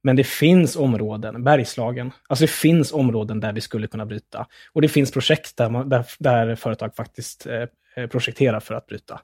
Men 0.02 0.16
det 0.16 0.24
finns 0.24 0.76
områden, 0.76 1.44
Bergslagen, 1.44 2.12
alltså 2.28 2.42
det 2.42 2.50
finns 2.50 2.92
områden 2.92 3.40
där 3.40 3.52
vi 3.52 3.60
skulle 3.60 3.86
kunna 3.86 4.06
bryta. 4.06 4.46
Och 4.72 4.82
det 4.82 4.88
finns 4.88 5.12
projekt 5.12 5.56
där, 5.56 5.70
man, 5.70 5.88
där, 5.88 6.04
där 6.18 6.54
företag 6.54 6.96
faktiskt 6.96 7.46
eh, 7.46 8.06
projekterar 8.06 8.60
för 8.60 8.74
att 8.74 8.86
bryta. 8.86 9.20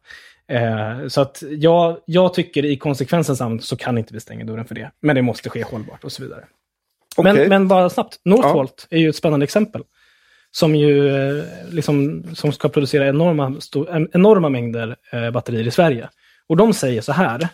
Eh, 0.48 1.08
så 1.08 1.20
att 1.20 1.42
jag, 1.50 1.98
jag 2.04 2.34
tycker 2.34 2.64
i 2.64 2.76
konsekvensens 2.76 3.40
namn 3.40 3.60
så 3.60 3.76
kan 3.76 3.98
inte 3.98 4.14
vi 4.14 4.20
stänga 4.20 4.44
dörren 4.44 4.64
för 4.64 4.74
det. 4.74 4.90
Men 5.00 5.16
det 5.16 5.22
måste 5.22 5.50
ske 5.50 5.62
hållbart 5.62 6.04
och 6.04 6.12
så 6.12 6.22
vidare. 6.22 6.44
Okej. 7.16 7.34
Men, 7.34 7.48
men 7.48 7.68
bara 7.68 7.90
snabbt, 7.90 8.20
Northvolt 8.24 8.86
är 8.90 8.98
ju 8.98 9.08
ett 9.08 9.16
spännande 9.16 9.44
exempel. 9.44 9.82
Som 10.50 10.74
ju 10.74 11.08
eh, 11.16 11.44
liksom, 11.70 12.24
som 12.34 12.52
ska 12.52 12.68
producera 12.68 13.08
enorma, 13.08 13.48
sto- 13.50 13.90
en- 13.96 14.08
enorma 14.12 14.48
mängder 14.48 14.96
eh, 15.12 15.30
batterier 15.30 15.66
i 15.66 15.70
Sverige. 15.70 16.08
Och 16.46 16.56
de 16.56 16.72
säger 16.74 17.00
så 17.00 17.12
här, 17.12 17.48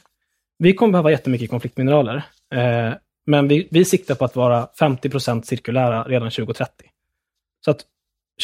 vi 0.58 0.74
kommer 0.74 0.92
behöva 0.92 1.10
jättemycket 1.10 1.50
konfliktmineraler, 1.50 2.22
eh, 2.54 2.92
men 3.26 3.48
vi, 3.48 3.68
vi 3.70 3.84
siktar 3.84 4.14
på 4.14 4.24
att 4.24 4.36
vara 4.36 4.68
50 4.78 5.10
procent 5.10 5.46
cirkulära 5.46 6.02
redan 6.02 6.30
2030. 6.30 6.86
Så 7.64 7.70
att 7.70 7.80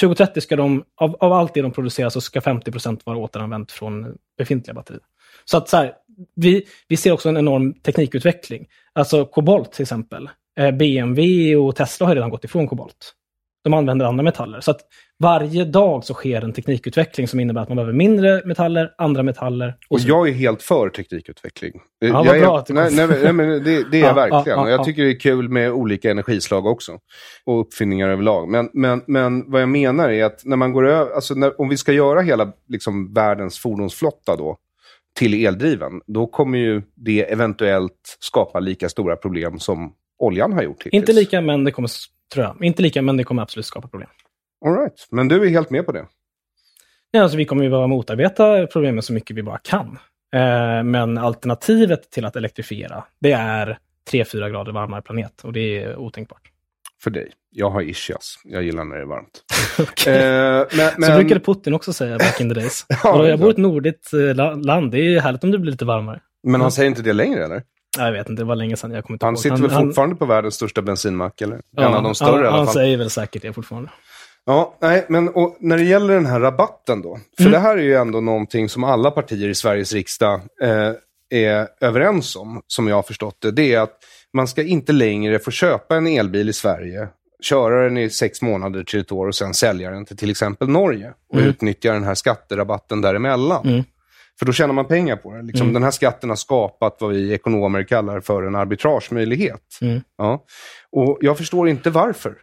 2030 0.00 0.40
ska 0.40 0.56
de, 0.56 0.84
av, 0.96 1.16
av 1.20 1.32
allt 1.32 1.54
det 1.54 1.62
de 1.62 1.72
producerar, 1.72 2.08
så 2.08 2.20
ska 2.20 2.40
50 2.40 2.72
procent 2.72 3.06
vara 3.06 3.18
återanvänt 3.18 3.72
från 3.72 4.18
befintliga 4.38 4.74
batterier. 4.74 5.02
Så 5.44 5.56
att 5.56 5.68
så 5.68 5.76
här, 5.76 5.94
vi, 6.34 6.66
vi 6.88 6.96
ser 6.96 7.12
också 7.12 7.28
en 7.28 7.36
enorm 7.36 7.74
teknikutveckling. 7.74 8.66
Alltså 8.92 9.24
kobolt 9.24 9.72
till 9.72 9.82
exempel. 9.82 10.30
Eh, 10.58 10.70
BMW 10.70 11.56
och 11.56 11.76
Tesla 11.76 12.06
har 12.06 12.14
redan 12.14 12.30
gått 12.30 12.44
ifrån 12.44 12.68
kobolt. 12.68 13.14
De 13.64 13.74
använder 13.74 14.06
andra 14.06 14.22
metaller. 14.22 14.60
Så 14.60 14.70
att 14.70 14.80
varje 15.20 15.64
dag 15.64 16.04
så 16.04 16.14
sker 16.14 16.42
en 16.42 16.52
teknikutveckling 16.52 17.28
som 17.28 17.40
innebär 17.40 17.60
att 17.60 17.68
man 17.68 17.76
behöver 17.76 17.92
mindre 17.92 18.42
metaller, 18.44 18.94
andra 18.98 19.22
metaller. 19.22 19.74
Och, 19.88 19.94
och 19.94 20.00
jag 20.00 20.28
är 20.28 20.32
helt 20.32 20.62
för 20.62 20.88
teknikutveckling. 20.88 21.72
Ja, 21.98 22.06
jag 22.06 22.24
vad 22.24 22.36
är, 22.36 22.40
bra 22.40 22.58
att 22.58 22.66
du 22.66 22.74
nej, 22.74 22.90
nej, 22.94 23.06
nej, 23.22 23.32
men 23.32 23.48
det, 23.48 23.90
det 23.90 23.96
är 23.96 24.00
Ja, 24.00 24.06
jag 24.06 24.14
verkligen. 24.14 24.58
ja, 24.58 24.64
och 24.64 24.70
jag 24.70 24.80
ja. 24.80 24.84
tycker 24.84 25.02
det 25.02 25.10
är 25.10 25.20
kul 25.20 25.48
med 25.48 25.72
olika 25.72 26.10
energislag 26.10 26.66
också. 26.66 26.98
Och 27.44 27.60
uppfinningar 27.60 28.08
överlag. 28.08 28.48
Men, 28.48 28.70
men, 28.72 29.02
men 29.06 29.50
vad 29.50 29.62
jag 29.62 29.68
menar 29.68 30.08
är 30.08 30.24
att 30.24 30.44
när 30.44 30.56
man 30.56 30.72
går 30.72 30.88
över, 30.88 31.12
alltså 31.12 31.34
när, 31.34 31.60
om 31.60 31.68
vi 31.68 31.76
ska 31.76 31.92
göra 31.92 32.20
hela 32.20 32.52
liksom, 32.68 33.14
världens 33.14 33.58
fordonsflotta 33.58 34.36
då, 34.36 34.56
till 35.16 35.46
eldriven, 35.46 36.00
då 36.06 36.26
kommer 36.26 36.58
ju 36.58 36.82
det 36.94 37.32
eventuellt 37.32 38.16
skapa 38.20 38.60
lika 38.60 38.88
stora 38.88 39.16
problem 39.16 39.58
som 39.58 39.92
oljan 40.18 40.52
har 40.52 40.62
gjort 40.62 40.76
hittills. 40.76 40.94
Inte 40.94 41.12
lika, 41.12 41.40
men 41.40 41.64
det 41.64 41.72
kommer, 41.72 41.90
tror 42.34 42.44
jag. 42.44 42.64
Inte 42.64 42.82
lika, 42.82 43.02
men 43.02 43.16
det 43.16 43.24
kommer 43.24 43.42
absolut 43.42 43.66
skapa 43.66 43.88
problem. 43.88 44.08
All 44.66 44.72
right. 44.78 45.06
Men 45.10 45.28
du 45.28 45.42
är 45.44 45.48
helt 45.48 45.70
med 45.70 45.86
på 45.86 45.92
det? 45.92 46.06
Ja, 47.10 47.22
alltså, 47.22 47.36
vi 47.38 47.44
kommer 47.44 47.64
ju 47.64 47.70
bara 47.70 47.86
motarbeta 47.86 48.66
problemen 48.66 49.02
så 49.02 49.12
mycket 49.12 49.36
vi 49.36 49.42
bara 49.42 49.58
kan. 49.58 49.98
Eh, 50.34 50.82
men 50.82 51.18
alternativet 51.18 52.10
till 52.10 52.24
att 52.24 52.36
elektrifiera, 52.36 53.04
det 53.20 53.32
är 53.32 53.78
3-4 54.12 54.50
grader 54.50 54.72
varmare 54.72 55.02
planet. 55.02 55.40
Och 55.44 55.52
det 55.52 55.82
är 55.82 55.96
otänkbart. 55.96 56.40
För 57.02 57.10
dig. 57.10 57.32
Jag 57.50 57.70
har 57.70 57.82
ischias. 57.82 58.34
Jag 58.44 58.62
gillar 58.62 58.84
när 58.84 58.96
det 58.96 59.02
är 59.02 59.06
varmt. 59.06 59.42
Okej. 59.78 60.14
Eh, 60.16 60.66
men, 60.76 60.88
Så 60.90 61.00
men, 61.00 61.18
brukade 61.18 61.40
Putin 61.40 61.74
också 61.74 61.92
säga 61.92 62.18
back 62.18 62.40
in 62.40 62.48
the 62.54 62.60
days. 62.60 62.86
Ja, 63.04 63.26
jag 63.28 63.38
bor 63.38 63.48
i 63.48 63.50
så. 63.50 63.50
ett 63.50 63.56
nordligt 63.58 64.12
eh, 64.12 64.34
la- 64.34 64.54
land. 64.54 64.92
Det 64.92 64.98
är 65.00 65.20
härligt 65.20 65.44
om 65.44 65.50
det 65.50 65.58
blir 65.58 65.72
lite 65.72 65.84
varmare. 65.84 66.20
men 66.42 66.60
han 66.60 66.72
säger 66.72 66.88
inte 66.90 67.02
det 67.02 67.12
längre, 67.12 67.44
eller? 67.44 67.62
Ja, 67.98 68.04
Jag 68.04 68.12
vet 68.12 68.28
inte, 68.28 68.42
det 68.42 68.46
var 68.46 68.56
länge 68.56 68.76
sedan 68.76 68.90
jag 68.90 69.04
kom 69.04 69.14
inte 69.14 69.26
Han 69.26 69.34
ihåg. 69.34 69.42
sitter 69.42 69.56
väl 69.56 69.70
fortfarande 69.70 70.16
på 70.16 70.24
världens 70.26 70.54
största 70.54 70.82
bensinmack, 70.82 71.40
eller? 71.40 71.60
ja, 71.70 71.88
en 71.88 71.94
av 71.94 72.02
de 72.02 72.14
större 72.14 72.30
han, 72.30 72.44
i 72.44 72.46
alla 72.46 72.56
Han 72.56 72.66
fall. 72.66 72.74
säger 72.74 72.96
väl 72.96 73.10
säkert 73.10 73.42
det 73.42 73.52
fortfarande. 73.52 73.90
Ja, 74.46 74.76
nej, 74.80 75.06
men 75.08 75.24
när 75.60 75.76
det 75.76 75.84
gäller 75.84 76.14
den 76.14 76.26
här 76.26 76.40
rabatten 76.40 77.02
då. 77.02 77.18
För 77.36 77.42
Mm. 77.42 77.52
det 77.52 77.58
här 77.58 77.76
är 77.76 77.82
ju 77.82 77.94
ändå 77.94 78.20
någonting 78.20 78.68
som 78.68 78.84
alla 78.84 79.10
partier 79.10 79.48
i 79.48 79.54
Sveriges 79.54 79.92
riksdag 79.92 80.40
eh, 80.62 80.92
är 81.30 81.68
överens 81.80 82.36
om, 82.36 82.62
som 82.66 82.88
jag 82.88 82.96
har 82.96 83.02
förstått 83.02 83.36
det. 83.40 83.50
Det 83.50 83.74
är 83.74 83.80
att 83.80 83.96
man 84.32 84.48
ska 84.48 84.62
inte 84.62 84.92
längre 84.92 85.38
få 85.38 85.50
köpa 85.50 85.96
en 85.96 86.06
elbil 86.06 86.48
i 86.48 86.52
Sverige, 86.52 87.08
köra 87.42 87.84
den 87.84 87.98
i 87.98 88.10
sex 88.10 88.42
månader 88.42 88.84
till 88.84 89.00
ett 89.00 89.12
år 89.12 89.26
och 89.26 89.34
sen 89.34 89.54
sälja 89.54 89.90
den 89.90 90.04
till 90.04 90.16
till 90.16 90.30
exempel 90.30 90.68
Norge. 90.68 91.12
Och 91.28 91.36
Mm. 91.38 91.48
utnyttja 91.50 91.92
den 91.92 92.04
här 92.04 92.14
skatterabatten 92.14 93.00
däremellan. 93.00 93.68
Mm. 93.68 93.84
För 94.38 94.46
då 94.46 94.52
tjänar 94.52 94.74
man 94.74 94.84
pengar 94.84 95.16
på 95.16 95.32
det. 95.34 95.42
Liksom, 95.42 95.62
Mm. 95.64 95.74
Den 95.74 95.82
här 95.82 95.90
skatten 95.90 96.28
har 96.28 96.36
skapat 96.36 96.96
vad 97.00 97.10
vi 97.10 97.32
ekonomer 97.32 97.82
kallar 97.82 98.20
för 98.20 98.42
en 98.42 98.54
arbitragemöjlighet. 98.54 99.62
Mm. 99.80 100.00
Ja. 100.18 100.44
Och 100.92 101.18
jag 101.20 101.38
förstår 101.38 101.68
inte 101.68 101.90
varför 101.90 102.34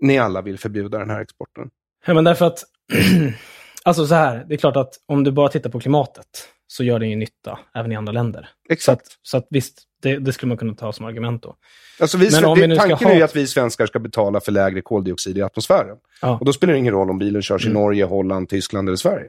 ni 0.00 0.18
alla 0.18 0.42
vill 0.42 0.58
förbjuda 0.58 0.98
den 0.98 1.10
här 1.10 1.20
exporten. 1.20 1.70
Ja, 2.06 2.14
men 2.14 2.24
därför 2.24 2.46
att, 2.46 2.64
alltså 3.84 4.06
så 4.06 4.14
här, 4.14 4.44
det 4.48 4.54
är 4.54 4.58
klart 4.58 4.76
att 4.76 4.94
om 5.06 5.24
du 5.24 5.30
bara 5.30 5.48
tittar 5.48 5.70
på 5.70 5.80
klimatet 5.80 6.26
så 6.66 6.84
gör 6.84 6.98
det 6.98 7.06
ju 7.06 7.16
nytta 7.16 7.58
även 7.74 7.92
i 7.92 7.96
andra 7.96 8.12
länder. 8.12 8.48
Så 8.66 8.72
Exakt. 8.72 9.02
att, 9.06 9.08
så 9.22 9.36
att 9.36 9.46
visst, 9.50 9.82
det, 10.02 10.18
det 10.18 10.32
skulle 10.32 10.48
man 10.48 10.58
kunna 10.58 10.74
ta 10.74 10.92
som 10.92 11.06
argument 11.06 11.42
då. 11.42 11.56
Alltså 12.00 12.18
vi, 12.18 12.28
Men 12.32 12.44
om 12.44 12.58
vi 12.58 12.66
nu 12.66 12.74
ska 12.74 12.88
tanken 12.88 13.06
ha- 13.06 13.12
är 13.14 13.16
ju 13.18 13.22
att 13.22 13.36
vi 13.36 13.46
svenskar 13.46 13.86
ska 13.86 13.98
betala 13.98 14.40
för 14.40 14.52
lägre 14.52 14.80
koldioxid 14.82 15.38
i 15.38 15.42
atmosfären. 15.42 15.96
Ja. 16.22 16.38
Och 16.38 16.44
då 16.44 16.52
spelar 16.52 16.72
det 16.72 16.78
ingen 16.78 16.94
roll 16.94 17.10
om 17.10 17.18
bilen 17.18 17.42
körs 17.42 17.64
i 17.64 17.68
Mm. 17.68 17.82
Norge, 17.82 18.04
Holland, 18.04 18.48
Tyskland 18.48 18.88
eller 18.88 18.96
Sverige. 18.96 19.28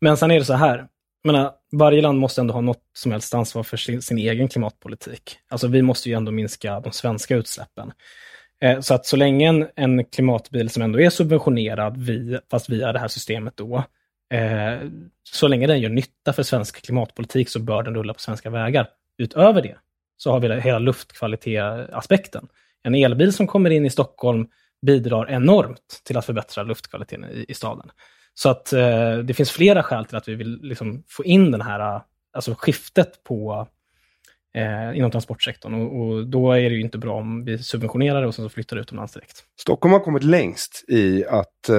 Men 0.00 0.16
sen 0.16 0.30
är 0.30 0.38
det 0.38 0.44
så 0.44 0.54
här, 0.54 0.86
menar, 1.24 1.52
varje 1.72 2.02
land 2.02 2.18
måste 2.18 2.40
ändå 2.40 2.54
ha 2.54 2.60
något 2.60 2.82
som 2.92 3.12
helst 3.12 3.34
ansvar 3.34 3.62
för 3.62 3.76
sin, 3.76 4.02
sin 4.02 4.18
egen 4.18 4.48
klimatpolitik. 4.48 5.38
Alltså 5.48 5.68
vi 5.68 5.82
måste 5.82 6.08
ju 6.08 6.14
ändå 6.14 6.32
minska 6.32 6.80
de 6.80 6.92
svenska 6.92 7.36
utsläppen. 7.36 7.92
Eh, 8.60 8.80
så 8.80 8.94
att 8.94 9.06
så 9.06 9.16
länge 9.16 9.48
en, 9.48 9.68
en 9.76 10.04
klimatbil 10.04 10.70
som 10.70 10.82
ändå 10.82 11.00
är 11.00 11.10
subventionerad, 11.10 11.96
vi, 11.96 12.38
fast 12.50 12.68
via 12.68 12.92
det 12.92 12.98
här 12.98 13.08
systemet 13.08 13.56
då, 13.56 13.84
eh, 14.34 14.88
så 15.22 15.48
länge 15.48 15.66
den 15.66 15.80
gör 15.80 15.90
nytta 15.90 16.32
för 16.32 16.42
svensk 16.42 16.84
klimatpolitik 16.84 17.48
så 17.48 17.60
bör 17.60 17.82
den 17.82 17.94
rulla 17.94 18.14
på 18.14 18.20
svenska 18.20 18.50
vägar. 18.50 18.88
Utöver 19.18 19.62
det 19.62 19.76
så 20.16 20.30
har 20.30 20.40
vi 20.40 20.60
hela 20.60 20.78
luftkvalitetsaspekten. 20.78 22.48
En 22.82 22.94
elbil 22.94 23.32
som 23.32 23.46
kommer 23.46 23.70
in 23.70 23.86
i 23.86 23.90
Stockholm 23.90 24.48
bidrar 24.86 25.30
enormt 25.30 26.02
till 26.04 26.16
att 26.16 26.26
förbättra 26.26 26.62
luftkvaliteten 26.62 27.24
i, 27.24 27.44
i 27.48 27.54
staden. 27.54 27.90
Så 28.34 28.48
att 28.48 28.72
eh, 28.72 29.18
det 29.18 29.34
finns 29.34 29.50
flera 29.50 29.82
skäl 29.82 30.04
till 30.04 30.16
att 30.16 30.28
vi 30.28 30.34
vill 30.34 30.58
liksom, 30.62 31.02
få 31.08 31.24
in 31.24 31.50
den 31.50 31.60
här, 31.60 31.80
eh, 31.94 32.02
alltså 32.32 32.54
skiftet 32.58 33.24
på 33.24 33.68
eh, 34.56 34.98
inom 34.98 35.10
transportsektorn. 35.10 35.74
Och, 35.74 36.00
och 36.00 36.26
då 36.26 36.52
är 36.52 36.70
det 36.70 36.76
ju 36.76 36.80
inte 36.80 36.98
bra 36.98 37.14
om 37.14 37.44
vi 37.44 37.58
subventionerar 37.58 38.20
det 38.20 38.26
och 38.26 38.34
sen 38.34 38.44
så 38.44 38.48
flyttar 38.48 38.76
det 38.76 38.82
utomlands 38.82 39.12
direkt. 39.12 39.44
Stockholm 39.60 39.92
har 39.92 40.00
kommit 40.00 40.22
längst 40.24 40.84
i 40.88 41.24
att 41.26 41.68
eh, 41.68 41.76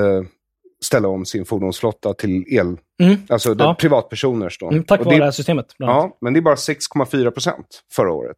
ställa 0.83 1.07
om 1.07 1.25
sin 1.25 1.45
fordonsflotta 1.45 2.13
till 2.13 2.43
el. 2.47 2.77
Mm. 3.01 3.17
Alltså 3.29 3.55
Ja. 3.59 3.75
privatpersoners 3.79 4.57
då. 4.59 4.69
Mm, 4.71 4.83
tack 4.83 4.99
vare 5.05 5.15
det, 5.15 5.19
det 5.19 5.23
här 5.25 5.31
systemet. 5.31 5.65
Ja, 5.77 6.17
men 6.21 6.33
det 6.33 6.39
är 6.39 6.41
bara 6.41 6.55
6,4 6.55 7.31
procent 7.31 7.83
förra 7.95 8.11
året. 8.11 8.37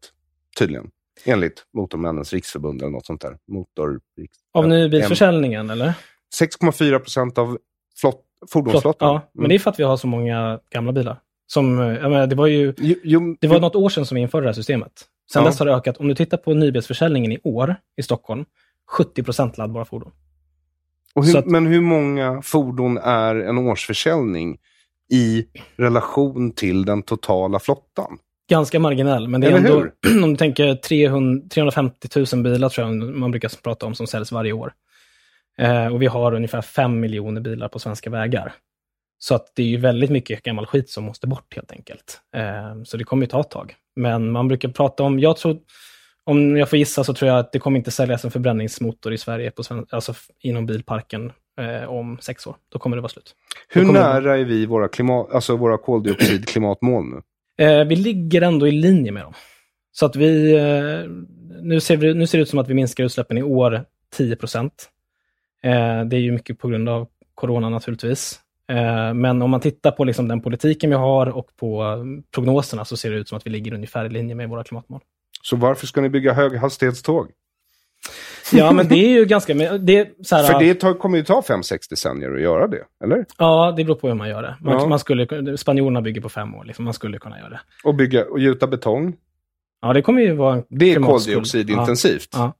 Tydligen. 0.59 0.89
Enligt 1.25 1.63
Motormännens 1.77 2.33
riksförbund 2.33 2.81
eller 2.81 2.91
något 2.91 3.05
sånt 3.05 3.21
där. 3.21 3.37
Motor... 3.51 3.99
Av 4.53 4.67
nybilsförsäljningen, 4.67 5.69
eller? 5.69 5.93
6,4 6.41 6.99
procent 6.99 7.37
av 7.37 7.57
flott, 8.01 8.21
fordonsflottan. 8.51 9.13
Ja, 9.13 9.21
men 9.33 9.39
Mm. 9.41 9.49
det 9.49 9.55
är 9.55 9.59
för 9.59 9.69
att 9.71 9.79
vi 9.79 9.83
har 9.83 9.97
så 9.97 10.07
många 10.07 10.59
gamla 10.69 10.91
bilar. 10.91 11.19
Som, 11.53 11.79
eh, 11.79 11.87
jag 11.87 12.11
menar, 12.11 12.27
det 12.27 12.35
var 12.35 12.47
ju 12.47 12.73
Jo, 12.77 12.95
jo, 13.03 13.37
det 13.41 13.47
var 13.47 13.59
något 13.59 13.75
år 13.75 13.89
sedan 13.89 14.05
som 14.05 14.15
vi 14.15 14.21
införde 14.21 14.43
det 14.45 14.49
här 14.49 14.53
systemet. 14.53 14.91
Sen 15.33 15.41
Ja. 15.43 15.49
dess 15.49 15.59
har 15.59 15.65
det 15.65 15.73
ökat. 15.73 15.97
Om 15.97 16.07
du 16.07 16.15
tittar 16.15 16.37
på 16.37 16.53
nybilsförsäljningen 16.53 17.31
i 17.31 17.39
år 17.43 17.75
i 17.97 18.03
Stockholm, 18.03 18.45
70 18.91 19.23
procent 19.23 19.57
laddbara 19.57 19.85
fordon. 19.85 20.11
Hur, 21.15 21.37
att- 21.37 21.45
Men 21.45 21.65
hur 21.67 21.81
många 21.81 22.41
fordon 22.41 22.97
är 22.97 23.35
en 23.35 23.57
årsförsäljning 23.57 24.57
i 25.11 25.45
relation 25.77 26.51
till 26.51 26.85
den 26.85 27.03
totala 27.03 27.59
flottan? 27.59 28.17
Ganska 28.49 28.79
marginell, 28.79 29.27
men 29.27 29.41
det 29.41 29.47
är 29.47 29.51
Eller 29.51 29.69
ändå, 29.69 30.23
om 30.25 30.31
du 30.31 30.37
tänker 30.37 30.75
300, 30.75 31.47
350 31.49 32.07
000 32.33 32.43
bilar 32.43 32.69
tror 32.69 32.87
jag 32.87 32.95
man 32.95 33.31
brukar 33.31 33.51
prata 33.63 33.85
om 33.85 33.95
som 33.95 34.07
säljs 34.07 34.31
varje 34.31 34.53
år. 34.53 34.73
Eh, 35.57 35.87
och 35.87 36.01
vi 36.01 36.05
har 36.05 36.33
ungefär 36.33 36.61
5 36.61 36.99
miljoner 36.99 37.41
bilar 37.41 37.67
på 37.67 37.79
svenska 37.79 38.09
vägar. 38.09 38.53
Så 39.21 39.35
att 39.35 39.51
det 39.55 39.63
är 39.63 39.67
ju 39.67 39.77
väldigt 39.77 40.09
mycket 40.09 40.43
gammal 40.43 40.65
skit 40.65 40.89
som 40.89 41.03
måste 41.03 41.27
bort 41.27 41.55
helt 41.55 41.71
enkelt. 41.71 42.21
Eh, 42.35 42.83
så 42.83 42.97
det 42.97 43.03
kommer 43.03 43.23
ju 43.23 43.27
ta 43.27 43.39
ett 43.39 43.49
tag. 43.49 43.75
Men 43.95 44.31
man 44.31 44.47
brukar 44.47 44.69
prata 44.69 45.03
om, 45.03 45.19
jag 45.19 45.37
tror, 45.37 45.57
om 46.23 46.57
jag 46.57 46.69
får 46.69 46.79
gissa 46.79 47.03
så 47.03 47.13
tror 47.13 47.29
jag 47.29 47.39
att 47.39 47.51
det 47.51 47.59
kommer 47.59 47.77
inte 47.77 47.91
säljas 47.91 48.25
en 48.25 48.31
förbränningsmotor 48.31 49.13
i 49.13 49.17
Sverige 49.17 49.51
på 49.51 49.63
sven, 49.63 49.85
alltså 49.89 50.13
inom 50.39 50.65
bilparken 50.65 51.31
eh, 51.61 51.89
om 51.89 52.17
sex 52.21 52.47
år. 52.47 52.55
Då 52.69 52.79
kommer 52.79 52.97
det 52.97 53.01
vara 53.01 53.09
slut. 53.09 53.35
Hur 53.69 53.85
kommer 53.85 53.99
nära 53.99 54.37
är 54.37 54.43
vi 54.43 54.65
våra, 54.65 54.87
klimat, 54.87 55.31
alltså 55.31 55.55
våra 55.55 55.77
koldioxidklimatmål 55.77 57.05
nu? 57.05 57.21
Eh, 57.65 57.85
vi 57.85 57.95
ligger 57.95 58.41
ändå 58.41 58.67
i 58.67 58.71
linje 58.71 59.11
med 59.11 59.23
dem. 59.23 59.33
Så 59.91 60.05
att 60.05 60.15
vi, 60.15 60.53
nu, 61.61 61.79
ser 61.79 61.97
vi, 61.97 62.13
nu 62.13 62.27
ser 62.27 62.37
det 62.37 62.41
ut 62.41 62.49
som 62.49 62.59
att 62.59 62.69
vi 62.69 62.73
minskar 62.73 63.03
utsläppen 63.03 63.37
i 63.37 63.43
år 63.43 63.85
10 64.17 64.35
procent. 64.35 64.89
Det 66.07 66.15
är 66.15 66.19
ju 66.19 66.31
mycket 66.31 66.59
på 66.59 66.67
grund 66.67 66.89
av 66.89 67.07
corona 67.35 67.69
naturligtvis. 67.69 68.39
Eh, 68.69 69.13
men 69.13 69.41
om 69.41 69.49
man 69.49 69.59
tittar 69.59 69.91
på 69.91 70.03
liksom 70.03 70.27
den 70.27 70.41
politiken 70.41 70.89
vi 70.89 70.95
har 70.95 71.25
och 71.29 71.47
på 71.59 71.97
prognoserna 72.35 72.85
så 72.85 72.97
ser 72.97 73.11
det 73.11 73.17
ut 73.17 73.27
som 73.29 73.37
att 73.37 73.45
vi 73.45 73.49
ligger 73.49 73.73
ungefär 73.73 74.05
i 74.05 74.09
linje 74.09 74.35
med 74.35 74.49
våra 74.49 74.63
klimatmål. 74.63 75.01
Så 75.41 75.55
varför 75.55 75.87
ska 75.87 76.01
ni 76.01 76.09
bygga 76.09 76.33
höghastighetståg? 76.33 77.27
Ja, 78.53 78.71
men 78.71 78.87
det 78.87 78.95
är 78.95 79.09
ju 79.09 79.25
ganska... 79.25 79.53
Det 79.77 80.09
så 80.25 80.35
här, 80.35 80.43
För 80.43 80.59
det 80.59 80.73
tar, 80.73 80.93
kommer 80.93 81.17
ju 81.17 81.23
ta 81.23 81.41
5-6 81.41 81.89
decennier 81.89 82.35
att 82.35 82.41
göra 82.41 82.67
det, 82.67 82.83
eller? 83.03 83.25
Ja, 83.37 83.73
det 83.77 83.83
beror 83.83 83.95
på 83.95 84.07
hur 84.07 84.15
man 84.15 84.29
gör 84.29 84.41
det. 84.41 84.55
Man, 84.61 84.73
Ja. 84.73 84.87
man 84.87 84.99
skulle, 84.99 85.57
spanjorerna 85.57 86.01
bygger 86.01 86.21
på 86.21 86.29
fem 86.29 86.55
år, 86.55 86.63
liksom. 86.65 86.85
man 86.85 86.93
skulle 86.93 87.19
kunna 87.19 87.39
göra 87.39 87.49
det. 87.49 87.59
Och 87.83 87.95
bygga 87.95 88.25
och 88.25 88.39
gjuta 88.39 88.67
betong. 88.67 89.15
Ja, 89.81 89.93
det 89.93 90.01
kommer 90.01 90.21
ju 90.21 90.33
vara 90.33 90.63
Det 90.69 90.93
är 90.93 90.99
koldioxidintensivt. 90.99 92.29
Ja. 92.33 92.53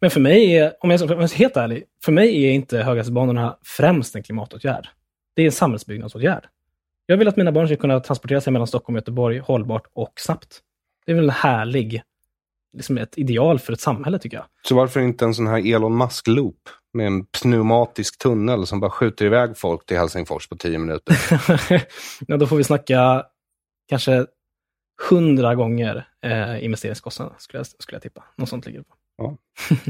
Men 0.00 0.10
för 0.10 0.20
mig 0.20 0.56
är, 0.56 0.72
om 0.80 0.90
jag 0.90 1.00
ska 1.00 1.14
vara 1.14 1.26
helt 1.26 1.56
ärlig, 1.56 1.84
för 2.04 2.12
mig 2.12 2.44
är 2.44 2.52
inte 2.52 2.76
höghastighetsbanorna 2.76 3.56
främst 3.64 4.16
en 4.16 4.22
klimatåtgärd. 4.22 4.88
Det 5.34 5.42
är 5.42 5.46
en 5.46 5.52
samhällsbyggnadsåtgärd. 5.52 6.46
Jag 7.06 7.16
vill 7.16 7.28
att 7.28 7.36
mina 7.36 7.52
barn 7.52 7.66
ska 7.66 7.76
kunna 7.76 8.00
transportera 8.00 8.40
sig 8.40 8.52
mellan 8.52 8.66
Stockholm 8.66 8.96
och 8.96 9.00
Göteborg 9.00 9.38
hållbart 9.38 9.86
och 9.92 10.12
snabbt. 10.16 10.60
Det 11.06 11.12
är 11.12 11.16
väl 11.16 11.24
en 11.24 11.30
härlig, 11.30 12.02
liksom 12.76 12.98
ett 12.98 13.18
ideal 13.18 13.58
för 13.58 13.72
ett 13.72 13.80
samhälle 13.80 14.18
tycker 14.18 14.36
jag. 14.36 14.46
Så 14.62 14.74
varför 14.74 15.00
inte 15.00 15.24
en 15.24 15.34
sån 15.34 15.46
här 15.46 15.74
Elon 15.74 15.96
Musk-loop 15.96 16.68
med 16.92 17.06
en 17.06 17.26
pneumatisk 17.26 18.18
tunnel 18.18 18.66
som 18.66 18.80
bara 18.80 18.90
skjuter 18.90 19.24
iväg 19.24 19.58
folk 19.58 19.86
till 19.86 19.96
Helsingfors 19.96 20.48
på 20.48 20.56
10 20.56 20.78
minuter? 20.78 21.16
ja, 22.26 22.36
då 22.36 22.46
får 22.46 22.56
vi 22.56 22.64
snacka 22.64 23.26
kanske 23.88 24.26
hundra 25.10 25.54
gånger 25.54 26.08
eh, 26.22 26.64
investeringskostnaden, 26.64 27.34
skulle 27.38 27.58
jag, 27.58 27.66
skulle 27.66 27.96
jag 27.96 28.02
tippa. 28.02 28.24
Något 28.36 28.48
sånt 28.48 28.66
ligger 28.66 28.78
det 28.78 28.84
på. 28.84 28.94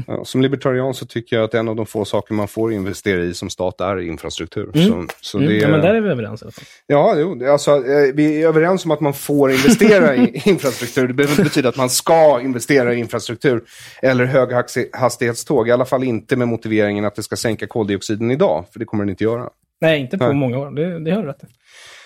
Ja. 0.07 0.25
Som 0.25 0.41
libertarian 0.41 0.93
så 0.93 1.05
tycker 1.05 1.35
jag 1.35 1.43
att 1.45 1.53
en 1.53 1.67
av 1.67 1.75
de 1.75 1.85
få 1.85 2.05
saker 2.05 2.33
man 2.33 2.47
får 2.47 2.73
investera 2.73 3.23
i 3.23 3.33
som 3.33 3.49
stat 3.49 3.81
är 3.81 3.99
infrastruktur. 4.01 4.71
Mm. 4.75 4.87
Så, 4.87 5.13
så 5.21 5.37
Mm. 5.37 5.49
det, 5.49 5.55
Ja, 5.57 5.67
men 5.67 5.81
där 5.81 5.93
är 5.95 6.01
vi 6.01 6.09
överens 6.09 6.41
i 6.41 6.45
alla 6.45 6.51
fall. 6.51 6.63
Ja, 6.87 7.15
jo, 7.17 7.51
alltså, 7.51 7.71
eh, 7.71 8.13
vi 8.13 8.43
är 8.43 8.47
överens 8.47 8.85
om 8.85 8.91
att 8.91 8.99
man 8.99 9.13
får 9.13 9.51
investera 9.51 10.15
i 10.15 10.41
infrastruktur. 10.45 11.07
Det 11.07 11.13
behöver 11.13 11.31
inte 11.33 11.43
betyda 11.43 11.69
att 11.69 11.77
man 11.77 11.89
ska 11.89 12.41
investera 12.41 12.93
i 12.93 12.99
infrastruktur 12.99 13.63
eller 14.01 14.25
höghastighetståg. 14.25 15.67
I 15.67 15.71
alla 15.71 15.85
fall 15.85 16.03
inte 16.03 16.35
med 16.35 16.47
motiveringen 16.47 17.05
att 17.05 17.15
det 17.15 17.23
ska 17.23 17.35
sänka 17.35 17.67
koldioxiden 17.67 18.31
idag, 18.31 18.65
för 18.71 18.79
det 18.79 18.85
kommer 18.85 19.03
den 19.03 19.09
inte 19.09 19.23
göra. 19.23 19.49
Nej, 19.81 19.99
inte 20.01 20.17
på 20.17 20.25
Nej. 20.25 20.33
många 20.35 20.57
år. 20.59 20.71
Det, 20.71 20.99
det 20.99 21.11
har 21.11 21.21
du 21.21 21.27
rätt 21.27 21.43
i. 21.43 21.47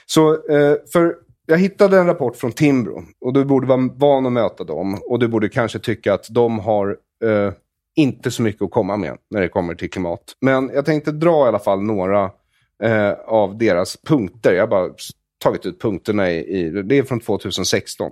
Så, 0.06 0.32
eh, 0.34 0.76
för 0.94 1.16
jag 1.46 1.58
hittade 1.58 2.00
en 2.00 2.06
rapport 2.06 2.36
från 2.36 2.52
Timbro 2.52 3.04
och 3.22 3.34
du 3.34 3.46
borde 3.46 3.68
vara 3.68 3.90
van 3.96 4.26
att 4.26 4.32
möta 4.32 4.64
dem. 4.64 5.02
Och 5.06 5.20
du 5.20 5.28
borde 5.28 5.50
kanske 5.50 5.80
tycka 5.80 6.14
att 6.14 6.28
de 6.30 6.60
har 6.60 6.98
eh, 7.24 7.54
inte 7.96 8.32
så 8.32 8.42
mycket 8.42 8.62
att 8.62 8.72
komma 8.72 8.98
med 8.98 9.18
när 9.30 9.42
det 9.42 9.48
kommer 9.48 9.76
till 9.76 9.90
klimat. 9.90 10.22
Men 10.42 10.72
jag 10.74 10.86
tänkte 10.86 11.12
dra 11.12 11.46
i 11.46 11.48
alla 11.48 11.60
fall 11.60 11.82
några 11.82 12.32
eh, 12.84 13.12
av 13.12 13.58
deras 13.58 13.98
punkter. 13.98 14.54
Jag 14.54 14.62
har 14.62 14.68
bara 14.68 14.90
tagit 15.44 15.66
ut 15.66 15.82
punkterna 15.82 16.32
i, 16.32 16.38
i 16.38 16.70
det 16.70 16.98
är 16.98 17.04
från 17.04 17.20
2016. 17.20 18.12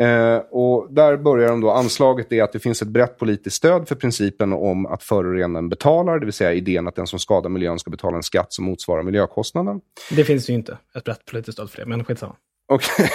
Eh, 0.00 0.36
och 0.36 0.94
där 0.94 1.16
börjar 1.16 1.48
de 1.48 1.60
då, 1.60 1.70
anslaget 1.70 2.32
är 2.32 2.42
att 2.42 2.52
det 2.52 2.58
finns 2.58 2.82
ett 2.82 2.88
brett 2.88 3.18
politiskt 3.18 3.56
stöd 3.56 3.88
för 3.88 3.94
principen 3.94 4.52
om 4.52 4.86
att 4.86 5.02
förorenaren 5.02 5.68
betalar, 5.68 6.18
det 6.18 6.26
vill 6.26 6.32
säga 6.32 6.52
idén 6.52 6.88
att 6.88 6.96
den 6.96 7.06
som 7.06 7.18
skadar 7.18 7.50
miljön 7.50 7.78
ska 7.78 7.90
betala 7.90 8.16
en 8.16 8.22
skatt 8.22 8.52
som 8.52 8.64
motsvarar 8.64 9.02
miljökostnaden. 9.02 9.80
Det 10.10 10.24
finns 10.24 10.50
ju 10.50 10.54
inte 10.54 10.78
ett 10.94 11.04
brett 11.04 11.24
politiskt 11.24 11.52
stöd 11.52 11.70
för 11.70 11.78
det, 11.78 11.86
men 11.86 12.04
skitsamma. 12.04 12.36
Okej. 12.72 13.10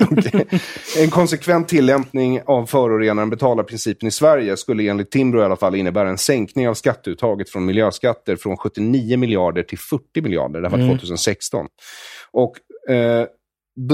Okej. 0.10 0.46
En 0.98 1.10
konsekvent 1.10 1.68
tillämpning 1.68 2.40
av 2.46 2.66
förorenaren 2.66 3.30
betalar-principen 3.30 4.08
i 4.08 4.10
Sverige 4.10 4.56
skulle 4.56 4.88
enligt 4.88 5.10
Timbro 5.10 5.40
i 5.40 5.44
alla 5.44 5.56
fall 5.56 5.74
innebära 5.74 6.08
en 6.08 6.18
sänkning 6.18 6.68
av 6.68 6.74
skatteuttaget 6.74 7.50
från 7.50 7.64
miljöskatter 7.64 8.36
från 8.36 8.56
79 8.56 9.16
miljarder 9.16 9.62
till 9.62 9.78
40 9.78 10.22
miljarder. 10.22 10.60
Det 10.60 10.68
här 10.68 10.76
var 10.76 10.84
Mm. 10.84 10.98
2016. 10.98 11.66
Och 12.30 12.52
eh, 12.94 13.26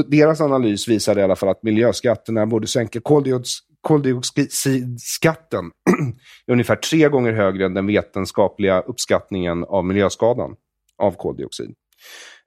deras 0.06 0.40
analys 0.40 0.88
visade 0.88 1.20
i 1.20 1.24
alla 1.24 1.36
fall 1.36 1.48
att 1.48 1.62
miljöskatterna 1.62 2.46
borde 2.46 2.66
sänka 2.66 2.98
koldiox- 2.98 3.58
koldioxidskatten 3.80 5.64
ungefär 6.52 6.76
tre 6.76 7.08
gånger 7.08 7.32
högre 7.32 7.66
än 7.66 7.74
den 7.74 7.86
vetenskapliga 7.86 8.80
uppskattningen 8.80 9.64
av 9.64 9.84
miljöskadan 9.84 10.54
av 11.02 11.12
koldioxid. 11.12 11.74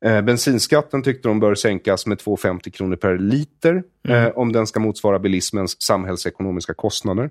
Eh, 0.06 0.22
bensinskatten 0.22 1.04
tyckte 1.04 1.28
de 1.28 1.40
bör 1.40 1.56
sänkas 1.56 2.06
med 2.06 2.18
2,50 2.18 2.70
kronor 2.70 2.96
per 2.96 3.18
liter 3.18 3.84
eh, 4.08 4.28
om 4.28 4.52
den 4.52 4.68
ska 4.68 4.80
motsvara 4.80 5.20
bilismens 5.20 5.82
samhällsekonomiska 5.82 6.74
kostnader. 6.74 7.30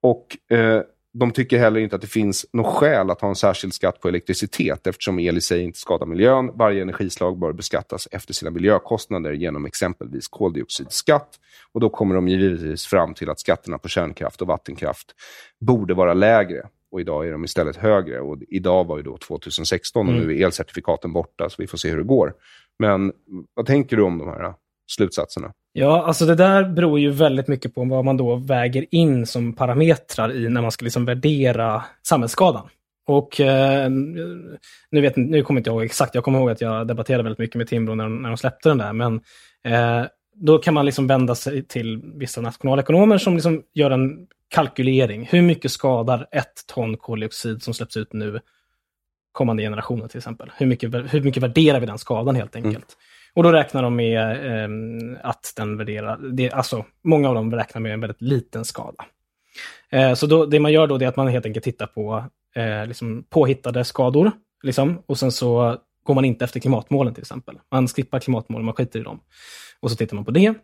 Och 0.00 0.56
eh, 0.56 0.82
de 1.14 1.30
tycker 1.30 1.58
heller 1.58 1.80
inte 1.80 1.96
att 1.96 2.02
det 2.02 2.08
finns 2.08 2.46
något 2.52 2.76
skäl 2.76 3.10
att 3.10 3.20
ha 3.20 3.28
en 3.28 3.34
särskild 3.34 3.74
skatt 3.74 4.00
på 4.00 4.08
elektricitet 4.08 4.86
eftersom 4.86 5.18
el 5.18 5.36
i 5.36 5.40
sig 5.40 5.62
inte 5.62 5.78
skadar 5.78 6.06
miljön. 6.06 6.50
Varje 6.54 6.82
energislag 6.82 7.38
bör 7.38 7.52
beskattas 7.52 8.08
efter 8.10 8.34
sina 8.34 8.50
miljökostnader 8.50 9.32
genom 9.32 9.66
exempelvis 9.66 10.28
koldioxidskatt. 10.28 11.28
Och 11.72 11.80
då 11.80 11.90
kommer 11.90 12.14
de 12.14 12.28
givetvis 12.28 12.86
fram 12.86 13.14
till 13.14 13.30
att 13.30 13.40
skatterna 13.40 13.78
på 13.78 13.88
kärnkraft 13.88 14.42
och 14.42 14.48
vattenkraft 14.48 15.06
borde 15.60 15.94
vara 15.94 16.14
lägre. 16.14 16.62
Och 16.92 17.00
idag 17.00 17.28
är 17.28 17.32
de 17.32 17.44
istället 17.44 17.76
högre. 17.76 18.20
Och 18.20 18.38
idag 18.48 18.84
var 18.84 18.96
ju 18.96 19.02
då 19.02 19.16
2016 19.16 20.06
och 20.08 20.12
Mm. 20.14 20.26
nu 20.26 20.38
är 20.40 20.44
elcertifikaten 20.44 21.12
borta, 21.12 21.50
så 21.50 21.56
vi 21.58 21.66
får 21.66 21.78
se 21.78 21.90
hur 21.90 21.96
det 21.98 22.04
går. 22.04 22.32
Men 22.78 23.12
vad 23.54 23.66
tänker 23.66 23.96
du 23.96 24.02
om 24.02 24.18
de 24.18 24.28
här 24.28 24.44
äh, 24.44 24.54
slutsatserna? 24.90 25.52
Ja, 25.72 26.02
alltså 26.04 26.26
det 26.26 26.34
där 26.34 26.64
beror 26.68 26.98
ju 27.00 27.10
väldigt 27.10 27.48
mycket 27.48 27.74
på 27.74 27.84
vad 27.84 28.04
man 28.04 28.16
då 28.16 28.36
väger 28.36 28.86
in 28.90 29.26
som 29.26 29.52
parametrar 29.52 30.32
i 30.32 30.48
när 30.48 30.62
man 30.62 30.70
ska 30.70 30.84
liksom 30.84 31.04
värdera 31.04 31.82
samhällsskadan. 32.08 32.68
Och 33.06 33.40
eh, 33.40 33.90
nu, 34.90 35.00
vet, 35.00 35.16
nu 35.16 35.42
kommer 35.42 35.60
inte 35.60 35.70
jag 35.70 35.74
ihåg 35.74 35.84
exakt, 35.84 36.14
jag 36.14 36.24
kommer 36.24 36.38
ihåg 36.38 36.50
att 36.50 36.60
jag 36.60 36.86
debatterade 36.86 37.22
väldigt 37.22 37.38
mycket 37.38 37.56
med 37.56 37.68
Timbro 37.68 37.94
när, 37.94 38.04
de- 38.04 38.22
när 38.22 38.28
de 38.28 38.36
släppte 38.36 38.68
den 38.68 38.78
där, 38.78 38.92
men 38.92 39.14
eh, 39.64 40.06
då 40.34 40.58
kan 40.58 40.74
man 40.74 40.86
liksom 40.86 41.06
vända 41.06 41.34
sig 41.34 41.62
till 41.64 42.00
vissa 42.14 42.40
nationalekonomer 42.40 43.18
som 43.18 43.34
liksom 43.34 43.62
gör 43.74 43.90
en 43.90 44.26
kalkylering. 44.52 45.28
Hur 45.30 45.42
mycket 45.42 45.70
skadar 45.70 46.26
ett 46.32 46.66
ton 46.66 46.96
koldioxid 46.96 47.62
som 47.62 47.74
släpps 47.74 47.96
ut 47.96 48.12
nu 48.12 48.40
kommande 49.32 49.62
generationer 49.62 50.08
till 50.08 50.18
exempel? 50.18 50.50
Hur 50.56 50.66
mycket, 50.66 51.14
hur 51.14 51.22
mycket 51.22 51.42
värderar 51.42 51.80
vi 51.80 51.86
den 51.86 51.98
skadan 51.98 52.36
helt 52.36 52.56
enkelt? 52.56 52.96
Och 53.34 53.42
då 53.42 53.52
räknar 53.52 53.82
de 53.82 53.96
med 53.96 54.46
ehm, 54.64 55.16
att 55.22 55.52
den 55.56 55.76
värderar, 55.76 56.18
det, 56.32 56.50
alltså 56.50 56.84
många 57.04 57.28
av 57.28 57.34
dem 57.34 57.54
räknar 57.54 57.80
med 57.80 57.92
en 57.92 58.00
väldigt 58.00 58.22
liten 58.22 58.64
skada. 58.64 59.04
Eh, 59.90 60.14
så 60.14 60.26
då, 60.26 60.46
det 60.46 60.60
man 60.60 60.72
gör 60.72 60.86
då 60.86 60.94
är 60.94 61.06
att 61.06 61.16
man 61.16 61.28
helt 61.28 61.46
enkelt 61.46 61.64
tittar 61.64 61.86
på 61.86 62.24
eh, 62.54 62.86
liksom 62.86 63.24
påhittade 63.30 63.84
skador, 63.84 64.30
liksom, 64.62 65.02
och 65.06 65.18
sen 65.18 65.32
så 65.32 65.78
går 66.04 66.14
man 66.14 66.24
inte 66.24 66.44
efter 66.44 66.60
klimatmålen 66.60 67.14
till 67.14 67.22
exempel. 67.22 67.58
Man 67.70 67.88
skippar 67.88 68.20
klimatmålen, 68.20 68.64
man 68.64 68.74
skiter 68.74 69.00
i 69.00 69.02
dem. 69.02 69.20
Och 69.80 69.90
så 69.90 69.96
tittar 69.96 70.16
man 70.16 70.24
på 70.24 70.30
det. 70.30 70.54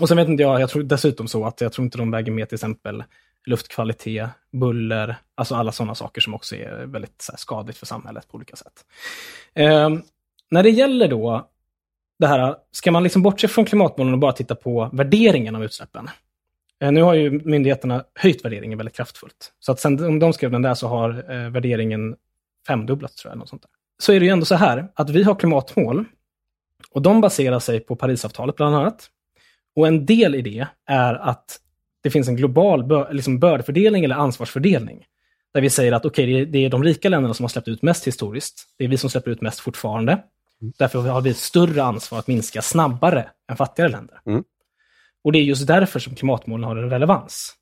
Och 0.00 0.08
sen 0.08 0.16
vet 0.16 0.28
inte 0.28 0.42
jag, 0.42 0.60
jag 0.60 0.70
tror 0.70 0.82
dessutom 0.82 1.28
så 1.28 1.44
att 1.44 1.60
jag 1.60 1.72
tror 1.72 1.84
inte 1.84 1.98
de 1.98 2.10
väger 2.10 2.32
med 2.32 2.48
till 2.48 2.56
exempel 2.56 3.04
luftkvalitet, 3.46 4.30
buller, 4.52 5.16
alltså 5.34 5.54
alla 5.54 5.72
sådana 5.72 5.94
saker 5.94 6.20
som 6.20 6.34
också 6.34 6.56
är 6.56 6.86
väldigt 6.86 7.22
så 7.22 7.32
här, 7.32 7.36
skadligt 7.36 7.78
för 7.78 7.86
samhället 7.86 8.28
på 8.28 8.36
olika 8.36 8.56
sätt. 8.56 8.84
Eh, 9.54 9.90
när 10.50 10.62
det 10.62 10.70
gäller 10.70 11.08
då 11.08 11.48
det 12.18 12.26
här, 12.26 12.56
ska 12.70 12.92
man 12.92 13.02
liksom 13.02 13.22
bortse 13.22 13.48
från 13.48 13.64
klimatmålen 13.64 14.12
och 14.12 14.18
bara 14.18 14.32
titta 14.32 14.54
på 14.54 14.90
värderingen 14.92 15.56
av 15.56 15.64
utsläppen? 15.64 16.08
Eh, 16.80 16.92
nu 16.92 17.02
har 17.02 17.14
ju 17.14 17.30
myndigheterna 17.30 18.04
höjt 18.14 18.44
värderingen 18.44 18.78
väldigt 18.78 18.96
kraftfullt. 18.96 19.52
Så 19.58 19.72
att 19.72 19.80
sen 19.80 20.04
om 20.04 20.18
de 20.18 20.32
skrev 20.32 20.50
den 20.50 20.62
där 20.62 20.74
så 20.74 20.88
har 20.88 21.10
eh, 21.32 21.50
värderingen 21.50 22.16
femdubblats 22.66 23.16
tror 23.16 23.30
jag. 23.30 23.38
Något 23.38 23.48
sånt 23.48 23.62
där. 23.62 23.70
Så 23.98 24.12
är 24.12 24.20
det 24.20 24.26
ju 24.26 24.32
ändå 24.32 24.44
så 24.44 24.54
här 24.54 24.88
att 24.94 25.10
vi 25.10 25.22
har 25.22 25.34
klimatmål 25.34 26.04
och 26.90 27.02
de 27.02 27.20
baserar 27.20 27.58
sig 27.58 27.80
på 27.80 27.96
Parisavtalet 27.96 28.56
bland 28.56 28.76
annat. 28.76 29.10
Och 29.76 29.86
en 29.86 30.06
del 30.06 30.34
i 30.34 30.42
det 30.42 30.66
är 30.86 31.14
att 31.14 31.58
det 32.02 32.10
finns 32.10 32.28
en 32.28 32.36
global 32.36 32.84
bör, 32.84 33.12
liksom 33.12 33.38
bördefördelning 33.38 34.04
eller 34.04 34.14
ansvarsfördelning. 34.16 35.04
Där 35.54 35.60
vi 35.60 35.70
säger 35.70 35.92
att 35.92 36.04
okej, 36.04 36.26
det, 36.26 36.40
är- 36.40 36.46
det 36.46 36.58
är 36.58 36.70
de 36.70 36.84
rika 36.84 37.08
länderna 37.08 37.34
som 37.34 37.44
har 37.44 37.48
släppt 37.48 37.68
ut 37.68 37.82
mest 37.82 38.06
historiskt. 38.06 38.66
Det 38.78 38.84
är 38.84 38.88
vi 38.88 38.96
som 38.96 39.10
släpper 39.10 39.30
ut 39.30 39.40
mest 39.40 39.60
fortfarande. 39.60 40.22
Därför 40.78 40.98
har 40.98 41.20
vi 41.20 41.30
ett 41.30 41.36
större 41.36 41.82
ansvar 41.82 42.18
att 42.18 42.26
minska 42.26 42.62
snabbare 42.62 43.30
än 43.50 43.56
fattigare 43.56 43.90
länder. 43.90 44.20
Mm. 44.26 44.44
Och 45.24 45.32
det 45.32 45.38
är 45.38 45.42
just 45.42 45.66
därför 45.66 46.00
som 46.00 46.14
klimatmålen 46.14 46.64
har 46.64 46.76
en 46.76 46.90
relevans. 46.90 47.54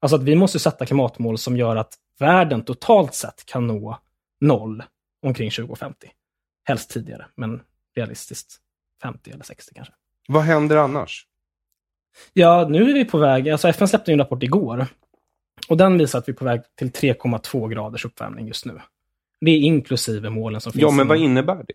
Alltså 0.00 0.16
att 0.16 0.22
vi 0.22 0.34
måste 0.34 0.58
sätta 0.58 0.86
klimatmål 0.86 1.38
som 1.38 1.56
gör 1.56 1.76
att 1.76 1.94
världen 2.18 2.62
totalt 2.64 3.14
sett 3.14 3.46
kan 3.46 3.66
nå 3.66 3.98
noll 4.40 4.82
omkring 5.22 5.50
2050. 5.50 6.08
Helst 6.64 6.90
tidigare, 6.90 7.26
men 7.36 7.60
realistiskt 7.96 8.56
50 9.02 9.30
eller 9.30 9.44
60 9.44 9.74
kanske. 9.74 9.94
Vad 10.28 10.42
händer 10.42 10.76
annars? 10.76 11.26
Ja, 12.32 12.66
nu 12.70 12.90
är 12.90 12.94
vi 12.94 13.04
på 13.04 13.18
väg, 13.18 13.48
alltså 13.48 13.68
FN 13.68 13.88
släppte 13.88 14.12
en 14.12 14.18
rapport 14.18 14.42
igår. 14.42 14.86
Och 15.68 15.76
den 15.76 15.98
visar 15.98 16.18
att 16.18 16.28
vi 16.28 16.32
är 16.32 16.36
på 16.36 16.44
väg 16.44 16.60
till 16.78 16.90
3,2 16.90 17.68
graders 17.68 18.04
uppvärmning 18.04 18.46
just 18.46 18.66
nu. 18.66 18.80
Det 19.40 19.50
är 19.50 19.58
inklusive 19.58 20.30
målen 20.30 20.60
som 20.60 20.72
finns. 20.72 20.82
Ja, 20.82 20.90
men 20.90 21.08
vad 21.08 21.18
innebär 21.18 21.56
det? 21.56 21.74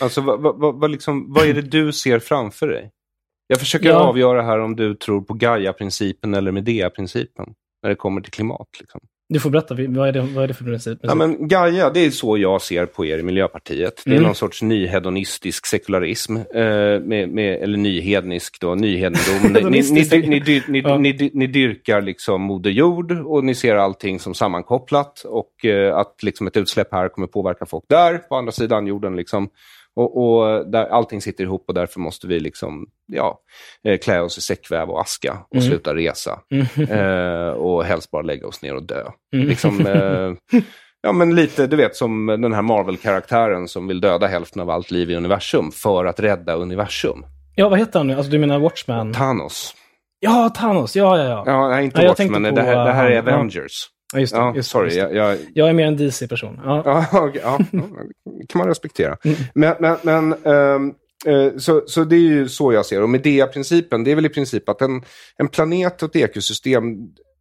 Alltså, 0.00 0.20
vad, 0.20 0.40
vad, 0.40 0.58
vad, 0.60 0.80
vad 0.80 0.90
liksom, 0.90 1.32
vad 1.32 1.46
är 1.46 1.54
det 1.54 1.62
du 1.62 1.92
ser 1.92 2.18
framför 2.18 2.68
dig? 2.68 2.90
Jag 3.46 3.58
försöker 3.58 3.88
Ja. 3.88 3.94
avgöra 3.94 4.42
här 4.42 4.58
om 4.58 4.76
du 4.76 4.94
tror 4.94 5.20
på 5.20 5.34
Gaia-principen 5.34 6.34
eller 6.34 6.52
Medea-principen 6.52 7.54
när 7.82 7.90
det 7.90 7.96
kommer 7.96 8.20
till 8.20 8.32
klimat. 8.32 8.68
Liksom. 8.80 9.00
Du 9.32 9.40
får 9.40 9.50
berätta, 9.50 9.74
vad 9.74 10.08
är 10.08 10.12
det, 10.12 10.20
vad 10.20 10.44
är 10.44 10.48
det 10.48 10.54
för 10.54 10.64
princip? 10.64 10.98
Ja, 11.02 11.14
men 11.14 11.48
Gaia, 11.48 11.90
det 11.90 12.00
är 12.06 12.10
så 12.10 12.38
jag 12.38 12.62
ser 12.62 12.86
på 12.86 13.06
er 13.06 13.18
i 13.18 13.22
Miljöpartiet. 13.22 14.02
Det 14.04 14.10
är 14.10 14.14
Mm. 14.14 14.22
någon 14.26 14.34
sorts 14.34 14.62
nyhedonistisk 14.62 15.66
sekularism, 15.66 16.36
eh, 16.36 16.42
med, 17.00 17.28
med, 17.28 17.62
eller 17.62 17.78
nyhednisk 17.78 18.60
då, 18.60 18.74
nyhedendom. 18.74 19.52
ni, 19.70 19.82
ni, 19.82 20.62
ni, 20.68 20.80
Ja. 20.84 20.98
ni 21.34 21.46
dyrkar 21.46 22.00
liksom 22.02 22.42
Moder 22.42 22.70
Jord 22.70 23.12
och 23.12 23.44
ni 23.44 23.54
ser 23.54 23.76
allting 23.76 24.20
som 24.20 24.34
sammankopplat 24.34 25.20
och 25.24 25.64
eh, 25.64 25.96
att 25.96 26.22
liksom 26.22 26.46
ett 26.46 26.56
utsläpp 26.56 26.88
här 26.92 27.08
kommer 27.08 27.26
påverka 27.26 27.66
folk 27.66 27.84
där, 27.88 28.18
på 28.18 28.36
andra 28.36 28.52
sidan 28.52 28.86
jorden. 28.86 29.16
Liksom. 29.16 29.48
Och, 29.96 30.16
och 30.22 30.70
där 30.70 30.86
allting 30.86 31.20
sitter 31.20 31.44
ihop 31.44 31.64
och 31.68 31.74
därför 31.74 32.00
måste 32.00 32.26
vi 32.26 32.40
liksom, 32.40 32.86
ja, 33.06 33.40
eh, 33.84 33.98
klä 33.98 34.20
oss 34.20 34.38
i 34.38 34.40
säckväv 34.40 34.90
och 34.90 35.00
aska 35.00 35.32
och 35.50 35.56
Mm. 35.56 35.68
sluta 35.68 35.94
resa. 35.94 36.40
Eh, 36.90 37.48
och 37.52 37.84
helst 37.84 38.10
bara 38.10 38.22
lägga 38.22 38.46
oss 38.46 38.62
ner 38.62 38.74
och 38.76 38.82
dö. 38.82 39.04
Mm. 39.34 39.48
Liksom, 39.48 39.86
eh, 39.86 40.60
ja, 41.02 41.12
men 41.12 41.34
lite, 41.34 41.66
du 41.66 41.76
vet, 41.76 41.96
som 41.96 42.26
den 42.26 42.52
här 42.52 42.62
Marvel-karaktären 42.62 43.68
som 43.68 43.86
vill 43.88 44.00
döda 44.00 44.26
hälften 44.26 44.62
av 44.62 44.70
allt 44.70 44.90
liv 44.90 45.10
i 45.10 45.16
universum 45.16 45.70
för 45.72 46.04
att 46.04 46.20
rädda 46.20 46.54
universum. 46.54 47.24
Ja, 47.54 47.68
vad 47.68 47.78
heter 47.78 47.98
han 47.98 48.06
nu? 48.06 48.14
Alltså 48.14 48.30
du 48.32 48.38
menar 48.38 48.58
Watchman? 48.58 49.12
Thanos. 49.12 49.74
Ja, 50.20 50.48
Thanos. 50.56 50.96
Ja, 50.96 51.18
ja, 51.18 51.24
ja. 51.24 51.42
Ja, 51.46 51.68
nej, 51.68 51.84
inte 51.84 52.00
jag 52.02 52.08
Watchmen, 52.08 52.42
det 52.42 52.62
här, 52.62 52.84
det 52.84 52.92
här 52.92 53.10
är. 53.10 53.18
Avengers. 53.18 53.88
Ja 54.12 54.20
just 54.20 54.32
det. 54.34 54.38
Ja, 54.38 54.54
just 54.54 54.70
sorry. 54.70 54.84
just 54.84 54.96
det. 54.96 55.16
Jag, 55.16 55.30
jag, 55.30 55.38
Jag 55.54 55.68
är 55.68 55.72
mer 55.72 55.86
en 55.86 55.96
DC-person. 55.96 56.60
Ja. 56.64 56.82
Ja, 56.84 57.06
okej, 57.28 57.40
ja, 57.44 57.58
kan 58.48 58.58
man 58.58 58.68
respektera. 58.68 59.16
Mm. 59.24 59.36
Men, 59.54 59.74
men, 59.80 59.96
men 60.02 60.34
ehm, 60.44 60.94
eh, 61.26 61.56
så, 61.56 61.82
så 61.86 62.04
det 62.04 62.16
är 62.16 62.20
ju 62.20 62.48
så 62.48 62.72
jag 62.72 62.86
ser 62.86 62.96
det. 62.96 63.02
Och 63.02 63.08
Medea-principen, 63.10 64.04
det 64.04 64.10
är 64.10 64.14
väl 64.14 64.26
i 64.26 64.28
princip 64.28 64.68
att 64.68 64.82
en, 64.82 65.02
en 65.36 65.48
planet 65.48 66.02
och 66.02 66.16
ett 66.16 66.30
ekosystem, 66.30 66.84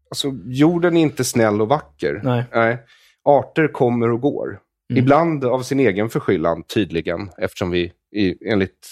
alltså, 0.09 0.27
jorden 0.45 0.97
är 0.97 1.01
inte 1.01 1.23
snäll 1.23 1.61
och 1.61 1.67
vacker. 1.67 2.21
Nej. 2.23 2.43
Nej. 2.53 2.77
Arter 3.23 3.67
kommer 3.67 4.11
och 4.11 4.21
går. 4.21 4.59
Mm. 4.91 5.03
Ibland 5.03 5.45
av 5.45 5.61
sin 5.61 5.79
egen 5.79 6.09
förskyllan, 6.09 6.63
tydligen, 6.63 7.29
eftersom 7.37 7.71
vi 7.71 7.91
i, 8.15 8.49
enligt 8.51 8.87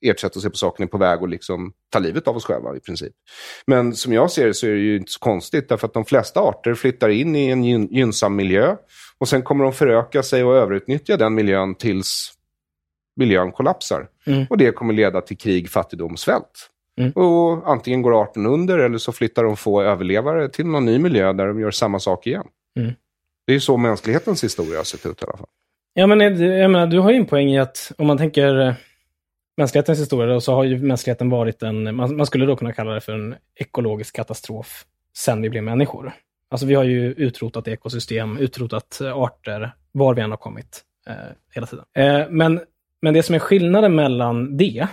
ert 0.00 0.20
sätt 0.20 0.36
att 0.36 0.42
se 0.42 0.50
på 0.50 0.56
saken 0.56 0.82
är 0.82 0.88
på 0.88 0.98
väg 0.98 1.22
att 1.22 1.30
liksom 1.30 1.72
ta 1.90 1.98
livet 1.98 2.28
av 2.28 2.36
oss 2.36 2.44
själva 2.44 2.76
i 2.76 2.80
princip. 2.80 3.12
Men 3.66 3.94
som 3.94 4.12
jag 4.12 4.30
ser 4.30 4.46
det 4.46 4.54
så 4.54 4.66
är 4.66 4.70
det 4.70 4.78
ju 4.78 4.96
inte 4.96 5.12
så 5.12 5.18
konstigt, 5.20 5.68
därför 5.68 5.86
att 5.86 5.94
de 5.94 6.04
flesta 6.04 6.40
arter 6.40 6.74
flyttar 6.74 7.08
in 7.08 7.36
i 7.36 7.48
en 7.48 7.64
gyn 7.64 7.88
gynnsam 7.90 8.36
miljö 8.36 8.76
och 9.18 9.28
sen 9.28 9.42
kommer 9.42 9.64
de 9.64 9.72
föröka 9.72 10.22
sig 10.22 10.44
och 10.44 10.56
överutnyttja 10.56 11.16
den 11.16 11.34
miljön 11.34 11.74
tills 11.74 12.32
miljön 13.16 13.52
kollapsar. 13.52 14.08
Mm. 14.26 14.46
Och 14.50 14.58
det 14.58 14.72
kommer 14.72 14.94
leda 14.94 15.20
till 15.20 15.38
krig, 15.38 15.70
fattigdom, 15.70 16.16
svält. 16.16 16.70
Mm. 16.98 17.12
Och 17.12 17.70
antingen 17.70 18.02
går 18.02 18.22
arten 18.22 18.46
under 18.46 18.78
eller 18.78 18.98
så 18.98 19.12
flyttar 19.12 19.44
de 19.44 19.56
få 19.56 19.82
överlevare 19.82 20.48
till 20.48 20.66
någon 20.66 20.84
ny 20.84 20.98
miljö 20.98 21.32
där 21.32 21.46
de 21.46 21.60
gör 21.60 21.70
samma 21.70 21.98
sak 21.98 22.26
igen. 22.26 22.46
Mm. 22.78 22.92
Det 23.46 23.52
är 23.52 23.54
ju 23.54 23.60
så 23.60 23.76
mänsklighetens 23.76 24.44
historia 24.44 24.78
har 24.78 24.84
sett 24.84 25.06
ut 25.06 25.22
i 25.22 25.24
alla 25.24 25.36
fall. 25.36 25.46
Ja, 25.94 26.06
men 26.06 26.20
jag 26.20 26.70
menar, 26.70 26.86
du 26.86 26.98
har 26.98 27.10
ju 27.10 27.16
en 27.16 27.26
poäng 27.26 27.48
i 27.48 27.58
att 27.58 27.92
om 27.98 28.06
man 28.06 28.18
tänker 28.18 28.60
eh, 28.60 28.74
mänsklighetens 29.58 30.00
historia, 30.00 30.40
så 30.40 30.54
har 30.54 30.64
ju 30.64 30.78
mänskligheten 30.78 31.30
varit 31.30 31.62
en, 31.62 31.96
man, 31.96 32.16
man 32.16 32.26
skulle 32.26 32.46
då 32.46 32.56
kunna 32.56 32.72
kalla 32.72 32.90
det 32.94 33.00
för 33.00 33.12
en 33.12 33.34
ekologisk 33.54 34.16
katastrof 34.16 34.84
sen 35.16 35.42
vi 35.42 35.50
blev 35.50 35.62
människor. 35.62 36.12
Alltså 36.50 36.66
vi 36.66 36.74
har 36.74 36.84
ju 36.84 37.12
utrotat 37.12 37.68
ekosystem, 37.68 38.38
utrotat 38.38 39.00
eh, 39.00 39.16
arter, 39.16 39.72
var 39.92 40.14
vi 40.14 40.22
än 40.22 40.30
har 40.30 40.38
kommit 40.38 40.84
eh, 41.08 41.14
hela 41.54 41.66
tiden. 41.66 41.84
Eh, 41.94 42.26
men, 42.30 42.60
men 43.02 43.14
det 43.14 43.22
som 43.22 43.34
är 43.34 43.38
skillnaden 43.38 43.94
mellan 43.94 44.56
det 44.56 44.86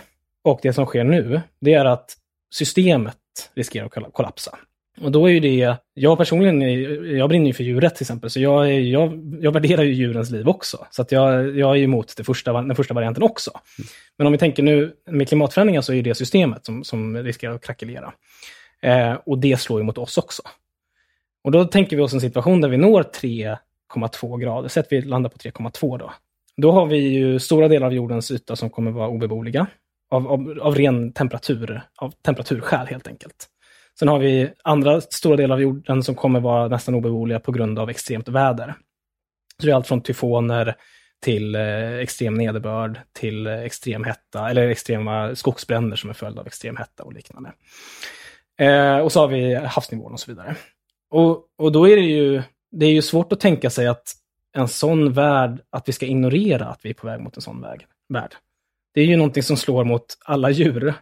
och 0.44 0.60
det 0.62 0.74
som 0.74 0.86
sker 0.86 1.04
nu, 1.04 1.42
det 1.62 1.74
är 1.74 1.86
att 1.86 2.14
systemet 2.54 3.18
riskerar 3.56 3.86
att 3.86 4.14
kollapsa. 4.14 4.58
Och 5.02 5.12
då 5.12 5.26
är 5.26 5.32
ju 5.32 5.40
det, 5.40 5.78
jag 5.94 6.18
personligen, 6.18 6.62
jag 7.18 7.30
brinner 7.30 7.48
ju 7.48 7.54
för 7.54 7.64
djuret 7.64 7.96
till 7.96 8.04
exempel, 8.04 8.30
så 8.30 8.40
jag, 8.40 8.82
jag, 8.82 9.38
jag 9.42 9.52
värderar 9.52 9.84
ju 9.84 9.94
djurens 9.94 10.32
liv 10.32 10.48
också. 10.48 10.88
Så 10.92 11.02
att 11.02 11.12
jag, 11.12 11.58
jag 11.58 11.72
är 11.72 11.76
ju 11.76 11.84
emot 11.84 12.14
det 12.18 12.24
första, 12.24 12.54
den 12.54 12.76
första 12.76 12.94
varianten 12.94 13.24
också. 13.24 13.52
Men 14.18 14.28
om 14.28 14.34
vi 14.34 14.40
tänker 14.40 14.64
nu 14.64 14.94
med 15.12 15.28
klimatförändringar 15.28 15.82
så 15.82 15.94
är 15.94 16.04
det 16.04 16.16
systemet 16.16 16.66
som, 16.66 16.84
som 16.84 17.18
riskerar 17.18 17.56
att 17.56 17.66
krackelera. 17.66 18.14
Eh, 18.82 19.14
och 19.26 19.40
det 19.40 19.58
slår 19.60 19.80
ju 19.80 19.84
mot 19.84 19.98
oss 19.98 20.18
också. 20.18 20.42
Och 21.44 21.52
då 21.52 21.66
tänker 21.66 21.96
vi 21.96 22.02
oss 22.02 22.14
en 22.14 22.22
situation 22.22 22.62
där 22.62 22.70
vi 22.70 22.78
når 22.78 23.04
3,2 23.04 24.40
grader, 24.40 24.70
så 24.70 24.80
att 24.80 24.92
vi 24.92 25.02
landar 25.02 25.30
på 25.30 25.38
3,2 25.38 25.98
då. 25.98 26.14
Då 26.58 26.72
har 26.72 26.86
vi 26.86 26.98
ju 26.98 27.40
stora 27.40 27.68
delar 27.68 27.88
av 27.88 27.94
jordens 27.94 28.32
yta 28.32 28.56
som 28.56 28.70
kommer 28.70 28.92
vara 28.92 29.08
obeboeliga. 29.08 29.68
Av, 30.10 30.28
av, 30.28 30.60
av 30.62 30.76
ren 30.76 31.14
temperatur, 31.14 31.82
av 31.96 32.14
temperaturskäl 32.22 32.88
helt 32.88 33.08
enkelt. 33.08 33.50
Sen 34.00 34.08
har 34.08 34.20
vi 34.20 34.52
andra 34.64 35.02
stora 35.02 35.36
delar 35.36 35.56
av 35.56 35.62
jorden 35.62 36.04
som 36.04 36.16
kommer 36.16 36.40
vara 36.40 36.68
nästan 36.68 36.96
obeboeliga 36.96 37.40
på 37.40 37.52
grund 37.52 37.80
av 37.80 37.90
extremt 37.90 38.28
väder. 38.28 38.76
Så 39.60 39.66
det 39.66 39.72
är 39.72 39.76
allt 39.76 39.88
från 39.88 40.02
tyfoner 40.02 40.76
till 41.22 41.56
eh, 41.56 41.94
extrem 41.94 42.34
nederbörd, 42.34 43.00
till 43.14 43.48
eh, 43.48 43.60
extrem 43.60 44.04
hetta, 44.04 44.50
eller 44.50 44.70
extrema 44.70 45.36
skogsbränder 45.36 45.98
som 45.98 46.10
är 46.10 46.14
följd 46.14 46.40
av 46.40 46.48
extrem 46.48 46.78
hetta 46.78 47.04
och 47.04 47.14
liknande. 47.14 47.52
Eh, 48.60 48.98
och 48.98 49.12
så 49.12 49.20
har 49.20 49.28
vi 49.28 49.56
havsnivån 49.56 50.14
och 50.14 50.20
så 50.20 50.32
vidare. 50.32 50.56
Och, 51.10 51.46
och 51.58 51.72
då 51.72 51.90
är 51.90 51.96
det 51.96 52.02
ju, 52.02 52.44
det 52.72 52.86
är 52.86 52.92
ju 52.92 53.02
svårt 53.02 53.34
att 53.34 53.40
tänka 53.40 53.70
sig 53.70 53.88
att 53.88 54.14
en 54.54 54.68
sån 54.68 55.14
värld, 55.14 55.62
att 55.70 55.90
vi 55.90 55.94
ska 55.94 56.06
ignorera 56.06 56.66
att 56.66 56.80
vi 56.86 56.90
är 56.90 56.94
på 56.94 57.08
väg 57.08 57.22
mot 57.22 57.36
en 57.36 57.42
sån 57.42 57.62
väg, 57.62 57.88
värld. 58.10 58.36
Det 58.94 59.02
är 59.02 59.06
ju 59.06 59.18
någonting 59.18 59.44
som 59.44 59.58
slår 59.58 59.84
mot 59.84 60.06
alla 60.26 60.50
djur 60.50 60.94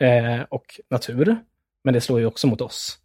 eh, 0.00 0.42
och 0.50 0.80
natur, 0.90 1.36
men 1.84 1.94
det 1.94 2.00
slår 2.00 2.20
ju 2.20 2.26
också 2.26 2.46
mot 2.46 2.60
oss. 2.60 2.98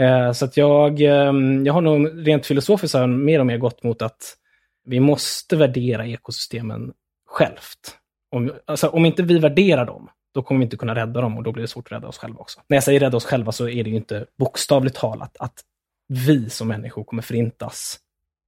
Eh, 0.00 0.32
så 0.32 0.44
att 0.44 0.56
jag, 0.56 1.00
eh, 1.00 1.32
jag 1.64 1.72
har 1.72 1.80
nog 1.80 2.28
rent 2.28 2.46
filosofiskt 2.46 2.94
mer 3.08 3.40
och 3.40 3.46
mer 3.46 3.58
gått 3.58 3.82
mot 3.82 4.02
att 4.02 4.36
vi 4.84 5.00
måste 5.00 5.56
värdera 5.56 6.06
ekosystemen 6.06 6.92
självt. 7.26 7.98
Om, 8.30 8.52
alltså, 8.64 8.88
om 8.88 9.04
inte 9.04 9.22
vi 9.22 9.38
värderar 9.38 9.86
dem, 9.86 10.10
då 10.34 10.42
kommer 10.42 10.58
vi 10.58 10.64
inte 10.64 10.76
kunna 10.76 10.94
rädda 10.94 11.20
dem 11.20 11.36
och 11.36 11.42
då 11.42 11.52
blir 11.52 11.62
det 11.62 11.68
svårt 11.68 11.86
att 11.86 11.92
rädda 11.92 12.08
oss 12.08 12.18
själva 12.18 12.40
också. 12.40 12.60
När 12.68 12.76
jag 12.76 12.84
säger 12.84 13.00
rädda 13.00 13.16
oss 13.16 13.24
själva 13.24 13.52
så 13.52 13.68
är 13.68 13.84
det 13.84 13.90
ju 13.90 13.96
inte 13.96 14.26
bokstavligt 14.38 14.96
talat 14.96 15.36
att 15.38 15.60
vi 16.08 16.50
som 16.50 16.68
människor 16.68 17.04
kommer 17.04 17.22
förintas 17.22 17.98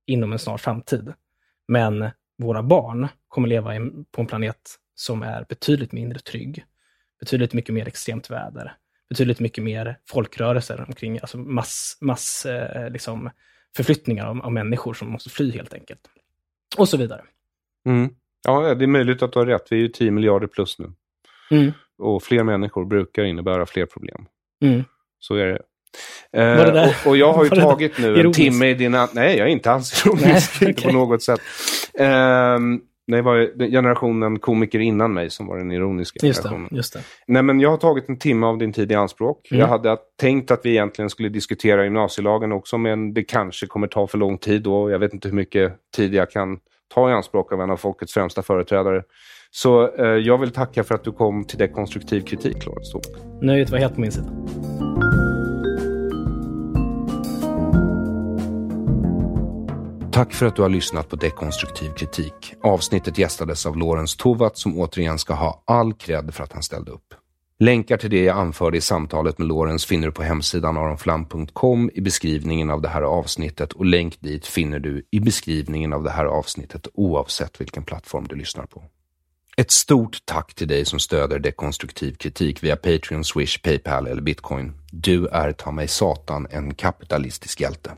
inom 0.06 0.32
en 0.32 0.38
snar 0.38 0.58
framtid. 0.58 1.12
Men 1.68 2.10
våra 2.38 2.62
barn 2.62 3.08
kommer 3.28 3.48
leva 3.48 3.70
på 4.10 4.20
en 4.20 4.26
planet 4.26 4.76
som 4.94 5.22
är 5.22 5.46
betydligt 5.48 5.92
mindre 5.92 6.18
trygg, 6.18 6.64
betydligt 7.20 7.52
mycket 7.52 7.74
mer 7.74 7.88
extremt 7.88 8.30
väder, 8.30 8.76
betydligt 9.10 9.40
mycket 9.40 9.64
mer 9.64 9.98
folkrörelser 10.08 10.84
omkring, 10.88 11.18
alltså 11.20 11.38
mass, 11.38 11.98
mass 12.00 12.46
eh, 12.46 12.90
liksom, 12.90 13.30
förflyttningar 13.76 14.26
av, 14.26 14.40
av 14.40 14.52
människor 14.52 14.94
som 14.94 15.10
måste 15.10 15.30
fly 15.30 15.52
helt 15.52 15.74
enkelt. 15.74 16.00
Och 16.76 16.88
så 16.88 16.96
vidare. 16.96 17.22
Mm. 17.86 18.10
Ja, 18.44 18.74
det 18.74 18.84
är 18.84 18.86
möjligt 18.86 19.22
att 19.22 19.32
du 19.32 19.38
har 19.38 19.46
rätt. 19.46 19.66
Vi 19.70 19.76
är 19.76 19.80
ju 19.80 19.88
10 19.88 20.10
miljarder 20.10 20.46
plus 20.46 20.78
nu. 20.78 20.92
Mm. 21.50 21.72
Och 21.98 22.22
fler 22.22 22.42
människor 22.42 22.84
brukar 22.84 23.24
innebära 23.24 23.66
fler 23.66 23.86
problem. 23.86 24.26
Mm. 24.62 24.84
Så 25.18 25.34
är 25.34 25.46
det. 25.46 25.62
Eh, 26.32 26.88
och, 26.88 27.06
och 27.06 27.16
jag 27.16 27.32
har 27.32 27.44
ju 27.44 27.50
tagit 27.60 27.98
nu 27.98 28.20
en 28.20 28.32
timme 28.32 28.66
i 28.66 28.74
dina... 28.74 29.08
Nej, 29.12 29.38
jag 29.38 29.48
är 29.48 29.52
inte 29.52 29.70
alls 29.70 30.06
ironisk. 30.06 30.62
Inte 30.62 30.82
på 30.82 30.92
något 30.92 31.22
sätt. 31.22 31.40
Ehm, 31.94 32.80
det 33.16 33.22
var 33.22 33.68
generationen 33.70 34.38
komiker 34.38 34.78
innan 34.78 35.12
mig 35.12 35.30
som 35.30 35.46
var 35.46 35.58
den 35.58 35.72
ironiska 35.72 36.26
Just 36.26 36.42
det, 36.42 36.48
generationen. 36.48 36.76
just 36.76 36.92
det. 36.92 37.00
Nej, 37.26 37.42
men 37.42 37.60
jag 37.60 37.70
har 37.70 37.76
tagit 37.76 38.08
en 38.08 38.18
timme 38.18 38.46
av 38.46 38.58
din 38.58 38.72
tid 38.72 38.92
i 38.92 38.94
anspråk. 38.94 39.48
Mm. 39.50 39.60
Jag 39.60 39.66
hade 39.66 39.96
tänkt 40.20 40.50
att 40.50 40.60
vi 40.64 40.70
egentligen 40.70 41.10
skulle 41.10 41.28
diskutera 41.28 41.84
gymnasielagen 41.84 42.52
också, 42.52 42.78
men 42.78 43.14
det 43.14 43.22
kanske 43.22 43.66
kommer 43.66 43.86
ta 43.86 44.06
för 44.06 44.18
lång 44.18 44.38
tid 44.38 44.62
då. 44.62 44.90
Jag 44.90 44.98
vet 44.98 45.14
inte 45.14 45.28
hur 45.28 45.34
mycket 45.34 45.72
tid 45.96 46.14
jag 46.14 46.30
kan 46.30 46.58
ta 46.94 47.10
i 47.10 47.12
anspråk 47.12 47.52
av 47.52 47.60
en 47.60 47.70
av 47.70 47.76
folkets 47.76 48.14
främsta 48.14 48.42
företrädare. 48.42 49.02
Så 49.50 49.94
eh, 49.96 50.06
jag 50.06 50.38
vill 50.38 50.50
tacka 50.50 50.84
för 50.84 50.94
att 50.94 51.04
du 51.04 51.12
kom 51.12 51.44
till 51.44 51.58
dekonstruktiv 51.58 52.20
kritik, 52.20 52.66
Lorentz. 52.66 52.92
Nöjet 53.42 53.70
var 53.70 53.78
helt 53.78 53.94
på 53.94 54.00
min 54.00 54.12
sida. 54.12 54.30
Tack 60.12 60.34
för 60.34 60.46
att 60.46 60.56
du 60.56 60.62
har 60.62 60.68
lyssnat 60.68 61.08
på 61.08 61.16
Dekonstruktiv 61.16 61.90
kritik. 61.90 62.54
Avsnittet 62.62 63.18
gästades 63.18 63.66
av 63.66 63.76
Lorentz 63.76 64.16
Tovatt 64.16 64.58
som 64.58 64.78
återigen 64.78 65.18
ska 65.18 65.34
ha 65.34 65.62
all 65.66 65.94
cred 65.94 66.34
för 66.34 66.44
att 66.44 66.52
han 66.52 66.62
ställde 66.62 66.90
upp. 66.90 67.14
Länkar 67.58 67.96
till 67.96 68.10
det 68.10 68.24
jag 68.24 68.36
anförde 68.36 68.76
i 68.76 68.80
samtalet 68.80 69.38
med 69.38 69.48
Lorentz 69.48 69.86
finner 69.86 70.06
du 70.06 70.12
på 70.12 70.22
hemsidan 70.22 70.76
aronflam.com 70.76 71.90
i 71.94 72.00
beskrivningen 72.00 72.70
av 72.70 72.82
det 72.82 72.88
här 72.88 73.02
avsnittet 73.02 73.72
och 73.72 73.84
länk 73.84 74.20
dit 74.20 74.46
finner 74.46 74.78
du 74.78 75.06
i 75.10 75.20
beskrivningen 75.20 75.92
av 75.92 76.02
det 76.02 76.10
här 76.10 76.24
avsnittet 76.24 76.88
oavsett 76.94 77.60
vilken 77.60 77.84
plattform 77.84 78.26
du 78.28 78.36
lyssnar 78.36 78.66
på. 78.66 78.82
Ett 79.56 79.70
stort 79.70 80.18
tack 80.24 80.54
till 80.54 80.68
dig 80.68 80.84
som 80.84 80.98
stöder 80.98 81.38
dekonstruktiv 81.38 82.14
kritik 82.14 82.62
via 82.62 82.76
Patreon, 82.76 83.24
Swish, 83.24 83.62
Paypal 83.62 84.06
eller 84.06 84.22
Bitcoin. 84.22 84.72
Du 84.92 85.26
är 85.26 85.52
ta 85.52 85.70
mig 85.70 85.88
satan 85.88 86.46
en 86.50 86.74
kapitalistisk 86.74 87.60
hjälte. 87.60 87.90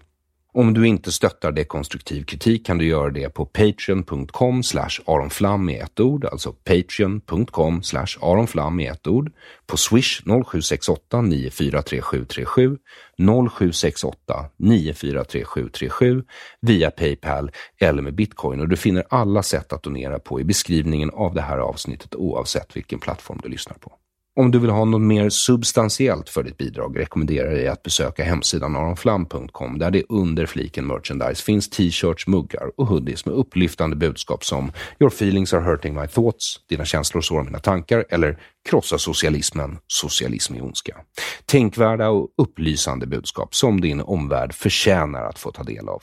Om 0.55 0.75
du 0.75 0.87
inte 0.87 1.13
stöttar 1.13 1.53
dekonstruktiv 1.53 2.25
kritik 2.25 2.67
kan 2.67 2.79
du 2.79 2.87
göra 2.87 3.11
det 3.11 3.29
på 3.29 3.47
patreon.com 3.47 4.63
aronflam 5.07 5.69
i 5.69 5.79
ett 5.79 6.01
ord, 6.01 6.25
alltså 6.25 6.53
patreon.com 6.53 7.83
aronflam 8.21 8.81
i 8.81 8.87
ett 8.87 9.07
ord, 9.07 9.33
på 9.67 9.77
swish 9.77 10.23
0768 10.25 11.21
943737, 11.21 12.79
0768 13.19 14.51
943737, 14.57 16.25
via 16.61 16.91
Paypal 16.91 17.51
eller 17.81 18.03
med 18.03 18.15
bitcoin. 18.15 18.61
Och 18.61 18.69
du 18.69 18.77
finner 18.77 19.05
alla 19.11 19.43
sätt 19.43 19.73
att 19.73 19.83
donera 19.83 20.19
på 20.19 20.41
i 20.41 20.45
beskrivningen 20.45 21.11
av 21.11 21.35
det 21.35 21.43
här 21.43 21.59
avsnittet 21.59 22.15
oavsett 22.15 22.77
vilken 22.77 22.99
plattform 22.99 23.41
du 23.43 23.49
lyssnar 23.49 23.77
på. 23.77 24.02
Om 24.35 24.51
du 24.51 24.59
vill 24.59 24.71
ha 24.71 24.85
något 24.85 25.01
mer 25.01 25.29
substantiellt 25.29 26.29
för 26.29 26.43
ditt 26.43 26.59
bidrag 26.59 26.99
rekommenderar 26.99 27.49
jag 27.49 27.59
dig 27.59 27.69
att 27.69 27.83
besöka 27.83 28.25
hemsidan 28.25 28.77
aronflam.com 28.77 29.79
där 29.79 29.91
det 29.91 30.03
under 30.09 30.47
fliken 30.47 30.87
merchandise 30.87 31.43
finns 31.43 31.71
t-shirts, 31.71 32.27
muggar 32.27 32.71
och 32.77 32.87
hoodies 32.87 33.27
med 33.27 33.35
upplyftande 33.35 33.97
budskap 33.97 34.45
som 34.45 34.73
“Your 35.01 35.11
feelings 35.11 35.55
are 35.55 35.61
hurting 35.61 35.95
my 35.95 36.07
thoughts”, 36.07 36.57
“Dina 36.69 36.85
känslor 36.85 37.21
sårar 37.21 37.45
mina 37.45 37.59
tankar” 37.59 38.05
eller 38.09 38.39
“Krossa 38.69 38.99
socialismen, 38.99 39.79
socialism 39.87 40.55
är 40.55 40.65
ondska”. 40.65 40.97
Tänkvärda 41.47 42.09
och 42.09 42.29
upplysande 42.43 43.07
budskap 43.07 43.55
som 43.55 43.81
din 43.81 44.01
omvärld 44.01 44.55
förtjänar 44.55 45.25
att 45.25 45.39
få 45.39 45.51
ta 45.51 45.63
del 45.63 45.89
av. 45.89 46.03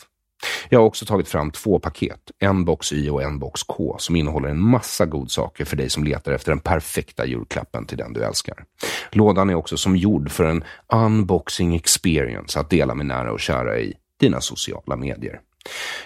Jag 0.69 0.79
har 0.79 0.85
också 0.85 1.05
tagit 1.05 1.27
fram 1.27 1.51
två 1.51 1.79
paket, 1.79 2.31
en 2.39 2.65
box 2.65 2.93
Y 2.93 3.09
och 3.09 3.23
en 3.23 3.39
box 3.39 3.63
K, 3.63 3.95
som 3.99 4.15
innehåller 4.15 4.49
en 4.49 4.61
massa 4.61 5.05
godsaker 5.05 5.65
för 5.65 5.75
dig 5.75 5.89
som 5.89 6.03
letar 6.03 6.31
efter 6.31 6.51
den 6.51 6.59
perfekta 6.59 7.25
julklappen 7.25 7.85
till 7.85 7.97
den 7.97 8.13
du 8.13 8.23
älskar. 8.23 8.63
Lådan 9.11 9.49
är 9.49 9.55
också 9.55 9.77
som 9.77 9.95
gjord 9.95 10.31
för 10.31 10.43
en 10.43 10.63
unboxing 10.93 11.75
experience 11.75 12.59
att 12.59 12.69
dela 12.69 12.95
med 12.95 13.05
nära 13.05 13.31
och 13.31 13.39
kära 13.39 13.79
i 13.79 13.93
dina 14.19 14.41
sociala 14.41 14.95
medier. 14.95 15.39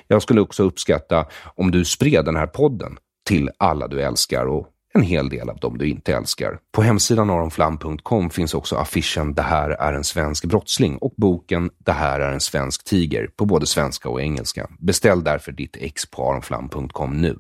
Jag 0.08 0.22
skulle 0.22 0.42
också 0.42 0.64
uppskatta 0.64 1.26
om 1.56 1.72
du 1.72 1.86
spred 1.86 2.26
den 2.26 2.36
här 2.36 2.48
podden 2.48 2.98
till 3.24 3.50
alla 3.58 3.88
du 3.88 4.02
älskar 4.02 4.46
och 4.46 4.68
en 4.94 5.02
hel 5.02 5.30
del 5.30 5.50
av 5.50 5.58
dem 5.58 5.78
du 5.78 5.90
inte 5.90 6.16
älskar. 6.16 6.58
På 6.72 6.82
hemsidan 6.82 7.30
aronflam.com 7.30 8.30
finns 8.30 8.54
också 8.54 8.76
affischen 8.76 9.34
Det 9.34 9.42
här 9.42 9.70
är 9.70 9.94
en 9.94 10.04
svensk 10.04 10.46
brottsling 10.46 10.98
och 10.98 11.14
boken 11.18 11.70
Det 11.78 11.92
här 11.92 12.20
är 12.20 12.32
en 12.32 12.40
svensk 12.40 12.84
tiger 12.84 13.28
på 13.28 13.46
både 13.46 13.66
svenska 13.66 14.10
och 14.10 14.22
engelska. 14.22 14.70
Beställ 14.80 15.24
därför 15.24 15.52
ditt 15.52 15.78
ex 15.78 16.06
på 16.06 16.30
aronflam.com 16.30 17.22
nu. 17.22 17.38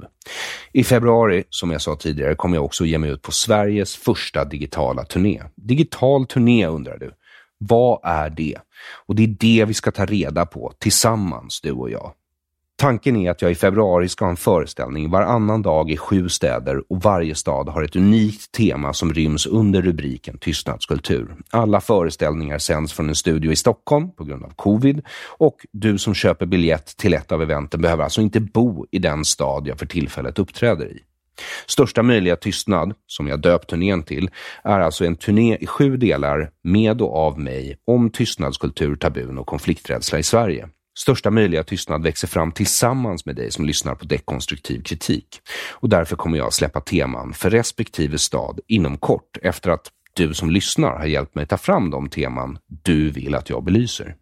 I 0.72 0.84
februari, 0.84 1.44
som 1.50 1.72
jag 1.72 1.82
sa 1.82 1.96
tidigare, 1.96 2.36
kommer 2.36 2.58
jag 2.58 2.66
också 2.66 2.86
ge 2.86 2.98
mig 2.98 3.10
ut 3.10 3.22
på 3.22 3.32
Sveriges 3.32 3.96
första 3.96 4.46
digitala 4.46 5.04
turné. 5.04 5.44
Digital 5.56 6.26
turné 6.26 6.68
undrar 6.68 6.98
du? 6.98 7.12
Vad 7.58 8.00
är 8.04 8.30
det? 8.30 8.58
Och 9.06 9.16
det 9.16 9.24
är 9.24 9.36
det 9.40 9.66
vi 9.66 9.74
ska 9.74 9.92
ta 9.92 10.06
reda 10.06 10.46
på 10.46 10.74
tillsammans, 10.80 11.62
du 11.62 11.72
och 11.72 11.90
jag. 11.90 12.14
Tanken 12.76 13.16
är 13.16 13.32
att 13.32 13.42
jag 13.42 13.52
i 13.52 13.56
februari 13.56 14.10
ska 14.10 14.26
ha 14.26 14.30
en 14.30 14.38
föreställning 14.38 15.10
varannan 15.10 15.62
dag 15.62 15.92
i 15.92 15.98
sju 15.98 16.30
städer 16.30 16.84
och 16.90 17.02
varje 17.02 17.36
stad 17.36 17.70
har 17.70 17.84
ett 17.84 17.96
unikt 17.96 18.52
tema 18.52 18.94
som 18.94 19.14
ryms 19.14 19.46
under 19.46 19.82
rubriken 19.82 20.38
tystnadskultur. 20.38 21.36
Alla 21.50 21.82
föreställningar 21.82 22.58
sänds 22.58 22.94
från 22.94 23.10
en 23.10 23.16
studio 23.16 23.52
i 23.52 23.56
Stockholm 23.56 24.12
på 24.12 24.24
grund 24.24 24.44
av 24.44 24.54
covid 24.56 25.02
och 25.38 25.66
du 25.72 25.98
som 25.98 26.14
köper 26.14 26.46
biljett 26.46 26.98
till 26.98 27.14
ett 27.14 27.32
av 27.32 27.42
eventen 27.42 27.82
behöver 27.82 28.04
alltså 28.04 28.22
inte 28.22 28.40
bo 28.40 28.86
i 28.92 29.00
den 29.00 29.26
stad 29.26 29.68
jag 29.68 29.80
för 29.80 29.86
tillfället 29.86 30.40
uppträder 30.40 30.86
i. 30.86 31.00
Största 31.68 32.04
möjliga 32.04 32.36
tystnad, 32.36 32.94
som 33.08 33.28
jag 33.28 33.42
döpt 33.42 33.70
turnén 33.70 34.04
till, 34.04 34.30
är 34.64 34.80
alltså 34.80 35.06
en 35.06 35.16
turné 35.16 35.58
i 35.60 35.68
sju 35.68 35.98
delar 35.98 36.50
med 36.64 37.02
och 37.02 37.16
av 37.16 37.40
mig 37.40 37.78
om 37.88 38.10
tystnadskultur, 38.10 38.96
tabun 38.96 39.38
och 39.38 39.48
konflikträdsla 39.48 40.20
i 40.20 40.24
Sverige. 40.24 40.70
Största 40.98 41.32
möjliga 41.32 41.64
tystnad 41.64 42.04
växer 42.04 42.28
fram 42.28 42.52
tillsammans 42.52 43.26
med 43.26 43.36
dig 43.36 43.52
som 43.52 43.66
lyssnar 43.66 43.96
på 43.96 44.06
dekonstruktiv 44.06 44.84
kritik. 44.84 45.42
Och 45.72 45.90
därför 45.90 46.16
kommer 46.16 46.38
jag 46.38 46.54
släppa 46.54 46.82
teman 46.82 47.34
för 47.34 47.50
respektive 47.50 48.18
stad 48.18 48.60
inom 48.68 48.98
kort 48.98 49.38
efter 49.42 49.70
att 49.70 49.92
du 50.14 50.34
som 50.34 50.50
lyssnar 50.50 50.98
har 50.98 51.06
hjälpt 51.06 51.36
mig 51.36 51.48
ta 51.48 51.58
fram 51.58 51.90
de 51.90 52.10
teman 52.10 52.58
du 52.68 53.10
vill 53.10 53.36
att 53.36 53.50
jag 53.50 53.64
belyser. 53.64 54.16